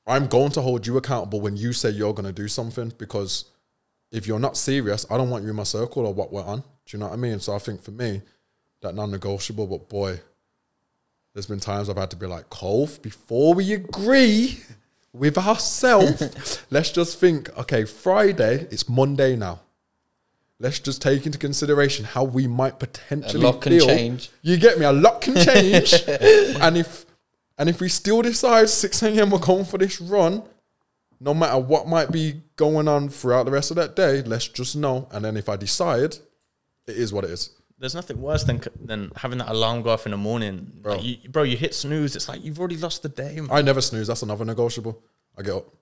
I'm 0.09 0.27
going 0.27 0.51
to 0.51 0.61
hold 0.61 0.87
you 0.87 0.97
accountable 0.97 1.39
when 1.39 1.55
you 1.55 1.71
say 1.71 1.89
you're 1.91 2.13
gonna 2.13 2.31
do 2.31 2.47
something 2.47 2.91
because 2.97 3.45
if 4.11 4.25
you're 4.25 4.39
not 4.39 4.57
serious, 4.57 5.05
I 5.09 5.17
don't 5.17 5.29
want 5.29 5.43
you 5.43 5.51
in 5.51 5.55
my 5.55 5.63
circle 5.63 6.05
or 6.05 6.13
what 6.13 6.33
we're 6.33 6.43
on. 6.43 6.59
Do 6.59 6.97
you 6.97 6.99
know 6.99 7.07
what 7.07 7.13
I 7.13 7.17
mean? 7.17 7.39
So 7.39 7.53
I 7.55 7.59
think 7.59 7.83
for 7.83 7.91
me, 7.91 8.23
that 8.81 8.95
non-negotiable, 8.95 9.67
but 9.67 9.87
boy, 9.87 10.19
there's 11.33 11.45
been 11.45 11.59
times 11.59 11.89
I've 11.89 11.97
had 11.97 12.09
to 12.11 12.17
be 12.17 12.25
like, 12.25 12.49
Cove, 12.49 13.01
before 13.01 13.53
we 13.53 13.73
agree 13.73 14.59
with 15.13 15.37
ourselves, 15.37 16.63
let's 16.71 16.91
just 16.91 17.19
think, 17.19 17.55
okay, 17.57 17.85
Friday, 17.85 18.67
it's 18.71 18.89
Monday 18.89 19.35
now. 19.35 19.59
Let's 20.59 20.79
just 20.79 21.01
take 21.01 21.25
into 21.25 21.37
consideration 21.37 22.03
how 22.03 22.25
we 22.25 22.47
might 22.47 22.79
potentially 22.79 23.43
lot 23.43 23.61
can 23.61 23.73
feel. 23.73 23.85
change. 23.85 24.29
You 24.41 24.57
get 24.57 24.77
me? 24.77 24.85
A 24.85 24.91
lot 24.91 25.21
can 25.21 25.35
change. 25.35 25.93
and 26.09 26.77
if 26.77 27.05
and 27.59 27.69
if 27.69 27.81
we 27.81 27.89
still 27.89 28.21
decide 28.21 28.69
6 28.69 29.03
a.m. 29.03 29.29
we're 29.29 29.37
going 29.37 29.65
for 29.65 29.77
this 29.77 29.99
run, 29.99 30.43
no 31.19 31.33
matter 31.33 31.59
what 31.59 31.87
might 31.87 32.11
be 32.11 32.41
going 32.55 32.87
on 32.87 33.09
throughout 33.09 33.43
the 33.43 33.51
rest 33.51 33.69
of 33.69 33.75
that 33.75 33.95
day, 33.97 34.21
let's 34.21 34.47
just 34.47 34.77
know. 34.77 35.09
And 35.11 35.23
then 35.23 35.35
if 35.35 35.49
I 35.49 35.57
decide, 35.57 36.15
it 36.87 36.95
is 36.95 37.11
what 37.11 37.25
it 37.25 37.31
is. 37.31 37.51
There's 37.77 37.95
nothing 37.95 38.21
worse 38.21 38.43
than 38.43 38.61
than 38.83 39.11
having 39.15 39.37
that 39.37 39.49
alarm 39.49 39.83
go 39.83 39.91
off 39.91 40.05
in 40.05 40.11
the 40.11 40.17
morning, 40.17 40.71
bro. 40.81 40.95
Bro. 40.95 41.03
you, 41.03 41.29
bro, 41.29 41.43
you 41.43 41.55
hit 41.55 41.75
snooze. 41.75 42.15
It's 42.15 42.27
like 42.27 42.43
you've 42.43 42.59
already 42.59 42.77
lost 42.77 43.03
the 43.03 43.09
day. 43.09 43.35
Man. 43.35 43.47
I 43.51 43.61
never 43.61 43.79
snooze. 43.79 44.07
That's 44.07 44.21
another 44.21 44.43
negotiable. 44.43 45.01
I 45.37 45.43
get 45.43 45.53
up 45.53 45.73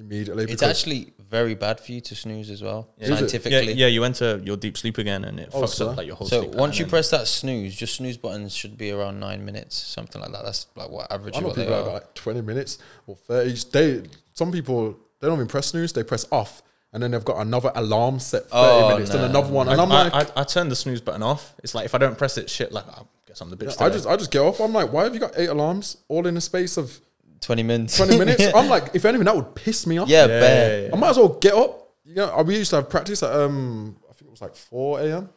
immediately. 0.00 0.44
It's 0.48 0.62
actually 0.62 1.12
very 1.30 1.54
bad 1.54 1.78
for 1.80 1.92
you 1.92 2.00
to 2.00 2.14
snooze 2.16 2.50
as 2.50 2.62
well. 2.62 2.88
Yeah, 2.98 3.08
scientifically. 3.08 3.72
yeah, 3.74 3.86
you 3.86 4.02
enter 4.04 4.38
your 4.44 4.56
deep 4.56 4.76
sleep 4.76 4.98
again, 4.98 5.24
and 5.24 5.38
it 5.38 5.50
Oh, 5.52 5.62
fucks 5.62 5.68
so- 5.76 5.90
up 5.90 5.96
like 5.98 6.06
your 6.06 6.16
whole. 6.16 6.26
So 6.26 6.42
sleep 6.42 6.54
once 6.54 6.78
you 6.78 6.86
press 6.86 7.10
that 7.10 7.28
snooze, 7.28 7.80
your 7.80 7.88
snooze 7.88 8.16
buttons 8.16 8.54
should 8.54 8.76
be 8.76 8.90
around 8.90 9.20
nine 9.20 9.44
minutes, 9.44 9.76
something 9.76 10.20
like 10.20 10.32
that. 10.32 10.44
That's 10.44 10.66
like 10.74 10.90
what 10.90 11.10
average 11.12 11.36
I 11.36 11.40
know 11.40 11.48
people 11.50 11.72
have 11.74 11.86
are. 11.86 11.92
like 11.94 12.14
20 12.14 12.40
minutes 12.40 12.78
or 13.06 13.14
30. 13.16 13.54
They, 13.70 14.02
some 14.32 14.50
people, 14.50 14.98
they 15.20 15.28
don't 15.28 15.36
even 15.36 15.46
press 15.46 15.68
snooze, 15.68 15.92
they 15.92 16.02
press 16.02 16.26
off. 16.32 16.62
And 16.92 17.00
then 17.00 17.12
they've 17.12 17.24
got 17.24 17.36
another 17.38 17.70
alarm 17.76 18.18
set 18.18 18.44
30 18.50 18.52
Oh, 18.52 18.88
minutes 18.94 19.10
and 19.12 19.20
no. 19.20 19.28
another 19.28 19.52
one. 19.52 19.68
And 19.68 19.80
I'm 19.80 19.92
I, 19.92 20.08
like, 20.08 20.36
I, 20.36 20.40
I 20.40 20.42
turn 20.44 20.68
the 20.68 20.74
snooze 20.74 21.00
button 21.00 21.22
off. 21.22 21.54
It's 21.62 21.72
like 21.72 21.84
if 21.84 21.94
I 21.94 21.98
don't 21.98 22.18
press 22.18 22.36
it, 22.36 22.50
shit. 22.50 22.72
Like 22.72 22.84
I 22.88 23.02
guess 23.28 23.40
I'm 23.40 23.48
the 23.48 23.56
bitch. 23.56 23.80
I 23.80 23.84
today. 23.84 23.90
just 23.98 24.06
I 24.08 24.16
just 24.16 24.32
get 24.32 24.40
off. 24.40 24.58
I'm 24.60 24.72
like, 24.72 24.92
why 24.92 25.04
have 25.04 25.14
you 25.14 25.20
got 25.20 25.34
eight 25.36 25.50
alarms 25.50 25.98
all 26.08 26.26
in 26.26 26.34
the 26.34 26.40
space 26.40 26.76
of 26.76 27.00
Twenty 27.40 27.62
minutes. 27.62 27.96
20 27.96 28.18
minutes? 28.18 28.42
I'm 28.54 28.68
like, 28.68 28.94
if 28.94 29.04
anything, 29.04 29.24
that 29.24 29.34
would 29.36 29.54
piss 29.54 29.86
me 29.86 29.98
off. 29.98 30.08
yeah, 30.08 30.22
Yeah, 30.22 30.26
bare. 30.26 30.80
yeah, 30.82 30.86
yeah. 30.88 30.94
I 30.94 30.98
might 30.98 31.10
as 31.10 31.16
well 31.16 31.28
get 31.30 31.54
up. 31.54 31.88
You 32.04 32.14
know, 32.16 32.42
we 32.42 32.56
used 32.56 32.70
to 32.70 32.76
have 32.76 32.90
practice 32.90 33.22
at 33.22 33.32
um, 33.32 33.96
I 34.08 34.12
think 34.12 34.28
it 34.28 34.30
was 34.30 34.40
like 34.42 34.54
4 34.56 35.00
a.m., 35.00 35.28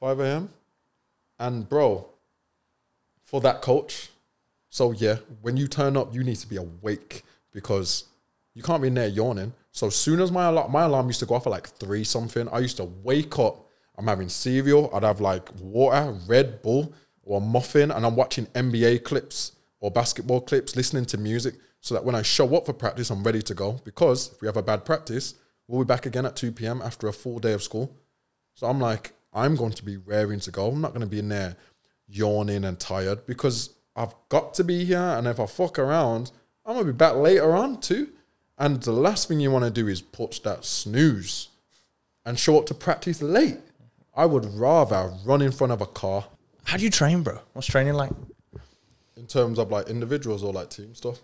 5 0.00 0.20
a.m. 0.20 0.48
And 1.38 1.68
bro, 1.68 2.08
for 3.24 3.40
that 3.42 3.62
coach, 3.62 4.08
so 4.70 4.92
yeah, 4.92 5.16
when 5.42 5.56
you 5.56 5.68
turn 5.68 5.96
up, 5.96 6.14
you 6.14 6.24
need 6.24 6.36
to 6.36 6.46
be 6.48 6.56
awake 6.56 7.22
because 7.52 8.04
you 8.54 8.62
can't 8.62 8.80
be 8.82 8.88
in 8.88 8.94
there 8.94 9.08
yawning. 9.08 9.52
So 9.72 9.86
as 9.88 9.94
soon 9.96 10.20
as 10.20 10.32
my 10.32 10.46
alarm, 10.46 10.72
my 10.72 10.82
alarm 10.84 11.06
used 11.06 11.20
to 11.20 11.26
go 11.26 11.34
off 11.36 11.46
at 11.46 11.50
like 11.50 11.68
three 11.68 12.04
something, 12.04 12.48
I 12.48 12.58
used 12.58 12.76
to 12.78 12.84
wake 12.84 13.38
up. 13.38 13.64
I'm 13.96 14.06
having 14.06 14.28
cereal. 14.28 14.90
I'd 14.94 15.02
have 15.02 15.20
like 15.20 15.48
water, 15.60 16.16
Red 16.26 16.62
Bull, 16.62 16.92
or 17.24 17.38
a 17.38 17.40
muffin, 17.40 17.90
and 17.90 18.06
I'm 18.06 18.16
watching 18.16 18.46
NBA 18.46 19.04
clips 19.04 19.52
or 19.80 19.90
basketball 19.90 20.40
clips, 20.40 20.76
listening 20.76 21.04
to 21.06 21.18
music, 21.18 21.54
so 21.80 21.94
that 21.94 22.04
when 22.04 22.14
I 22.14 22.22
show 22.22 22.54
up 22.56 22.66
for 22.66 22.72
practice, 22.72 23.10
I'm 23.10 23.22
ready 23.22 23.42
to 23.42 23.54
go. 23.54 23.80
Because 23.84 24.32
if 24.32 24.40
we 24.40 24.46
have 24.46 24.56
a 24.56 24.62
bad 24.62 24.84
practice, 24.84 25.34
we'll 25.66 25.84
be 25.84 25.86
back 25.86 26.06
again 26.06 26.26
at 26.26 26.36
2 26.36 26.52
p.m. 26.52 26.82
after 26.82 27.06
a 27.06 27.12
full 27.12 27.38
day 27.38 27.52
of 27.52 27.62
school. 27.62 27.96
So 28.54 28.66
I'm 28.66 28.80
like, 28.80 29.12
I'm 29.32 29.54
going 29.54 29.72
to 29.72 29.84
be 29.84 29.96
raring 29.96 30.40
to 30.40 30.50
go. 30.50 30.68
I'm 30.68 30.80
not 30.80 30.90
going 30.90 31.02
to 31.02 31.06
be 31.06 31.20
in 31.20 31.28
there 31.28 31.56
yawning 32.08 32.64
and 32.64 32.78
tired 32.78 33.26
because 33.26 33.74
I've 33.94 34.14
got 34.28 34.54
to 34.54 34.64
be 34.64 34.84
here. 34.84 34.98
And 34.98 35.26
if 35.26 35.38
I 35.38 35.46
fuck 35.46 35.78
around, 35.78 36.32
I'm 36.66 36.74
going 36.74 36.86
to 36.86 36.92
be 36.92 36.96
back 36.96 37.14
later 37.14 37.54
on 37.54 37.80
too. 37.80 38.08
And 38.58 38.82
the 38.82 38.92
last 38.92 39.28
thing 39.28 39.38
you 39.38 39.52
want 39.52 39.64
to 39.64 39.70
do 39.70 39.86
is 39.86 40.00
put 40.00 40.40
that 40.42 40.64
snooze 40.64 41.48
and 42.24 42.38
show 42.38 42.58
up 42.58 42.66
to 42.66 42.74
practice 42.74 43.22
late. 43.22 43.58
I 44.16 44.26
would 44.26 44.44
rather 44.44 45.12
run 45.24 45.40
in 45.42 45.52
front 45.52 45.72
of 45.72 45.80
a 45.80 45.86
car 45.86 46.24
How 46.64 46.76
do 46.76 46.84
you 46.84 46.90
train, 46.90 47.22
bro? 47.22 47.38
What's 47.54 47.68
training 47.68 47.94
like? 47.94 48.10
In 49.18 49.26
terms 49.26 49.58
of 49.58 49.70
like 49.70 49.88
individuals 49.88 50.42
or 50.44 50.52
like 50.52 50.70
team 50.70 50.94
stuff. 50.94 51.18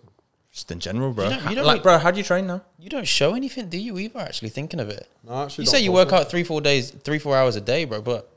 Just 0.52 0.70
in 0.70 0.78
general, 0.78 1.12
bro. 1.12 1.24
You 1.24 1.30
don't- 1.30 1.50
you 1.50 1.54
don't 1.56 1.66
like, 1.66 1.76
need- 1.78 1.82
bro, 1.82 1.98
how 1.98 2.10
do 2.10 2.18
you 2.18 2.24
train 2.24 2.46
now? 2.46 2.62
You 2.78 2.88
don't 2.88 3.08
show 3.08 3.34
anything, 3.34 3.68
do 3.68 3.78
you? 3.78 3.98
Either 3.98 4.20
actually 4.20 4.50
thinking 4.50 4.78
of 4.80 4.88
it. 4.88 5.08
No, 5.24 5.32
I 5.32 5.44
actually 5.44 5.64
You 5.64 5.70
say 5.70 5.80
you 5.80 5.92
work 5.92 6.12
out 6.12 6.30
three, 6.30 6.44
four 6.44 6.60
days, 6.60 6.90
three, 6.90 7.18
four 7.18 7.36
hours 7.36 7.56
a 7.56 7.60
day, 7.60 7.84
bro. 7.86 8.00
But 8.02 8.30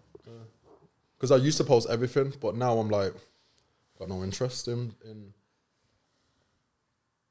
because 1.16 1.32
I 1.32 1.38
used 1.38 1.58
to 1.58 1.64
post 1.64 1.90
everything, 1.90 2.34
but 2.42 2.56
now 2.56 2.78
I'm 2.80 2.90
like, 2.90 3.14
got 4.00 4.10
no 4.10 4.24
interest 4.24 4.68
in 4.68 4.94
in 5.06 5.34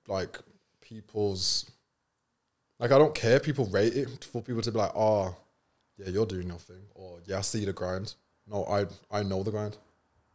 like 0.08 0.38
people's 0.80 1.70
like 2.78 2.92
I 2.92 2.98
don't 2.98 3.14
care. 3.14 3.40
People 3.40 3.66
rate 3.66 3.94
it 3.96 4.24
for 4.24 4.42
people 4.42 4.62
to 4.62 4.70
be 4.72 4.78
like, 4.78 4.92
oh, 4.94 5.34
yeah, 5.98 6.08
you're 6.10 6.26
doing 6.26 6.48
your 6.48 6.58
thing, 6.58 6.82
or 6.94 7.18
yeah, 7.26 7.38
I 7.38 7.40
see 7.40 7.64
the 7.64 7.72
grind. 7.72 8.14
no, 8.46 8.64
I 8.66 8.86
I 9.10 9.22
know 9.22 9.42
the 9.42 9.50
grind. 9.50 9.72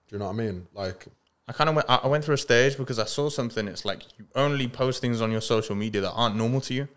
Do 0.08 0.16
you 0.16 0.20
know 0.20 0.26
what 0.26 0.34
I 0.34 0.36
mean? 0.38 0.68
Like, 0.74 1.06
I 1.52 1.54
kind 1.54 1.70
of 1.70 1.76
went. 1.76 1.90
I 1.90 2.08
went 2.08 2.24
through 2.24 2.36
a 2.36 2.38
stage 2.38 2.78
because 2.78 2.98
I 2.98 3.04
saw 3.04 3.28
something. 3.28 3.68
It's 3.68 3.84
like 3.84 4.04
you 4.18 4.26
only 4.36 4.70
post 4.70 5.02
things 5.02 5.20
on 5.20 5.34
your 5.34 5.42
social 5.42 5.76
media 5.76 6.00
that 6.00 6.12
aren't 6.12 6.38
normal 6.38 6.62
to 6.62 6.74
you. 6.74 6.88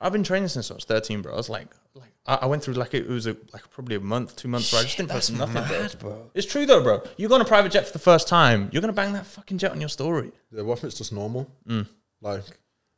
I've 0.00 0.12
been 0.12 0.22
training 0.22 0.48
since 0.48 0.70
I 0.70 0.74
was 0.74 0.84
thirteen, 0.84 1.22
bro. 1.22 1.32
I 1.32 1.36
was 1.36 1.48
like, 1.48 1.66
like 1.94 2.12
I, 2.24 2.36
I 2.42 2.46
went 2.46 2.62
through 2.62 2.74
like 2.74 2.94
it 2.94 3.08
was 3.08 3.26
a, 3.26 3.36
like 3.52 3.68
probably 3.70 3.96
a 3.96 4.00
month, 4.00 4.36
two 4.36 4.46
months 4.46 4.72
where 4.72 4.80
I 4.80 4.84
just 4.84 4.96
didn't 4.96 5.10
post 5.10 5.32
nothing. 5.32 5.98
bro. 5.98 6.30
It's 6.34 6.46
true 6.46 6.66
though, 6.66 6.84
bro. 6.84 7.02
You 7.16 7.26
go 7.26 7.34
on 7.34 7.40
a 7.40 7.44
private 7.44 7.72
jet 7.72 7.84
for 7.84 7.92
the 7.92 7.98
first 7.98 8.28
time, 8.28 8.68
you're 8.70 8.80
gonna 8.80 8.92
bang 8.92 9.12
that 9.14 9.26
fucking 9.26 9.58
jet 9.58 9.72
on 9.72 9.80
your 9.80 9.88
story. 9.88 10.30
yeah, 10.52 10.62
what 10.62 10.78
if 10.78 10.84
it's 10.84 10.98
just 10.98 11.12
normal? 11.12 11.50
Mm. 11.68 11.88
Like, 12.20 12.44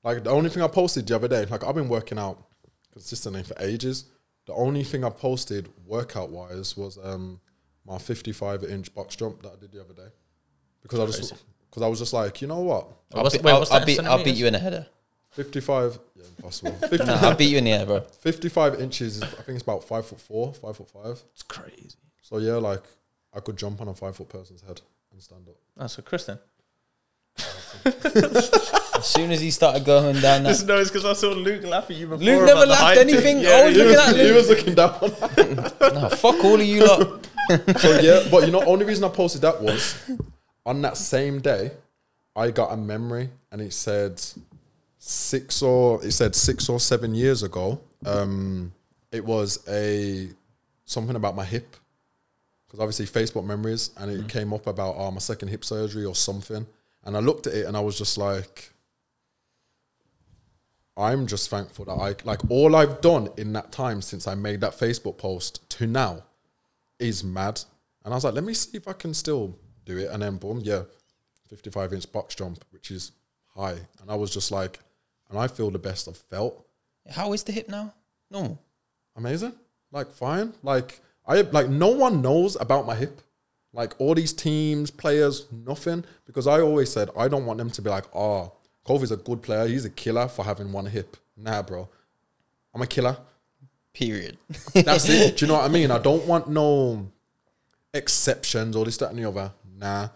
like 0.04 0.24
the 0.24 0.30
only 0.30 0.50
thing 0.50 0.62
I 0.62 0.68
posted 0.68 1.06
the 1.06 1.16
other 1.16 1.28
day, 1.28 1.46
like 1.46 1.64
I've 1.64 1.74
been 1.74 1.88
working 1.88 2.18
out 2.18 2.44
consistently 2.92 3.44
for 3.44 3.54
ages. 3.60 4.04
The 4.46 4.52
only 4.52 4.84
thing 4.84 5.04
I 5.04 5.10
posted 5.10 5.70
workout 5.86 6.28
wise 6.28 6.76
was 6.76 6.98
um 7.02 7.40
my 7.86 7.96
55 7.96 8.64
inch 8.64 8.94
box 8.94 9.16
jump 9.16 9.40
that 9.40 9.52
I 9.52 9.56
did 9.56 9.72
the 9.72 9.80
other 9.80 9.94
day 9.94 10.10
because 10.88 11.00
I 11.00 11.18
just 11.18 11.34
because 11.68 11.82
I 11.82 11.88
was 11.88 11.98
just 11.98 12.12
like, 12.12 12.40
you 12.40 12.48
know 12.48 12.60
what, 12.60 12.86
I'll, 13.14 13.22
What's- 13.24 13.36
be- 13.36 13.42
wait, 13.42 13.52
I'll- 13.52 13.66
I'll 13.70 13.84
beat, 13.84 14.00
I'll 14.00 14.24
beat 14.24 14.36
you 14.36 14.46
in 14.46 14.54
a 14.54 14.58
header. 14.58 14.86
55, 15.32 15.98
yeah, 16.16 16.24
impossible. 16.38 16.72
50, 16.88 17.04
No, 17.04 17.14
I'll 17.14 17.34
beat 17.36 17.50
you 17.50 17.58
in 17.58 17.64
the 17.64 17.72
air, 17.72 17.84
bro. 17.84 18.00
55 18.00 18.80
inches, 18.80 19.18
is, 19.18 19.22
I 19.22 19.26
think 19.26 19.48
it's 19.56 19.62
about 19.62 19.84
five 19.84 20.06
foot 20.06 20.20
four, 20.20 20.54
five 20.54 20.76
foot 20.76 20.90
five. 20.90 21.22
It's 21.32 21.42
crazy. 21.42 21.98
So 22.22 22.38
yeah, 22.38 22.54
like 22.54 22.82
I 23.34 23.40
could 23.40 23.56
jump 23.58 23.80
on 23.82 23.88
a 23.88 23.94
five 23.94 24.16
foot 24.16 24.28
person's 24.30 24.62
head 24.62 24.80
and 25.12 25.22
stand 25.22 25.46
up. 25.48 25.56
That's 25.76 25.98
a 25.98 26.02
Kristen. 26.02 26.38
As 27.84 29.04
soon 29.06 29.30
as 29.30 29.42
he 29.42 29.50
started 29.50 29.84
going 29.84 30.18
down 30.20 30.44
that, 30.44 30.64
no, 30.66 30.78
it's 30.78 30.88
because 30.90 31.04
I 31.04 31.12
saw 31.12 31.28
Luke 31.32 31.64
laugh 31.64 31.90
at 31.90 31.96
you 31.96 32.06
before. 32.06 32.24
Luke 32.24 32.46
never 32.46 32.64
laughed 32.64 32.96
anything. 32.96 33.44
I 33.46 33.64
was 33.66 33.76
he, 33.76 33.82
looking 33.82 33.96
was, 33.96 34.08
at 34.08 34.26
he 34.26 34.32
was 34.32 34.48
looking 34.48 34.74
down. 34.74 34.98
No, 35.94 36.08
fuck 36.16 36.42
all 36.42 36.54
of 36.54 36.62
you 36.66 36.86
lot. 36.86 37.28
so 37.78 38.00
yeah, 38.00 38.26
but 38.30 38.46
you 38.46 38.52
know, 38.52 38.62
only 38.64 38.86
reason 38.86 39.04
I 39.04 39.08
posted 39.10 39.42
that 39.42 39.60
was 39.62 40.10
on 40.66 40.82
that 40.82 40.96
same 40.96 41.40
day, 41.40 41.70
I 42.34 42.50
got 42.50 42.72
a 42.72 42.76
memory 42.76 43.30
and 43.50 43.62
it 43.62 43.72
said 43.72 44.22
six 44.98 45.62
or 45.62 46.04
it 46.04 46.10
said 46.10 46.34
six 46.34 46.68
or 46.68 46.80
seven 46.80 47.14
years 47.14 47.42
ago. 47.42 47.80
Um, 48.04 48.72
it 49.12 49.24
was 49.24 49.66
a 49.68 50.28
something 50.84 51.16
about 51.16 51.36
my 51.36 51.44
hip 51.44 51.76
because 52.66 52.80
obviously 52.80 53.06
Facebook 53.06 53.46
memories 53.46 53.90
and 53.96 54.10
it 54.10 54.28
came 54.28 54.52
up 54.52 54.66
about 54.66 54.96
oh, 54.98 55.10
my 55.12 55.20
second 55.20 55.48
hip 55.48 55.64
surgery 55.64 56.04
or 56.04 56.14
something, 56.14 56.66
and 57.04 57.16
I 57.16 57.20
looked 57.20 57.46
at 57.46 57.54
it 57.54 57.66
and 57.66 57.76
I 57.76 57.80
was 57.80 57.96
just 57.96 58.18
like. 58.18 58.72
I'm 60.98 61.26
just 61.26 61.50
thankful 61.50 61.84
that 61.84 61.92
I 61.92 62.14
like 62.24 62.40
all 62.48 62.74
I've 62.74 63.02
done 63.02 63.28
in 63.36 63.52
that 63.52 63.70
time 63.70 64.00
since 64.00 64.26
I 64.26 64.34
made 64.34 64.62
that 64.62 64.72
Facebook 64.72 65.18
post 65.18 65.68
to 65.68 65.86
now 65.86 66.22
is 66.98 67.22
mad. 67.22 67.60
And 68.02 68.14
I 68.14 68.16
was 68.16 68.24
like, 68.24 68.32
let 68.32 68.44
me 68.44 68.54
see 68.54 68.78
if 68.78 68.88
I 68.88 68.94
can 68.94 69.12
still 69.12 69.58
do 69.86 69.96
it. 69.96 70.10
And 70.10 70.22
then 70.22 70.36
boom, 70.36 70.60
yeah, 70.62 70.82
55 71.48 71.94
inch 71.94 72.12
box 72.12 72.34
jump, 72.34 72.62
which 72.70 72.90
is 72.90 73.12
high. 73.54 73.78
And 74.00 74.10
I 74.10 74.16
was 74.16 74.30
just 74.30 74.50
like, 74.50 74.80
and 75.30 75.38
I 75.38 75.48
feel 75.48 75.70
the 75.70 75.78
best 75.78 76.08
I've 76.08 76.16
felt. 76.16 76.66
How 77.10 77.32
is 77.32 77.42
the 77.44 77.52
hip 77.52 77.68
now? 77.68 77.94
Normal. 78.30 78.60
Amazing. 79.16 79.54
Like 79.92 80.12
fine. 80.12 80.52
Like 80.62 81.00
I 81.26 81.40
like 81.40 81.68
no 81.68 81.88
one 81.88 82.20
knows 82.20 82.56
about 82.60 82.86
my 82.86 82.94
hip. 82.94 83.22
Like 83.72 83.94
all 83.98 84.14
these 84.14 84.32
teams, 84.32 84.90
players, 84.90 85.46
nothing. 85.52 86.04
Because 86.26 86.46
I 86.46 86.60
always 86.60 86.90
said 86.90 87.10
I 87.16 87.28
don't 87.28 87.46
want 87.46 87.58
them 87.58 87.70
to 87.70 87.82
be 87.82 87.90
like, 87.90 88.04
ah, 88.14 88.18
oh, 88.18 88.52
Kofi's 88.86 89.12
a 89.12 89.16
good 89.16 89.42
player. 89.42 89.66
He's 89.66 89.84
a 89.84 89.90
killer 89.90 90.28
for 90.28 90.44
having 90.44 90.72
one 90.72 90.86
hip. 90.86 91.16
Nah, 91.36 91.62
bro. 91.62 91.88
I'm 92.74 92.82
a 92.82 92.86
killer. 92.86 93.16
Period. 93.92 94.36
That's 94.74 95.08
it. 95.08 95.36
Do 95.38 95.46
you 95.46 95.48
know 95.48 95.58
what 95.58 95.64
I 95.64 95.68
mean? 95.68 95.90
I 95.90 95.98
don't 95.98 96.26
want 96.26 96.48
no 96.48 97.10
exceptions 97.94 98.76
or 98.76 98.84
this, 98.84 98.98
that, 98.98 99.10
and 99.10 99.18
the 99.18 99.28
other. 99.28 99.52
Nah. 99.78 100.08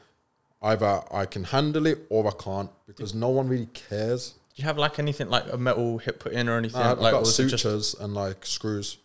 Either 0.63 1.03
I 1.11 1.25
can 1.27 1.45
handle 1.45 1.87
it 1.87 1.99
or 2.11 2.27
I 2.27 2.33
can't 2.43 2.71
because 2.87 3.15
no 3.15 3.29
one 3.31 3.49
really 3.49 3.67
cares. 3.73 4.35
Do 4.55 4.61
you 4.63 4.65
have 4.65 4.77
like 4.77 4.99
anything 4.99 5.29
like 5.31 5.51
a 5.51 5.57
metal 5.57 5.99
hip 5.99 6.21
put 6.21 6.33
in 6.33 6.49
or 6.49 6.59
anything? 6.59 6.81
Nah, 6.81 6.93
I've 6.93 6.99
like, 6.99 7.13
got 7.13 7.23
or 7.23 7.25
just- 7.25 7.37
sutures 7.37 7.95
and 7.99 8.15
like 8.15 8.45
screws. 8.45 8.99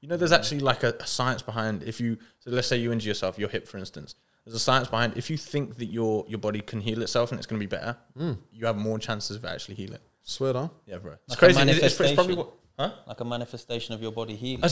You 0.00 0.08
know, 0.08 0.16
there's 0.16 0.32
actually 0.32 0.60
like 0.60 0.82
a, 0.82 0.94
a 0.98 1.06
science 1.06 1.42
behind 1.42 1.82
if 1.84 2.00
you. 2.00 2.16
So 2.40 2.50
let's 2.50 2.66
say 2.66 2.76
you 2.76 2.90
injure 2.90 3.08
yourself, 3.08 3.38
your 3.38 3.48
hip, 3.48 3.68
for 3.68 3.78
instance. 3.78 4.14
There's 4.44 4.56
a 4.56 4.58
science 4.58 4.88
behind 4.88 5.16
if 5.16 5.30
you 5.30 5.36
think 5.36 5.76
that 5.76 5.84
your 5.86 6.24
your 6.26 6.38
body 6.38 6.60
can 6.60 6.80
heal 6.80 7.02
itself 7.02 7.30
and 7.30 7.38
it's 7.38 7.46
going 7.46 7.60
to 7.60 7.64
be 7.66 7.70
better, 7.70 7.96
Hmm. 8.16 8.32
you 8.52 8.66
have 8.66 8.76
more 8.76 8.98
chances 8.98 9.36
of 9.36 9.44
actually 9.44 9.76
healing. 9.76 10.00
Swear 10.24 10.54
down. 10.54 10.70
Yeah, 10.86 10.98
bro. 10.98 11.12
It's 11.12 11.30
Like 11.30 11.38
crazy. 11.38 11.60
It's, 11.70 11.78
it's, 11.82 12.00
it's 12.00 12.12
probably 12.14 12.34
what. 12.34 12.50
Huh? 12.78 12.90
like 13.06 13.20
a 13.20 13.24
manifestation 13.24 13.94
of 13.94 14.00
your 14.00 14.12
body 14.12 14.34
healing. 14.34 14.64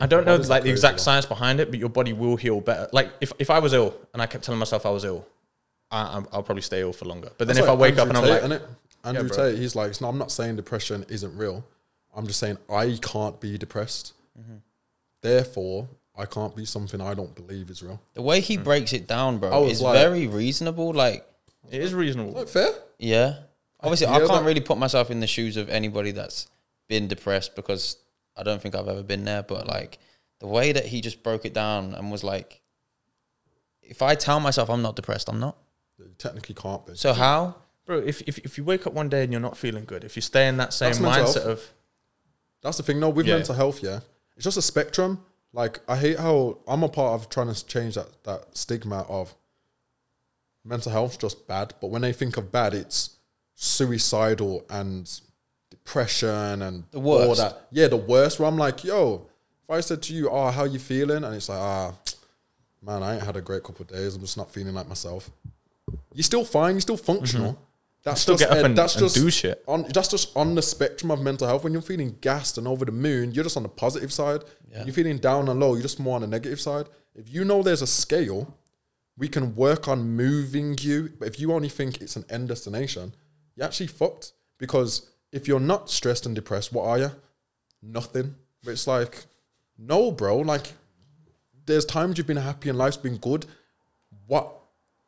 I 0.00 0.06
don't 0.06 0.26
know 0.26 0.34
like 0.36 0.64
the 0.64 0.70
exact 0.70 0.98
science 1.00 1.26
behind 1.26 1.60
it, 1.60 1.70
but 1.70 1.78
your 1.78 1.88
body 1.88 2.12
will 2.12 2.36
heal 2.36 2.60
better. 2.60 2.88
Like 2.92 3.10
if, 3.20 3.32
if 3.38 3.50
I 3.50 3.60
was 3.60 3.72
ill 3.72 3.94
and 4.12 4.20
I 4.20 4.26
kept 4.26 4.42
telling 4.44 4.58
myself 4.58 4.84
I 4.84 4.90
was 4.90 5.04
ill, 5.04 5.24
I, 5.90 6.02
I'm- 6.14 6.26
I'll 6.32 6.42
probably 6.42 6.62
stay 6.62 6.80
ill 6.80 6.92
for 6.92 7.04
longer. 7.04 7.30
But 7.38 7.46
then 7.46 7.54
That's 7.56 7.60
if 7.60 7.68
I 7.68 7.72
like 7.72 7.80
wake 7.80 7.98
up 7.98 8.08
Andrew 8.08 8.18
and 8.24 8.32
I'm 8.32 8.40
Tate, 8.40 8.50
like, 8.50 8.60
innit? 8.62 8.66
Andrew 9.04 9.28
bro. 9.28 9.36
Tate, 9.50 9.58
he's 9.58 9.76
like, 9.76 10.00
no, 10.00 10.08
I'm 10.08 10.18
not 10.18 10.32
saying 10.32 10.56
depression 10.56 11.06
isn't 11.08 11.36
real. 11.36 11.64
I'm 12.16 12.26
just 12.26 12.40
saying 12.40 12.58
I 12.68 12.98
can't 13.00 13.38
be 13.40 13.56
depressed. 13.56 14.14
Mm-hmm. 14.38 14.56
Therefore, 15.22 15.88
I 16.16 16.24
can't 16.26 16.54
be 16.54 16.64
something 16.64 17.00
I 17.00 17.14
don't 17.14 17.34
believe 17.34 17.70
is 17.70 17.82
real. 17.82 18.00
the 18.14 18.22
way 18.22 18.40
he 18.40 18.56
breaks 18.56 18.92
it 18.92 19.06
down, 19.06 19.38
bro, 19.38 19.66
is 19.66 19.80
like- 19.80 19.94
very 19.98 20.26
reasonable. 20.26 20.92
Like, 20.92 21.24
it 21.70 21.80
is 21.80 21.94
reasonable. 21.94 22.32
Like 22.32 22.48
fair? 22.48 22.70
yeah. 22.98 23.36
Obviously, 23.80 24.06
I 24.06 24.14
hear 24.18 24.26
can't 24.26 24.40
that. 24.40 24.46
really 24.46 24.60
put 24.60 24.78
myself 24.78 25.10
in 25.10 25.20
the 25.20 25.26
shoes 25.26 25.56
of 25.56 25.68
anybody 25.68 26.10
that's 26.10 26.48
been 26.88 27.08
depressed 27.08 27.56
because 27.56 27.96
I 28.36 28.42
don't 28.42 28.60
think 28.60 28.74
I've 28.74 28.88
ever 28.88 29.02
been 29.02 29.24
there. 29.24 29.42
But 29.42 29.66
like 29.66 29.98
the 30.40 30.46
way 30.46 30.72
that 30.72 30.86
he 30.86 31.00
just 31.00 31.22
broke 31.22 31.44
it 31.44 31.54
down 31.54 31.94
and 31.94 32.10
was 32.10 32.22
like, 32.24 32.60
if 33.82 34.02
I 34.02 34.14
tell 34.14 34.40
myself 34.40 34.68
I'm 34.70 34.82
not 34.82 34.96
depressed, 34.96 35.28
I'm 35.28 35.40
not. 35.40 35.56
You 35.98 36.06
technically 36.18 36.54
can't 36.54 36.84
be. 36.86 36.94
So 36.94 37.12
how? 37.12 37.56
Bro, 37.86 37.98
if, 38.00 38.20
if, 38.22 38.38
if 38.38 38.58
you 38.58 38.64
wake 38.64 38.86
up 38.86 38.92
one 38.92 39.08
day 39.08 39.22
and 39.22 39.32
you're 39.32 39.40
not 39.40 39.56
feeling 39.56 39.84
good, 39.84 40.02
if 40.02 40.16
you 40.16 40.22
stay 40.22 40.48
in 40.48 40.56
that 40.56 40.72
same 40.72 40.88
That's 40.90 40.98
mindset 40.98 41.44
health. 41.44 41.46
of, 41.46 41.62
That's 42.62 42.76
the 42.76 42.82
thing. 42.82 42.98
No, 42.98 43.08
with 43.10 43.26
Yeah. 43.26 43.36
mental 43.36 43.54
health, 43.54 43.82
yeah, 43.82 44.00
it's 44.34 44.44
just 44.44 44.56
a 44.56 44.62
spectrum. 44.62 45.24
Like 45.52 45.80
I 45.88 45.96
hate 45.96 46.18
how 46.18 46.58
I'm 46.66 46.82
a 46.82 46.88
part 46.88 47.14
of 47.20 47.28
trying 47.30 47.52
to 47.54 47.66
change 47.66 47.94
that 47.94 48.24
that 48.24 48.56
stigma 48.56 49.02
of 49.08 49.34
mental 50.64 50.90
health 50.92 51.18
just 51.18 51.46
bad. 51.46 51.74
But 51.80 51.88
when 51.90 52.02
they 52.02 52.12
think 52.12 52.36
of 52.36 52.50
bad, 52.52 52.74
it's 52.74 53.16
suicidal 53.54 54.66
and 54.68 55.08
depression 55.70 56.62
and 56.62 56.84
The 56.90 56.98
all 57.00 57.34
that. 57.34 57.66
Yeah, 57.70 57.88
the 57.88 57.96
worst. 57.96 58.38
Where 58.38 58.48
I'm 58.48 58.56
like, 58.58 58.84
yo, 58.84 59.26
if 59.64 59.70
I 59.70 59.80
said 59.80 60.02
to 60.04 60.14
you, 60.14 60.28
"Oh, 60.30 60.50
how 60.50 60.64
you 60.64 60.78
feeling?" 60.78 61.24
and 61.24 61.34
it's 61.34 61.48
like, 61.48 61.58
"Ah, 61.58 61.94
man, 62.82 63.02
I 63.02 63.14
ain't 63.14 63.22
had 63.24 63.36
a 63.36 63.40
great 63.40 63.62
couple 63.64 63.82
of 63.82 63.88
days. 63.88 64.14
I'm 64.14 64.20
just 64.20 64.36
not 64.36 64.50
feeling 64.50 64.74
like 64.74 64.88
myself." 64.88 65.30
You're 66.14 66.22
still 66.24 66.44
fine. 66.44 66.74
You're 66.74 66.80
still 66.80 66.96
functional. 66.96 67.58
That's 68.04 68.20
Mm-hmm. 68.20 68.22
still 68.22 68.36
just 68.36 68.50
get 68.50 68.58
up 68.58 68.64
and- 68.66 68.78
that's 68.78 68.94
and 68.94 69.04
just 69.04 69.14
do 69.16 69.30
shit. 69.30 69.64
on 69.66 69.82
that's 69.92 70.08
just 70.08 70.36
on 70.36 70.54
the 70.54 70.62
spectrum 70.62 71.10
of 71.10 71.20
mental 71.20 71.46
health. 71.48 71.64
When 71.64 71.72
you're 71.72 71.82
feeling 71.82 72.16
gassed 72.20 72.56
and 72.58 72.68
over 72.68 72.84
the 72.84 72.92
moon, 72.92 73.32
you're 73.32 73.42
just 73.44 73.56
on 73.56 73.64
the 73.64 73.68
positive 73.68 74.12
side. 74.12 74.42
Yeah. 74.70 74.84
You're 74.84 74.94
feeling 74.94 75.18
down 75.18 75.48
and 75.48 75.58
low, 75.58 75.74
you're 75.74 75.82
just 75.82 75.98
more 75.98 76.14
on 76.14 76.20
the 76.20 76.26
negative 76.28 76.60
side. 76.60 76.86
If 77.16 77.32
you 77.32 77.44
know 77.44 77.62
there's 77.64 77.82
a 77.82 77.86
scale, 77.86 78.54
we 79.18 79.26
can 79.28 79.56
work 79.56 79.88
on 79.88 80.10
moving 80.14 80.76
you. 80.80 81.10
But 81.18 81.26
if 81.28 81.40
you 81.40 81.52
only 81.52 81.68
think 81.68 82.00
it's 82.00 82.14
an 82.16 82.24
end 82.30 82.48
destination, 82.48 83.12
you're 83.56 83.66
actually 83.66 83.88
fucked. 83.88 84.32
Because 84.58 85.10
if 85.32 85.48
you're 85.48 85.60
not 85.60 85.90
stressed 85.90 86.26
and 86.26 86.34
depressed, 86.34 86.72
what 86.72 86.86
are 86.86 86.98
you? 86.98 87.10
Nothing. 87.82 88.34
But 88.64 88.72
it's 88.72 88.86
like, 88.86 89.24
no, 89.78 90.10
bro. 90.10 90.38
Like, 90.38 90.72
there's 91.66 91.84
times 91.84 92.18
you've 92.18 92.26
been 92.26 92.36
happy 92.36 92.68
and 92.68 92.78
life's 92.78 92.96
been 92.96 93.16
good. 93.16 93.46
What 94.26 94.52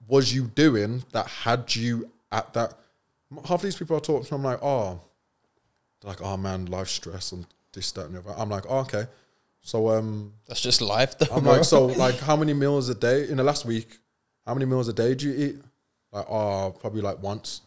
was 0.06 0.34
you 0.34 0.44
doing 0.44 1.04
that 1.12 1.26
had 1.26 1.74
you 1.74 2.10
at 2.32 2.52
that? 2.54 2.74
Half 3.46 3.62
these 3.62 3.76
people 3.76 3.96
I 3.96 4.00
talk 4.00 4.26
to, 4.26 4.34
I'm 4.34 4.42
like, 4.42 4.62
oh, 4.62 5.00
they're 6.00 6.10
like, 6.10 6.22
oh 6.22 6.36
man, 6.36 6.66
life 6.66 6.88
stress 6.88 7.32
and 7.32 7.46
this, 7.72 7.92
that, 7.92 8.06
and 8.06 8.14
the 8.14 8.20
other. 8.20 8.34
I'm 8.36 8.48
like, 8.48 8.64
oh, 8.68 8.80
okay. 8.80 9.04
So 9.60 9.90
um, 9.90 10.32
That's 10.46 10.60
just 10.60 10.80
life, 10.80 11.18
though. 11.18 11.34
I'm 11.34 11.42
bro. 11.42 11.52
like, 11.54 11.64
so 11.64 11.86
like, 12.04 12.18
how 12.18 12.36
many 12.36 12.54
meals 12.54 12.88
a 12.88 12.94
day 12.94 13.28
in 13.28 13.36
the 13.36 13.44
last 13.44 13.64
week? 13.64 13.98
How 14.46 14.54
many 14.54 14.66
meals 14.66 14.88
a 14.88 14.92
day 14.92 15.14
do 15.14 15.28
you 15.28 15.46
eat? 15.48 15.56
Like, 16.12 16.26
oh, 16.30 16.74
probably 16.80 17.02
like 17.02 17.22
once. 17.22 17.60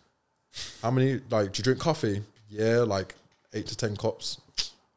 How 0.82 0.90
many? 0.92 1.20
Like, 1.30 1.54
do 1.54 1.60
you 1.60 1.64
drink 1.64 1.80
coffee? 1.80 2.24
Yeah, 2.52 2.80
like 2.80 3.16
eight 3.54 3.66
to 3.68 3.78
ten 3.78 3.96
cups. 3.96 4.42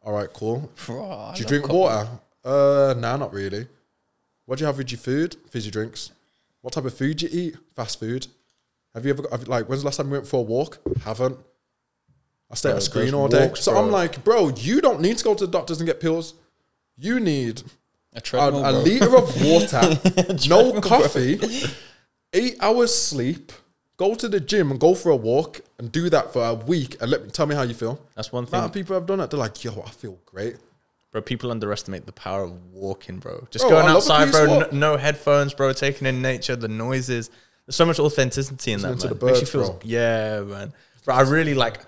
All 0.02 0.12
right, 0.12 0.30
cool. 0.32 0.70
Bro, 0.84 1.32
Do 1.34 1.40
you 1.42 1.48
drink 1.48 1.68
water? 1.68 2.08
Uh, 2.44 2.94
nah, 2.98 3.16
not 3.16 3.32
really. 3.32 3.66
What 4.44 4.58
do 4.58 4.62
you 4.62 4.66
have 4.66 4.76
with 4.76 4.90
your 4.90 4.98
food? 4.98 5.36
Fizzy 5.48 5.70
drinks. 5.70 6.10
What 6.60 6.74
type 6.74 6.84
of 6.84 6.92
food 6.94 7.18
do 7.18 7.26
you 7.26 7.46
eat? 7.48 7.56
Fast 7.74 8.00
food. 8.00 8.26
Have 8.94 9.04
you 9.06 9.10
ever 9.12 9.22
got, 9.22 9.32
have, 9.32 9.48
like, 9.48 9.68
when's 9.68 9.82
the 9.82 9.86
last 9.86 9.96
time 9.96 10.06
you 10.08 10.12
went 10.12 10.26
for 10.26 10.40
a 10.40 10.42
walk? 10.42 10.78
Haven't. 11.02 11.38
I 12.50 12.54
stay 12.56 12.70
at 12.70 12.76
a 12.76 12.80
screen 12.80 13.14
all 13.14 13.28
day. 13.28 13.46
walks, 13.46 13.62
so 13.62 13.72
bro. 13.72 13.82
I'm 13.82 13.90
like, 13.90 14.22
bro, 14.24 14.50
you 14.50 14.80
don't 14.80 15.00
need 15.00 15.16
to 15.18 15.24
go 15.24 15.34
to 15.34 15.46
the 15.46 15.50
doctors 15.50 15.80
and 15.80 15.86
get 15.86 16.00
pills. 16.00 16.34
You 16.96 17.18
need 17.20 17.62
A 18.14 18.22
a, 18.36 18.50
a 18.50 18.72
liter 18.72 19.16
of 19.16 19.42
water, 19.44 19.98
no 20.48 20.80
coffee, 20.80 21.40
eight 22.32 22.56
hours 22.60 22.94
sleep, 22.94 23.50
go 23.96 24.14
to 24.14 24.28
the 24.28 24.40
gym 24.40 24.70
and 24.70 24.80
go 24.80 24.94
for 24.94 25.10
a 25.10 25.16
walk 25.16 25.60
and 25.78 25.90
do 25.92 26.10
that 26.10 26.32
for 26.32 26.44
a 26.44 26.54
week 26.54 26.96
and 27.00 27.10
let 27.10 27.22
me 27.24 27.30
tell 27.30 27.46
me 27.46 27.54
how 27.54 27.62
you 27.62 27.74
feel. 27.74 28.00
that's 28.16 28.32
one 28.32 28.46
thing. 28.46 28.58
A 28.58 28.62
lot 28.62 28.66
of 28.66 28.72
people 28.72 28.94
have 28.94 29.06
done 29.06 29.20
it. 29.20 29.30
They're 29.30 29.38
like, 29.40 29.62
yo, 29.64 29.82
I 29.86 29.90
feel 29.90 30.18
great. 30.26 30.56
Bro, 31.12 31.22
people 31.22 31.50
underestimate 31.52 32.06
the 32.06 32.12
power 32.12 32.42
of 32.42 32.52
walking, 32.72 33.18
bro. 33.18 33.46
Just 33.50 33.64
Bro, 33.64 33.70
going 33.70 33.84
I 33.86 33.92
love 33.92 34.08
a 34.08 34.12
outside, 34.12 34.30
bro. 34.32 34.48
walk. 34.58 34.72
No, 34.72 34.92
no 34.92 34.96
headphones, 34.96 35.54
bro. 35.54 35.72
Taking 35.72 36.08
in 36.08 36.20
nature, 36.22 36.56
the 36.56 36.66
noises. 36.66 37.30
There's 37.66 37.76
so 37.76 37.86
much 37.86 38.00
authenticity 38.00 38.72
in 38.72 38.80
that, 38.80 38.88
man. 38.88 38.94
Listening 38.96 39.12
to 39.14 39.18
the 39.20 39.26
Makes 39.26 39.38
you 39.38 39.42
birds, 39.42 39.50
feel, 39.68 39.72
bro. 39.74 39.80
yeah, 39.84 40.40
man. 40.40 40.72
Bro, 41.04 41.14
I 41.14 41.20
really 41.22 41.54
like. 41.54 41.78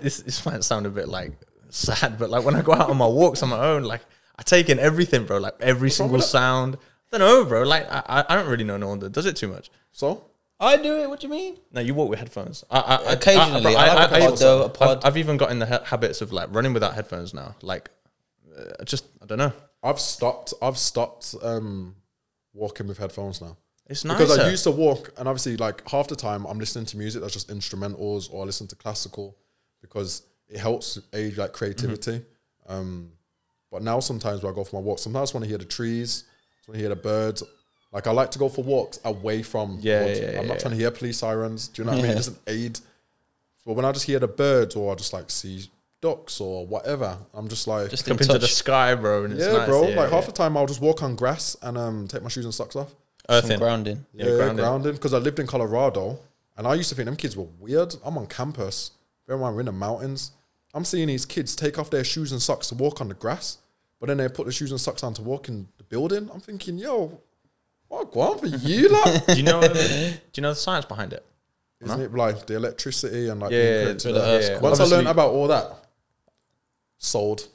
This 0.00 0.20
this 0.20 0.44
might 0.46 0.62
sound 0.64 0.86
a 0.86 0.90
bit 0.90 1.06
like 1.08 1.32
sad, 1.70 2.18
but 2.18 2.30
like 2.30 2.44
when 2.44 2.54
I 2.54 2.62
go 2.62 2.72
out 2.72 2.88
on 2.90 2.96
my 2.96 3.06
walks 3.06 3.42
on 3.42 3.48
my 3.50 3.58
own, 3.62 3.82
like 3.84 4.00
I 4.38 4.42
take 4.42 4.68
in 4.70 4.78
everything, 4.78 5.24
bro. 5.24 5.36
Like 5.38 5.54
every 5.60 5.90
single 5.90 6.20
sound. 6.20 6.76
I 7.12 7.18
don't 7.18 7.20
know, 7.28 7.44
bro. 7.44 7.62
Like 7.62 7.86
I, 7.90 8.02
I- 8.06 8.24
I 8.30 8.34
don't 8.36 8.48
really 8.48 8.64
know 8.64 8.76
no 8.78 8.88
one 8.88 8.98
that 9.00 9.12
does 9.12 9.26
it 9.26 9.36
too 9.36 9.48
much. 9.48 9.70
So 9.92 10.24
I 10.58 10.76
do 10.78 10.96
it. 11.02 11.08
What 11.10 11.20
do 11.20 11.26
you 11.26 11.30
mean? 11.32 11.58
No, 11.72 11.80
you 11.80 11.92
walk 11.94 12.08
with 12.08 12.18
headphones. 12.18 12.64
I, 12.70 12.78
I, 12.80 12.94
I- 12.96 13.12
Occasionally, 13.12 13.76
I, 13.76 13.82
I 13.82 14.00
have 14.00 14.12
a 14.12 14.18
pod, 14.30 14.38
though, 14.38 14.62
a 14.62 14.64
I've- 14.66 14.78
pod. 14.78 15.04
I've, 15.04 15.16
even 15.16 15.36
got 15.36 15.50
in 15.50 15.58
the 15.58 15.66
ha- 15.66 15.84
habits 15.84 16.20
of 16.22 16.32
like 16.32 16.48
running 16.54 16.72
without 16.72 16.94
headphones 16.94 17.34
now. 17.34 17.54
Like, 17.62 17.90
uh, 18.56 18.84
just 18.84 19.04
I 19.22 19.26
don't 19.26 19.38
know. 19.38 19.52
I've 19.82 20.00
stopped. 20.00 20.54
I've 20.62 20.78
stopped 20.78 21.34
um, 21.42 21.94
walking 22.54 22.86
with 22.86 22.98
headphones 22.98 23.40
now. 23.40 23.56
It's 23.88 24.04
nice 24.04 24.18
because 24.18 24.38
I 24.38 24.50
used 24.50 24.64
to 24.64 24.70
walk, 24.72 25.12
and 25.18 25.28
obviously, 25.28 25.56
like 25.56 25.86
half 25.88 26.08
the 26.08 26.16
time, 26.16 26.44
I'm 26.46 26.58
listening 26.58 26.86
to 26.86 26.96
music 26.96 27.20
that's 27.22 27.34
just 27.34 27.48
instrumentals, 27.50 28.32
or 28.32 28.42
I 28.42 28.46
listen 28.46 28.66
to 28.68 28.76
classical 28.76 29.36
because 29.80 30.22
it 30.48 30.58
helps 30.58 30.98
aid 31.12 31.36
like 31.36 31.52
creativity. 31.52 32.18
Mm-hmm. 32.68 32.72
Um, 32.72 33.12
but 33.70 33.82
now, 33.82 34.00
sometimes 34.00 34.42
when 34.42 34.52
I 34.52 34.56
go 34.56 34.64
for 34.64 34.76
my 34.76 34.82
walk, 34.82 34.98
sometimes 34.98 35.32
I 35.32 35.34
want 35.34 35.44
to 35.44 35.48
hear 35.48 35.58
the 35.58 35.64
trees, 35.66 36.24
I 36.66 36.70
want 36.70 36.76
to 36.76 36.80
hear 36.80 36.88
the 36.88 36.96
birds. 36.96 37.42
Like 37.92 38.06
I 38.06 38.10
like 38.12 38.30
to 38.32 38.38
go 38.38 38.48
for 38.48 38.62
walks 38.64 39.00
away 39.04 39.42
from. 39.42 39.78
Yeah, 39.80 40.04
woods. 40.04 40.20
yeah, 40.20 40.40
I'm 40.40 40.46
not 40.46 40.54
yeah. 40.54 40.58
trying 40.60 40.72
to 40.72 40.76
hear 40.76 40.90
police 40.90 41.18
sirens. 41.18 41.68
Do 41.68 41.82
you 41.82 41.86
know 41.86 41.92
what 41.92 41.98
I 41.98 42.02
mean? 42.02 42.10
It 42.10 42.14
Yeah. 42.14 42.14
doesn't 42.16 42.38
aid. 42.46 42.80
But 43.64 43.74
when 43.74 43.84
I 43.84 43.92
just 43.92 44.06
hear 44.06 44.18
the 44.18 44.28
birds, 44.28 44.76
or 44.76 44.92
I 44.92 44.94
just 44.96 45.12
like 45.12 45.30
see 45.30 45.68
ducks 46.00 46.40
or 46.40 46.66
whatever, 46.66 47.16
I'm 47.34 47.48
just 47.48 47.66
like, 47.66 47.90
Just 47.90 48.06
in 48.06 48.12
up 48.14 48.20
into 48.20 48.38
the 48.38 48.46
sky, 48.46 48.94
bro. 48.94 49.24
And 49.24 49.34
it's 49.34 49.44
yeah, 49.44 49.52
nice. 49.52 49.68
bro. 49.68 49.88
Yeah, 49.88 49.96
like 49.96 50.10
yeah. 50.10 50.16
half 50.16 50.26
the 50.26 50.32
time, 50.32 50.56
I'll 50.56 50.66
just 50.66 50.80
walk 50.80 51.02
on 51.02 51.16
grass 51.16 51.56
and 51.62 51.76
um 51.78 52.06
take 52.08 52.22
my 52.22 52.28
shoes 52.28 52.44
and 52.44 52.54
socks 52.54 52.76
off. 52.76 52.90
Some 52.90 53.36
Earthing. 53.36 53.58
grounding. 53.58 54.06
Yeah, 54.12 54.26
Yeah, 54.26 54.36
grounded. 54.36 54.56
grounded. 54.64 54.94
Because 54.94 55.14
I 55.14 55.18
lived 55.18 55.38
in 55.40 55.46
Colorado, 55.48 56.18
and 56.56 56.66
I 56.66 56.74
used 56.74 56.90
to 56.90 56.94
think 56.94 57.06
them 57.06 57.16
kids 57.16 57.36
were 57.36 57.48
weird. 57.58 57.94
I'm 58.04 58.16
on 58.18 58.26
campus. 58.26 58.92
Bear 59.26 59.34
in 59.36 59.42
mind, 59.42 59.54
we're 59.56 59.60
in 59.60 59.66
the 59.66 59.72
mountains. 59.72 60.30
I'm 60.74 60.84
seeing 60.84 61.08
these 61.08 61.24
kids 61.26 61.56
take 61.56 61.78
off 61.78 61.90
their 61.90 62.04
shoes 62.04 62.30
and 62.30 62.40
socks 62.40 62.68
to 62.68 62.74
walk 62.76 63.00
on 63.00 63.08
the 63.08 63.14
grass, 63.14 63.58
but 63.98 64.06
then 64.06 64.18
they 64.18 64.28
put 64.28 64.46
the 64.46 64.52
shoes 64.52 64.70
and 64.70 64.80
socks 64.80 65.02
on 65.02 65.14
to 65.14 65.22
walk 65.22 65.48
in 65.48 65.66
the 65.78 65.82
building. 65.84 66.28
I'm 66.32 66.40
thinking, 66.40 66.78
yo, 66.78 67.18
what 67.88 68.10
go 68.12 68.20
on 68.20 68.38
for 68.38 68.46
you, 68.46 68.88
lot? 68.88 69.24
do 69.28 69.34
you 69.36 69.42
know? 69.42 69.60
um, 69.60 69.72
do 69.72 69.78
you 70.34 70.42
know 70.42 70.50
the 70.50 70.54
science 70.54 70.84
behind 70.84 71.12
it? 71.12 71.24
Isn't 71.80 72.00
it 72.00 72.14
like 72.14 72.46
the 72.46 72.56
electricity 72.56 73.28
and 73.28 73.40
like 73.40 73.52
Yeah, 73.52 73.58
yeah, 73.58 73.80
connected 73.82 74.00
so 74.00 74.08
to 74.08 74.14
the 74.14 74.20
the- 74.20 74.26
Earth's 74.26 74.48
Yeah. 74.48 74.58
Once 74.60 74.80
I 74.80 74.84
learned 74.84 75.08
about 75.08 75.30
all 75.30 75.48
that, 75.48 75.72
sold. 76.98 77.48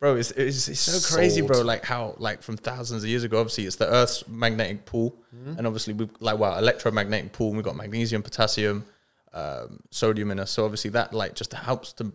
Bro, 0.00 0.16
it's, 0.16 0.32
it's, 0.32 0.68
it's 0.68 0.80
so 0.80 1.14
crazy, 1.16 1.40
Sold. 1.40 1.50
bro. 1.52 1.62
Like 1.62 1.84
how, 1.84 2.14
like 2.18 2.42
from 2.42 2.56
thousands 2.56 3.04
of 3.04 3.08
years 3.08 3.24
ago, 3.24 3.40
obviously 3.40 3.64
it's 3.66 3.76
the 3.76 3.86
Earth's 3.88 4.26
magnetic 4.28 4.84
pull, 4.86 5.16
Mm-hmm. 5.34 5.58
and 5.58 5.66
obviously 5.66 5.92
we've 5.94 6.10
like 6.20 6.38
well 6.38 6.56
electromagnetic 6.56 7.32
pull. 7.32 7.52
We've 7.52 7.64
got 7.64 7.74
magnesium, 7.74 8.22
potassium, 8.22 8.84
um, 9.32 9.80
sodium 9.90 10.30
in 10.30 10.38
us. 10.38 10.52
So 10.52 10.64
obviously 10.64 10.90
that 10.90 11.12
like 11.12 11.34
just 11.34 11.52
helps 11.52 11.92
to 11.94 12.12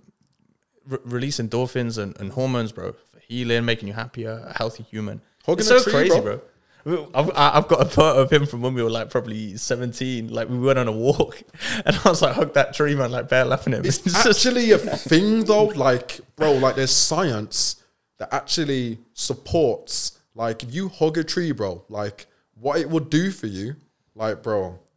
re- 0.88 1.00
release 1.04 1.38
endorphins 1.40 1.98
and, 1.98 2.18
and 2.22 2.32
hormones, 2.32 2.72
bro, 2.72 2.94
for 2.94 3.20
healing, 3.20 3.66
making 3.66 3.90
you 3.90 3.94
happier, 3.94 4.42
a 4.48 4.58
healthy 4.58 4.84
human. 4.84 5.20
Hugging 5.46 5.60
it's 5.60 5.68
so 5.68 5.84
tree, 5.84 5.92
crazy, 5.92 6.12
bro. 6.12 6.38
bro. 6.38 6.42
I've, 6.86 7.30
I- 7.36 7.52
I've 7.58 7.68
got 7.68 7.82
a 7.82 7.86
photo 7.86 8.22
of 8.22 8.32
him 8.32 8.46
from 8.46 8.62
when 8.62 8.74
we 8.74 8.82
were 8.82 8.90
like 8.90 9.10
probably 9.10 9.58
17. 9.58 10.30
Like 10.34 10.50
we 10.50 10.58
went 10.58 10.80
on 10.80 10.88
a 10.88 10.92
walk 10.92 11.42
and 11.86 11.96
I 12.06 12.10
was 12.10 12.22
like, 12.22 12.36
hug 12.36 12.54
that 12.54 12.74
tree, 12.74 12.96
man, 12.96 13.12
like 13.12 13.28
bear 13.30 13.46
laughing 13.46 13.74
at 13.74 13.80
him. 13.80 13.86
It's 13.88 14.00
just- 14.00 14.26
actually 14.26 14.72
a 14.72 14.78
thing, 14.78 15.44
though. 15.46 15.66
Like, 15.66 16.20
bro, 16.36 16.54
like 16.54 16.76
there's 16.76 16.92
science 16.96 17.84
that 18.18 18.34
actually 18.34 18.98
supports. 19.14 20.20
Like, 20.36 20.64
if 20.64 20.74
you 20.74 20.90
hug 20.90 21.18
a 21.18 21.24
tree, 21.24 21.52
bro, 21.52 21.84
like 21.90 22.28
what 22.56 22.80
it 22.80 22.90
will 22.90 23.00
do 23.02 23.32
for 23.32 23.48
you, 23.48 23.76
like, 24.16 24.42
bro. 24.44 24.80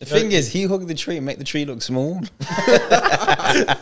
The 0.00 0.06
thing 0.06 0.32
is, 0.32 0.52
he 0.52 0.64
hugged 0.64 0.86
the 0.88 0.94
tree 0.94 1.16
and 1.16 1.24
make 1.24 1.38
the 1.38 1.44
tree 1.44 1.64
look 1.64 1.80
small. 1.80 2.20
I 2.42 3.76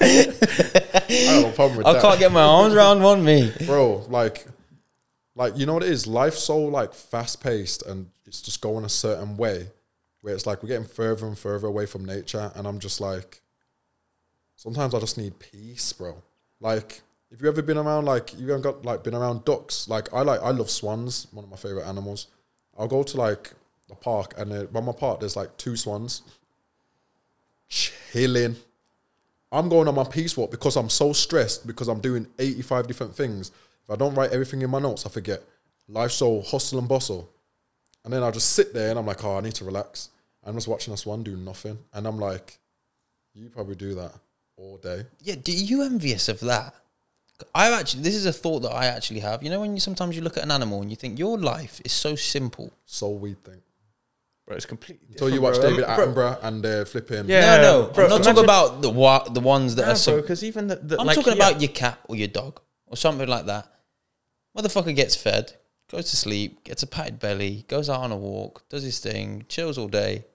have 1.11 1.45
a 1.47 1.53
problem 1.55 1.79
with 1.79 1.87
I 1.87 1.95
that, 1.95 2.03
can't 2.03 2.19
get 2.21 2.31
my 2.31 2.43
arms 2.43 2.75
around 2.75 3.03
one 3.03 3.25
me. 3.25 3.53
bro. 3.67 4.05
Like, 4.09 4.47
like 5.35 5.57
you 5.57 5.67
know 5.67 5.75
what 5.75 5.83
it 5.83 5.89
is? 5.91 6.07
Life's 6.07 6.43
so 6.43 6.59
like 6.59 6.95
fast 6.95 7.43
paced, 7.43 7.83
and 7.87 8.11
it's 8.27 8.43
just 8.43 8.61
going 8.61 8.85
a 8.85 8.89
certain 8.89 9.37
way, 9.37 9.69
where 10.21 10.35
it's 10.35 10.47
like 10.47 10.63
we're 10.63 10.69
getting 10.69 10.87
further 10.87 11.27
and 11.27 11.39
further 11.39 11.67
away 11.67 11.87
from 11.87 12.05
nature, 12.05 12.53
and 12.55 12.67
I'm 12.67 12.79
just 12.79 13.01
like, 13.01 13.41
sometimes 14.57 14.95
I 14.95 15.01
just 15.01 15.19
need 15.19 15.39
peace, 15.39 15.93
bro. 15.93 16.23
Like, 16.61 17.03
if 17.31 17.41
you 17.41 17.49
ever 17.49 17.63
been 17.63 17.79
around, 17.79 18.05
like, 18.05 18.39
you've 18.39 18.51
ever 18.51 18.61
got 18.61 18.85
like 18.85 19.03
been 19.03 19.15
around 19.15 19.45
ducks? 19.45 19.89
Like, 19.89 20.13
I 20.13 20.23
like, 20.23 20.41
I 20.41 20.51
love 20.51 20.71
swans, 20.71 21.27
one 21.33 21.45
of 21.45 21.51
my 21.51 21.57
favorite 21.57 21.87
animals. 21.87 22.29
I'll 22.79 22.89
go 22.89 23.03
to 23.03 23.17
like 23.17 23.53
a 23.91 23.95
park, 23.95 24.35
and 24.39 24.73
by 24.73 24.81
my 24.81 24.93
park, 24.93 25.21
there's 25.21 25.37
like 25.37 25.57
two 25.57 25.77
swans 25.77 26.23
chilling. 27.73 28.57
I'm 29.51 29.69
going 29.69 29.89
on 29.89 29.95
my 29.95 30.05
peace 30.05 30.37
walk 30.37 30.51
because 30.51 30.77
I'm 30.77 30.89
so 30.89 31.13
stressed 31.13 31.67
because 31.67 31.89
I'm 31.89 32.01
doing 32.01 32.27
85 32.39 32.87
different 32.87 33.15
things. 33.15 33.51
If 33.85 33.91
I 33.91 33.97
don't 33.97 34.15
write 34.15 34.33
everything 34.33 34.63
in 34.63 34.71
my 34.71 34.79
notes, 34.79 35.05
I 35.07 35.11
forget. 35.11 35.43
Life's 35.89 36.15
so 36.15 36.41
hustle 36.41 36.79
and 36.79 36.89
bustle. 36.89 37.29
And 38.05 38.13
then 38.13 38.23
I 38.23 38.31
just 38.31 38.51
sit 38.53 38.73
there 38.75 38.91
and 38.91 38.99
I'm 38.99 39.07
like, 39.07 39.25
oh, 39.25 39.37
I 39.37 39.41
need 39.41 39.55
to 39.57 39.65
relax. 39.65 40.09
I'm 40.45 40.55
just 40.55 40.69
watching 40.69 40.93
this 40.93 41.07
one 41.07 41.23
do 41.23 41.37
nothing. 41.37 41.79
And 41.93 42.07
I'm 42.07 42.19
like, 42.19 42.59
you 43.35 43.49
probably 43.49 43.75
do 43.77 43.95
that 43.97 44.13
all 44.57 44.77
day. 44.79 45.05
Yeah, 45.21 45.37
do 45.43 45.53
you 45.53 45.83
envious 45.83 46.29
of 46.29 46.41
that? 46.41 46.75
I 47.55 47.73
actually, 47.79 48.03
this 48.05 48.15
is 48.15 48.27
a 48.27 48.33
thought 48.33 48.61
that 48.61 48.73
I 48.73 48.87
actually 48.87 49.21
have. 49.21 49.43
You 49.43 49.51
know, 49.51 49.61
when 49.61 49.75
you 49.75 49.81
sometimes 49.81 50.15
you 50.17 50.23
look 50.23 50.37
at 50.37 50.45
an 50.45 50.51
animal 50.53 50.81
and 50.81 50.91
you 50.91 50.97
think 50.97 51.19
your 51.19 51.39
life 51.39 51.81
is 51.85 51.93
so 51.93 52.15
simple. 52.15 52.73
So 52.87 53.11
we 53.11 53.35
think. 53.35 53.63
bro, 54.47 54.57
it's 54.57 54.67
completely. 54.67 55.07
Until 55.11 55.31
you 55.31 55.41
watch 55.41 55.61
bro. 55.61 55.71
David 55.71 55.85
Bro, 55.87 55.97
Attenborough 55.97 56.39
and 56.45 56.63
they're 56.63 56.85
flipping. 56.87 57.29
Yeah. 57.29 57.57
no, 57.57 57.63
no, 57.83 57.87
bro, 57.93 58.05
I'm 58.05 58.11
not 58.11 58.17
imagine- 58.17 58.35
talking 58.35 58.45
about 58.45 58.83
the 58.83 58.91
wa- 58.91 59.29
the 59.29 59.41
ones 59.41 59.75
that 59.77 59.87
Nah, 59.87 59.93
are. 59.93 59.97
So, 59.97 60.13
bro, 60.13 60.21
because 60.23 60.45
even 60.45 60.69
the, 60.69 60.77
the 60.77 61.01
I'm 61.01 61.07
like, 61.07 61.17
talking 61.17 61.37
yeah. 61.37 61.49
about 61.49 61.61
your 61.61 61.71
cat 61.71 61.99
or 62.09 62.15
your 62.17 62.29
dog 62.29 62.61
or 62.93 62.97
something 62.97 63.27
like 63.27 63.47
that. 63.47 63.67
Motherfucker 64.57 64.95
gets 64.95 65.17
fed, 65.17 65.55
goes 65.91 66.11
to 66.11 66.17
sleep, 66.17 66.63
gets 66.63 66.83
a 66.83 66.87
patted 66.87 67.19
belly, 67.19 67.65
goes 67.69 67.89
out 67.89 68.01
on 68.01 68.13
a 68.13 68.17
walk, 68.17 68.69
does 68.69 68.83
his 68.83 69.01
thing, 69.01 69.47
chills 69.49 69.79
all 69.79 69.89
day, 69.89 70.27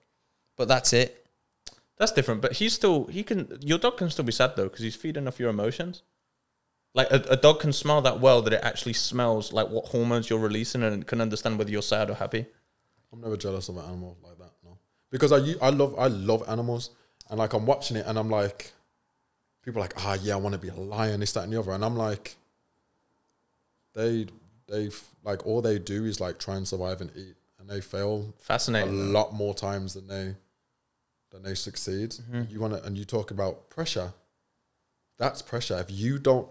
but 0.58 0.68
that's 0.68 0.92
it. 0.92 1.26
That's 1.98 2.12
different, 2.12 2.42
but 2.42 2.54
he's 2.54 2.74
still 2.74 3.06
he 3.06 3.24
can. 3.24 3.58
Your 3.62 3.80
dog 3.80 3.98
can 3.98 4.10
still 4.10 4.26
be 4.26 4.32
sad 4.32 4.56
though 4.56 4.66
because 4.66 4.82
he's 4.82 4.96
feeding 4.96 5.28
off 5.28 5.40
your 5.40 5.50
emotions. 5.50 6.04
Like 6.94 7.12
a, 7.12 7.24
a 7.30 7.38
dog 7.38 7.60
can 7.60 7.74
smell 7.74 8.02
that 8.02 8.20
well 8.20 8.42
that 8.42 8.54
it 8.54 8.64
actually 8.64 8.94
smells 8.94 9.54
like 9.54 9.70
what 9.70 9.86
hormones 9.86 10.30
you're 10.30 10.40
releasing 10.40 10.84
and 10.84 11.04
it 11.04 11.08
can 11.08 11.22
understand 11.22 11.58
whether 11.58 11.72
you're 11.72 11.82
sad 11.82 12.10
or 12.10 12.16
happy. 12.16 12.46
I'm 13.12 13.22
never 13.22 13.38
jealous 13.38 13.70
of 13.70 13.78
an 13.78 13.86
animal 13.86 14.18
like 14.24 14.38
that, 14.40 14.52
no. 14.64 14.78
Because 15.12 15.32
I 15.32 15.38
u- 15.38 15.60
I 15.62 15.70
love 15.70 15.98
I 15.98 16.08
love 16.08 16.44
animals 16.48 16.92
and 17.30 17.40
like 17.40 17.54
I'm 17.54 17.66
watching 17.66 17.98
it 17.98 18.06
and 18.06 18.18
I'm 18.18 18.30
like 18.30 18.74
people 19.68 19.82
are 19.82 19.86
like, 19.86 20.06
ah 20.06 20.18
yeah, 20.22 20.34
I 20.34 20.38
want 20.38 20.54
to 20.54 20.60
be 20.60 20.70
a 20.70 20.76
lion, 20.76 21.20
this, 21.20 21.34
that, 21.34 21.44
and 21.44 21.52
the 21.52 21.60
other. 21.60 21.72
And 21.72 21.84
I'm 21.84 21.98
like, 21.98 22.38
they 23.98 24.28
they 24.68 24.90
like 25.24 25.46
all 25.46 25.62
they 25.62 25.80
do 25.80 26.06
is 26.06 26.22
like 26.22 26.38
try 26.38 26.56
and 26.56 26.68
survive 26.68 27.02
and 27.02 27.12
eat. 27.16 27.36
And 27.60 27.68
they 27.68 27.82
fail 27.82 28.34
fascinating 28.38 28.90
a 28.90 29.04
lot 29.12 29.34
more 29.34 29.54
times 29.54 29.96
than 29.96 30.08
they 30.08 30.36
than 31.32 31.44
they 31.44 31.56
succeed. 31.56 32.12
Mm-hmm. 32.12 32.44
You 32.50 32.60
wanna 32.60 32.80
and 32.86 32.98
you 32.98 33.04
talk 33.04 33.32
about 33.32 33.70
pressure. 33.70 34.14
That's 35.18 35.42
pressure. 35.42 35.78
If 35.80 35.90
you 35.90 36.20
don't 36.20 36.48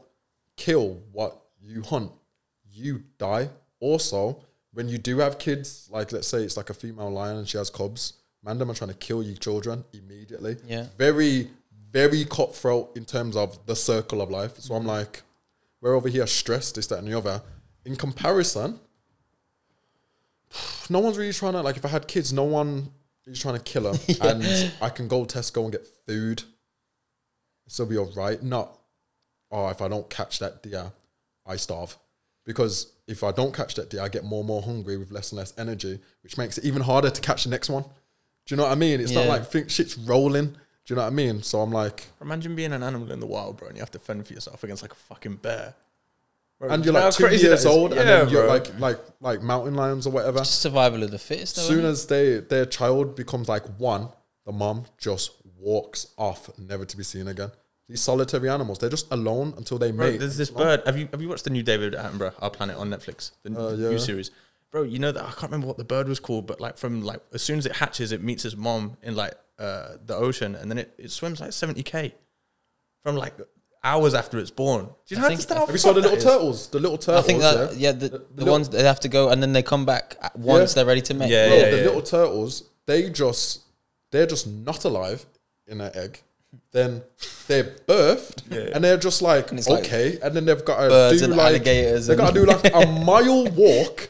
kill 0.57 1.01
what 1.13 1.41
you 1.63 1.83
hunt, 1.83 2.11
you 2.71 3.05
die. 3.19 3.49
Also, 3.79 4.43
when 4.73 4.89
you 4.89 4.99
do 4.99 5.19
have 5.19 5.39
kids, 5.39 5.89
like 5.91 6.11
let's 6.13 6.27
say 6.27 6.43
it's 6.43 6.57
like 6.57 6.71
a 6.71 6.75
female 6.75 7.11
lion 7.11 7.37
and 7.37 7.49
she 7.49 7.59
has 7.59 7.71
cubs, 7.71 8.15
man, 8.43 8.59
them 8.59 8.71
are 8.71 8.75
trying 8.75 8.91
to 8.91 8.97
kill 8.97 9.23
you 9.23 9.37
children 9.37 9.85
immediately. 9.93 10.57
Yeah. 10.67 10.87
Very, 10.99 11.51
very 11.93 12.25
cutthroat 12.25 12.97
in 12.97 13.05
terms 13.05 13.37
of 13.37 13.65
the 13.67 13.77
circle 13.77 14.21
of 14.21 14.31
life. 14.31 14.59
So 14.59 14.75
I'm 14.75 14.81
mm-hmm. 14.81 14.89
like, 14.89 15.23
we're 15.81 15.95
over 15.95 16.09
here 16.09 16.27
stressed, 16.27 16.75
this, 16.75 16.87
that, 16.89 16.99
and 16.99 17.09
the 17.09 17.17
other. 17.17 17.43
In 17.85 17.97
comparison, 17.97 18.81
no 20.89 21.01
one's 21.01 21.19
really 21.19 21.33
trying 21.33 21.53
to 21.53 21.63
like. 21.63 21.77
If 21.77 21.85
I 21.85 21.89
had 21.89 22.09
kids, 22.09 22.33
no 22.33 22.45
one 22.45 22.91
is 23.27 23.41
trying 23.41 23.57
to 23.57 23.63
kill 23.63 23.93
them, 23.93 23.99
and 24.23 24.73
I 24.81 24.89
can 24.89 25.09
go 25.09 25.25
to 25.25 25.39
Tesco 25.39 25.63
and 25.65 25.73
get 25.73 25.87
food. 26.07 26.43
Still 27.69 27.87
be 27.87 27.99
all 27.99 28.13
right. 28.17 28.41
Not, 28.43 28.79
oh, 29.51 29.69
if 29.69 29.83
I 29.83 29.89
don't 29.89 30.09
catch 30.09 30.39
that 30.39 30.63
deer, 30.63 30.93
I 31.45 31.57
starve. 31.57 31.97
Because 32.45 32.93
if 33.09 33.25
I 33.25 33.33
don't 33.33 33.53
catch 33.53 33.75
that 33.75 33.91
deer, 33.91 34.03
I 34.03 34.09
get 34.09 34.25
more 34.25 34.41
and 34.41 34.47
more 34.47 34.63
hungry 34.63 34.97
with 34.97 35.11
less 35.11 35.33
and 35.33 35.39
less 35.39 35.53
energy, 35.59 35.99
which 36.23 36.39
makes 36.39 36.59
it 36.59 36.65
even 36.65 36.83
harder 36.83 37.11
to 37.11 37.21
catch 37.21 37.45
the 37.45 37.51
next 37.51 37.69
one. 37.69 37.83
Do 37.83 38.55
you 38.55 38.57
know 38.57 38.63
what 38.63 38.73
I 38.73 38.77
mean? 38.77 39.01
It's 39.01 39.11
not 39.11 39.27
like 39.27 39.47
think 39.47 39.69
shit's 39.69 39.99
rolling. 39.99 40.57
Do 40.87 40.95
you 40.95 40.97
know 40.97 41.03
what 41.03 41.09
I 41.09 41.15
mean? 41.15 41.43
So 41.43 41.61
I'm 41.61 41.73
like, 41.73 42.07
Imagine 42.21 42.55
being 42.55 42.73
an 42.73 42.83
animal 42.83 43.11
in 43.13 43.19
the 43.21 43.27
wild, 43.27 43.57
bro, 43.57 43.69
and 43.69 43.77
you 43.77 43.81
have 43.83 43.91
to 43.91 43.99
fend 43.99 44.27
for 44.27 44.33
yourself 44.33 44.63
against 44.65 44.83
like 44.83 44.93
a 44.93 44.97
fucking 44.97 45.37
bear. 45.37 45.75
Bro, 46.61 46.71
and 46.71 46.83
do 46.83 46.87
you're 46.87 46.95
you 46.95 47.01
know 47.01 47.05
like 47.07 47.13
how 47.15 47.19
two 47.19 47.25
crazy 47.25 47.43
that 47.43 47.49
years 47.49 47.61
is? 47.61 47.67
old, 47.67 47.93
Yeah, 47.93 48.01
and 48.01 48.09
then 48.09 48.29
you're 48.31 48.43
bro. 48.45 48.53
like 48.55 48.79
like 48.79 48.99
like 49.21 49.43
mountain 49.43 49.75
lions 49.75 50.07
or 50.07 50.11
whatever. 50.11 50.39
Just 50.39 50.61
survival 50.63 51.03
of 51.03 51.11
the 51.11 51.19
fittest. 51.19 51.59
As 51.59 51.65
though, 51.69 51.75
soon 51.75 51.85
isn't 51.85 51.89
it? 51.89 51.91
as 51.91 52.07
they 52.07 52.39
their 52.39 52.67
child 52.67 53.15
becomes 53.17 53.49
like 53.49 53.65
one, 53.79 54.09
the 54.45 54.53
mom 54.53 54.85
just 54.97 55.33
walks 55.59 56.07
off, 56.17 56.49
never 56.59 56.85
to 56.85 56.97
be 56.97 57.03
seen 57.03 57.27
again. 57.29 57.51
these 57.89 58.01
solitary 58.01 58.49
animals. 58.49 58.79
They're 58.79 58.89
just 58.89 59.11
alone 59.13 59.55
until 59.57 59.79
they 59.79 59.91
Bro, 59.91 60.13
mate. 60.13 60.19
there's 60.21 60.37
this 60.37 60.51
bird. 60.51 60.83
Have 60.87 60.97
you 60.97 61.09
have 61.11 61.21
you 61.21 61.29
watched 61.29 61.45
the 61.45 61.51
new 61.51 61.65
David 61.65 61.95
Attenborough 61.95 62.35
Our 62.39 62.51
Planet 62.51 62.77
on 62.77 62.91
Netflix? 62.91 63.33
The 63.43 63.51
Uh, 63.59 63.73
new 63.73 63.99
series. 63.99 64.31
Bro, 64.71 64.85
you 64.85 64.99
know 65.01 65.11
that 65.13 65.23
I 65.23 65.31
can't 65.33 65.43
remember 65.51 65.67
what 65.67 65.79
the 65.79 65.85
bird 65.85 66.09
was 66.09 66.21
called, 66.21 66.47
but 66.47 66.61
like 66.61 66.79
from 66.79 67.03
like 67.03 67.21
as 67.35 67.43
soon 67.43 67.59
as 67.59 67.67
it 67.67 67.73
hatches, 67.77 68.13
it 68.13 68.23
meets 68.23 68.45
its 68.45 68.57
mom 68.57 68.97
in 69.03 69.15
like 69.17 69.35
uh, 69.59 69.97
the 70.05 70.15
ocean, 70.15 70.55
and 70.55 70.71
then 70.71 70.79
it, 70.79 70.95
it 70.99 71.11
swims 71.11 71.41
like 71.41 71.53
seventy 71.53 71.83
k 71.83 72.15
from 73.03 73.17
like 73.17 73.35
hours 73.85 74.15
after 74.15 74.39
it's 74.39 74.51
born. 74.51 74.85
Do 74.87 74.91
you 75.15 75.17
I 75.17 75.21
know 75.21 75.29
think- 75.29 75.39
understand 75.39 75.59
how 75.61 75.67
Have 75.67 75.75
you 75.75 75.79
saw 75.79 75.93
the 75.93 76.01
little 76.01 76.11
that 76.13 76.19
is? 76.19 76.25
turtles? 76.25 76.69
The 76.69 76.81
little 76.81 76.97
I 76.97 77.01
turtles. 77.01 77.27
think 77.27 77.41
that 77.41 77.75
yeah? 77.75 77.79
yeah, 77.91 77.93
the, 77.93 78.09
the, 78.09 78.25
little- 78.35 78.53
ones 78.53 78.69
that 78.69 78.79
they 78.79 78.85
have 78.85 79.01
to 79.01 79.09
go 79.09 79.29
and 79.31 79.41
then 79.43 79.53
they 79.53 79.63
come 79.63 79.85
back 79.87 80.17
at 80.21 80.37
once 80.37 80.73
Yeah. 80.73 80.75
they're 80.75 80.87
ready 80.87 81.03
to 81.03 81.15
mate. 81.15 81.31
Yeah, 81.31 81.47
Bro, 81.49 81.57
yeah, 81.57 81.71
the 81.71 81.77
yeah. 81.79 81.83
little 81.85 82.03
turtles, 82.03 82.65
they 82.87 83.09
just 83.11 83.61
they're 84.11 84.27
just 84.27 84.47
not 84.49 84.85
alive 84.85 85.25
in 85.67 85.81
an 85.81 85.91
egg. 85.95 86.21
Then 86.73 87.03
they're 87.49 87.65
birthed, 87.65 88.43
Yeah. 88.51 88.71
and 88.75 88.83
they're 88.83 88.97
just 88.97 89.21
like 89.23 89.53
it's 89.53 89.69
like 89.69 89.85
okay, 89.85 90.19
and 90.23 90.35
then 90.35 90.45
they've 90.47 90.65
got 90.65 90.81
to 90.83 90.89
birds 90.89 91.19
do 91.21 91.25
and 91.27 91.37
like 91.37 91.49
alligators 91.49 92.07
They 92.09 92.17
got 92.17 92.33
to 92.35 92.41
and- 92.41 92.47
do 92.49 92.53
like 92.53 92.75
a 92.75 92.87
mile 93.05 93.47
walk, 93.51 94.09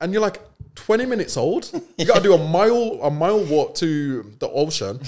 and 0.00 0.12
you're 0.12 0.22
like 0.22 0.40
twenty 0.76 1.04
minutes 1.06 1.36
old. 1.36 1.68
You 1.98 2.04
got 2.06 2.18
to 2.18 2.22
do 2.22 2.34
a 2.34 2.38
mile 2.38 3.00
a 3.02 3.10
mile 3.10 3.42
walk 3.44 3.74
to 3.76 4.22
the 4.38 4.48
ocean. 4.48 5.00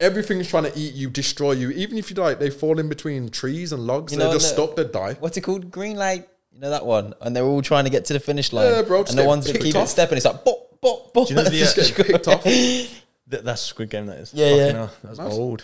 Everything's 0.00 0.48
trying 0.48 0.64
to 0.64 0.72
eat 0.76 0.94
you, 0.94 1.10
destroy 1.10 1.52
you. 1.52 1.70
Even 1.70 1.96
if 1.96 2.10
you 2.10 2.16
like, 2.16 2.40
they 2.40 2.50
fall 2.50 2.80
in 2.80 2.88
between 2.88 3.28
trees 3.28 3.72
and 3.72 3.86
logs. 3.86 4.12
You 4.12 4.18
they're 4.18 4.32
just 4.32 4.56
the- 4.56 4.62
stuck. 4.66 4.76
They 4.76 4.84
die. 4.84 5.14
What's 5.20 5.36
it 5.36 5.42
called? 5.42 5.70
Green 5.70 5.96
light. 5.96 6.26
You 6.52 6.60
know 6.60 6.70
that 6.70 6.84
one? 6.84 7.14
And 7.20 7.36
they're 7.36 7.44
all 7.44 7.62
trying 7.62 7.84
to 7.84 7.90
get 7.90 8.04
to 8.06 8.12
the 8.12 8.20
finish 8.20 8.52
line. 8.52 8.66
Yeah, 8.66 8.82
bro, 8.82 9.04
And 9.04 9.16
the 9.16 9.24
ones 9.24 9.46
that 9.46 9.60
keep 9.60 9.76
off. 9.76 9.84
it 9.84 9.88
stepping, 9.88 10.16
it's 10.16 10.26
like 10.26 10.44
bop, 10.44 10.80
bop, 10.80 11.12
bop. 11.14 11.28
Do 11.28 11.34
you 11.34 11.36
know 11.36 11.44
the, 11.44 11.50
Just 11.58 11.78
uh, 11.78 11.82
getting 11.96 12.12
picked 12.12 12.28
off. 12.28 12.42
Th- 12.42 12.90
that's 13.28 13.62
Squid 13.62 13.90
Game. 13.90 14.06
That 14.06 14.18
is. 14.18 14.34
Yeah, 14.34 14.46
Fucking 14.50 14.58
yeah. 14.66 14.72
hell, 14.72 14.90
That's 15.04 15.18
Mad. 15.18 15.32
old. 15.32 15.62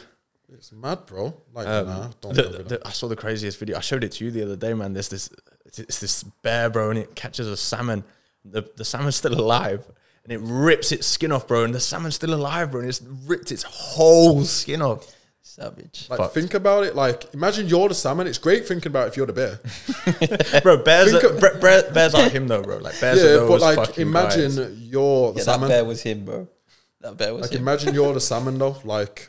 It's 0.54 0.72
mad, 0.72 1.04
bro. 1.04 1.34
Like, 1.52 1.66
Um, 1.66 1.86
nah, 1.86 2.08
don't 2.22 2.34
the- 2.34 2.42
go 2.42 2.48
the- 2.62 2.86
I 2.86 2.90
saw 2.92 3.08
the 3.08 3.16
craziest 3.16 3.58
video. 3.58 3.76
I 3.76 3.80
showed 3.80 4.02
it 4.04 4.12
to 4.12 4.24
you 4.24 4.30
the 4.30 4.42
other 4.44 4.56
day, 4.56 4.72
man. 4.72 4.92
There's 4.94 5.08
this, 5.08 5.28
it's 5.66 5.98
this 6.00 6.22
bear, 6.22 6.70
bro, 6.70 6.88
and 6.90 6.98
it 6.98 7.14
catches 7.14 7.46
a 7.48 7.56
salmon. 7.56 8.04
The 8.50 8.70
the 8.76 8.84
salmon's 8.84 9.16
still 9.16 9.34
alive, 9.34 9.84
and 10.24 10.32
it 10.32 10.40
rips 10.42 10.92
its 10.92 11.06
skin 11.06 11.32
off, 11.32 11.46
bro. 11.48 11.64
And 11.64 11.74
the 11.74 11.80
salmon's 11.80 12.14
still 12.16 12.34
alive, 12.34 12.70
bro, 12.70 12.80
and 12.80 12.88
it's 12.88 13.02
ripped 13.02 13.52
its 13.52 13.62
whole 13.64 14.44
skin 14.44 14.82
off. 14.82 15.14
Savage. 15.42 16.06
Like, 16.08 16.18
fucked. 16.18 16.34
think 16.34 16.54
about 16.54 16.84
it. 16.84 16.94
Like, 16.94 17.32
imagine 17.34 17.66
you're 17.68 17.88
the 17.88 17.94
salmon. 17.94 18.26
It's 18.28 18.38
great 18.38 18.68
thinking 18.68 18.90
about 18.92 19.08
if 19.08 19.16
you're 19.16 19.26
the 19.26 19.32
bear. 19.32 20.60
bro, 20.62 20.76
bears, 20.84 21.12
are, 21.14 21.26
of- 21.26 21.40
bre- 21.40 21.58
bear- 21.58 21.90
bears 21.90 22.14
aren't 22.14 22.32
him 22.32 22.46
though, 22.46 22.62
bro. 22.62 22.76
Like 22.78 23.00
bears 23.00 23.18
are 23.24 23.26
yeah, 23.26 23.32
those 23.38 23.48
but 23.48 23.60
like, 23.62 23.76
fucking 23.88 24.06
imagine 24.06 24.54
guys. 24.56 24.78
you're 24.78 25.32
the 25.32 25.38
Yeah, 25.40 25.44
that 25.44 25.44
salmon. 25.44 25.68
bear 25.68 25.84
was 25.84 26.02
him, 26.02 26.24
bro. 26.24 26.48
That 27.00 27.16
bear 27.16 27.32
was 27.34 27.42
Like, 27.42 27.52
him. 27.52 27.62
imagine 27.62 27.94
you're 27.94 28.12
the 28.12 28.20
salmon, 28.30 28.58
though. 28.58 28.76
Like, 28.84 29.28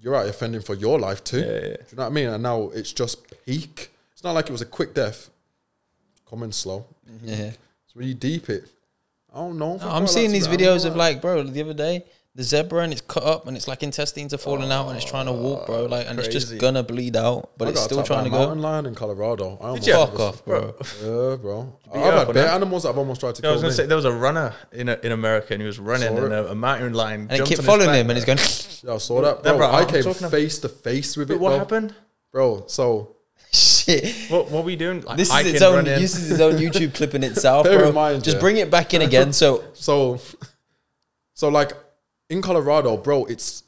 you're 0.00 0.14
out 0.14 0.28
offending 0.28 0.60
for 0.62 0.74
your 0.74 0.98
life 0.98 1.24
too. 1.24 1.40
Yeah, 1.40 1.46
yeah. 1.46 1.60
Do 1.60 1.68
you 1.90 1.96
know 1.96 2.02
what 2.04 2.06
I 2.06 2.10
mean? 2.10 2.28
And 2.28 2.42
now 2.42 2.70
it's 2.74 2.92
just 2.92 3.26
peak. 3.46 3.90
It's 4.12 4.22
not 4.24 4.32
like 4.32 4.48
it 4.48 4.52
was 4.52 4.62
a 4.62 4.66
quick 4.66 4.94
death. 4.94 5.30
Coming 6.34 6.50
slow. 6.50 6.84
Yeah. 7.22 7.50
So 7.50 7.92
when 7.94 8.08
you 8.08 8.14
deep 8.14 8.50
it, 8.50 8.68
I 9.32 9.36
don't 9.36 9.56
know. 9.56 9.78
I'm 9.82 10.08
seeing 10.08 10.32
these 10.32 10.48
videos 10.48 10.84
of 10.84 10.96
like, 10.96 11.22
bro, 11.22 11.44
the 11.44 11.62
other 11.62 11.74
day, 11.74 12.04
the 12.34 12.42
zebra 12.42 12.82
and 12.82 12.92
it's 12.92 13.02
cut 13.02 13.22
up 13.22 13.46
and 13.46 13.56
it's 13.56 13.68
like 13.68 13.84
intestines 13.84 14.34
are 14.34 14.38
falling 14.38 14.72
out 14.72 14.88
and 14.88 14.96
it's 14.96 15.08
trying 15.08 15.26
to 15.26 15.32
walk, 15.32 15.66
bro. 15.66 15.84
Ah, 15.84 15.88
like, 15.88 16.08
and 16.08 16.18
it's 16.18 16.26
just 16.26 16.58
gonna 16.58 16.82
bleed 16.82 17.14
out, 17.14 17.50
but 17.56 17.68
it's 17.68 17.80
still 17.84 18.02
trying 18.02 18.24
to 18.24 18.30
go. 18.30 18.38
Mountain 18.38 18.62
lion 18.62 18.86
in 18.86 18.96
Colorado. 18.96 19.56
I 19.60 19.66
almost 19.68 19.86
you? 19.86 19.92
Fuck 19.94 20.18
off, 20.18 20.44
bro. 20.44 20.74
Yeah, 21.04 21.36
bro. 21.36 21.72
be 21.92 22.00
I've 22.00 22.26
had 22.26 22.34
bear 22.34 22.48
animals 22.48 22.82
that 22.82 22.88
I've 22.88 22.98
almost 22.98 23.20
tried 23.20 23.36
to 23.36 23.42
Yeah, 23.42 23.50
I 23.50 23.52
was 23.52 23.62
gonna 23.62 23.70
me. 23.70 23.76
say 23.76 23.86
there 23.86 23.94
was 23.94 24.06
a 24.06 24.10
runner 24.12 24.52
in 24.72 24.88
a, 24.88 24.98
in 25.04 25.12
America 25.12 25.52
and 25.54 25.62
he 25.62 25.66
was 25.68 25.78
running 25.78 26.08
Saw 26.08 26.24
and 26.24 26.32
a, 26.34 26.48
uh, 26.48 26.50
a 26.50 26.54
mountain 26.56 26.94
lion 26.94 27.28
And 27.30 27.40
it 27.42 27.46
kept 27.48 27.62
following 27.62 27.94
him 27.94 28.10
and 28.10 28.16
he's 28.18 28.24
going, 28.24 28.38
Yeah, 28.82 28.94
I 28.94 28.98
saw 28.98 29.22
that, 29.22 29.36
Yeah, 29.44 29.52
bro. 29.52 29.58
bro, 29.58 29.66
I 29.68 29.82
I'm 29.82 29.86
came 29.88 30.02
talking 30.02 30.28
face 30.30 30.58
to 30.58 30.68
face 30.68 31.16
with 31.16 31.30
it, 31.30 31.38
what 31.38 31.56
happened? 31.56 31.94
bro. 32.32 32.64
So 32.66 33.14
shit. 33.54 34.14
What, 34.30 34.50
what 34.50 34.62
were 34.62 34.66
we 34.66 34.76
doing? 34.76 35.02
Like 35.02 35.16
This 35.16 35.28
is 35.28 35.34
hiking, 35.34 35.54
its 35.54 35.62
own. 35.62 35.84
This 35.84 36.16
is 36.16 36.30
its 36.32 36.40
own 36.40 36.54
YouTube 36.54 36.94
clip 36.94 37.14
in 37.14 37.22
itself, 37.30 37.64
bro. 37.64 38.18
Just 38.20 38.40
bring 38.40 38.56
it 38.56 38.70
back 38.70 38.94
in 38.94 39.02
again. 39.02 39.32
So 39.32 39.64
So, 39.74 40.20
so 41.34 41.48
like 41.48 41.72
in 42.30 42.42
Colorado, 42.42 42.96
bro, 42.96 43.24
it's 43.26 43.64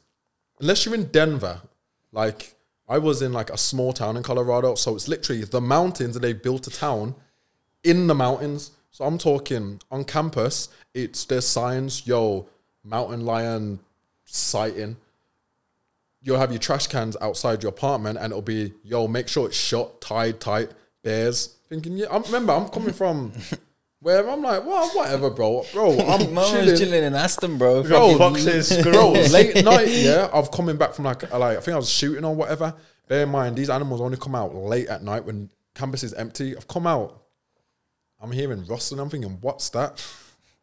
unless 0.59 0.85
you're 0.85 0.95
in 0.95 1.05
Denver, 1.05 1.61
like 2.11 2.55
I 2.89 2.97
was 2.97 3.21
in 3.21 3.33
like 3.33 3.49
a 3.49 3.57
small 3.57 3.93
town 3.93 4.17
in 4.17 4.23
Colorado, 4.23 4.75
so 4.75 4.95
it's 4.95 5.07
literally 5.07 5.43
the 5.43 5.61
mountains, 5.61 6.15
and 6.15 6.23
they 6.23 6.33
built 6.33 6.67
a 6.67 6.71
town 6.71 7.15
in 7.83 8.07
the 8.07 8.15
mountains. 8.15 8.71
So 8.91 9.05
I'm 9.05 9.17
talking 9.17 9.79
on 9.91 10.05
campus. 10.05 10.69
It's 10.93 11.25
there's 11.25 11.47
signs, 11.47 12.07
yo, 12.07 12.47
mountain 12.83 13.25
lion 13.25 13.79
sighting. 14.25 14.97
You'll 16.27 16.39
have 16.39 16.51
your 16.51 16.59
trash 16.59 16.87
cans 16.87 17.15
outside 17.21 17.63
your 17.63 17.69
apartment, 17.69 18.17
and 18.17 18.33
it'll 18.33 18.41
be, 18.41 18.73
yo, 18.83 19.07
make 19.07 19.29
sure 19.29 19.47
it's 19.47 19.55
shut, 19.55 20.01
tied 20.01 20.41
tight, 20.41 20.69
bears. 21.01 21.55
Thinking, 21.69 21.95
yeah, 21.95 22.07
I 22.11 22.17
remember 22.17 22.51
I'm 22.51 22.67
coming 22.67 22.91
from 22.91 23.31
where 24.01 24.29
I'm 24.29 24.41
like, 24.41 24.65
well, 24.65 24.89
whatever, 24.89 25.29
bro, 25.29 25.63
bro, 25.71 25.97
I'm 25.97 26.19
chilling. 26.35 26.65
was 26.65 26.79
chilling 26.81 27.01
in 27.05 27.15
Aston, 27.15 27.57
bro. 27.57 27.81
Bro, 27.81 28.17
foxes, 28.17 28.69
bro, 28.81 28.81
squirrels. 28.81 29.31
late 29.31 29.63
night, 29.63 29.87
yeah. 29.87 30.29
I've 30.33 30.51
coming 30.51 30.75
back 30.75 30.95
from 30.95 31.05
like, 31.05 31.31
uh, 31.31 31.39
like 31.39 31.59
I 31.59 31.61
think 31.61 31.75
I 31.75 31.77
was 31.77 31.89
shooting 31.89 32.25
or 32.25 32.35
whatever. 32.35 32.73
Bear 33.07 33.23
in 33.23 33.29
mind, 33.29 33.55
these 33.55 33.69
animals 33.69 34.01
only 34.01 34.17
come 34.17 34.35
out 34.35 34.53
late 34.53 34.87
at 34.89 35.01
night 35.03 35.23
when 35.23 35.49
campus 35.75 36.03
is 36.03 36.13
empty. 36.13 36.57
I've 36.57 36.67
come 36.67 36.85
out. 36.85 37.23
I'm 38.19 38.33
hearing 38.33 38.65
rustling. 38.65 38.99
I'm 38.99 39.09
thinking, 39.09 39.37
what's 39.39 39.69
that, 39.69 40.05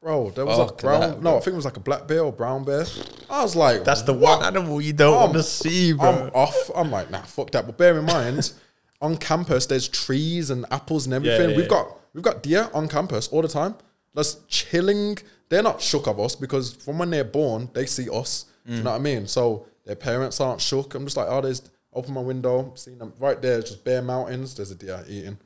bro? 0.04 0.30
There 0.30 0.44
was 0.44 0.70
a 0.70 0.72
brown. 0.74 1.22
no. 1.22 1.38
I 1.38 1.40
think 1.40 1.54
it 1.54 1.56
was 1.56 1.64
like 1.64 1.78
a 1.78 1.80
black 1.80 2.06
bear 2.06 2.20
or 2.20 2.32
brown 2.32 2.62
bear. 2.62 2.84
I 3.30 3.42
was 3.42 3.56
like, 3.56 3.84
That's 3.84 4.02
the 4.02 4.12
what? 4.12 4.40
one 4.40 4.46
animal 4.46 4.80
you 4.80 4.92
don't 4.92 5.16
want 5.16 5.32
to 5.32 5.42
see, 5.42 5.94
bro. 5.94 6.10
I'm 6.10 6.30
off. 6.34 6.70
I'm 6.76 6.90
like, 6.90 7.10
nah, 7.10 7.22
fuck 7.22 7.50
that. 7.52 7.66
But 7.66 7.78
bear 7.78 7.98
in 7.98 8.04
mind, 8.04 8.52
on 9.00 9.16
campus, 9.16 9.66
there's 9.66 9.88
trees 9.88 10.50
and 10.50 10.66
apples 10.70 11.06
and 11.06 11.14
everything. 11.14 11.50
yeah, 11.50 11.56
we've 11.56 11.64
yeah. 11.64 11.70
got 11.70 11.98
we've 12.12 12.22
got 12.22 12.42
deer 12.42 12.68
on 12.74 12.86
campus 12.86 13.28
all 13.28 13.42
the 13.42 13.48
time. 13.48 13.74
Just 14.14 14.46
chilling. 14.48 15.16
They're 15.48 15.62
not 15.62 15.80
shook 15.80 16.06
of 16.06 16.20
us 16.20 16.36
because 16.36 16.74
from 16.74 16.98
when 16.98 17.10
they're 17.10 17.24
born, 17.24 17.70
they 17.72 17.86
see 17.86 18.08
us. 18.10 18.44
Do 18.66 18.74
you 18.74 18.80
mm. 18.80 18.84
know 18.84 18.90
what 18.92 18.96
I 18.96 19.02
mean? 19.02 19.26
So 19.26 19.66
their 19.84 19.96
parents 19.96 20.40
aren't 20.40 20.60
shook. 20.60 20.94
I'm 20.94 21.04
just 21.04 21.16
like, 21.16 21.26
oh, 21.28 21.40
there's 21.40 21.62
open 21.92 22.12
my 22.14 22.20
window, 22.20 22.72
seen 22.74 22.98
them 22.98 23.12
right 23.18 23.40
there, 23.40 23.60
just 23.60 23.84
bare 23.84 24.02
mountains. 24.02 24.54
There's 24.54 24.70
a 24.70 24.74
deer 24.74 25.02
eating. 25.08 25.38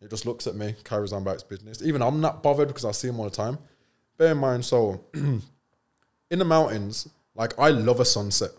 It 0.00 0.10
just 0.10 0.26
looks 0.26 0.46
at 0.46 0.54
me, 0.54 0.76
carries 0.84 1.12
on 1.12 1.22
about 1.22 1.34
its 1.34 1.42
business. 1.42 1.82
Even 1.82 2.02
I'm 2.02 2.20
not 2.20 2.42
bothered 2.42 2.68
because 2.68 2.84
I 2.84 2.92
see 2.92 3.08
him 3.08 3.18
all 3.18 3.24
the 3.24 3.34
time. 3.34 3.58
Bear 4.18 4.32
in 4.32 4.38
mind, 4.38 4.64
so 4.64 5.00
in 5.14 5.40
the 6.30 6.44
mountains, 6.44 7.08
like 7.34 7.58
I 7.58 7.70
love 7.70 8.00
a 8.00 8.04
sunset. 8.04 8.50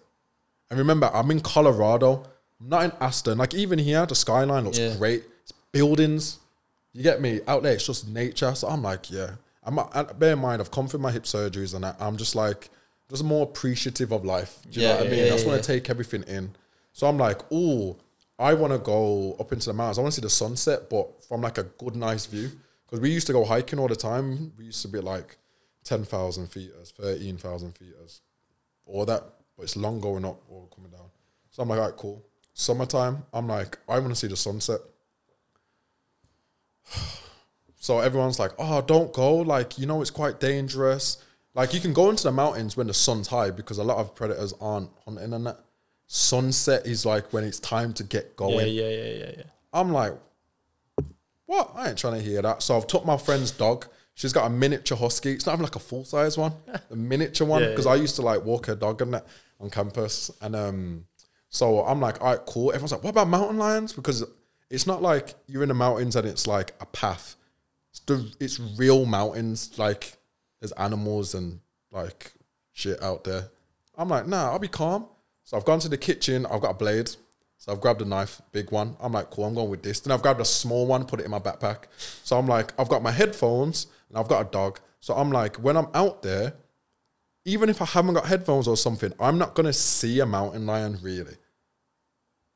And 0.69 0.79
remember, 0.79 1.09
I'm 1.13 1.29
in 1.31 1.41
Colorado, 1.41 2.23
I'm 2.59 2.69
not 2.69 2.83
in 2.85 2.91
Aston. 3.01 3.37
Like 3.37 3.53
even 3.53 3.77
here, 3.79 4.05
the 4.05 4.15
skyline 4.15 4.63
looks 4.65 4.79
Yeah. 4.79 4.95
great. 4.95 5.23
It's 5.43 5.51
buildings. 5.71 6.39
You 6.93 7.03
get 7.03 7.21
me? 7.21 7.41
Out 7.47 7.63
there, 7.63 7.73
it's 7.73 7.85
just 7.85 8.07
nature. 8.07 8.55
So 8.55 8.67
I'm 8.67 8.81
like, 8.81 9.11
yeah. 9.11 9.31
I'm 9.63 9.77
bear 10.17 10.33
in 10.33 10.39
mind, 10.39 10.61
I've 10.61 10.71
come 10.71 10.87
through 10.87 11.01
my 11.01 11.11
hip 11.11 11.23
surgeries 11.23 11.75
and 11.75 11.85
I, 11.85 11.93
I'm 11.99 12.17
just 12.17 12.33
like, 12.35 12.69
just 13.09 13.23
more 13.23 13.43
appreciative 13.43 14.11
of 14.11 14.23
life. 14.23 14.59
Do 14.69 14.79
you 14.79 14.85
Yeah, 14.85 14.93
know 14.93 14.97
what 14.99 15.07
I 15.07 15.09
mean? 15.09 15.19
yeah, 15.19 15.25
I 15.25 15.29
just 15.29 15.45
yeah, 15.45 15.51
want 15.51 15.63
to 15.63 15.67
take 15.67 15.89
everything 15.89 16.23
in. 16.23 16.51
So 16.93 17.07
I'm 17.07 17.17
like, 17.17 17.41
oh, 17.51 17.97
I 18.39 18.53
want 18.53 18.71
to 18.71 18.79
go 18.79 19.35
up 19.39 19.51
into 19.51 19.67
the 19.67 19.73
mountains. 19.73 19.97
I 19.99 20.01
want 20.01 20.13
to 20.13 20.21
see 20.21 20.25
the 20.25 20.29
sunset, 20.29 20.89
but 20.89 21.23
from 21.25 21.41
like 21.41 21.57
a 21.57 21.63
good, 21.63 21.95
nice 21.95 22.25
view. 22.25 22.49
Because 22.85 23.01
we 23.01 23.11
used 23.11 23.27
to 23.27 23.33
go 23.33 23.43
hiking 23.43 23.79
all 23.79 23.87
the 23.87 23.95
time. 23.95 24.53
We 24.57 24.65
used 24.65 24.81
to 24.83 24.87
be 24.87 24.99
like 24.99 25.37
10,000 25.89 26.47
feet, 26.47 26.71
13,000 26.85 27.75
feet, 27.75 27.93
all 28.85 29.05
that. 29.05 29.23
But 29.57 29.63
it's 29.63 29.75
long 29.75 29.99
going 29.99 30.23
up 30.23 30.39
or 30.47 30.67
coming 30.67 30.91
down. 30.91 31.09
So 31.49 31.63
I'm 31.63 31.69
like, 31.69 31.79
all 31.79 31.87
right, 31.87 31.97
cool. 31.97 32.23
Summertime, 32.53 33.23
I'm 33.33 33.47
like, 33.47 33.79
I 33.87 33.97
want 33.97 34.11
to 34.11 34.15
see 34.15 34.27
the 34.27 34.37
sunset. 34.37 34.79
So 37.81 37.99
everyone's 37.99 38.39
like, 38.39 38.51
oh, 38.59 38.81
don't 38.81 39.13
go. 39.13 39.37
Like, 39.37 39.79
you 39.79 39.85
know, 39.85 40.01
it's 40.01 40.11
quite 40.11 40.41
dangerous. 40.41 41.23
Like, 41.55 41.73
you 41.73 41.79
can 41.79 41.93
go 41.93 42.09
into 42.09 42.23
the 42.23 42.31
mountains 42.31 42.75
when 42.75 42.87
the 42.87 42.93
sun's 42.93 43.29
high 43.29 43.51
because 43.51 43.77
a 43.77 43.83
lot 43.85 43.99
of 43.99 44.13
predators 44.13 44.53
aren't 44.59 44.89
hunting 45.05 45.31
and 45.31 45.45
that. 45.45 45.61
Sunset 46.05 46.85
is 46.85 47.05
like 47.05 47.31
when 47.31 47.45
it's 47.45 47.57
time 47.57 47.93
to 47.93 48.03
get 48.03 48.25
yeah, 48.25 48.31
going. 48.35 48.67
yeah, 48.67 48.89
yeah, 48.89 49.11
yeah, 49.11 49.31
yeah. 49.37 49.43
I'm 49.71 49.93
like, 49.93 50.11
what? 51.45 51.71
I 51.73 51.87
ain't 51.87 51.97
trying 51.97 52.15
to 52.15 52.21
hear 52.21 52.41
that. 52.41 52.61
So 52.61 52.75
I've 52.75 52.85
took 52.85 53.05
my 53.05 53.15
friend's 53.15 53.51
dog. 53.51 53.85
She's 54.19 54.33
got 54.33 54.47
a 54.47 54.49
miniature 54.49 54.97
husky. 54.97 55.31
It's 55.31 55.45
not 55.45 55.53
even 55.53 55.63
like 55.63 55.77
a 55.77 55.79
full 55.79 56.03
size 56.03 56.37
one, 56.37 56.51
a 56.91 56.93
miniature 56.93 57.47
one. 57.47 57.63
Yeah, 57.63 57.69
Because 57.69 57.85
I 57.85 57.95
used 57.95 58.17
to 58.17 58.21
like 58.21 58.43
walk 58.43 58.65
her 58.65 58.75
dog 58.75 59.01
and 59.01 59.13
that 59.13 59.25
on 59.61 59.69
campus. 59.69 60.29
And 60.41 60.57
um, 60.57 61.05
so 61.47 61.85
I'm 61.85 62.01
like, 62.01 62.19
all 62.19 62.35
right, 62.35 62.45
cool. 62.45 62.71
Everyone's 62.71 62.91
like, 62.91 63.01
what 63.01 63.11
about 63.11 63.29
mountain 63.29 63.57
lions? 63.57 63.93
Because 63.93 64.25
it's 64.69 64.85
not 64.85 65.01
like 65.01 65.35
you're 65.47 65.63
in 65.63 65.69
the 65.69 65.73
mountains 65.73 66.17
and 66.17 66.27
it's 66.27 66.47
like 66.47 66.73
a 66.81 66.85
path. 66.87 67.37
It's 67.91 68.01
the 68.01 68.29
it's 68.41 68.59
real 68.59 69.05
mountains. 69.05 69.79
Like 69.79 70.17
there's 70.59 70.73
animals 70.73 71.33
and 71.33 71.61
like 71.89 72.33
shit 72.73 73.01
out 73.01 73.23
there. 73.23 73.47
I'm 73.97 74.09
like, 74.09 74.27
nah, 74.27 74.51
I'll 74.51 74.59
be 74.59 74.67
calm. 74.67 75.05
So 75.45 75.55
I've 75.55 75.63
gone 75.63 75.79
to 75.79 75.87
the 75.87 75.97
kitchen. 75.97 76.45
I've 76.45 76.59
got 76.59 76.71
a 76.71 76.73
blade. 76.73 77.09
So 77.55 77.71
I've 77.71 77.79
grabbed 77.79 78.01
a 78.01 78.05
knife, 78.05 78.41
big 78.51 78.69
one. 78.71 78.97
I'm 78.99 79.13
like, 79.13 79.29
cool, 79.29 79.45
I'm 79.45 79.55
going 79.55 79.69
with 79.69 79.83
this. 79.83 80.01
Then 80.01 80.11
I've 80.11 80.21
grabbed 80.21 80.41
a 80.41 80.45
small 80.45 80.87
one, 80.87 81.05
put 81.05 81.21
it 81.21 81.23
in 81.23 81.31
my 81.31 81.39
backpack. 81.39 81.85
So 81.97 82.37
I'm 82.37 82.47
like, 82.47 82.73
I've 82.77 82.89
got 82.89 83.01
my 83.01 83.11
headphones 83.11 83.87
and 84.09 84.17
I've 84.17 84.27
got 84.27 84.47
a 84.47 84.49
dog. 84.49 84.79
So 84.99 85.13
I'm 85.13 85.31
like, 85.31 85.57
when 85.57 85.77
I'm 85.77 85.87
out 85.93 86.21
there, 86.21 86.53
even 87.45 87.69
if 87.69 87.81
I 87.81 87.85
haven't 87.85 88.13
got 88.13 88.25
headphones 88.25 88.67
or 88.67 88.77
something, 88.77 89.13
I'm 89.19 89.37
not 89.37 89.55
gonna 89.55 89.73
see 89.73 90.19
a 90.19 90.25
mountain 90.25 90.65
lion 90.65 90.99
really. 91.01 91.35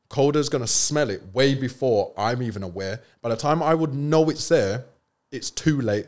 Coda's 0.09 0.49
gonna 0.49 0.67
smell 0.67 1.09
it 1.09 1.21
way 1.33 1.55
before 1.55 2.13
I'm 2.17 2.43
even 2.43 2.63
aware. 2.63 3.01
By 3.21 3.29
the 3.29 3.35
time 3.35 3.63
I 3.63 3.73
would 3.73 3.93
know 3.93 4.29
it's 4.29 4.47
there, 4.49 4.85
it's 5.31 5.49
too 5.49 5.81
late. 5.81 6.07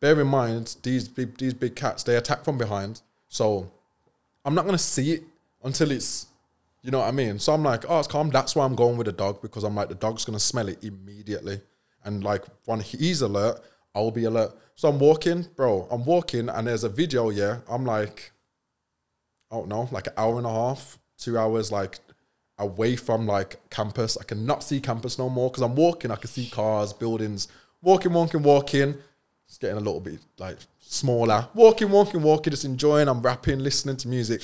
Bear 0.00 0.20
in 0.20 0.26
mind, 0.26 0.76
these 0.82 1.06
big, 1.06 1.38
these 1.38 1.54
big 1.54 1.76
cats 1.76 2.02
they 2.02 2.16
attack 2.16 2.44
from 2.44 2.58
behind, 2.58 3.02
so 3.28 3.70
I'm 4.44 4.54
not 4.54 4.64
gonna 4.64 4.78
see 4.78 5.12
it 5.12 5.22
until 5.62 5.90
it's, 5.90 6.26
you 6.82 6.90
know 6.90 6.98
what 6.98 7.08
I 7.08 7.12
mean. 7.12 7.38
So 7.38 7.52
I'm 7.54 7.62
like, 7.62 7.84
oh, 7.88 8.00
it's 8.00 8.08
calm. 8.08 8.30
That's 8.30 8.56
why 8.56 8.64
I'm 8.64 8.74
going 8.74 8.96
with 8.96 9.06
the 9.06 9.12
dog 9.12 9.40
because 9.40 9.64
I'm 9.64 9.74
like, 9.74 9.88
the 9.88 9.94
dog's 9.94 10.24
gonna 10.24 10.40
smell 10.40 10.68
it 10.68 10.82
immediately, 10.82 11.60
and 12.04 12.24
like 12.24 12.44
when 12.64 12.80
he's 12.80 13.22
alert, 13.22 13.60
I'll 13.94 14.10
be 14.10 14.24
alert. 14.24 14.52
So 14.74 14.88
I'm 14.88 14.98
walking, 14.98 15.46
bro. 15.56 15.86
I'm 15.90 16.04
walking, 16.04 16.48
and 16.48 16.66
there's 16.66 16.84
a 16.84 16.88
video. 16.88 17.30
Yeah, 17.30 17.58
I'm 17.68 17.84
like, 17.84 18.32
I 19.50 19.56
don't 19.56 19.68
know, 19.68 19.88
like 19.92 20.08
an 20.08 20.14
hour 20.16 20.36
and 20.38 20.46
a 20.46 20.50
half, 20.50 20.98
two 21.16 21.38
hours, 21.38 21.70
like 21.70 21.98
away 22.58 22.96
from 22.96 23.26
like 23.26 23.58
campus. 23.70 24.16
I 24.20 24.24
cannot 24.24 24.62
see 24.64 24.80
campus 24.80 25.18
no 25.18 25.28
more 25.28 25.50
because 25.50 25.62
I'm 25.62 25.76
walking. 25.76 26.10
I 26.10 26.16
can 26.16 26.28
see 26.28 26.48
cars, 26.48 26.92
buildings. 26.92 27.48
Walking, 27.82 28.12
walking, 28.12 28.42
walking. 28.42 28.96
It's 29.46 29.58
getting 29.58 29.76
a 29.76 29.80
little 29.80 30.00
bit 30.00 30.20
like 30.38 30.56
smaller. 30.80 31.48
Walking, 31.54 31.90
walking, 31.90 32.22
walking. 32.22 32.50
Just 32.50 32.64
enjoying. 32.64 33.08
I'm 33.08 33.22
rapping, 33.22 33.60
listening 33.60 33.96
to 33.98 34.08
music. 34.08 34.42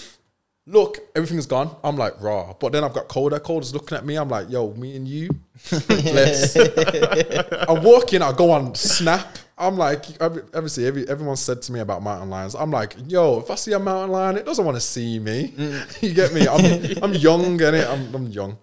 Look, 0.67 0.99
everything's 1.17 1.47
gone. 1.47 1.75
I'm 1.83 1.97
like 1.97 2.21
raw, 2.21 2.53
but 2.53 2.73
then 2.73 2.85
I've 2.85 2.93
got 2.93 3.09
Coda. 3.09 3.41
Coda's 3.41 3.73
looking 3.73 3.97
at 3.97 4.05
me. 4.05 4.17
I'm 4.17 4.29
like, 4.29 4.51
yo, 4.51 4.73
me 4.75 4.95
and 4.95 5.09
you. 5.09 5.31
Let's. 5.89 6.55
I'm 7.69 7.83
walking. 7.83 8.23
I 8.23 8.33
go 8.33 8.51
on 8.51 8.75
Snap. 8.75 9.39
I'm 9.57 9.77
like, 9.77 10.05
obviously, 10.21 10.87
every, 10.87 11.09
everyone 11.09 11.37
said 11.37 11.61
to 11.63 11.73
me 11.73 11.81
about 11.81 12.03
mountain 12.03 12.31
lions. 12.31 12.55
I'm 12.55 12.71
like, 12.71 12.95
yo, 13.09 13.41
if 13.41 13.51
I 13.51 13.57
see 13.57 13.73
a 13.73 13.79
mountain 13.79 14.11
lion, 14.11 14.37
it 14.39 14.47
doesn't 14.47 14.65
want 14.65 14.77
to 14.77 14.81
see 14.81 15.19
me. 15.19 15.53
Mm. 15.57 16.03
you 16.03 16.15
get 16.15 16.33
me? 16.33 16.49
I'm, 16.49 17.05
I'm 17.05 17.15
young, 17.15 17.61
and 17.61 17.77
I'm, 17.77 18.15
I'm 18.15 18.27
young. 18.29 18.57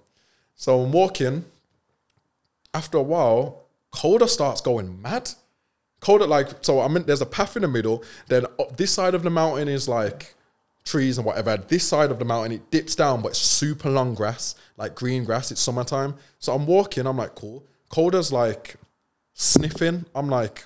So 0.56 0.82
I'm 0.82 0.92
walking. 0.92 1.46
After 2.74 2.98
a 2.98 3.04
while, 3.04 3.66
Coda 3.92 4.28
starts 4.28 4.62
going 4.62 5.02
mad. 5.02 5.30
Coda, 6.00 6.26
like, 6.26 6.50
so 6.62 6.80
I 6.80 6.88
mean, 6.88 7.04
there's 7.06 7.22
a 7.22 7.26
path 7.26 7.56
in 7.56 7.64
the 7.64 7.68
middle. 7.68 8.04
Then 8.28 8.46
up 8.60 8.78
this 8.78 8.92
side 8.92 9.14
of 9.14 9.24
the 9.24 9.30
mountain 9.30 9.68
is 9.68 9.88
like 9.88 10.36
trees 10.88 11.18
and 11.18 11.26
whatever. 11.26 11.58
This 11.58 11.88
side 11.88 12.12
of 12.12 12.20
the 12.20 12.26
mountain, 12.26 12.54
it 12.54 12.72
dips 12.72 12.96
down, 12.96 13.22
but 13.22 13.30
it's 13.30 13.40
super 13.40 13.90
long 13.90 14.16
grass, 14.16 14.56
like 14.78 14.96
green 14.96 15.24
grass. 15.26 15.52
It's 15.52 15.62
summertime. 15.62 16.16
So 16.40 16.54
I'm 16.54 16.66
walking. 16.66 17.06
I'm 17.06 17.18
like, 17.18 17.36
cool. 17.36 17.66
Coda's 17.90 18.32
like 18.32 18.76
sniffing. 19.34 20.06
I'm 20.16 20.30
like, 20.30 20.66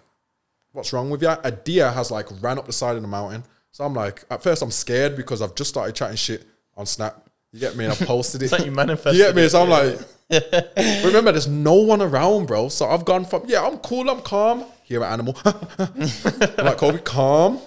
what's 0.71 0.93
wrong 0.93 1.09
with 1.09 1.21
you? 1.21 1.33
A 1.43 1.51
deer 1.51 1.91
has 1.91 2.11
like 2.11 2.27
ran 2.41 2.57
up 2.57 2.65
the 2.65 2.73
side 2.73 2.95
of 2.95 3.01
the 3.01 3.07
mountain. 3.07 3.43
So 3.71 3.83
I'm 3.83 3.93
like, 3.93 4.23
at 4.29 4.43
first 4.43 4.61
I'm 4.61 4.71
scared 4.71 5.15
because 5.15 5.41
I've 5.41 5.55
just 5.55 5.69
started 5.69 5.95
chatting 5.95 6.17
shit 6.17 6.45
on 6.75 6.85
Snap. 6.85 7.29
You 7.51 7.59
get 7.59 7.75
me? 7.75 7.85
And 7.85 7.93
I 7.93 7.95
posted 8.05 8.43
it. 8.43 8.51
Like 8.51 8.65
you 8.65 8.71
manifested 8.71 9.15
You 9.15 9.25
get 9.25 9.35
me? 9.35 9.47
So 9.49 9.63
I'm 9.63 9.69
like, 9.69 9.99
remember, 11.03 11.31
there's 11.31 11.47
no 11.47 11.75
one 11.75 12.01
around, 12.01 12.47
bro. 12.47 12.69
So 12.69 12.87
I've 12.87 13.05
gone 13.05 13.25
from, 13.25 13.43
yeah, 13.47 13.65
I'm 13.65 13.77
cool, 13.79 14.09
I'm 14.09 14.21
calm. 14.21 14.65
Here 14.83 15.03
at 15.03 15.13
Animal. 15.13 15.37
I'm 15.45 16.65
like, 16.65 16.77
Kobe, 16.77 16.99
calm. 16.99 17.59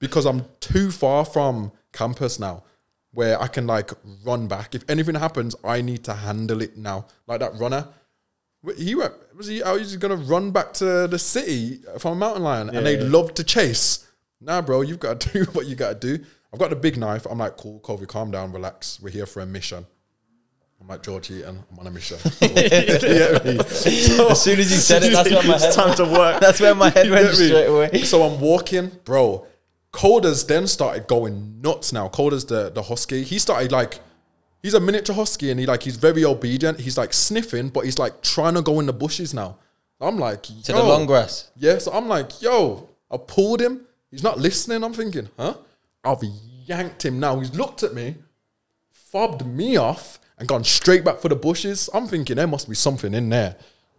Because 0.00 0.26
I'm 0.26 0.44
too 0.60 0.90
far 0.90 1.24
from 1.24 1.72
campus 1.98 2.38
now 2.38 2.62
where 3.12 3.40
I 3.40 3.48
can 3.48 3.66
like 3.66 3.90
run 4.24 4.48
back. 4.48 4.74
If 4.74 4.84
anything 4.88 5.14
happens, 5.14 5.56
I 5.64 5.80
need 5.80 6.04
to 6.04 6.14
handle 6.14 6.60
it 6.62 6.76
now. 6.76 7.06
Like 7.26 7.40
that 7.40 7.54
runner. 7.58 7.88
He 8.76 8.94
went, 8.94 9.14
was 9.36 9.46
he 9.46 9.62
out? 9.62 9.78
He's 9.78 9.96
gonna 9.96 10.16
run 10.34 10.50
back 10.50 10.72
to 10.74 11.06
the 11.08 11.18
city 11.18 11.80
from 11.98 12.12
a 12.12 12.16
mountain 12.16 12.42
lion, 12.42 12.68
and 12.74 12.84
they 12.86 12.98
Yeah. 12.98 13.04
love 13.16 13.32
to 13.34 13.44
chase. 13.44 14.06
Nah, 14.40 14.60
bro, 14.62 14.82
you've 14.82 15.00
got 15.00 15.20
to 15.20 15.32
do 15.38 15.44
what 15.52 15.66
you 15.66 15.74
got 15.76 16.00
to 16.00 16.16
do. 16.16 16.24
I've 16.52 16.58
got 16.60 16.70
the 16.70 16.76
big 16.76 16.96
knife. 16.96 17.26
I'm 17.30 17.38
like, 17.38 17.56
cool, 17.56 17.78
Kobe, 17.80 18.06
calm 18.06 18.30
down, 18.30 18.52
relax. 18.52 18.98
We're 19.00 19.10
here 19.10 19.26
for 19.26 19.40
a 19.40 19.46
mission. 19.46 19.84
I'm 20.80 20.86
like 20.88 21.02
George 21.02 21.26
Heaton. 21.28 21.64
I'm 21.70 21.78
on 21.78 21.86
a 21.86 21.90
mission. 21.90 22.18
You 22.40 22.48
get 22.48 23.44
me? 23.44 23.58
So- 23.64 24.28
As 24.30 24.40
soon 24.42 24.58
as 24.60 24.70
you 24.70 24.78
said 24.78 25.02
it, 25.02 25.12
that's 25.12 25.30
where 25.30 25.42
my 25.42 25.58
head. 25.58 25.72
time 25.74 25.94
to 25.96 26.04
work. 26.04 26.40
That's 26.44 26.60
where 26.60 26.74
my 26.74 26.90
head 26.90 27.10
went 27.10 27.34
straight 27.34 27.66
away. 27.66 28.02
So 28.02 28.22
I'm 28.22 28.40
walking, 28.40 28.90
bro. 29.04 29.44
Coda's 29.98 30.44
then 30.44 30.68
started 30.68 31.08
going 31.08 31.60
nuts 31.60 31.92
now. 31.92 32.08
Coda's 32.08 32.44
the, 32.44 32.70
the 32.70 32.84
husky. 32.84 33.24
He 33.24 33.40
started 33.40 33.72
like 33.72 33.98
he's 34.62 34.74
a 34.74 34.78
miniature 34.78 35.12
husky 35.12 35.50
and 35.50 35.58
he 35.58 35.66
like 35.66 35.82
he's 35.82 35.96
very 35.96 36.24
obedient. 36.24 36.78
He's 36.78 36.96
like 36.96 37.12
sniffing, 37.12 37.70
but 37.70 37.84
he's 37.84 37.98
like 37.98 38.22
trying 38.22 38.54
to 38.54 38.62
go 38.62 38.78
in 38.78 38.86
the 38.86 38.92
bushes 38.92 39.34
now. 39.34 39.56
I'm 40.00 40.16
like, 40.16 40.44
To 40.44 40.72
the 40.72 40.82
long 40.84 41.06
grass. 41.06 41.50
Yeah, 41.56 41.78
so 41.78 41.90
I'm 41.90 42.06
like, 42.06 42.40
yo, 42.40 42.88
I 43.10 43.16
pulled 43.16 43.60
him. 43.60 43.80
He's 44.12 44.22
not 44.22 44.38
listening. 44.38 44.84
I'm 44.84 44.92
thinking, 44.92 45.28
huh? 45.36 45.54
I've 46.04 46.22
yanked 46.64 47.04
him 47.04 47.18
now. 47.18 47.40
He's 47.40 47.52
looked 47.56 47.82
at 47.82 47.92
me, 47.92 48.14
fobbed 48.92 49.44
me 49.44 49.78
off, 49.78 50.20
and 50.38 50.46
gone 50.46 50.62
straight 50.62 51.04
back 51.04 51.18
for 51.18 51.28
the 51.28 51.34
bushes. 51.34 51.90
I'm 51.92 52.06
thinking 52.06 52.36
there 52.36 52.46
must 52.46 52.68
be 52.68 52.76
something 52.76 53.14
in 53.14 53.30
there. 53.30 53.56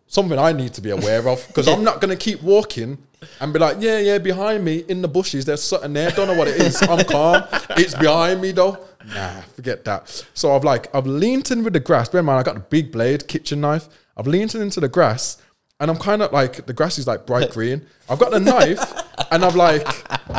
Something 0.08 0.40
I 0.40 0.54
need 0.54 0.74
to 0.76 0.82
be 0.82 0.92
aware 0.92 1.28
of. 1.28 1.46
Because 1.48 1.68
I'm 1.74 1.84
not 1.84 2.00
gonna 2.00 2.16
keep 2.16 2.42
walking 2.42 3.00
and 3.40 3.54
be 3.54 3.60
like, 3.60 3.78
yeah, 3.80 4.00
yeah, 4.00 4.18
behind 4.18 4.64
me 4.64 4.86
in 4.88 5.02
the 5.02 5.08
bushes, 5.08 5.46
there's 5.46 5.64
something 5.64 5.94
there. 5.94 6.12
Don't 6.12 6.28
know 6.28 6.36
what 6.38 6.48
it 6.48 6.62
is. 6.62 6.82
I'm 6.82 7.04
calm. 7.06 7.44
It's 7.72 7.96
behind 7.96 8.42
me 8.42 8.52
though. 8.52 8.78
Nah, 9.14 9.42
forget 9.56 9.86
that. 9.86 10.26
So 10.34 10.56
I've 10.56 10.64
like 10.64 10.94
I've 10.96 11.08
leaned 11.08 11.52
in 11.52 11.64
with 11.64 11.74
the 11.74 11.80
grass. 11.80 12.10
Bear 12.10 12.20
in 12.20 12.26
mind, 12.26 12.40
I 12.40 12.44
got 12.44 12.56
the 12.56 12.62
big 12.62 12.92
blade, 12.92 13.28
kitchen 13.28 13.62
knife. 13.62 13.88
I've 14.18 14.28
leaned 14.28 14.56
in 14.56 14.62
into 14.62 14.80
the 14.80 14.90
grass 14.90 15.42
and 15.80 15.90
I'm 15.90 15.98
kind 15.98 16.22
of 16.22 16.32
like 16.34 16.66
the 16.66 16.74
grass 16.74 16.98
is 16.98 17.08
like 17.08 17.26
bright 17.26 17.52
green. 17.52 17.86
I've 18.10 18.20
got 18.20 18.32
the 18.32 18.40
knife, 18.40 18.94
and 19.32 19.46
I'm 19.46 19.56
like, 19.56 19.88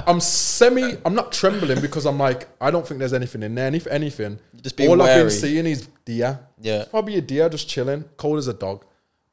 I'm 0.07 0.21
semi, 0.21 0.99
I'm 1.05 1.15
not 1.15 1.33
trembling 1.33 1.81
because 1.81 2.05
I'm 2.05 2.19
like, 2.19 2.49
I 2.61 2.71
don't 2.71 2.87
think 2.87 2.99
there's 2.99 3.15
anything 3.15 3.43
in 3.43 3.55
there. 3.55 3.67
And 3.67 3.75
if 3.77 3.87
anything, 3.87 4.39
Just 4.61 4.77
be 4.77 4.87
all 4.87 5.01
I've 5.01 5.09
wary. 5.09 5.23
been 5.23 5.31
seeing 5.31 5.67
is 5.67 5.89
deer. 6.05 6.39
Yeah. 6.61 6.81
It's 6.81 6.91
probably 6.91 7.17
a 7.17 7.23
deer 7.23 7.49
just 7.49 7.69
chilling, 7.69 8.05
cold 8.19 8.39
as 8.39 8.49
a 8.49 8.55
dog. 8.55 8.85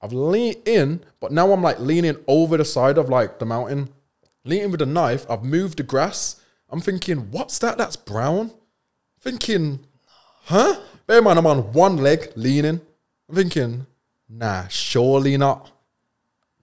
I've 0.01 0.13
leaned 0.13 0.67
in, 0.67 1.03
but 1.19 1.31
now 1.31 1.51
I'm 1.51 1.61
like 1.61 1.79
leaning 1.79 2.17
over 2.27 2.57
the 2.57 2.65
side 2.65 2.97
of 2.97 3.09
like 3.09 3.39
the 3.39 3.45
mountain, 3.45 3.89
leaning 4.45 4.71
with 4.71 4.81
a 4.81 4.85
knife. 4.85 5.25
I've 5.29 5.43
moved 5.43 5.77
the 5.77 5.83
grass. 5.83 6.41
I'm 6.69 6.81
thinking, 6.81 7.31
what's 7.31 7.59
that? 7.59 7.77
That's 7.77 7.95
brown. 7.95 8.51
Thinking, 9.21 9.79
huh? 10.43 10.79
Bear 11.07 11.19
in 11.19 11.23
mind, 11.23 11.39
I'm 11.39 11.47
on 11.47 11.73
one 11.73 11.97
leg 11.97 12.31
leaning. 12.35 12.81
I'm 13.29 13.35
thinking, 13.35 13.87
nah, 14.29 14.67
surely 14.67 15.37
not. 15.37 15.71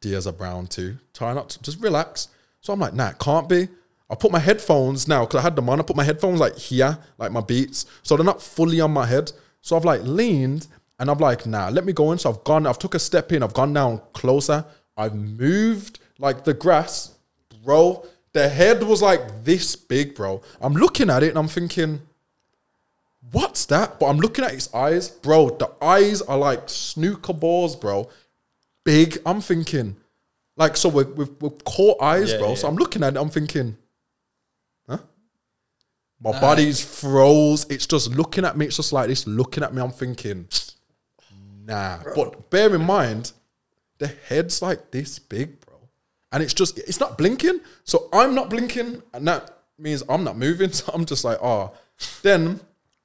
Deers 0.00 0.26
are 0.26 0.32
brown 0.32 0.66
too. 0.66 0.98
Try 1.14 1.32
not 1.32 1.48
to 1.50 1.62
just 1.62 1.80
relax. 1.80 2.28
So 2.60 2.72
I'm 2.72 2.80
like, 2.80 2.94
nah, 2.94 3.10
it 3.10 3.18
can't 3.18 3.48
be. 3.48 3.68
I 4.08 4.14
put 4.14 4.32
my 4.32 4.38
headphones 4.38 5.08
now 5.08 5.24
because 5.24 5.40
I 5.40 5.42
had 5.42 5.56
them 5.56 5.68
on. 5.68 5.80
I 5.80 5.82
put 5.82 5.96
my 5.96 6.04
headphones 6.04 6.40
like 6.40 6.56
here, 6.56 6.98
like 7.18 7.32
my 7.32 7.40
beats, 7.40 7.86
so 8.02 8.16
they're 8.16 8.24
not 8.24 8.42
fully 8.42 8.80
on 8.80 8.92
my 8.92 9.06
head. 9.06 9.32
So 9.62 9.76
I've 9.76 9.84
like 9.84 10.02
leaned 10.04 10.66
and 10.98 11.10
I'm 11.10 11.18
like, 11.18 11.46
nah, 11.46 11.68
let 11.68 11.84
me 11.84 11.92
go 11.92 12.12
in. 12.12 12.18
So 12.18 12.30
I've 12.30 12.44
gone, 12.44 12.66
I've 12.66 12.78
took 12.78 12.94
a 12.94 12.98
step 12.98 13.32
in, 13.32 13.42
I've 13.42 13.54
gone 13.54 13.72
down 13.72 14.00
closer. 14.12 14.64
I've 14.96 15.14
moved 15.14 15.98
like 16.18 16.44
the 16.44 16.54
grass, 16.54 17.14
bro. 17.64 18.06
The 18.32 18.48
head 18.48 18.82
was 18.82 19.02
like 19.02 19.44
this 19.44 19.76
big, 19.76 20.14
bro. 20.14 20.40
I'm 20.60 20.74
looking 20.74 21.10
at 21.10 21.22
it 21.22 21.28
and 21.30 21.38
I'm 21.38 21.48
thinking, 21.48 22.00
what's 23.32 23.66
that? 23.66 23.98
But 23.98 24.06
I'm 24.06 24.18
looking 24.18 24.44
at 24.44 24.52
its 24.52 24.72
eyes, 24.74 25.08
bro. 25.08 25.50
The 25.50 25.70
eyes 25.82 26.22
are 26.22 26.38
like 26.38 26.68
snooker 26.68 27.32
balls, 27.32 27.74
bro. 27.76 28.08
Big. 28.84 29.18
I'm 29.26 29.40
thinking, 29.40 29.96
like, 30.56 30.76
so 30.76 30.88
we're, 30.88 31.04
we've, 31.04 31.30
we've 31.40 31.64
caught 31.64 32.00
eyes, 32.02 32.32
Yeah, 32.32 32.38
bro. 32.38 32.48
yeah, 32.50 32.54
So 32.54 32.68
I'm 32.68 32.76
looking 32.76 33.02
at 33.02 33.16
it, 33.16 33.20
I'm 33.20 33.30
thinking, 33.30 33.76
huh? 34.88 34.98
My 36.20 36.38
body's 36.40 36.80
froze. 36.84 37.66
It's 37.70 37.86
just 37.86 38.10
looking 38.14 38.44
at 38.44 38.56
me. 38.56 38.66
It's 38.66 38.76
just 38.76 38.92
like 38.92 39.08
this, 39.08 39.26
looking 39.26 39.62
at 39.64 39.74
me. 39.74 39.82
I'm 39.82 39.90
thinking, 39.90 40.46
nah. 41.64 41.98
But 42.14 42.50
bear 42.50 42.74
in 42.74 42.84
mind, 42.84 43.32
the 43.98 44.08
head's 44.28 44.62
like 44.62 44.90
this 44.90 45.18
big, 45.18 45.60
bro. 45.60 45.76
And 46.32 46.42
it's 46.42 46.54
just, 46.54 46.78
it's 46.78 47.00
not 47.00 47.16
blinking. 47.16 47.60
So 47.84 48.08
I'm 48.12 48.34
not 48.34 48.50
blinking. 48.50 49.02
And 49.12 49.28
that 49.28 49.58
means 49.78 50.02
I'm 50.08 50.24
not 50.24 50.36
moving. 50.36 50.70
So 50.72 50.92
I'm 50.92 51.04
just 51.04 51.24
like, 51.24 51.38
oh. 51.42 51.72
Then 52.22 52.60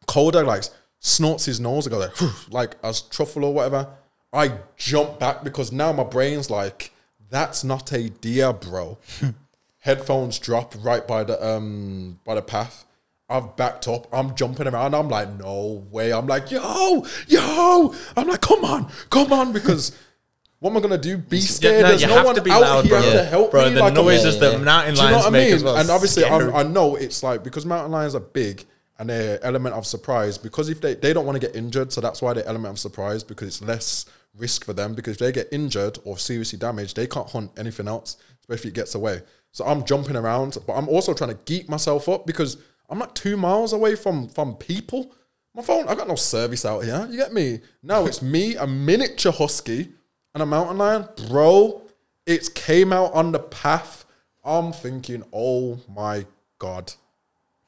Coda 0.07 0.43
like 0.43 0.63
snorts 0.99 1.45
his 1.45 1.59
nose 1.59 1.85
and 1.85 1.93
goes 1.93 2.21
like, 2.21 2.51
like 2.51 2.75
as 2.83 3.01
truffle 3.01 3.45
or 3.45 3.53
whatever. 3.53 3.87
I 4.33 4.53
jump 4.77 5.19
back 5.19 5.43
because 5.43 5.71
now 5.71 5.91
my 5.91 6.03
brain's 6.03 6.49
like, 6.49 6.91
that's 7.29 7.63
not 7.63 7.91
a 7.91 8.09
deer, 8.09 8.53
bro. 8.53 8.97
Headphones 9.79 10.39
drop 10.39 10.73
right 10.83 11.07
by 11.07 11.23
the 11.23 11.43
um 11.45 12.19
by 12.25 12.35
the 12.35 12.41
path. 12.41 12.85
I've 13.29 13.55
backed 13.55 13.87
up. 13.87 14.07
I'm 14.11 14.35
jumping 14.35 14.67
around. 14.67 14.95
I'm 14.95 15.07
like, 15.09 15.29
no 15.37 15.85
way. 15.91 16.11
I'm 16.11 16.25
like, 16.27 16.49
yo, 16.51 17.05
yo. 17.27 17.93
I'm 18.17 18.27
like, 18.27 18.41
come 18.41 18.65
on, 18.65 18.91
come 19.09 19.31
on, 19.31 19.53
because 19.53 19.95
what 20.59 20.71
am 20.71 20.77
I 20.77 20.79
gonna 20.81 20.97
do? 20.97 21.17
Be 21.17 21.39
scared? 21.39 21.83
no, 21.83 21.89
There's 21.89 22.05
no 22.07 22.23
one 22.23 22.35
to 22.35 22.41
be 22.41 22.51
out 22.51 22.61
loud, 22.61 22.85
here 22.85 22.99
bro. 22.99 23.11
to 23.11 23.23
help 23.25 23.51
Bro, 23.51 23.65
me. 23.69 23.73
the 23.75 23.79
like, 23.81 23.93
noises 23.93 24.35
Yeah, 24.35 24.41
that 24.41 24.51
yeah. 24.53 24.63
mountain 24.63 24.95
do 24.95 25.01
you 25.01 25.05
know 25.07 25.11
lions 25.13 25.25
what 25.25 25.35
I 25.35 25.37
mean? 25.55 25.63
well. 25.63 25.77
And 25.77 25.89
obviously, 25.89 26.25
I'm. 26.25 26.55
I 26.55 26.63
know 26.63 26.95
it's 26.95 27.21
like 27.23 27.43
because 27.43 27.65
mountain 27.65 27.91
lions 27.91 28.15
are 28.15 28.19
big 28.19 28.65
and 28.97 29.09
they're 29.09 29.41
element 29.45 29.75
of 29.75 29.85
surprise. 29.85 30.37
Because 30.37 30.67
if 30.69 30.81
they 30.81 30.95
they 30.95 31.13
don't 31.13 31.25
want 31.25 31.39
to 31.39 31.45
get 31.47 31.55
injured, 31.55 31.93
so 31.93 32.01
that's 32.01 32.21
why 32.21 32.33
they're 32.33 32.47
element 32.47 32.73
of 32.73 32.79
surprise 32.79 33.23
because 33.23 33.47
it's 33.47 33.61
less 33.61 34.05
risk 34.35 34.65
for 34.65 34.73
them. 34.73 34.95
Because 34.95 35.13
if 35.13 35.19
they 35.19 35.31
get 35.31 35.47
injured 35.51 35.99
or 36.03 36.17
seriously 36.17 36.57
damaged, 36.59 36.95
they 36.95 37.07
can't 37.07 37.29
hunt 37.29 37.51
anything 37.57 37.87
else, 37.87 38.17
especially 38.41 38.69
if 38.69 38.73
it 38.73 38.75
gets 38.75 38.95
away. 38.95 39.21
So 39.51 39.65
I'm 39.65 39.83
jumping 39.85 40.15
around, 40.15 40.57
but 40.67 40.73
I'm 40.73 40.89
also 40.89 41.13
trying 41.13 41.29
to 41.31 41.39
geek 41.45 41.69
myself 41.69 42.09
up 42.09 42.25
because 42.27 42.57
I'm 42.89 42.99
like 42.99 43.13
two 43.13 43.37
miles 43.37 43.73
away 43.73 43.95
from 43.95 44.29
from 44.29 44.55
people. 44.55 45.13
My 45.55 45.61
phone, 45.63 45.87
I 45.87 45.95
got 45.95 46.07
no 46.07 46.15
service 46.15 46.65
out 46.65 46.83
here. 46.83 47.07
You 47.09 47.17
get 47.17 47.33
me? 47.33 47.59
No, 47.83 48.05
it's 48.05 48.21
me, 48.21 48.55
a 48.55 48.67
miniature 48.67 49.31
husky, 49.31 49.89
and 50.33 50.43
a 50.43 50.45
mountain 50.45 50.77
lion, 50.77 51.07
bro. 51.27 51.81
It 52.25 52.53
came 52.53 52.93
out 52.93 53.13
on 53.13 53.31
the 53.31 53.39
path. 53.39 54.05
I'm 54.43 54.71
thinking, 54.71 55.23
oh 55.33 55.79
my 55.89 56.25
god. 56.59 56.93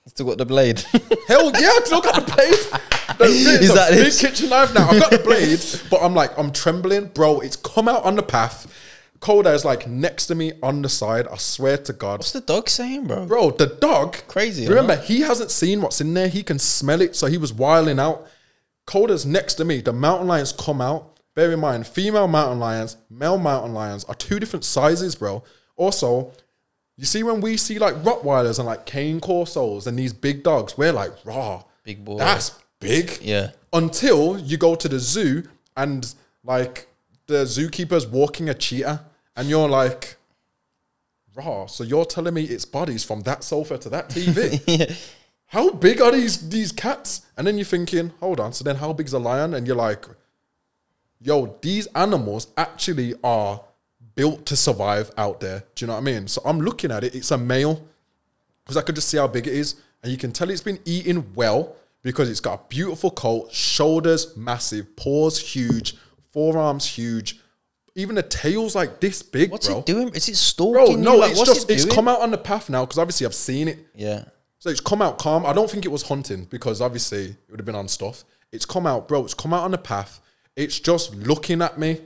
Still 0.08 0.28
got 0.28 0.38
the 0.40 0.46
blade. 0.46 0.80
Hell 1.28 1.52
yeah, 1.60 1.70
I 1.70 1.82
still 1.86 2.02
got 2.02 2.16
the 2.26 2.34
blade. 2.34 2.82
The, 3.18 3.26
Is 3.62 3.74
that 3.74 3.92
big 3.92 4.08
it? 4.08 4.18
kitchen 4.18 4.50
knife 4.50 4.74
now. 4.74 4.90
I've 4.90 5.00
got 5.00 5.12
the 5.12 5.20
blade, 5.20 5.64
but 5.90 6.02
I'm 6.02 6.14
like, 6.14 6.38
I'm 6.38 6.52
trembling, 6.52 7.06
bro. 7.08 7.40
It's 7.40 7.56
come 7.56 7.88
out 7.88 8.04
on 8.04 8.16
the 8.16 8.24
path. 8.24 8.68
Koda 9.22 9.54
is 9.54 9.64
like 9.64 9.88
next 9.88 10.26
to 10.28 10.36
me 10.36 10.52
on 10.62 10.82
the 10.82 10.90
side. 10.90 11.28
I 11.28 11.38
swear 11.38 11.78
to 11.78 11.94
God, 11.94 12.20
What's 12.20 12.32
the 12.32 12.42
dog 12.42 12.68
saying, 12.68 13.06
bro? 13.08 13.26
bro. 13.28 13.52
The 13.52 13.68
dog, 13.68 14.18
Crazy, 14.28 14.68
Remember, 14.68 14.96
he 14.98 15.22
hasn't 15.22 15.52
seen 15.52 15.82
what's 15.82 16.02
in 16.02 16.14
there. 16.14 16.28
He 16.28 16.42
can 16.44 16.60
smell 16.60 17.02
it, 17.02 17.16
so 17.16 17.28
he 17.28 17.38
was 17.38 17.54
wiling 17.54 18.00
out. 18.00 18.28
Koda's 18.86 19.26
next 19.26 19.54
to 19.56 19.66
me. 19.66 19.80
The 19.80 19.94
mountain 19.94 20.28
lions 20.28 20.52
come 20.52 20.82
out. 20.82 21.20
Bear 21.36 21.52
in 21.54 21.60
mind, 21.62 21.88
female 21.88 22.28
mountain 22.28 22.60
lions, 22.60 22.98
male 23.10 23.38
mountain 23.38 23.74
lions 23.74 24.04
are 24.04 24.16
two 24.16 24.38
different 24.38 24.66
sizes, 24.66 25.16
bro. 25.16 25.44
Also, 25.78 26.34
you 26.98 27.06
see 27.06 27.24
when 27.24 27.40
we 27.40 27.56
see 27.56 27.80
like 27.80 27.96
Rottweilers 28.04 28.60
and 28.60 28.66
like 28.66 28.86
cane 28.86 29.22
corsos 29.22 29.88
and 29.88 29.98
these 29.98 30.12
big 30.12 30.44
dogs, 30.44 30.78
we're 30.78 30.92
like, 30.92 31.12
raw, 31.24 31.64
Big 31.84 32.04
boy. 32.04 32.18
That's 32.18 32.52
big. 32.80 33.20
Yeah. 33.22 33.52
Until 33.72 34.38
you 34.40 34.58
go 34.58 34.76
to 34.76 34.90
the 34.90 35.00
zoo 35.00 35.44
and 35.78 36.14
like 36.44 36.88
the 37.28 37.46
zookeeper's 37.46 38.06
walking 38.06 38.50
a 38.50 38.54
cheetah, 38.54 39.06
and 39.36 39.50
you're 39.50 39.70
like, 39.70 40.18
raw. 41.36 41.66
So 41.66 41.84
you're 41.84 42.06
telling 42.06 42.34
me 42.34 42.44
its 42.44 42.66
bodies 42.66 43.04
from 43.04 43.22
that 43.22 43.44
sofa 43.44 43.78
to 43.80 43.90
that 43.90 44.10
TV? 44.10 44.98
How 45.52 45.70
big 45.72 46.00
are 46.02 46.14
these 46.14 46.50
these 46.50 46.72
cats? 46.72 47.26
And 47.36 47.46
then 47.46 47.58
you're 47.58 47.66
thinking, 47.66 48.14
hold 48.22 48.40
on. 48.40 48.54
So 48.54 48.64
then, 48.64 48.78
how 48.78 48.94
big's 48.94 49.12
a 49.12 49.20
lion? 49.20 49.54
And 49.54 49.68
you're 49.68 49.76
like, 49.76 50.06
yo, 51.20 51.58
these 51.62 51.88
animals 51.88 52.48
actually 52.56 53.16
are 53.22 53.62
built 54.16 54.46
to 54.46 54.56
survive 54.56 55.12
out 55.18 55.42
there. 55.42 55.64
Do 55.76 55.84
you 55.84 55.88
know 55.88 55.94
what 55.94 56.00
I 56.00 56.04
mean? 56.04 56.28
So 56.28 56.42
I'm 56.46 56.62
looking 56.62 56.90
at 56.90 57.04
it. 57.04 57.16
It's 57.16 57.32
a 57.32 57.38
male 57.38 57.86
because 58.64 58.78
I 58.78 58.82
could 58.82 58.96
just 58.96 59.10
see 59.10 59.18
how 59.18 59.28
big 59.28 59.46
it 59.46 59.54
is, 59.54 59.76
and 60.02 60.10
you 60.10 60.18
can 60.18 60.32
tell 60.32 60.50
it's 60.50 60.62
been 60.62 60.80
eating 60.86 61.34
well 61.36 61.76
because 62.02 62.30
it's 62.30 62.40
got 62.40 62.54
a 62.54 62.64
beautiful 62.70 63.12
coat, 63.12 63.52
shoulders 63.52 64.38
massive, 64.38 64.96
paws 64.96 65.38
huge, 65.38 65.98
forearms 66.32 66.86
huge. 66.86 67.42
Even 67.96 68.16
the 68.16 68.24
tail's 68.24 68.74
like 68.74 69.00
this 69.02 69.22
big, 69.22 69.52
What's 69.52 69.68
bro. 69.68 69.80
it 69.80 69.86
doing? 69.86 70.10
Is 70.10 70.28
it 70.30 70.32
Bro, 70.58 70.86
stalking 70.86 71.02
no, 71.02 71.14
you? 71.16 71.20
Like, 71.20 71.32
it's 71.32 71.40
what's 71.40 71.54
just 71.54 71.70
it 71.70 71.74
it's 71.74 71.84
doing? 71.86 71.96
come 71.96 72.08
out 72.08 72.22
on 72.22 72.32
the 72.32 72.38
path 72.38 72.70
now 72.70 72.86
because 72.86 72.98
obviously 72.98 73.26
I've 73.26 73.34
seen 73.36 73.68
it. 73.68 73.80
Yeah. 73.96 74.24
So 74.60 74.70
it's 74.70 74.80
come 74.80 75.02
out 75.02 75.18
calm. 75.18 75.46
I 75.46 75.54
don't 75.54 75.70
think 75.70 75.86
it 75.86 75.90
was 75.90 76.04
hunting 76.04 76.46
because 76.46 76.82
obviously 76.82 77.26
it 77.26 77.36
would 77.50 77.60
have 77.60 77.66
been 77.66 77.76
on 77.76 77.88
stuff. 77.88 78.24
It's 78.52 78.66
come 78.66 78.86
out, 78.88 79.08
bro. 79.08 79.24
It's 79.26 79.34
come 79.34 79.54
out 79.54 79.64
on 79.64 79.72
the 79.72 79.78
path. 79.78 80.22
It's 80.56 80.80
just 80.80 81.16
looking 81.16 81.62
at 81.62 81.78
me. 81.80 82.00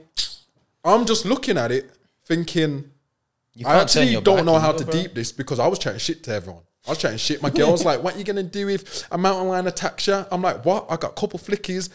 I'm 0.84 1.04
just 1.04 1.24
looking 1.24 1.58
at 1.58 1.70
it, 1.72 1.90
thinking. 2.24 2.90
You 3.54 3.66
I 3.66 3.78
can't 3.78 3.88
turn 3.88 4.02
actually 4.02 4.12
your 4.12 4.22
don't 4.22 4.44
know 4.44 4.58
how 4.58 4.72
to 4.72 4.84
bro. 4.84 4.92
deep 4.92 5.14
this 5.14 5.32
because 5.32 5.58
I 5.58 5.66
was 5.66 5.78
chatting 5.78 5.98
shit 5.98 6.22
to 6.24 6.32
everyone. 6.32 6.62
I 6.86 6.90
was 6.90 6.98
chatting 6.98 7.18
shit. 7.18 7.42
My 7.42 7.50
girl 7.50 7.72
was 7.72 7.84
like, 7.84 8.00
"What 8.02 8.14
are 8.14 8.18
you 8.18 8.24
gonna 8.24 8.44
do 8.44 8.68
if 8.68 9.02
a 9.10 9.18
mountain 9.18 9.48
lion 9.48 9.66
attacks 9.66 10.06
you?" 10.06 10.24
I'm 10.30 10.40
like, 10.42 10.64
"What? 10.64 10.86
I 10.88 10.96
got 10.96 11.10
a 11.10 11.14
couple 11.20 11.38
flickies. 11.38 11.88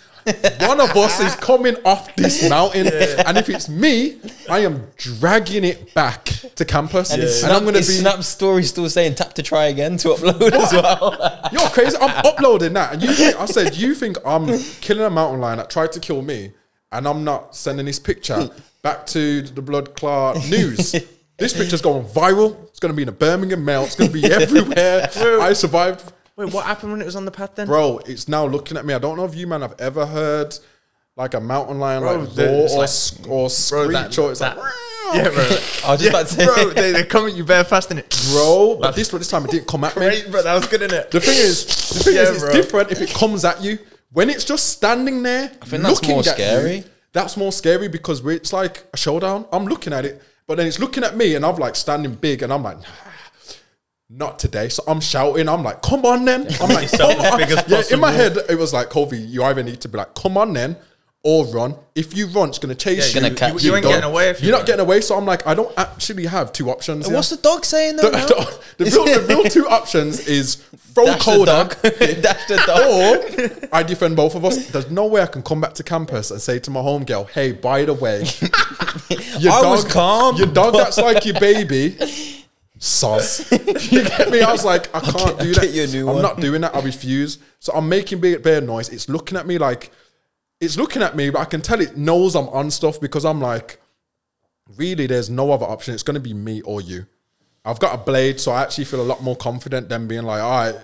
One 0.68 0.81
of 0.81 0.95
us 0.97 1.19
is 1.22 1.34
coming 1.35 1.77
off 1.85 2.13
this 2.15 2.47
mountain, 2.49 2.88
and 2.88 3.38
if 3.38 3.47
it's 3.49 3.69
me, 3.69 4.18
I 4.49 4.59
am 4.59 4.88
dragging 4.97 5.63
it 5.63 5.93
back 5.93 6.26
to 6.55 6.65
campus, 6.65 7.11
And, 7.11 7.22
and, 7.22 7.30
his 7.30 7.43
I'm 7.43 7.63
gonna 7.63 7.77
be." 7.80 7.84
snap 7.84 8.22
story 8.23 8.63
still 8.63 8.89
saying 8.89 9.15
tap 9.15 9.34
to 9.35 9.43
try 9.43 9.65
again 9.68 9.95
to 9.97 10.09
upload 10.09 10.51
as 10.51 10.73
well. 10.73 11.49
You're 11.53 11.69
crazy. 11.69 11.95
I'm 11.97 12.26
uploading 12.26 12.73
that, 12.73 12.93
and 12.93 13.01
you 13.01 13.13
think 13.13 13.39
I 13.39 13.45
said 13.45 13.76
you 13.77 13.95
think 13.95 14.18
I'm 14.26 14.47
killing 14.81 15.05
a 15.05 15.09
mountain 15.09 15.39
lion 15.39 15.57
that 15.57 15.69
tried 15.69 15.93
to 15.93 15.99
kill 16.01 16.22
me, 16.22 16.51
and 16.91 17.07
I'm 17.07 17.23
not 17.23 17.55
sending 17.55 17.85
this 17.85 17.99
picture 17.99 18.49
back 18.81 19.05
to 19.07 19.41
the 19.41 19.61
blood 19.61 19.95
clot 19.95 20.35
news. 20.49 20.95
This 21.41 21.53
picture's 21.53 21.81
going 21.81 22.05
viral. 22.05 22.55
It's 22.69 22.80
going 22.80 22.91
to 22.91 22.95
be 22.95 23.01
in 23.03 23.09
a 23.09 23.13
Birmingham 23.13 23.65
Mail. 23.65 23.84
It's 23.84 23.95
going 23.95 24.11
to 24.11 24.13
be 24.22 24.26
everywhere. 24.31 25.09
I 25.41 25.53
survived, 25.53 26.11
Wait, 26.38 26.53
what 26.53 26.65
happened 26.65 26.91
when 26.93 27.01
it 27.01 27.05
was 27.05 27.15
on 27.15 27.26
the 27.26 27.31
path 27.31 27.55
then? 27.55 27.68
bro. 27.68 27.99
It's 28.05 28.27
now 28.27 28.45
looking 28.45 28.77
at 28.77 28.85
me. 28.85 28.93
I 28.93 28.99
don't 28.99 29.18
know 29.18 29.26
if 29.26 29.35
you 29.35 29.47
man 29.47 29.61
have 29.61 29.76
ever 29.80 30.05
heard 30.05 30.55
like 31.18 31.34
a 31.34 31.39
mountain 31.41 31.80
lion 31.80 32.01
Bro, 32.03 32.13
like 32.19 32.38
roar 32.38 32.63
it's 32.63 32.73
or, 32.73 32.77
like- 32.77 32.89
sc- 32.89 33.27
or 33.30 33.49
screech 33.49 33.91
that- 33.91 34.18
or 34.18 34.31
it's 34.31 34.39
that- 34.39 34.57
like. 34.57 34.72
Yeah, 35.13 35.23
bro. 35.30 35.43
I 35.85 35.91
was 35.91 35.99
just 35.99 36.07
about 36.09 36.27
to 36.27 36.34
say, 36.34 36.45
bro, 36.45 36.69
they, 36.69 36.91
they 36.93 37.03
come 37.03 37.27
at 37.27 37.34
you 37.35 37.43
bare 37.43 37.65
fast 37.65 37.91
in 37.91 37.97
it. 37.97 38.09
Bro, 38.31 38.77
but 38.81 38.95
this 38.95 39.09
this 39.09 39.27
time 39.27 39.43
it 39.43 39.51
didn't 39.51 39.68
come 39.68 39.84
at 39.84 39.93
me. 39.97 40.05
Great, 40.05 40.31
bro, 40.31 40.41
that 40.41 40.53
was 40.55 40.68
good 40.68 40.81
in 40.84 40.93
it. 40.93 41.11
The 41.11 41.19
thing 41.19 41.35
is, 41.38 41.65
the 41.89 41.99
thing 42.03 42.15
Yeah, 42.15 42.22
is, 42.22 42.30
it's 42.30 42.39
bro. 42.43 42.53
different 42.53 42.91
if 42.91 43.01
it 43.01 43.09
comes 43.13 43.43
at 43.43 43.61
you. 43.61 43.77
When 44.13 44.30
it's 44.30 44.45
just 44.45 44.69
standing 44.69 45.22
there, 45.22 45.51
I 45.61 45.65
think 45.65 45.84
that's 45.84 46.07
more 46.07 46.23
scary. 46.23 46.84
that's 47.11 47.35
more 47.35 47.51
scary 47.51 47.89
because 47.89 48.23
we- 48.23 48.35
it's 48.35 48.53
like 48.53 48.85
a 48.93 48.97
showdown. 48.97 49.45
I'm 49.51 49.65
looking 49.65 49.91
at 49.91 50.05
it, 50.05 50.22
but 50.52 50.57
then 50.57 50.68
it's 50.68 50.80
looking 50.80 51.06
at 51.06 51.15
me, 51.15 51.36
and 51.36 51.45
I'm 51.45 51.56
like 51.56 51.78
standing 51.78 52.14
big, 52.14 52.44
and 52.44 52.52
I'm 52.52 52.61
like. 52.61 52.76
"Nah, 52.76 52.84
Not 54.10 54.38
today, 54.38 54.68
so 54.68 54.84
I'm 54.86 54.99
shouting. 54.99 55.48
I'm 55.48 55.64
like, 55.64 55.82
"Come 55.82 56.03
on, 56.03 56.26
then!" 56.26 56.45
I'm 56.60 56.68
like, 56.68 56.91
"Come 56.91 57.22
on!" 57.22 57.40
Yeah, 57.40 57.84
in 57.90 58.02
my 58.02 58.11
head, 58.11 58.38
it 58.49 58.57
was 58.57 58.73
like, 58.73 58.90
"Kofi, 58.90 59.26
you 59.30 59.45
either 59.45 59.64
need 59.64 59.80
to 59.80 59.88
be 59.88 59.98
like, 59.98 60.14
come 60.14 60.36
on, 60.38 60.52
then, 60.52 60.76
or 61.23 61.45
run. 61.48 61.76
If 61.93 62.15
you 62.18 62.27
run, 62.27 62.49
it's 62.49 62.57
gonna 62.57 62.73
chase 62.73 62.98
it's 63.06 63.14
you. 63.15 63.22
gonna 63.22 63.35
catch 63.35 63.52
you're 63.52 63.60
you. 63.61 63.69
You 63.69 63.76
ain't 63.76 63.84
done. 63.84 63.91
getting 63.93 64.10
away 64.10 64.30
if 64.30 64.41
you 64.41 64.48
You're 64.48 64.53
not 64.53 64.60
run. 64.60 64.65
getting 64.65 64.81
away." 64.81 65.02
So 65.02 65.15
I'm 65.18 65.26
like, 65.26 65.45
I 65.45 65.53
don't 65.53 65.72
actually 65.77 66.26
have 66.26 66.52
two 66.52 66.69
options. 66.72 67.06
here. 67.06 67.15
What's 67.15 67.30
the 67.30 67.38
dog 67.38 67.64
saying 67.64 67.98
though? 67.98 68.10
the, 68.10 68.18
now? 68.18 68.26
the, 68.77 68.84
the 68.85 68.85
real, 68.91 69.06
the 69.06 69.26
real 69.27 69.43
two 69.43 69.68
options 69.68 70.27
is 70.27 70.56
throw 70.95 71.06
Dash 71.06 71.26
the 71.26 71.45
dog. 71.45 71.81
Dash 71.81 72.48
the 72.48 72.64
dog. 72.65 73.61
or 73.61 73.69
I 73.72 73.84
defend 73.84 74.15
both 74.15 74.34
of 74.35 74.43
us. 74.45 74.68
There's 74.69 74.89
no 74.89 75.06
way 75.06 75.22
I 75.22 75.27
can 75.27 75.43
come 75.43 75.61
back 75.61 75.73
to 75.76 75.84
campus 75.84 76.31
and 76.31 76.41
say 76.41 76.57
to 76.60 76.72
my 76.72 76.81
home 76.81 77.03
girl, 77.06 77.26
"Hey, 77.26 77.52
by 77.52 77.85
the 77.85 77.93
way, 77.93 78.23
your 79.39 79.52
I 79.53 79.61
was 79.69 79.84
calm, 79.85 80.38
Your 80.38 80.48
dog 80.48 80.73
that's 80.73 80.98
like 80.98 81.26
your 81.26 81.39
baby." 81.39 81.98
Sauce. 82.84 83.52
you 83.52 84.03
get 84.03 84.31
me? 84.31 84.41
I 84.41 84.52
was 84.52 84.65
like, 84.65 84.89
I 84.95 85.02
can't 85.02 85.14
get- 85.15 85.39
do 85.39 85.49
I'll 85.49 85.53
that. 85.53 85.61
get 85.61 85.73
you 85.76 85.84
a 85.84 85.88
new 85.88 86.07
I'm 86.10 86.14
one. 86.15 86.22
not 86.23 86.39
doing 86.39 86.61
that. 86.61 86.76
I 86.76 86.80
refuse. 86.81 87.38
So 87.60 87.72
I'm 87.73 87.88
making 87.88 88.22
big 88.22 88.41
bear 88.41 88.60
noise. 88.60 88.89
It's 88.89 89.07
looking 89.07 89.38
at 89.38 89.45
me 89.45 89.60
like 89.60 89.91
it's 90.62 90.78
looking 90.78 91.02
at 91.02 91.16
me, 91.16 91.32
but 91.32 91.40
I 91.40 91.46
can 91.46 91.62
tell 91.62 91.82
it 91.82 91.98
knows 91.98 92.36
I'm 92.36 92.48
on 92.50 92.70
stuff 92.70 93.02
because 93.02 93.26
I'm 93.26 93.42
like, 93.42 93.82
really, 94.78 95.08
there's 95.08 95.30
no 95.30 95.52
other 95.52 95.66
option. 95.66 95.96
It's 95.96 96.04
going 96.04 96.16
to 96.16 96.22
be 96.22 96.36
me 96.36 96.62
or 96.62 96.80
you. 96.80 97.08
I've 97.66 97.80
got 97.80 97.94
a 97.94 97.98
blade, 97.98 98.40
so 98.40 98.52
I 98.52 98.62
actually 98.62 98.86
feel 98.86 99.02
a 99.02 99.04
lot 99.04 99.22
more 99.22 99.36
confident 99.36 99.90
than 99.90 100.08
being 100.08 100.24
like, 100.24 100.42
all 100.42 100.72
right, 100.72 100.76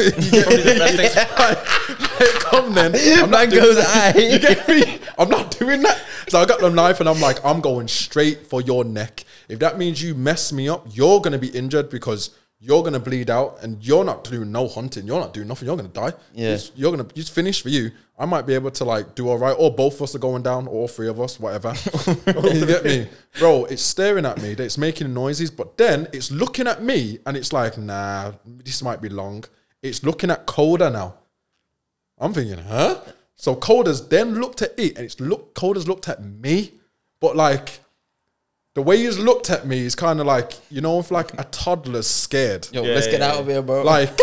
you 0.00 0.30
get? 0.30 1.28
Like, 1.38 2.28
come 2.40 2.74
then. 2.74 2.94
I'm 3.22 3.30
not 3.30 3.48
doing 3.48 3.76
that. 3.76 4.14
You 4.16 4.38
get 4.38 4.66
me? 4.68 4.98
I'm 5.18 5.28
not 5.28 5.56
doing 5.56 5.82
that. 5.82 6.02
So 6.28 6.40
I 6.40 6.44
got 6.46 6.60
the 6.60 6.68
knife 6.68 7.00
and 7.00 7.08
I'm 7.08 7.20
like, 7.20 7.42
I'm 7.44 7.60
going 7.60 7.86
straight 7.86 8.46
for 8.46 8.60
your 8.60 8.84
neck. 8.84 9.24
If 9.48 9.60
that 9.60 9.78
means 9.78 10.02
you 10.02 10.14
mess 10.14 10.52
me 10.52 10.68
up, 10.68 10.86
you're 10.90 11.20
going 11.20 11.32
to 11.32 11.38
be 11.38 11.48
injured 11.48 11.90
because 11.90 12.30
you're 12.60 12.80
going 12.82 12.92
to 12.94 12.98
bleed 13.00 13.30
out 13.30 13.58
and 13.62 13.82
you're 13.84 14.04
not 14.04 14.24
doing 14.24 14.50
no 14.50 14.66
hunting. 14.66 15.06
You're 15.06 15.20
not 15.20 15.32
doing 15.32 15.46
nothing. 15.46 15.66
You're 15.66 15.76
going 15.76 15.88
to 15.90 15.94
die. 15.94 16.12
Yeah. 16.34 16.48
It's- 16.54 16.72
You're 16.74 16.90
going 16.90 17.06
to, 17.06 17.14
just 17.14 17.32
finish 17.32 17.62
for 17.62 17.68
you. 17.68 17.92
I 18.18 18.24
might 18.26 18.46
be 18.46 18.54
able 18.54 18.72
to 18.72 18.84
like 18.84 19.14
do 19.14 19.28
all 19.28 19.38
right, 19.38 19.54
or 19.56 19.72
both 19.72 19.94
of 19.94 20.02
us 20.02 20.14
are 20.16 20.18
going 20.18 20.42
down, 20.42 20.66
or 20.66 20.70
all 20.72 20.88
three 20.88 21.06
of 21.08 21.20
us, 21.20 21.38
whatever. 21.38 21.72
you 22.26 22.66
get 22.66 22.84
me? 22.84 23.06
Bro, 23.38 23.66
it's 23.66 23.80
staring 23.82 24.26
at 24.26 24.42
me, 24.42 24.50
it's 24.58 24.76
making 24.76 25.14
noises, 25.14 25.52
but 25.52 25.78
then 25.78 26.08
it's 26.12 26.32
looking 26.32 26.66
at 26.66 26.82
me 26.82 27.20
and 27.26 27.36
it's 27.36 27.52
like, 27.52 27.78
nah, 27.78 28.32
this 28.44 28.82
might 28.82 29.00
be 29.00 29.08
long. 29.08 29.44
It's 29.82 30.02
looking 30.02 30.32
at 30.32 30.46
Coda 30.46 30.90
now. 30.90 31.14
I'm 32.18 32.32
thinking, 32.34 32.58
huh? 32.58 33.00
So 33.36 33.54
Coda's 33.54 34.08
then 34.08 34.34
looked 34.40 34.62
at 34.62 34.76
it 34.76 34.96
and 34.96 35.04
it's 35.04 35.20
look 35.20 35.54
Coda's 35.54 35.86
looked 35.86 36.08
at 36.08 36.20
me, 36.20 36.72
but 37.20 37.36
like 37.36 37.78
the 38.78 38.82
way 38.82 38.98
he's 38.98 39.18
looked 39.18 39.50
at 39.50 39.66
me 39.66 39.80
is 39.80 39.96
kind 39.96 40.20
of 40.20 40.26
like, 40.26 40.52
you 40.70 40.80
know, 40.80 41.00
if 41.00 41.10
like 41.10 41.32
a 41.36 41.42
toddler's 41.50 42.06
scared. 42.06 42.68
Yo, 42.70 42.84
Yeah, 42.84 42.94
let's 42.94 43.06
yeah, 43.06 43.12
get 43.12 43.22
out 43.22 43.40
of 43.40 43.48
here, 43.48 43.60
bro. 43.60 43.82
Like, 43.82 44.16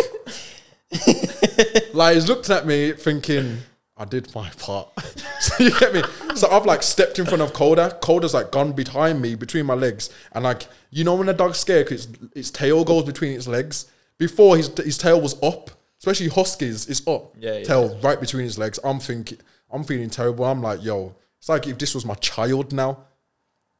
like 1.93 2.15
he's 2.15 2.29
looked 2.29 2.49
at 2.49 2.65
me 2.65 2.93
thinking, 2.93 3.57
I 3.97 4.05
did 4.05 4.33
my 4.33 4.49
part. 4.51 4.87
so 5.41 5.61
you 5.61 5.77
get 5.77 5.93
me? 5.93 6.03
So 6.35 6.49
I've 6.49 6.65
like 6.65 6.83
stepped 6.83 7.19
in 7.19 7.25
front 7.25 7.41
of 7.41 7.51
Coda. 7.51 7.99
Coda's 8.01 8.33
like 8.33 8.49
gone 8.51 8.71
behind 8.71 9.21
me 9.21 9.35
between 9.35 9.65
my 9.65 9.73
legs. 9.73 10.09
And 10.31 10.45
like, 10.45 10.67
you 10.89 11.03
know 11.03 11.15
when 11.15 11.27
a 11.27 11.33
dog's 11.33 11.59
scared 11.59 11.87
because 11.87 12.05
its, 12.05 12.19
its 12.33 12.51
tail 12.51 12.85
goes 12.85 13.03
between 13.03 13.33
its 13.33 13.49
legs? 13.49 13.91
Before 14.17 14.55
his 14.55 14.69
his 14.77 14.97
tail 14.97 15.19
was 15.19 15.35
up, 15.43 15.69
especially 15.99 16.29
Huskies, 16.29 16.87
it's 16.87 17.05
up. 17.05 17.35
Yeah, 17.37 17.57
yeah. 17.57 17.63
Tail 17.65 17.99
right 18.01 18.21
between 18.21 18.45
his 18.45 18.57
legs. 18.57 18.79
I'm 18.85 18.99
thinking, 18.99 19.39
I'm 19.69 19.83
feeling 19.83 20.09
terrible. 20.09 20.45
I'm 20.45 20.61
like, 20.61 20.81
yo, 20.81 21.13
it's 21.39 21.49
like 21.49 21.67
if 21.67 21.77
this 21.77 21.93
was 21.93 22.05
my 22.05 22.15
child 22.15 22.71
now. 22.71 22.99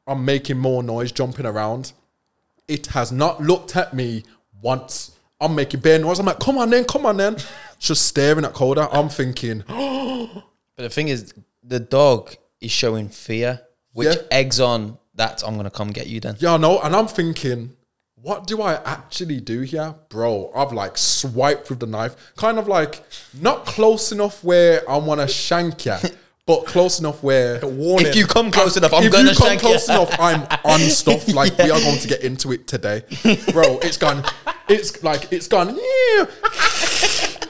I'm 0.07 0.23
making 0.26 0.57
more 0.60 0.84
noise, 0.84 1.11
jumping 1.11 1.45
around. 1.45 1.94
It 2.68 2.88
has 2.88 3.11
not 3.11 3.41
looked 3.41 3.76
at 3.76 3.94
me 3.94 4.23
once. 4.61 5.11
I'm 5.41 5.56
making 5.56 5.82
bare 5.82 5.99
noise. 5.99 6.19
I'm 6.19 6.26
like, 6.26 6.40
come 6.40 6.57
on 6.57 6.69
then, 6.69 6.86
come 6.86 7.06
on 7.06 7.18
then. 7.18 7.38
Just 7.80 8.06
staring 8.07 8.45
at 8.45 8.53
Coda. 8.53 8.88
I'm 8.91 9.10
thinking, 9.10 9.64
But 9.68 10.84
the 10.84 10.90
thing 10.90 11.07
is, 11.10 11.34
the 11.64 11.80
dog 11.80 12.36
is 12.61 12.72
showing 12.72 13.10
fear, 13.10 13.61
which 13.94 14.07
Yeah. 14.15 14.22
eggs 14.32 14.60
on 14.60 14.98
that 15.15 15.44
I'm 15.45 15.56
gonna 15.57 15.69
come 15.72 15.90
get 15.91 16.07
you 16.07 16.19
then. 16.19 16.36
yeah, 16.40 16.57
no. 16.57 16.80
And 16.82 16.95
I'm 16.95 17.07
thinking, 17.07 17.76
what 18.15 18.48
do 18.48 18.61
I 18.61 18.76
actually 18.84 19.40
do 19.40 19.61
here? 19.61 19.95
Bro, 20.10 20.52
I've 20.56 20.72
like 20.73 20.98
swiped 20.98 21.69
with 21.69 21.80
the 21.80 21.86
knife, 21.88 22.15
kind 22.36 22.57
of 22.60 22.68
like 22.68 23.03
not 23.40 23.65
close 23.65 24.11
enough 24.11 24.44
where 24.44 24.90
I 24.90 24.98
want 24.98 25.22
to 25.22 25.27
shank 25.27 25.86
you, 25.86 25.95
but 26.46 26.66
close 26.66 27.00
enough 27.00 27.24
where. 27.24 27.60
If 27.64 28.16
you 28.16 28.26
come 28.28 28.52
close 28.52 28.78
enough, 28.78 28.94
I'm 28.94 29.10
gonna 29.10 29.32
you 29.32 29.36
come 29.36 29.48
shank 29.48 29.62
close 29.62 29.88
you. 29.88 29.96
enough, 29.96 30.20
I'm 30.20 30.42
on 30.66 30.80
stuff. 30.82 31.28
Like 31.34 31.58
we 31.58 31.72
are 31.72 31.80
going 31.80 32.00
to 32.00 32.08
get 32.08 32.22
into 32.22 32.52
it 32.52 32.68
today, 32.68 33.04
bro. 33.52 33.80
It's 33.80 33.98
gone. 33.98 34.24
It's 34.68 35.04
like 35.04 35.32
it's 35.32 35.48
gone. 35.48 35.78
Yeah. 35.78 36.26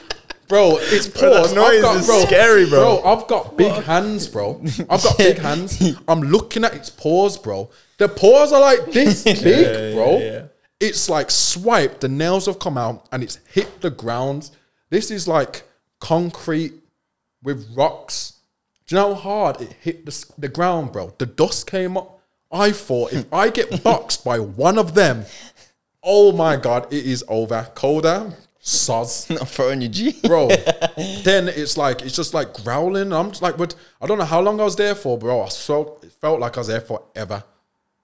Bro, 0.48 0.76
it's 0.80 1.08
paused. 1.08 1.56
noise 1.56 1.78
I've 1.78 1.82
got, 1.82 1.96
is 1.96 2.06
bro, 2.06 2.20
scary, 2.20 2.68
bro. 2.68 3.02
I've 3.04 3.26
got 3.26 3.56
big 3.56 3.82
hands, 3.82 4.28
bro. 4.28 4.62
I've 4.88 5.02
got 5.02 5.18
big 5.18 5.38
hands. 5.38 5.82
I'm 6.06 6.20
looking 6.20 6.62
at 6.62 6.72
its 6.72 6.88
paws, 6.88 7.36
bro. 7.36 7.68
The 7.98 8.08
paws 8.08 8.52
are 8.52 8.60
like 8.60 8.92
this 8.92 9.24
big, 9.24 9.96
bro. 9.96 10.18
yeah. 10.18 10.42
It's 10.78 11.08
like 11.08 11.32
swiped. 11.32 12.00
The 12.00 12.08
nails 12.08 12.46
have 12.46 12.60
come 12.60 12.78
out 12.78 13.08
and 13.10 13.24
it's 13.24 13.40
hit 13.52 13.80
the 13.80 13.90
ground. 13.90 14.50
This 14.88 15.10
is 15.10 15.26
like 15.26 15.64
concrete 15.98 16.74
with 17.42 17.66
rocks. 17.76 18.34
Do 18.86 18.94
you 18.94 19.00
know 19.00 19.14
how 19.14 19.20
hard 19.20 19.60
it 19.60 19.72
hit 19.80 20.06
the, 20.06 20.26
the 20.38 20.48
ground, 20.48 20.92
bro? 20.92 21.12
The 21.18 21.26
dust 21.26 21.66
came 21.68 21.96
up. 21.96 22.20
I 22.52 22.70
thought 22.70 23.12
if 23.12 23.32
I 23.32 23.50
get 23.50 23.82
boxed 23.84 24.24
by 24.24 24.38
one 24.38 24.78
of 24.78 24.94
them, 24.94 25.24
oh 26.02 26.30
my 26.30 26.56
god, 26.56 26.92
it 26.92 27.04
is 27.04 27.24
over. 27.26 27.68
Coda, 27.74 28.32
soz 28.62 29.28
Not 29.38 29.48
throwing 29.48 29.80
your 29.80 29.90
G. 29.90 30.20
bro. 30.22 30.48
then 31.24 31.48
it's 31.48 31.76
like 31.76 32.02
it's 32.02 32.14
just 32.14 32.32
like 32.32 32.52
growling. 32.62 33.12
I'm 33.12 33.30
just 33.30 33.42
like, 33.42 33.56
but 33.56 33.74
I 34.00 34.06
don't 34.06 34.18
know 34.18 34.24
how 34.24 34.40
long 34.40 34.60
I 34.60 34.64
was 34.64 34.76
there 34.76 34.94
for, 34.94 35.18
bro. 35.18 35.42
I 35.42 35.48
felt 35.48 36.04
it 36.04 36.12
felt 36.12 36.38
like 36.38 36.56
I 36.56 36.60
was 36.60 36.68
there 36.68 36.80
forever, 36.80 37.42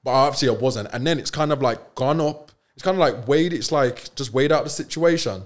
but 0.03 0.11
obviously 0.11 0.49
I 0.49 0.53
wasn't. 0.53 0.89
And 0.93 1.07
then 1.07 1.21
it's 1.21 1.31
kind 1.31 1.53
of 1.53 1.63
like 1.63 1.95
gone 1.95 2.21
up. 2.21 2.51
It's 2.75 2.83
kind 2.83 2.97
of 2.97 3.01
like 3.01 3.29
weighed. 3.29 3.53
It's 3.53 3.71
like 3.71 4.13
just 4.17 4.33
weighed 4.33 4.51
out 4.51 4.65
the 4.65 4.71
situation. 4.71 5.43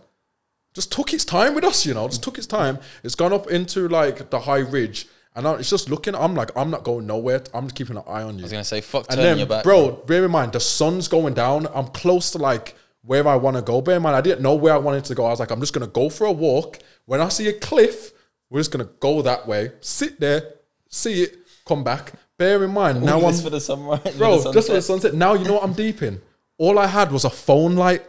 Just 0.72 0.92
took 0.92 1.12
its 1.14 1.24
time 1.24 1.54
with 1.54 1.64
us, 1.64 1.86
you 1.86 1.94
know. 1.94 2.06
Just 2.06 2.22
took 2.22 2.38
its 2.38 2.46
time. 2.46 2.78
It's 3.02 3.14
gone 3.14 3.32
up 3.32 3.50
into 3.50 3.88
like 3.88 4.30
the 4.30 4.40
high 4.40 4.58
ridge, 4.58 5.08
and 5.36 5.46
I, 5.46 5.54
it's 5.54 5.70
just 5.70 5.90
looking. 5.90 6.14
I'm 6.14 6.34
like, 6.34 6.50
I'm 6.56 6.70
not 6.70 6.82
going 6.82 7.06
nowhere. 7.06 7.42
I'm 7.52 7.64
just 7.66 7.76
keeping 7.76 7.96
an 7.96 8.02
eye 8.06 8.22
on 8.22 8.36
you. 8.36 8.40
I 8.40 8.46
was 8.46 8.52
gonna 8.52 8.64
say, 8.64 8.80
fuck 8.80 9.06
then, 9.08 9.38
your 9.38 9.46
back. 9.46 9.62
bro, 9.62 9.92
bear 9.92 10.24
in 10.24 10.30
mind 10.30 10.52
the 10.52 10.60
sun's 10.60 11.08
going 11.08 11.34
down. 11.34 11.68
I'm 11.74 11.88
close 11.88 12.30
to 12.32 12.38
like 12.38 12.74
where 13.02 13.28
I 13.28 13.36
want 13.36 13.56
to 13.56 13.62
go. 13.62 13.80
Bear 13.82 13.96
in 13.96 14.02
mind, 14.02 14.16
I 14.16 14.22
didn't 14.22 14.42
know 14.42 14.54
where 14.54 14.74
I 14.74 14.78
wanted 14.78 15.04
to 15.04 15.14
go. 15.14 15.26
I 15.26 15.30
was 15.30 15.38
like, 15.38 15.50
I'm 15.50 15.60
just 15.60 15.74
gonna 15.74 15.86
go 15.86 16.08
for 16.08 16.26
a 16.26 16.32
walk. 16.32 16.78
When 17.04 17.20
I 17.20 17.28
see 17.28 17.48
a 17.48 17.52
cliff, 17.52 18.12
we're 18.50 18.60
just 18.60 18.72
gonna 18.72 18.88
go 18.98 19.22
that 19.22 19.46
way. 19.46 19.72
Sit 19.80 20.18
there, 20.18 20.54
see 20.88 21.22
it, 21.22 21.36
come 21.66 21.84
back. 21.84 22.12
Bear 22.38 22.64
in 22.64 22.72
mind, 22.72 23.02
now 23.02 23.20
All 23.20 23.26
I'm 23.26 23.34
for 23.34 23.50
the 23.50 23.60
sunrise, 23.60 24.14
bro, 24.18 24.40
the 24.40 24.52
just 24.52 24.68
for 24.68 24.74
the 24.74 24.82
sunset. 24.82 25.14
Now 25.14 25.34
you 25.34 25.44
know 25.44 25.54
what 25.54 25.64
I'm 25.64 25.74
deep 25.74 26.02
in. 26.02 26.20
All 26.58 26.78
I 26.78 26.86
had 26.86 27.12
was 27.12 27.24
a 27.26 27.30
phone 27.30 27.76
light. 27.76 28.02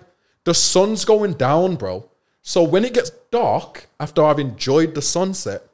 The 0.45 0.53
sun's 0.53 1.03
going 1.03 1.33
down, 1.33 1.75
bro. 1.75 2.09
So 2.41 2.63
when 2.63 2.85
it 2.85 2.93
gets 2.93 3.09
dark 3.31 3.89
after 3.99 4.23
I've 4.23 4.39
enjoyed 4.39 4.95
the 4.95 5.01
sunset, 5.01 5.66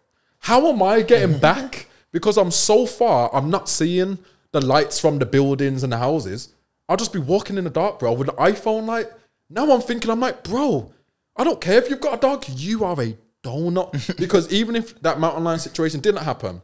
how 0.44 0.68
am 0.68 0.84
I 0.84 1.02
getting 1.02 1.38
back? 1.38 1.88
Because 2.12 2.38
I'm 2.38 2.52
so 2.52 2.86
far, 2.86 3.34
I'm 3.34 3.50
not 3.50 3.70
seeing 3.70 4.20
the 4.52 4.60
lights 4.60 5.00
from 5.00 5.18
the 5.18 5.26
buildings 5.26 5.84
and 5.84 5.94
the 5.94 5.98
houses. 5.98 6.50
I'll 6.90 6.98
just 6.98 7.14
be 7.14 7.20
walking 7.20 7.58
in 7.58 7.64
the 7.64 7.70
dark, 7.70 8.00
bro, 8.00 8.12
with 8.12 8.28
the 8.28 8.34
iPhone 8.34 8.86
light. 8.86 9.08
Now 9.50 9.72
I'm 9.72 9.80
thinking, 9.80 10.12
I'm 10.12 10.20
like, 10.20 10.44
bro, 10.44 10.92
I 11.38 11.46
don't 11.46 11.62
care 11.62 11.78
if 11.78 11.90
you've 11.90 12.02
got 12.02 12.16
a 12.16 12.20
dog, 12.20 12.44
you 12.50 12.84
are 12.84 13.02
a 13.02 13.18
donut. 13.42 14.18
because 14.20 14.52
even 14.52 14.76
if 14.76 15.02
that 15.02 15.18
mountain 15.18 15.46
lion 15.46 15.60
situation 15.60 16.02
didn't 16.02 16.24
happen, 16.24 16.62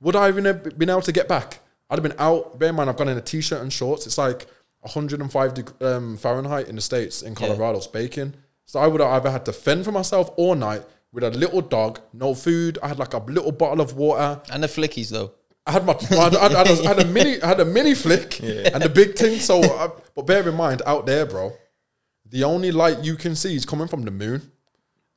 would 0.00 0.14
I 0.14 0.28
even 0.28 0.44
have 0.44 0.78
been 0.78 0.90
able 0.90 1.00
to 1.00 1.12
get 1.12 1.26
back? 1.26 1.60
I'd 1.88 1.98
have 1.98 2.02
been 2.02 2.18
out. 2.18 2.58
Bear 2.58 2.68
in 2.68 2.74
mind, 2.74 2.90
I've 2.90 2.98
gone 2.98 3.08
in 3.08 3.16
a 3.16 3.22
t-shirt 3.22 3.62
and 3.62 3.72
shorts. 3.72 4.06
It's 4.06 4.18
like 4.18 4.46
105 4.80 5.54
deg- 5.54 5.82
um, 5.82 6.18
Fahrenheit 6.18 6.68
in 6.68 6.74
the 6.74 6.82
states 6.82 7.22
in 7.22 7.34
Colorado. 7.34 7.78
It's 7.78 7.86
baking. 7.86 8.34
So 8.66 8.78
I 8.78 8.88
would 8.88 9.00
have 9.00 9.10
either 9.10 9.30
had 9.30 9.46
to 9.46 9.54
fend 9.54 9.86
for 9.86 9.92
myself 9.92 10.30
all 10.36 10.54
night 10.54 10.82
with 11.12 11.24
a 11.24 11.30
little 11.30 11.60
dog, 11.60 12.00
no 12.12 12.34
food. 12.34 12.78
I 12.82 12.88
had 12.88 12.98
like 12.98 13.14
a 13.14 13.18
little 13.18 13.52
bottle 13.52 13.80
of 13.80 13.96
water. 13.96 14.40
And 14.50 14.62
the 14.62 14.66
flickies 14.66 15.10
though. 15.10 15.32
I 15.66 15.72
had 15.72 15.86
my, 15.86 15.92
I 15.92 16.14
had, 16.14 16.36
I 16.36 16.42
had, 16.42 16.54
I 16.54 16.58
had 16.58 16.66
a, 16.66 16.82
I 16.82 16.88
had 16.88 16.98
a 17.00 17.04
mini, 17.04 17.42
I 17.42 17.46
had 17.46 17.60
a 17.60 17.64
mini 17.64 17.94
flick 17.94 18.40
and 18.42 18.82
the 18.82 18.88
big 18.88 19.16
thing. 19.16 19.38
So, 19.38 19.62
I, 19.62 19.90
but 20.14 20.26
bear 20.26 20.48
in 20.48 20.54
mind, 20.56 20.82
out 20.86 21.06
there, 21.06 21.24
bro, 21.24 21.52
the 22.28 22.44
only 22.44 22.72
light 22.72 23.04
you 23.04 23.16
can 23.16 23.36
see 23.36 23.54
is 23.54 23.64
coming 23.64 23.88
from 23.88 24.02
the 24.02 24.10
moon. 24.10 24.51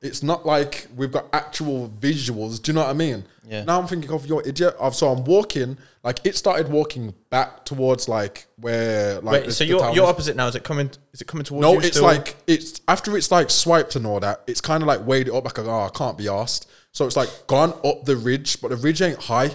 It's 0.06 0.22
not 0.22 0.46
like 0.46 0.86
we've 0.96 1.12
got 1.12 1.26
actual 1.32 1.88
visuals. 2.00 2.60
Do 2.62 2.70
you 2.70 2.74
know 2.74 2.82
what 2.82 2.90
I 2.90 2.94
mean? 2.94 3.24
Yeah. 3.48 3.64
Now 3.64 3.80
I'm 3.80 3.86
thinking 3.86 4.10
of 4.10 4.26
your 4.26 4.46
idiot. 4.46 4.74
I've- 4.80 4.94
So 4.96 5.08
I'm 5.08 5.24
walking, 5.24 5.76
like 6.02 6.20
it 6.24 6.36
started 6.36 6.68
walking 6.68 7.14
back 7.30 7.64
towards 7.64 8.08
like 8.08 8.46
where 8.56 9.20
like 9.20 9.44
Wait, 9.44 9.52
so 9.52 9.64
you're 9.64 9.92
you're 9.92 10.06
opposite 10.06 10.36
now. 10.36 10.46
Is 10.48 10.54
it 10.54 10.64
coming? 10.64 10.90
Is 11.12 11.20
it 11.20 11.26
coming 11.26 11.44
towards 11.44 11.62
No, 11.62 11.78
it's 11.78 11.88
still? 11.96 12.04
like 12.04 12.36
it's 12.46 12.80
after 12.88 13.16
it's 13.16 13.30
like 13.30 13.50
swiped 13.50 13.94
and 13.96 14.06
all 14.06 14.20
that. 14.20 14.42
It's 14.46 14.60
kind 14.60 14.82
of 14.82 14.86
like 14.86 15.06
weighed 15.06 15.28
it 15.28 15.34
up 15.34 15.44
like 15.44 15.58
oh 15.60 15.82
I 15.84 15.90
can't 15.96 16.16
be 16.18 16.28
asked. 16.28 16.68
So 16.92 17.06
it's 17.06 17.16
like 17.16 17.28
gone 17.46 17.72
up 17.84 18.04
the 18.04 18.16
ridge, 18.16 18.60
but 18.62 18.68
the 18.70 18.76
ridge 18.76 19.02
ain't 19.02 19.18
high. 19.18 19.50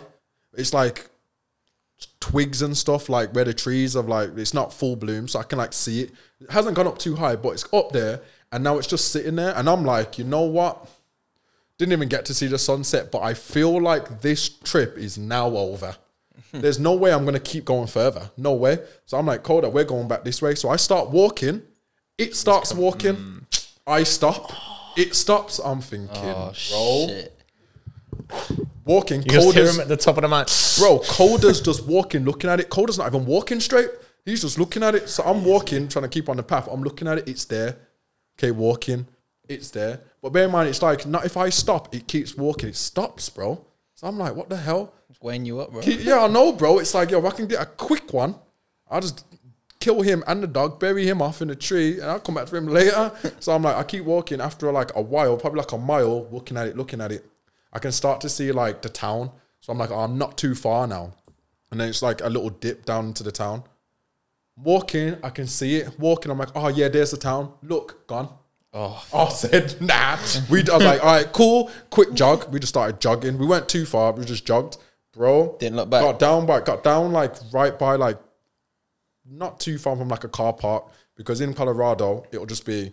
It's 0.54 0.74
like 0.74 1.08
twigs 2.20 2.62
and 2.62 2.76
stuff 2.78 3.10
like 3.10 3.34
where 3.34 3.46
the 3.46 3.54
trees 3.54 3.94
have 3.94 4.08
like 4.08 4.38
it's 4.38 4.54
not 4.54 4.74
full 4.74 4.96
bloom, 4.96 5.28
so 5.28 5.40
I 5.40 5.44
can 5.44 5.58
like 5.58 5.74
see 5.74 6.02
it. 6.04 6.12
It 6.40 6.52
hasn't 6.52 6.76
gone 6.76 6.88
up 6.88 6.98
too 6.98 7.16
high, 7.16 7.36
but 7.36 7.50
it's 7.50 7.66
up 7.74 7.92
there, 7.92 8.22
and 8.52 8.64
now 8.64 8.78
it's 8.78 8.88
just 8.88 9.12
sitting 9.12 9.36
there. 9.36 9.56
And 9.56 9.70
I'm 9.70 9.84
like, 9.86 10.18
you 10.18 10.26
know 10.26 10.42
what? 10.42 10.88
Didn't 11.78 11.94
even 11.94 12.10
get 12.10 12.26
to 12.26 12.34
see 12.34 12.48
the 12.48 12.58
sunset, 12.60 13.12
but 13.12 13.22
I 13.22 13.34
feel 13.34 13.82
like 13.82 14.22
this 14.22 14.50
trip 14.50 14.98
is 14.98 15.18
now 15.18 15.48
over. 15.48 15.96
There's 16.52 16.80
no 16.80 16.94
way 16.94 17.14
I'm 17.14 17.26
gonna 17.26 17.40
keep 17.40 17.66
going 17.66 17.88
further. 17.88 18.30
No 18.38 18.54
way. 18.54 18.80
So 19.06 19.18
I'm 19.18 19.26
like, 19.26 19.42
Coda, 19.44 19.70
we're 19.70 19.84
going 19.86 20.08
back 20.08 20.24
this 20.24 20.42
way. 20.42 20.56
So 20.56 20.70
I 20.70 20.76
start 20.76 21.10
walking. 21.10 21.62
It 22.18 22.36
starts 22.36 22.74
walking. 22.74 23.48
I 23.88 24.04
stop. 24.04 24.52
It 24.98 25.16
stops. 25.16 25.60
I'm 25.60 25.82
thinking, 25.82 26.10
Oh 26.18 26.52
bro, 26.70 27.08
shit. 27.08 27.40
walking. 28.86 29.22
you 29.24 29.30
just 29.30 29.56
hear 29.56 29.68
him 29.68 29.80
at 29.80 29.88
the 29.88 29.98
top 29.98 30.18
of 30.18 30.22
the 30.24 30.28
mountain. 30.28 30.54
bro, 30.78 31.00
Coda's 31.00 31.62
just 31.62 31.86
walking, 31.88 32.26
looking 32.26 32.50
at 32.50 32.60
it. 32.60 32.70
Coda's 32.70 32.98
not 32.98 33.08
even 33.08 33.26
walking 33.26 33.60
straight. 33.60 33.90
He's 34.26 34.42
just 34.42 34.60
looking 34.60 34.84
at 34.84 34.94
it. 34.94 35.10
So 35.10 35.24
I'm 35.24 35.44
walking, 35.44 35.88
trying 35.88 36.04
to 36.04 36.10
keep 36.10 36.30
on 36.30 36.38
the 36.38 36.44
path. 36.44 36.68
I'm 36.72 36.84
looking 36.84 37.08
at 37.08 37.20
it. 37.20 37.28
It's 37.28 37.46
there. 37.46 37.78
Okay, 38.38 38.52
walking. 38.52 39.08
It's 39.48 39.70
there. 39.72 40.02
But 40.22 40.34
bear 40.34 40.46
in 40.46 40.52
mind, 40.52 40.70
it's 40.70 40.82
like 40.82 41.06
not 41.06 41.26
if 41.26 41.38
I 41.38 41.50
stop, 41.50 41.94
it 41.94 42.08
keeps 42.08 42.36
walking. 42.36 42.70
It 42.70 42.76
stops, 42.76 43.30
bro. 43.30 43.66
So 43.96 44.08
I'm 44.08 44.18
like, 44.18 44.36
what 44.36 44.50
the 44.50 44.58
hell? 44.58 44.94
It's 45.10 45.22
weighing 45.22 45.46
you 45.46 45.60
up, 45.60 45.72
bro. 45.72 45.82
Yeah, 45.82 46.22
I 46.24 46.28
know, 46.28 46.54
bro. 46.54 46.80
It's 46.80 46.94
like, 46.94 47.12
yo, 47.12 47.20
if 47.20 47.26
I 47.26 47.36
can 47.36 47.48
get 47.48 47.62
a 47.62 47.66
quick 47.66 48.14
one, 48.14 48.36
I'll 48.90 49.02
just 49.02 49.26
kill 49.80 50.02
him 50.02 50.24
and 50.28 50.42
the 50.42 50.48
dog, 50.48 50.80
bury 50.80 51.06
him 51.08 51.22
off 51.22 51.42
in 51.42 51.50
a 51.50 51.56
tree, 51.56 52.00
and 52.00 52.10
I'll 52.10 52.20
come 52.20 52.36
back 52.36 52.46
to 52.48 52.56
him 52.56 52.68
later. 52.68 53.12
so 53.40 53.54
I'm 53.54 53.64
like, 53.64 53.76
I 53.76 53.84
keep 53.84 54.06
walking 54.06 54.40
after 54.40 54.72
like 54.72 54.96
a 54.96 55.02
while, 55.02 55.36
probably 55.38 55.60
like 55.60 55.72
a 55.74 55.78
mile, 55.78 56.30
looking 56.32 56.56
at 56.56 56.68
it, 56.68 56.78
looking 56.78 57.02
at 57.02 57.12
it. 57.12 57.26
I 57.74 57.80
can 57.80 57.92
start 57.92 58.22
to 58.22 58.30
see 58.30 58.52
like 58.52 58.82
the 58.82 58.90
town. 58.90 59.32
So 59.60 59.72
I'm 59.72 59.78
like, 59.78 59.92
oh, 59.92 60.00
I'm 60.00 60.18
not 60.18 60.38
too 60.38 60.56
far 60.56 60.88
now. 60.88 61.14
And 61.72 61.80
then 61.80 61.90
it's 61.90 62.02
like 62.02 62.22
a 62.22 62.30
little 62.30 62.50
dip 62.50 62.86
down 62.86 63.08
into 63.08 63.24
the 63.24 63.32
town. 63.32 63.64
Walking, 64.64 65.18
I 65.24 65.30
can 65.30 65.48
see 65.48 65.78
it. 65.78 66.00
Walking, 66.00 66.32
I'm 66.32 66.38
like, 66.38 66.56
oh 66.56 66.68
yeah, 66.68 66.88
there's 66.88 67.12
the 67.12 67.18
town. 67.18 67.54
Look, 67.64 68.08
gone. 68.08 68.30
Oh, 68.74 69.04
I 69.14 69.30
said, 69.30 69.82
nah. 69.82 70.18
We, 70.50 70.60
I 70.70 70.78
was 70.78 70.86
like, 70.86 71.04
all 71.04 71.16
right, 71.16 71.32
cool, 71.34 71.70
quick 71.90 72.14
jog. 72.14 72.52
We 72.54 72.60
just 72.60 72.72
started 72.72 73.02
jogging. 73.02 73.38
We 73.38 73.46
went 73.46 73.68
too 73.68 73.86
far. 73.86 74.14
We 74.14 74.24
just 74.24 74.46
jogged, 74.46 74.78
bro. 75.14 75.58
Didn't 75.60 75.76
look 75.76 75.90
back. 75.90 76.02
Got 76.02 76.20
down 76.20 76.46
by, 76.46 76.62
got 76.62 76.84
down 76.84 77.12
like 77.12 77.36
right 77.52 77.78
by 77.78 77.96
like, 77.96 78.18
not 79.26 79.60
too 79.60 79.78
far 79.78 79.96
from 79.96 80.10
like 80.10 80.24
a 80.24 80.30
car 80.30 80.54
park 80.54 80.92
because 81.16 81.42
in 81.42 81.54
Colorado 81.54 82.26
it'll 82.32 82.46
just 82.46 82.66
be 82.66 82.92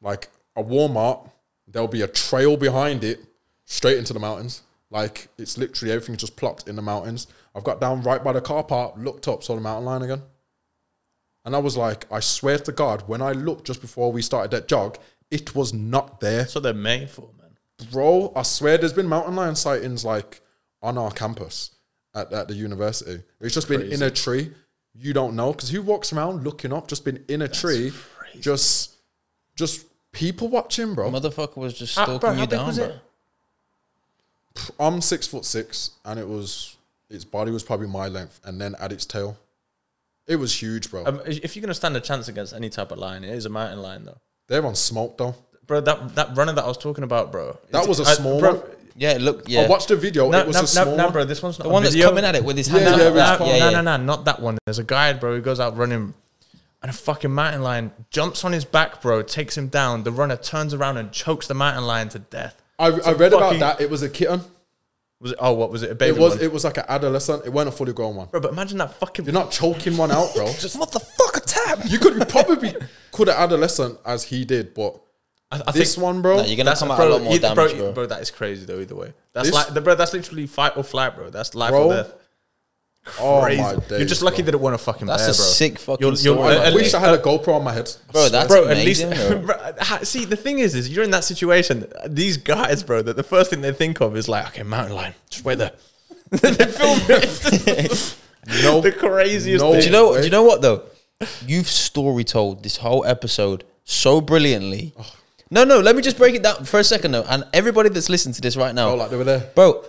like 0.00 0.28
a 0.56 0.62
Walmart. 0.62 1.30
There'll 1.66 1.88
be 1.88 2.02
a 2.02 2.08
trail 2.08 2.56
behind 2.56 3.04
it, 3.04 3.20
straight 3.64 3.98
into 3.98 4.12
the 4.12 4.20
mountains. 4.20 4.62
Like 4.90 5.28
it's 5.38 5.56
literally 5.58 5.92
everything 5.92 6.16
just 6.16 6.36
plopped 6.36 6.68
in 6.68 6.76
the 6.76 6.82
mountains. 6.82 7.26
I've 7.54 7.64
got 7.64 7.80
down 7.80 8.02
right 8.02 8.22
by 8.22 8.32
the 8.32 8.40
car 8.40 8.62
park, 8.62 8.94
looked 8.96 9.28
up, 9.28 9.42
saw 9.42 9.54
the 9.54 9.60
mountain 9.60 9.86
line 9.86 10.02
again. 10.02 10.22
And 11.44 11.54
I 11.54 11.58
was 11.58 11.76
like, 11.76 12.06
I 12.10 12.20
swear 12.20 12.58
to 12.58 12.72
God, 12.72 13.02
when 13.06 13.20
I 13.20 13.32
looked 13.32 13.66
just 13.66 13.80
before 13.80 14.10
we 14.10 14.22
started 14.22 14.50
that 14.52 14.66
jog, 14.68 14.98
it 15.30 15.54
was 15.54 15.74
not 15.74 16.20
there. 16.20 16.46
So 16.46 16.58
what 16.58 16.62
they're 16.64 16.74
made 16.74 17.10
for, 17.10 17.28
man. 17.38 17.50
Bro, 17.92 18.32
I 18.34 18.42
swear 18.42 18.78
there's 18.78 18.92
been 18.92 19.08
mountain 19.08 19.36
lion 19.36 19.54
sightings 19.56 20.04
like 20.04 20.40
on 20.82 20.96
our 20.96 21.10
campus 21.10 21.70
at, 22.14 22.32
at 22.32 22.48
the 22.48 22.54
university. 22.54 23.22
It's 23.40 23.54
just 23.54 23.68
been 23.68 23.82
in 23.92 24.02
a 24.02 24.10
tree. 24.10 24.52
You 24.94 25.12
don't 25.12 25.34
know. 25.36 25.52
Because 25.52 25.70
who 25.70 25.82
walks 25.82 26.12
around 26.12 26.44
looking 26.44 26.72
up, 26.72 26.86
just 26.88 27.04
been 27.04 27.24
in 27.28 27.42
a 27.42 27.48
tree, 27.48 27.92
just 28.40 28.92
just 29.56 29.86
people 30.12 30.48
watching, 30.48 30.94
bro. 30.94 31.10
motherfucker 31.10 31.56
was 31.56 31.74
just 31.74 31.98
Ah, 31.98 32.04
stalking 32.04 32.20
bro, 32.20 32.32
you 32.40 32.46
down, 32.46 32.74
bro. 32.74 32.84
it? 32.84 32.94
I'm 34.78 35.00
six 35.00 35.26
foot 35.26 35.44
six, 35.44 35.90
and 36.04 36.18
it 36.20 36.28
was 36.28 36.76
its 37.10 37.24
body 37.24 37.50
was 37.50 37.62
probably 37.64 37.88
my 37.88 38.08
length, 38.08 38.40
and 38.44 38.60
then 38.60 38.76
at 38.78 38.92
its 38.92 39.04
tail. 39.04 39.36
It 40.26 40.36
was 40.36 40.60
huge, 40.62 40.90
bro. 40.90 41.04
Um, 41.06 41.20
if 41.26 41.54
you're 41.54 41.60
gonna 41.62 41.74
stand 41.74 41.96
a 41.96 42.00
chance 42.00 42.28
against 42.28 42.54
any 42.54 42.70
type 42.70 42.90
of 42.92 42.98
lion, 42.98 43.24
it 43.24 43.30
is 43.30 43.44
a 43.46 43.50
mountain 43.50 43.80
lion, 43.82 44.04
though. 44.04 44.18
They're 44.48 44.64
on 44.64 44.74
smoke 44.74 45.18
though. 45.18 45.34
Bro, 45.66 45.82
that 45.82 46.14
that 46.14 46.36
runner 46.36 46.52
that 46.52 46.64
I 46.64 46.68
was 46.68 46.78
talking 46.78 47.04
about, 47.04 47.32
bro. 47.32 47.58
That 47.70 47.86
was 47.88 47.98
a 48.00 48.04
small 48.04 48.40
bro, 48.40 48.54
one. 48.56 48.70
Yeah, 48.96 49.16
look, 49.20 49.44
yeah. 49.48 49.62
I 49.62 49.66
watched 49.68 49.88
the 49.88 49.96
video. 49.96 50.30
No, 50.30 50.38
it 50.38 50.46
was 50.46 50.56
no, 50.56 50.62
a 50.62 50.66
small 50.66 50.96
no, 50.96 51.06
no, 51.06 51.10
bro. 51.10 51.24
This 51.24 51.42
one's 51.42 51.58
not 51.58 51.64
the 51.64 51.70
a 51.70 51.72
one 51.72 51.82
that's 51.82 51.94
video. 51.94 52.10
coming 52.10 52.24
at 52.24 52.34
it 52.36 52.44
with 52.44 52.56
his 52.56 52.68
Yeah, 52.68 52.78
hand 52.78 53.00
yeah, 53.00 53.06
out. 53.06 53.40
with 53.40 53.48
Yeah, 53.48 53.54
yeah, 53.56 53.58
no, 53.64 53.70
yeah. 53.70 53.80
no, 53.80 53.96
no, 53.96 54.04
not 54.04 54.24
that 54.26 54.40
one. 54.40 54.58
There's 54.66 54.78
a 54.78 54.84
guy, 54.84 55.12
bro, 55.14 55.34
who 55.36 55.40
goes 55.42 55.58
out 55.60 55.76
running, 55.76 56.14
and 56.82 56.90
a 56.90 56.92
fucking 56.92 57.32
mountain 57.32 57.62
lion 57.62 57.90
jumps 58.10 58.44
on 58.44 58.52
his 58.52 58.64
back, 58.64 59.02
bro, 59.02 59.22
takes 59.22 59.56
him 59.58 59.68
down. 59.68 60.04
The 60.04 60.12
runner 60.12 60.36
turns 60.36 60.72
around 60.74 60.98
and 60.98 61.10
chokes 61.10 61.46
the 61.48 61.54
mountain 61.54 61.84
lion 61.86 62.08
to 62.10 62.18
death. 62.18 62.62
I, 62.78 62.86
I 62.86 62.90
read 63.12 63.32
fucking- 63.32 63.36
about 63.36 63.58
that. 63.58 63.80
It 63.80 63.90
was 63.90 64.02
a 64.02 64.08
kitten. 64.08 64.42
Was 65.20 65.32
it? 65.32 65.38
Oh, 65.40 65.52
what 65.54 65.70
was 65.70 65.82
it? 65.82 65.90
A 65.90 65.94
baby 65.94 66.16
It 66.16 66.20
was 66.20 66.34
one? 66.34 66.44
it 66.44 66.52
was 66.52 66.64
like 66.64 66.76
an 66.76 66.84
adolescent. 66.88 67.46
It 67.46 67.50
wasn't 67.52 67.74
a 67.74 67.76
fully 67.76 67.92
grown 67.92 68.16
one. 68.16 68.26
bro, 68.28 68.40
but 68.40 68.52
imagine 68.52 68.78
that 68.78 68.94
fucking. 68.94 69.24
You're 69.24 69.32
not 69.34 69.50
choking 69.50 69.96
one 69.96 70.10
out, 70.10 70.34
bro. 70.34 70.46
just 70.58 70.78
motherfucker 70.78 71.42
tap. 71.46 71.80
You 71.86 71.98
could 71.98 72.14
you 72.18 72.24
probably 72.26 72.74
could 73.12 73.28
have 73.28 73.38
adolescent 73.38 73.98
as 74.04 74.24
he 74.24 74.44
did, 74.44 74.74
but 74.74 75.00
I, 75.50 75.62
I 75.66 75.72
this 75.72 75.94
think 75.94 76.04
one, 76.04 76.20
bro. 76.20 76.38
No, 76.38 76.44
you're 76.44 76.56
gonna 76.56 76.70
that's 76.70 76.80
come 76.80 76.90
out 76.90 76.96
bro, 76.98 77.08
a 77.08 77.10
lot 77.10 77.22
more 77.22 77.32
either- 77.34 77.54
damage, 77.54 77.76
bro, 77.76 77.92
bro. 77.92 78.06
That 78.06 78.20
is 78.22 78.30
crazy 78.30 78.66
though. 78.66 78.80
Either 78.80 78.96
way, 78.96 79.14
that's 79.32 79.46
This- 79.48 79.54
like 79.54 79.72
the 79.72 79.80
bro. 79.80 79.94
That's 79.94 80.12
literally 80.12 80.46
fight 80.46 80.76
or 80.76 80.82
flight, 80.84 81.14
bro. 81.16 81.30
That's 81.30 81.54
life 81.54 81.70
Bro, 81.70 81.86
or 81.90 81.94
death. 81.94 82.14
Oh 83.20 83.42
Crazy. 83.42 83.60
my 83.62 83.74
days, 83.76 83.90
You're 83.90 84.04
just 84.08 84.22
lucky 84.22 84.38
bro. 84.42 84.46
that 84.46 84.54
it 84.54 84.60
wasn't 84.60 84.80
a 84.80 84.84
fucking 84.84 85.06
That's 85.06 85.22
bear, 85.22 85.30
a 85.30 85.34
bro. 85.34 85.44
sick 85.44 85.78
fucking 85.78 86.06
You're- 86.06 86.16
you're- 86.22 86.36
story. 86.38 86.54
at 86.56 86.60
I 86.66 86.74
wish 86.74 86.82
least- 86.84 86.94
I 86.94 87.00
had 87.00 87.14
a 87.14 87.18
GoPro 87.18 87.48
on 87.56 87.64
my 87.64 87.72
head. 87.72 87.90
Bro, 88.12 88.28
that's 88.30 88.48
bro, 88.48 88.64
at 88.66 88.72
amazing, 88.72 89.10
least, 89.10 89.28
bro. 89.28 89.38
bro, 89.78 89.98
see, 90.02 90.24
the 90.24 90.36
thing 90.36 90.58
is, 90.58 90.74
is 90.74 90.88
you're 90.88 91.04
in 91.04 91.10
that 91.10 91.24
situation. 91.24 91.86
These 92.06 92.38
guys, 92.38 92.82
bro, 92.82 93.02
that 93.02 93.16
the 93.16 93.22
first 93.22 93.50
thing 93.50 93.60
they 93.60 93.72
think 93.72 94.00
of 94.00 94.16
is 94.16 94.28
like, 94.28 94.46
okay, 94.48 94.62
mountain 94.62 94.94
lion, 94.96 95.14
just 95.30 95.44
wait 95.44 95.58
there. 95.58 95.72
they 96.30 96.52
film 96.52 96.98
it. 97.08 98.16
no, 98.62 98.80
the 98.80 98.90
craziest 98.92 99.62
No. 99.62 99.72
thing. 99.72 99.80
Do 99.80 99.86
you 99.86 99.92
know? 99.92 100.10
Wait. 100.12 100.18
Do 100.18 100.24
you 100.24 100.30
know 100.30 100.42
what 100.42 100.62
though? 100.62 100.82
You've 101.46 101.68
story 101.68 102.24
told 102.24 102.62
this 102.62 102.78
whole 102.78 103.04
episode 103.04 103.64
so 103.84 104.20
brilliantly. 104.20 104.92
Oh. 104.98 105.12
No, 105.50 105.62
no. 105.64 105.78
Let 105.78 105.94
me 105.94 106.02
just 106.02 106.16
break 106.18 106.34
it 106.34 106.42
down 106.42 106.64
for 106.64 106.80
a 106.80 106.84
second 106.84 107.12
though, 107.12 107.24
and 107.28 107.44
everybody 107.52 107.90
that's 107.90 108.08
listening 108.08 108.34
to 108.34 108.40
this 108.40 108.56
right 108.56 108.74
now, 108.74 108.90
Oh, 108.90 108.94
like 108.96 109.10
they 109.10 109.16
were 109.16 109.24
there, 109.24 109.50
bro. 109.54 109.84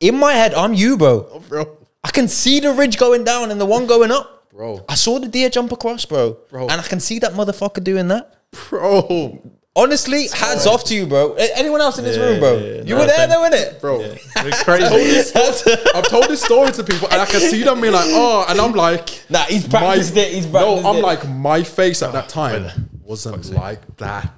In 0.00 0.16
my 0.18 0.32
head, 0.32 0.52
I'm 0.52 0.74
you, 0.74 0.98
bro. 0.98 1.26
Oh, 1.32 1.40
bro. 1.48 1.78
I 2.06 2.10
can 2.10 2.28
see 2.28 2.60
the 2.60 2.72
ridge 2.72 2.96
going 2.98 3.24
down 3.24 3.50
and 3.50 3.60
the 3.60 3.66
one 3.66 3.86
going 3.86 4.12
up. 4.12 4.48
Bro, 4.52 4.84
I 4.88 4.94
saw 4.94 5.18
the 5.18 5.28
deer 5.28 5.50
jump 5.50 5.72
across, 5.72 6.04
bro. 6.06 6.24
Bro. 6.50 6.68
And 6.68 6.80
I 6.80 6.84
can 6.84 7.00
see 7.00 7.18
that 7.18 7.32
motherfucker 7.32 7.82
doing 7.82 8.08
that. 8.08 8.24
bro, 8.70 9.42
Honestly, 9.74 10.28
hats 10.28 10.66
off 10.66 10.84
to 10.84 10.94
you, 10.94 11.06
bro. 11.06 11.34
Anyone 11.34 11.82
else 11.82 11.98
in 11.98 12.04
this 12.04 12.16
Yeah, 12.16 12.24
room, 12.24 12.40
bro? 12.40 12.56
yeah, 12.56 12.64
yeah. 12.76 12.82
You 12.88 12.94
No, 12.94 13.00
were 13.00 13.06
there, 13.06 13.26
thank- 13.26 13.30
though, 13.32 13.56
innit? 13.56 13.80
bro. 13.82 14.00
It's 14.48 14.62
crazy. 14.62 15.90
I've 15.94 16.08
told 16.08 16.24
this 16.28 16.42
story 16.42 16.70
to 16.72 16.82
people, 16.84 17.08
and 17.10 17.20
I 17.20 17.26
can 17.26 17.40
see 17.40 17.62
them 17.62 17.80
being 17.82 17.92
like, 17.92 18.06
"Oh," 18.08 18.46
and 18.48 18.58
I'm 18.60 18.72
like, 18.72 19.24
Nah, 19.28 19.40
he's 19.44 19.70
my- 19.70 19.96
it. 19.96 20.32
He's 20.32 20.46
no, 20.46 20.78
I'm 20.78 20.96
it. 20.96 21.02
like, 21.02 21.28
my 21.28 21.62
face 21.62 22.00
at 22.02 22.12
that 22.14 22.28
time 22.30 22.88
wasn't 23.04 23.50
like 23.52 23.80
that, 23.98 24.30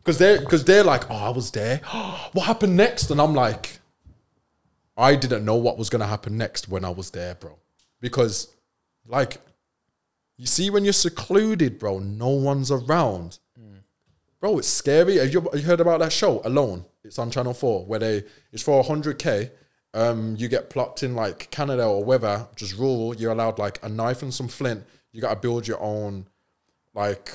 because 0.00 0.18
they're 0.18 0.40
because 0.40 0.64
they're 0.64 0.84
like, 0.84 1.10
"Oh, 1.10 1.14
I 1.16 1.30
was 1.30 1.50
there. 1.52 1.80
what 2.34 2.44
happened 2.44 2.76
next?" 2.76 3.10
And 3.10 3.20
I'm 3.22 3.34
like, 3.34 3.78
I 4.98 5.14
didn't 5.16 5.44
know 5.44 5.56
what 5.56 5.78
was 5.78 5.88
gonna 5.88 6.06
happen 6.06 6.36
next 6.36 6.68
when 6.68 6.84
I 6.84 6.90
was 6.90 7.10
there, 7.10 7.34
bro, 7.36 7.56
because 8.00 8.54
like, 9.06 9.38
you 10.36 10.46
see, 10.46 10.68
when 10.70 10.84
you're 10.84 10.92
secluded, 10.92 11.78
bro, 11.78 11.98
no 11.98 12.28
one's 12.28 12.70
around. 12.70 13.38
Bro, 14.40 14.58
it's 14.58 14.68
scary. 14.68 15.16
Have 15.16 15.32
you, 15.32 15.40
have 15.40 15.54
you 15.60 15.66
heard 15.66 15.80
about 15.80 15.98
that 15.98 16.12
show, 16.12 16.40
Alone? 16.44 16.84
It's 17.02 17.18
on 17.18 17.30
Channel 17.30 17.54
4, 17.54 17.86
where 17.86 17.98
they, 17.98 18.22
it's 18.52 18.62
for 18.62 18.84
100K. 18.84 19.50
Um, 19.94 20.36
you 20.38 20.46
get 20.46 20.70
plucked 20.70 21.02
in 21.02 21.16
like 21.16 21.50
Canada 21.50 21.84
or 21.84 22.04
whether, 22.04 22.46
just 22.54 22.78
rural, 22.78 23.16
you're 23.16 23.32
allowed 23.32 23.58
like 23.58 23.82
a 23.82 23.88
knife 23.88 24.22
and 24.22 24.32
some 24.32 24.46
flint. 24.46 24.84
You 25.10 25.20
got 25.20 25.34
to 25.34 25.40
build 25.40 25.66
your 25.66 25.80
own 25.80 26.26
like 26.94 27.32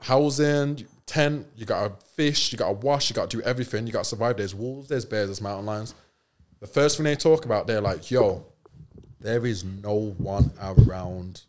housing, 0.00 0.86
tent. 1.06 1.46
You 1.56 1.66
got 1.66 2.00
to 2.00 2.06
fish, 2.06 2.52
you 2.52 2.58
got 2.58 2.68
to 2.68 2.86
wash, 2.86 3.10
you 3.10 3.16
got 3.16 3.30
to 3.30 3.36
do 3.38 3.42
everything. 3.42 3.86
You 3.86 3.92
got 3.92 4.04
to 4.04 4.10
survive. 4.10 4.36
There's 4.36 4.54
wolves, 4.54 4.88
there's 4.88 5.04
bears, 5.04 5.28
there's 5.28 5.40
mountain 5.40 5.66
lions. 5.66 5.94
The 6.64 6.70
first 6.70 6.96
thing 6.96 7.04
they 7.04 7.14
talk 7.14 7.44
about, 7.44 7.66
they're 7.66 7.82
like, 7.82 8.10
yo, 8.10 8.46
there 9.20 9.44
is 9.44 9.64
no 9.64 10.14
one 10.16 10.50
around. 10.62 11.42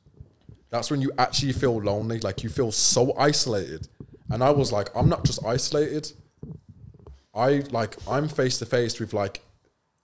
That's 0.72 0.92
when 0.92 1.00
you 1.00 1.14
actually 1.18 1.54
feel 1.54 1.82
lonely, 1.82 2.20
like 2.20 2.44
you 2.44 2.50
feel 2.50 2.70
so 2.70 3.16
isolated. 3.18 3.88
And 4.30 4.44
I 4.44 4.50
was 4.50 4.74
like, 4.74 4.90
I'm 4.94 5.08
not 5.08 5.24
just 5.24 5.40
isolated. 5.46 6.12
I 7.34 7.64
like 7.72 7.96
I'm 8.10 8.28
face 8.28 8.60
to 8.60 8.66
face 8.66 9.00
with 9.00 9.14
like 9.14 9.42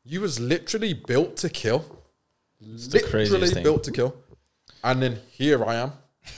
you 0.05 0.21
was 0.21 0.39
literally 0.39 0.93
built 0.93 1.35
to 1.37 1.49
kill. 1.49 1.83
craziest 3.09 3.33
Literally 3.33 3.63
built 3.63 3.83
to 3.83 3.91
kill. 3.91 4.15
And 4.81 5.03
then 5.03 5.19
here 5.29 5.65
I 5.65 5.75
am. 5.75 5.91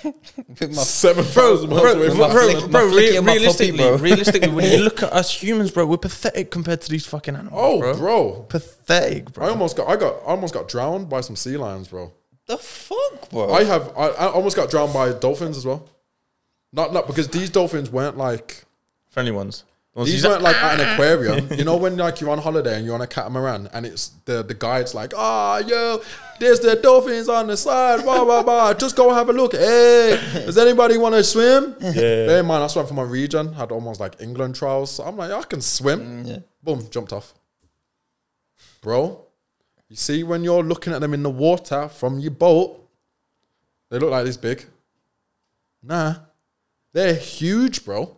With 0.03 0.61
my- 0.61 0.67
Seven 0.83 1.23
thousand 1.23 1.69
miles 1.69 1.81
Bro, 1.81 1.91
away 1.93 2.09
from 2.09 2.17
my 2.19 2.31
bro, 2.31 2.49
flick- 2.51 2.71
bro, 2.71 2.87
my 2.87 2.93
flicky 2.93 2.97
re- 3.11 3.17
and 3.17 3.25
puppy, 3.25 3.37
realistically, 3.39 3.77
bro. 3.77 3.97
realistically, 3.97 4.49
when 4.49 4.71
you 4.71 4.77
look 4.83 5.03
at 5.03 5.13
us 5.13 5.43
humans, 5.43 5.71
bro, 5.71 5.85
we're 5.85 5.97
pathetic 5.97 6.51
compared 6.51 6.81
to 6.81 6.89
these 6.89 7.05
fucking 7.05 7.35
animals. 7.35 7.61
Oh, 7.61 7.79
bro. 7.79 7.97
bro. 7.97 8.45
pathetic, 8.49 9.31
bro. 9.33 9.45
I 9.45 9.49
almost 9.49 9.75
got 9.77 9.87
I 9.89 9.95
got 9.95 10.13
I 10.23 10.25
almost 10.27 10.53
got 10.53 10.67
drowned 10.67 11.09
by 11.09 11.21
some 11.21 11.35
sea 11.35 11.57
lions, 11.57 11.87
bro. 11.89 12.11
the 12.47 12.57
fuck, 12.57 13.29
bro? 13.29 13.51
I 13.53 13.63
have 13.65 13.91
I, 13.97 14.07
I 14.07 14.27
almost 14.29 14.55
got 14.55 14.69
drowned 14.69 14.93
by 14.93 15.11
dolphins 15.13 15.57
as 15.57 15.65
well. 15.65 15.87
Not 16.71 16.91
not 16.93 17.07
because 17.07 17.27
these 17.27 17.49
dolphins 17.49 17.89
weren't 17.89 18.17
like 18.17 18.63
Friendly 19.09 19.31
ones. 19.31 19.63
These 19.95 20.25
weren't 20.25 20.41
like 20.41 20.55
at 20.55 20.79
an 20.79 20.89
aquarium. 20.93 21.53
You 21.53 21.63
know 21.65 21.77
when 21.77 21.97
like 21.97 22.19
you're 22.19 22.31
on 22.31 22.39
holiday 22.39 22.77
and 22.77 22.85
you're 22.85 22.95
on 22.95 23.01
a 23.01 23.07
catamaran 23.07 23.69
and 23.73 23.85
it's 23.85 24.07
the 24.25 24.41
the 24.41 24.55
guide's 24.55 24.95
like, 24.95 25.13
ah, 25.15 25.59
yo, 25.59 26.01
there's 26.39 26.59
the 26.61 26.75
dolphins 26.75 27.29
on 27.29 27.45
the 27.45 27.55
side, 27.55 28.03
blah 28.03 28.25
blah 28.25 28.41
blah. 28.41 28.73
Just 28.73 28.95
go 28.95 29.13
have 29.13 29.29
a 29.29 29.33
look. 29.33 29.53
Hey, 29.53 30.19
does 30.45 30.57
anybody 30.57 30.97
want 30.97 31.13
to 31.13 31.23
swim? 31.23 31.75
Yeah. 31.79 31.91
Bear 31.93 32.39
in 32.39 32.45
mind, 32.47 32.63
I 32.63 32.67
swam 32.67 32.87
for 32.87 32.95
my 32.95 33.03
region. 33.03 33.53
Had 33.53 33.71
almost 33.71 33.99
like 33.99 34.19
England 34.19 34.55
trials. 34.55 34.89
So 34.95 35.03
I'm 35.03 35.15
like, 35.15 35.31
I 35.31 35.43
can 35.43 35.61
swim. 35.61 36.25
yeah. 36.25 36.37
Boom, 36.63 36.87
jumped 36.89 37.13
off. 37.13 37.33
Bro, 38.81 39.25
you 39.89 39.95
see 39.95 40.23
when 40.23 40.43
you're 40.43 40.63
looking 40.63 40.91
at 40.93 41.01
them 41.01 41.13
in 41.13 41.21
the 41.21 41.29
water 41.29 41.87
from 41.87 42.17
your 42.19 42.31
boat, 42.31 42.79
they 43.91 43.99
look 43.99 44.09
like 44.09 44.25
this 44.25 44.37
big. 44.37 44.65
Nah, 45.83 46.15
they're 46.93 47.13
huge, 47.13 47.85
bro. 47.85 48.17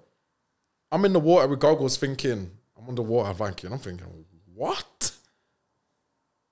I'm 0.91 1.06
in 1.06 1.14
the 1.14 1.20
water 1.20 1.48
with 1.48 1.60
goggles 1.60 1.98
thinking, 1.98 2.52
I'm 2.78 2.88
underwater 2.90 3.34
thinking, 3.34 3.72
I'm 3.72 3.80
thinking, 3.80 4.07
what? 4.53 5.12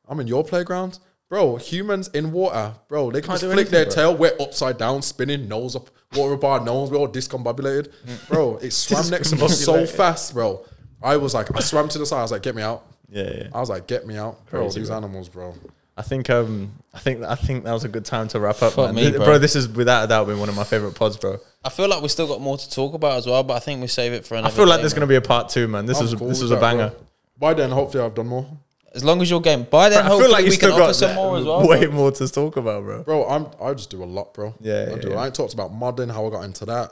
I'm 0.08 0.20
in 0.20 0.28
your 0.28 0.44
playground? 0.44 1.00
Bro, 1.30 1.56
humans 1.58 2.10
in 2.10 2.32
water, 2.32 2.76
bro, 2.88 3.10
they 3.10 3.22
can 3.22 3.30
Can't 3.30 3.42
just 3.42 3.54
flick 3.54 3.70
their 3.70 3.82
anything, 3.84 3.96
tail, 3.96 4.16
we're 4.16 4.36
upside 4.40 4.78
down, 4.78 5.02
spinning, 5.02 5.48
nose 5.48 5.76
up, 5.76 5.90
water 6.16 6.46
our 6.46 6.64
nose, 6.64 6.92
we're 6.92 6.98
all 6.98 7.08
discombobulated. 7.08 7.92
Mm. 8.06 8.28
Bro, 8.28 8.58
it 8.58 8.72
swam 8.74 9.10
next 9.10 9.30
to 9.32 9.38
me 9.38 9.48
so 9.48 9.74
Discombobulated. 9.74 9.90
fast, 9.90 10.34
bro. 10.34 10.66
I 11.02 11.18
was 11.18 11.34
like, 11.34 11.56
I 11.56 11.62
swam 11.62 11.88
to 11.90 11.98
the 11.98 12.06
side, 12.06 12.20
I 12.20 12.22
was 12.24 12.32
like, 12.32 12.44
get 12.44 12.56
me 12.56 12.62
out. 12.62 12.86
yeah, 13.10 13.32
yeah. 13.36 13.48
I 13.54 13.60
was 13.60 13.70
like, 13.70 13.88
get 13.88 14.06
me 14.06 14.16
out. 14.18 14.46
Bro, 14.50 14.62
Crazy, 14.64 14.82
these 14.82 14.90
bro. 14.90 14.98
animals, 14.98 15.30
bro. 15.30 15.56
I 15.96 16.02
think 16.02 16.30
um 16.30 16.72
I 16.94 17.00
think 17.00 17.24
I 17.24 17.36
think 17.36 17.66
that 17.66 17.72
was 17.74 17.84
a 17.84 17.88
good 17.90 18.06
time 18.06 18.28
to 18.30 18.40
wrap 18.40 18.62
up, 18.62 18.76
man. 18.78 18.96
me, 18.96 19.04
Th- 19.12 19.16
bro. 19.18 19.38
This 19.38 19.56
is 19.56 19.68
without 19.70 20.06
a 20.06 20.08
doubt 20.08 20.28
been 20.28 20.40
one 20.40 20.50
of 20.50 20.56
my 20.56 20.64
favorite 20.64 20.96
pods, 20.96 21.18
bro. 21.18 21.40
I 21.64 21.70
feel 21.70 21.88
like 21.88 22.02
we 22.02 22.08
still 22.10 22.28
got 22.28 22.42
more 22.42 22.58
to 22.58 22.70
talk 22.70 22.94
about 22.94 23.18
as 23.18 23.28
well, 23.28 23.44
but 23.44 23.54
I 23.56 23.60
think 23.60 23.80
we 23.82 23.88
save 23.88 24.12
it 24.14 24.26
for 24.26 24.34
another. 24.36 24.48
I 24.48 24.50
another. 24.50 24.56
feel 24.56 24.68
like 24.68 24.78
day, 24.80 24.82
there's 24.84 24.94
man. 24.96 25.00
gonna 25.02 25.10
be 25.10 25.16
a 25.16 25.22
part 25.22 25.50
two, 25.50 25.68
man. 25.68 25.86
This 25.86 25.98
I'm 26.00 26.04
was 26.06 26.16
cool 26.16 26.28
this 26.30 26.38
with 26.42 26.50
was 26.50 26.52
a 26.52 26.56
that, 26.56 26.62
banger. 26.62 26.90
bro. 26.90 27.00
By 27.40 27.54
then, 27.54 27.72
hopefully, 27.72 28.04
I've 28.04 28.16
done 28.16 28.28
more. 28.28 28.48
as 28.96 29.04
long 29.04 29.22
as 29.22 29.30
you're 29.30 29.42
game. 29.42 29.64
By 29.64 29.90
then, 29.90 30.00
I 30.06 30.08
hopefully 30.08 30.24
feel 30.24 30.32
like 30.32 30.46
you 30.46 30.52
we 30.52 30.58
can 30.58 30.70
got 30.70 30.82
offer 30.82 30.94
some 30.94 31.16
more 31.16 31.38
as 31.38 31.46
well. 31.46 31.68
way 31.68 31.86
bro. 31.86 31.96
more 31.96 32.12
to 32.12 32.28
talk 32.28 32.58
about, 32.58 32.84
bro. 32.84 33.04
Bro, 33.04 33.28
I'm 33.30 33.48
I 33.62 33.74
just 33.74 33.90
do 33.92 34.04
a 34.04 34.06
lot, 34.06 34.34
bro. 34.34 34.56
Yeah, 34.62 34.74
I 34.74 34.78
yeah, 34.92 34.96
do. 34.98 35.10
yeah. 35.10 35.16
I 35.18 35.26
ain't 35.28 35.36
talked 35.36 35.54
about 35.54 35.72
modeling, 35.74 36.10
how 36.10 36.26
I 36.26 36.30
got 36.32 36.44
into 36.44 36.66
that. 36.66 36.92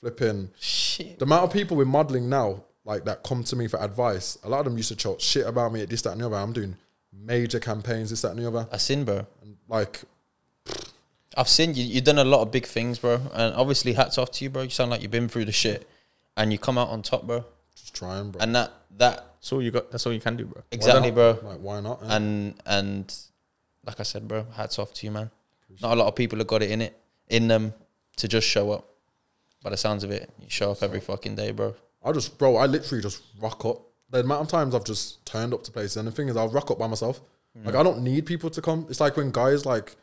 Flipping 0.00 0.50
Shit. 0.60 1.18
the 1.18 1.24
amount 1.24 1.44
of 1.44 1.52
people 1.52 1.76
with 1.76 1.88
modeling 1.88 2.28
now, 2.28 2.62
like 2.84 3.04
that 3.06 3.22
come 3.24 3.42
to 3.44 3.56
me 3.56 3.66
for 3.66 3.80
advice. 3.82 4.36
A 4.44 4.48
lot 4.48 4.58
of 4.60 4.66
them 4.66 4.76
used 4.76 4.88
to 4.90 4.96
talk 4.96 5.20
shit 5.20 5.46
about 5.46 5.72
me 5.72 5.80
at 5.82 5.88
this, 5.88 6.02
that, 6.02 6.10
and 6.12 6.20
the 6.20 6.26
other. 6.26 6.36
I'm 6.36 6.52
doing 6.52 6.76
major 7.24 7.60
campaigns, 7.60 8.10
this, 8.10 8.22
that, 8.22 8.30
and 8.32 8.38
the 8.40 8.46
other. 8.48 8.68
I 8.72 8.76
seen, 8.78 9.04
bro. 9.04 9.26
And 9.42 9.56
like, 9.68 10.02
I've 11.36 11.48
seen 11.48 11.74
you. 11.74 11.84
You've 11.84 12.04
done 12.04 12.18
a 12.18 12.24
lot 12.24 12.42
of 12.42 12.50
big 12.50 12.66
things, 12.66 12.98
bro. 12.98 13.20
And 13.34 13.54
obviously, 13.54 13.92
hats 13.92 14.18
off 14.18 14.30
to 14.32 14.44
you, 14.44 14.50
bro. 14.50 14.62
You 14.62 14.70
sound 14.70 14.90
like 14.90 15.02
you've 15.02 15.10
been 15.10 15.28
through 15.28 15.44
the 15.46 15.52
shit, 15.52 15.88
and 16.36 16.52
you 16.52 16.58
come 16.58 16.78
out 16.78 16.88
on 16.88 17.02
top, 17.02 17.26
bro. 17.26 17.44
just 17.74 17.94
trying, 17.94 18.30
bro. 18.30 18.40
And 18.40 18.54
that 18.54 18.72
that 18.98 19.16
That's 19.36 19.52
all 19.52 19.62
you 19.62 19.70
got. 19.70 19.90
That's 19.90 20.06
all 20.06 20.12
you 20.12 20.20
can 20.20 20.36
do, 20.36 20.46
bro. 20.46 20.62
exactly, 20.70 21.10
bro. 21.10 21.38
Like, 21.42 21.58
why 21.58 21.80
not? 21.80 22.02
eh? 22.02 22.06
And 22.16 22.54
and 22.64 23.14
like 23.84 24.00
I 24.00 24.02
said, 24.04 24.26
bro, 24.26 24.46
hats 24.54 24.78
off 24.78 24.92
to 24.94 25.06
you, 25.06 25.12
man. 25.12 25.30
Not 25.82 25.92
a 25.92 25.96
lot 25.96 26.08
of 26.08 26.14
people 26.14 26.38
have 26.38 26.46
got 26.46 26.62
it 26.62 26.70
in 26.70 26.80
it 26.80 26.98
in 27.28 27.48
them 27.48 27.74
to 28.16 28.28
just 28.28 28.46
show 28.48 28.70
up. 28.72 28.88
By 29.62 29.70
the 29.70 29.76
sounds 29.76 30.04
of 30.04 30.10
it, 30.12 30.30
you 30.40 30.46
show 30.48 30.70
up 30.70 30.82
every 30.82 31.00
fucking 31.00 31.34
day, 31.34 31.50
bro. 31.50 31.74
I 32.04 32.12
just, 32.12 32.38
bro, 32.38 32.56
I 32.56 32.66
literally 32.66 33.02
just 33.02 33.22
rock 33.40 33.64
up. 33.64 33.80
The 34.10 34.20
amount 34.20 34.42
of 34.42 34.48
times 34.48 34.74
I've 34.74 34.84
just 34.84 35.24
turned 35.26 35.52
up 35.52 35.64
to 35.64 35.72
places, 35.72 35.96
and 35.96 36.06
the 36.06 36.12
thing 36.12 36.28
is, 36.28 36.36
I'll 36.36 36.48
rock 36.48 36.70
up 36.70 36.78
by 36.78 36.86
myself. 36.86 37.20
Mm. 37.58 37.66
Like, 37.66 37.74
I 37.74 37.82
don't 37.82 38.02
need 38.02 38.26
people 38.26 38.50
to 38.50 38.62
come. 38.62 38.86
It's 38.88 39.00
like 39.00 39.16
when 39.16 39.30
guys 39.30 39.66
like 39.66 39.96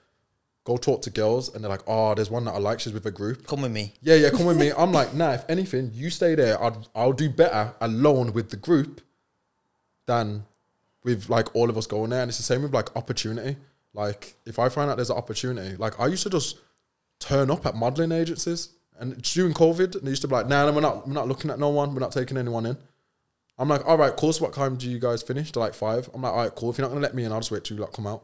go 0.66 0.78
talk 0.78 1.02
to 1.04 1.10
girls, 1.10 1.54
and 1.54 1.64
they're 1.64 1.70
like, 1.70 1.84
"Oh, 1.88 2.14
there's 2.14 2.30
one 2.30 2.46
that 2.46 2.54
I 2.54 2.60
like. 2.60 2.80
She's 2.80 2.94
with 2.94 3.06
a 3.06 3.12
group." 3.12 3.48
Come 3.48 3.62
with 3.62 3.72
me. 3.72 3.94
Yeah, 4.02 4.16
yeah, 4.16 4.30
come 4.30 4.46
with 4.46 4.58
me. 4.58 4.72
I'm 4.78 4.92
like, 4.92 5.14
nah. 5.14 5.34
If 5.34 5.46
anything, 5.50 5.92
you 5.94 6.10
stay 6.10 6.36
there. 6.36 6.62
I'd, 6.62 6.76
I'll 6.96 7.14
do 7.14 7.30
better 7.30 7.74
alone 7.82 8.34
with 8.34 8.50
the 8.50 8.58
group 8.58 9.02
than 10.06 10.44
with 11.04 11.30
like 11.30 11.56
all 11.56 11.70
of 11.70 11.78
us 11.78 11.88
going 11.88 12.10
there. 12.10 12.22
And 12.22 12.30
it's 12.30 12.38
the 12.38 12.44
same 12.44 12.64
with 12.64 12.74
like 12.74 12.96
opportunity. 12.96 13.58
Like, 13.94 14.36
if 14.46 14.58
I 14.60 14.70
find 14.70 14.90
out 14.90 14.98
there's 14.98 15.12
an 15.12 15.18
opportunity, 15.18 15.76
like 15.78 16.00
I 16.00 16.08
used 16.08 16.24
to 16.24 16.30
just 16.30 16.60
turn 17.20 17.52
up 17.52 17.66
at 17.66 17.76
modeling 17.76 18.12
agencies, 18.12 18.70
and 19.00 19.22
during 19.22 19.54
COVID, 19.54 19.96
and 19.96 20.04
they 20.04 20.10
used 20.10 20.22
to 20.24 20.28
be 20.28 20.36
like, 20.36 20.48
nah, 20.48 20.66
no, 20.66 20.72
we're 20.72 20.82
not, 20.82 21.08
we're 21.08 21.14
not 21.14 21.28
looking 21.28 21.52
at 21.52 21.60
no 21.60 21.70
one. 21.70 21.94
We're 21.94 22.00
not 22.00 22.12
taking 22.12 22.38
anyone 22.38 22.66
in. 22.66 22.78
I'm 23.58 23.70
like, 23.70 23.86
all 23.88 23.98
right, 23.98 24.16
cool. 24.16 24.34
So 24.34 24.46
what 24.46 24.54
time 24.54 24.78
do 24.78 24.90
you 24.90 25.00
guys 25.00 25.22
finish? 25.22 25.52
They're 25.52 25.62
like 25.62 25.74
five. 25.76 26.10
I'm 26.14 26.22
like, 26.22 26.34
all 26.34 26.40
right, 26.40 26.56
cool. 26.56 26.72
If 26.72 26.78
you're 26.78 26.86
not 26.86 26.90
gonna 26.90 27.02
let 27.02 27.14
me 27.14 27.24
in, 27.24 27.32
I'll 27.32 27.40
just 27.40 27.52
wait 27.52 27.64
till 27.64 27.78
you 27.78 27.84
like 27.84 27.94
come 27.94 28.08
out. 28.08 28.24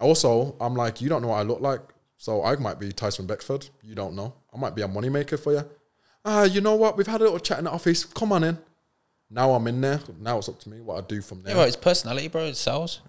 Also, 0.00 0.56
I'm 0.60 0.74
like, 0.74 1.00
you 1.00 1.08
don't 1.08 1.22
know 1.22 1.28
what 1.28 1.38
I 1.38 1.42
look 1.42 1.60
like. 1.60 1.80
So 2.16 2.44
I 2.44 2.56
might 2.56 2.80
be 2.80 2.90
Tyson 2.92 3.26
Beckford. 3.26 3.68
You 3.82 3.94
don't 3.94 4.14
know. 4.14 4.34
I 4.54 4.58
might 4.58 4.74
be 4.74 4.82
a 4.82 4.88
moneymaker 4.88 5.38
for 5.38 5.52
you. 5.52 5.64
Ah, 6.24 6.44
you 6.44 6.60
know 6.60 6.74
what? 6.74 6.96
We've 6.96 7.06
had 7.06 7.20
a 7.20 7.24
little 7.24 7.38
chat 7.38 7.58
in 7.58 7.64
the 7.64 7.70
office. 7.70 8.04
Come 8.04 8.32
on 8.32 8.42
in. 8.44 8.58
Now 9.30 9.52
I'm 9.52 9.66
in 9.66 9.80
there. 9.80 10.00
Now 10.20 10.38
it's 10.38 10.48
up 10.48 10.58
to 10.60 10.68
me 10.70 10.80
what 10.80 10.98
I 10.98 11.06
do 11.06 11.20
from 11.20 11.42
there. 11.42 11.52
Yeah, 11.52 11.58
well, 11.58 11.66
it's 11.68 11.76
personality, 11.76 12.28
bro. 12.28 12.44
It 12.44 12.56
sells. 12.56 13.02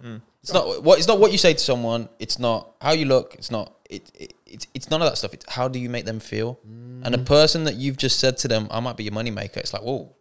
It's 0.43 0.53
not 0.53 0.83
what. 0.83 0.99
It's 0.99 1.07
not 1.07 1.19
what 1.19 1.31
you 1.31 1.37
say 1.37 1.53
to 1.53 1.59
someone. 1.59 2.09
It's 2.19 2.37
not 2.39 2.75
how 2.81 2.91
you 2.91 3.05
look. 3.05 3.35
It's 3.35 3.49
not. 3.51 3.73
It, 3.89 4.11
it. 4.13 4.33
It's. 4.45 4.67
It's 4.73 4.89
none 4.89 5.01
of 5.01 5.09
that 5.09 5.17
stuff. 5.17 5.33
It's 5.33 5.45
how 5.49 5.67
do 5.69 5.79
you 5.79 5.89
make 5.89 6.05
them 6.05 6.19
feel. 6.19 6.59
And 7.03 7.13
the 7.13 7.19
person 7.19 7.63
that 7.63 7.75
you've 7.75 7.97
just 7.97 8.19
said 8.19 8.37
to 8.39 8.47
them, 8.47 8.67
I 8.69 8.79
might 8.79 8.97
be 8.97 9.05
your 9.05 9.13
money 9.13 9.31
maker. 9.31 9.59
It's 9.59 9.73
like, 9.73 9.81
whoa. 9.81 10.13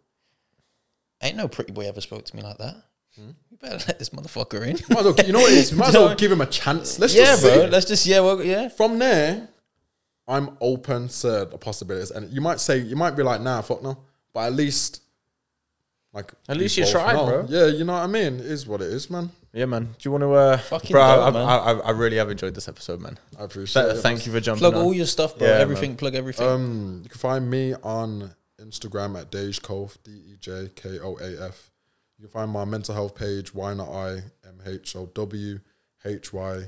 Ain't 1.21 1.37
no 1.37 1.47
pretty 1.47 1.71
boy 1.73 1.87
ever 1.87 2.01
spoke 2.01 2.25
to 2.25 2.35
me 2.35 2.41
like 2.41 2.57
that. 2.59 2.75
You 3.17 3.57
better 3.59 3.83
let 3.87 3.99
this 3.99 4.09
motherfucker 4.09 4.61
in. 4.61 4.77
Might 4.89 4.99
as 4.99 5.05
well, 5.05 5.25
you 5.27 5.33
know 5.33 5.39
what 5.39 5.51
it 5.51 5.57
is? 5.57 5.73
Might 5.73 5.89
as 5.89 5.93
well 5.95 6.15
give 6.15 6.31
him 6.31 6.39
a 6.41 6.45
chance. 6.45 6.99
Let's 6.99 7.13
yeah, 7.13 7.25
just 7.25 7.43
bro. 7.43 7.65
Let's 7.65 7.85
just 7.85 8.05
yeah, 8.05 8.21
well, 8.21 8.41
yeah. 8.41 8.69
From 8.69 8.97
there, 8.99 9.49
I'm 10.27 10.57
open 10.61 11.07
to 11.09 11.45
the 11.45 11.57
possibilities. 11.59 12.11
And 12.11 12.31
you 12.31 12.39
might 12.39 12.59
say, 12.61 12.77
you 12.77 12.95
might 12.95 13.17
be 13.17 13.23
like, 13.23 13.41
nah, 13.41 13.61
fuck 13.61 13.83
no. 13.83 13.97
But 14.31 14.41
at 14.47 14.53
least, 14.53 15.01
like, 16.13 16.31
At 16.47 16.55
least 16.55 16.77
you 16.77 16.83
both 16.83 16.91
tried, 16.93 17.13
know. 17.13 17.25
bro. 17.25 17.45
Yeah, 17.49 17.65
you 17.65 17.83
know 17.83 17.93
what 17.93 18.03
I 18.03 18.07
mean? 18.07 18.39
It 18.39 18.45
is 18.45 18.65
what 18.65 18.81
it 18.81 18.87
is, 18.93 19.09
man. 19.09 19.31
Yeah, 19.51 19.65
man. 19.65 19.85
Do 19.85 19.93
you 20.01 20.11
want 20.11 20.21
to, 20.21 20.31
uh, 20.33 20.57
Fucking 20.57 20.91
bro? 20.91 21.01
dope, 21.01 21.27
I, 21.27 21.31
man. 21.31 21.45
I, 21.47 21.55
I, 21.57 21.73
I 21.87 21.89
really 21.91 22.17
have 22.17 22.29
enjoyed 22.29 22.53
this 22.53 22.67
episode, 22.67 23.01
man. 23.01 23.17
I 23.39 23.43
appreciate 23.43 23.83
Th- 23.83 23.95
it. 23.95 24.01
thank 24.01 24.25
you 24.27 24.31
for 24.31 24.39
jumping 24.39 24.59
Plug 24.59 24.75
on. 24.75 24.81
all 24.85 24.93
your 24.93 25.07
stuff, 25.07 25.37
bro. 25.37 25.47
Yeah, 25.47 25.55
everything. 25.55 25.95
Plug 25.97 26.13
everything. 26.15 26.47
Um, 26.47 27.01
you 27.03 27.09
can 27.09 27.19
find 27.19 27.49
me 27.49 27.73
on 27.83 28.33
Instagram 28.63 29.19
at 29.19 29.31
Dej 29.31 29.61
Kof, 29.61 29.97
D 30.03 30.11
E 30.11 30.37
J 30.39 30.69
K 30.75 30.99
O 30.99 31.17
A 31.17 31.47
F. 31.47 31.71
You 32.17 32.23
can 32.25 32.31
find 32.31 32.51
my 32.51 32.65
mental 32.65 32.93
health 32.93 33.15
page, 33.15 33.53
Why 33.53 33.73
Not 33.73 33.89
I, 33.89 34.11
M 34.45 34.59
H 34.65 34.95
O 34.95 35.05
W 35.07 35.59
H 36.05 36.33
Y. 36.33 36.63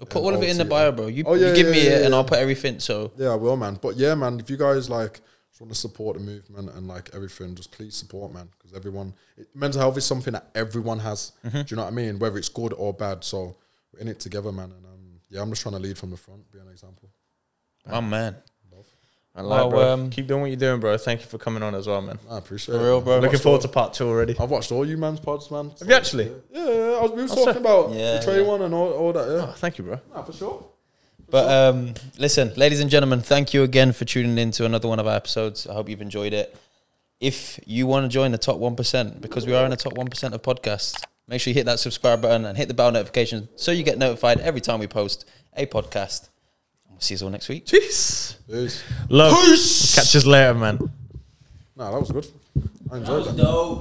I'll 0.00 0.06
put 0.06 0.22
all 0.22 0.34
of 0.34 0.42
it 0.42 0.48
in 0.50 0.58
the 0.58 0.64
bio, 0.64 0.90
bro. 0.90 1.06
You, 1.06 1.24
Oh, 1.26 1.34
yeah, 1.34 1.48
you 1.48 1.54
give 1.54 1.66
yeah, 1.66 1.72
me 1.72 1.84
yeah, 1.84 1.90
it, 1.98 2.06
and. 2.06 2.14
I'll 2.14 2.24
put 2.24 2.38
everything. 2.38 2.80
So 2.80 3.12
Yeah, 3.16 3.28
I 3.28 3.34
will, 3.36 3.56
man. 3.56 3.78
But 3.80 3.96
yeah, 3.96 4.14
man, 4.14 4.40
if 4.40 4.50
you 4.50 4.56
guys 4.56 4.88
like 4.90 5.20
just 5.50 5.60
want 5.60 5.72
to 5.72 5.78
support 5.78 6.16
the 6.16 6.22
movement 6.22 6.70
and 6.74 6.88
like 6.88 7.10
everything, 7.14 7.54
just 7.54 7.70
please 7.72 7.94
support, 7.94 8.32
man. 8.32 8.48
Because 8.56 8.74
everyone, 8.76 9.14
it, 9.36 9.48
mental 9.54 9.80
health 9.80 9.96
is 9.98 10.04
something 10.04 10.32
that 10.32 10.46
everyone 10.54 10.98
has. 11.00 11.32
Mm-hmm. 11.44 11.58
Do 11.62 11.64
you 11.68 11.76
know 11.76 11.84
what 11.84 11.92
I 11.92 11.94
mean? 11.94 12.18
Whether 12.18 12.38
it's 12.38 12.48
good 12.48 12.72
or 12.72 12.92
bad. 12.94 13.22
So 13.22 13.56
we're 13.92 14.00
in 14.00 14.08
it 14.08 14.18
together, 14.18 14.50
man. 14.50 14.72
And 14.72 14.86
um, 14.86 15.20
yeah, 15.28 15.40
I'm 15.42 15.50
just 15.50 15.62
trying 15.62 15.74
to 15.74 15.80
lead 15.80 15.98
from 15.98 16.10
the 16.10 16.16
front, 16.16 16.50
be 16.50 16.58
an 16.58 16.68
example. 16.68 17.10
my 17.86 18.00
man. 18.00 18.36
I 19.34 19.40
like, 19.40 19.60
Well, 19.60 19.70
bro. 19.70 19.92
um, 19.94 20.10
Keep 20.10 20.26
doing 20.26 20.42
what 20.42 20.48
you're 20.48 20.56
doing, 20.58 20.78
bro. 20.78 20.98
Thank 20.98 21.20
you 21.20 21.26
for 21.26 21.38
coming 21.38 21.62
on 21.62 21.74
as 21.74 21.86
well, 21.86 22.02
man. 22.02 22.18
I 22.30 22.36
appreciate 22.38 22.74
For 22.76 22.80
it. 22.80 22.84
real, 22.84 22.96
man. 22.96 23.04
bro. 23.04 23.16
I've 23.16 23.22
Looking 23.22 23.38
forward 23.38 23.56
all- 23.58 23.62
to 23.62 23.68
part 23.68 23.94
two 23.94 24.06
already. 24.08 24.36
I've 24.38 24.50
watched 24.50 24.70
all 24.72 24.86
you 24.86 24.98
man's 24.98 25.20
pods, 25.20 25.50
man. 25.50 25.72
Have 25.78 25.88
you 25.88 25.94
actually? 25.94 26.30
Yeah, 26.52 26.60
I 26.62 27.00
was, 27.02 27.12
we 27.12 27.22
were 27.22 27.28
talking 27.28 27.56
about 27.56 27.92
Yeah, 27.92 28.18
the 28.18 28.24
Trey 28.24 28.42
yeah. 28.42 28.46
one 28.46 28.60
and 28.62 28.74
all, 28.74 28.92
all 28.92 29.12
that. 29.14 29.26
Yeah, 29.28 29.46
Oh, 29.48 29.54
thank 29.56 29.78
you, 29.78 29.84
bro. 29.84 30.00
Nah, 30.14 30.22
for 30.22 30.32
sure. 30.34 30.66
But 31.30 31.50
um, 31.50 31.94
listen, 32.18 32.52
ladies 32.56 32.80
and 32.80 32.90
gentlemen, 32.90 33.22
thank 33.22 33.54
you 33.54 33.62
again 33.62 33.92
for 33.92 34.04
tuning 34.04 34.36
in 34.36 34.50
to 34.52 34.66
another 34.66 34.86
one 34.88 34.98
of 34.98 35.06
our 35.06 35.16
episodes. 35.16 35.66
I 35.66 35.72
hope 35.72 35.88
you've 35.88 36.02
enjoyed 36.02 36.34
it. 36.34 36.54
If 37.20 37.58
you 37.66 37.86
want 37.86 38.04
to 38.04 38.08
join 38.10 38.32
the 38.32 38.38
top 38.38 38.58
1%, 38.58 39.20
because 39.22 39.46
we 39.46 39.54
are 39.54 39.64
in 39.64 39.70
the 39.70 39.76
top 39.76 39.94
1% 39.94 40.32
of 40.34 40.42
podcasts, 40.42 41.02
make 41.28 41.40
sure 41.40 41.52
you 41.52 41.54
hit 41.54 41.64
that 41.66 41.80
subscribe 41.80 42.20
button 42.20 42.44
and 42.44 42.58
hit 42.58 42.68
the 42.68 42.74
bell 42.74 42.90
notification 42.92 43.48
so 43.56 43.72
you 43.72 43.82
get 43.82 43.96
notified 43.96 44.40
every 44.40 44.60
time 44.60 44.78
we 44.80 44.86
post 44.88 45.24
a 45.56 45.64
podcast. 45.64 46.28
And 47.02 47.10
we'll 47.10 47.18
see 47.18 47.24
you 47.24 47.26
all 47.26 47.32
next 47.32 47.48
week. 47.48 47.66
Jeez. 47.66 48.36
Peace. 48.48 48.84
Love. 49.08 49.34
Peace. 49.44 49.94
Catch 49.96 50.14
us 50.16 50.24
later, 50.24 50.54
man. 50.54 50.78
Nah, 51.74 51.90
that 51.90 52.00
was 52.00 52.12
good. 52.12 52.26
I 52.92 52.98
enjoyed 52.98 53.24
that. 53.26 53.36
dope. 53.36 53.80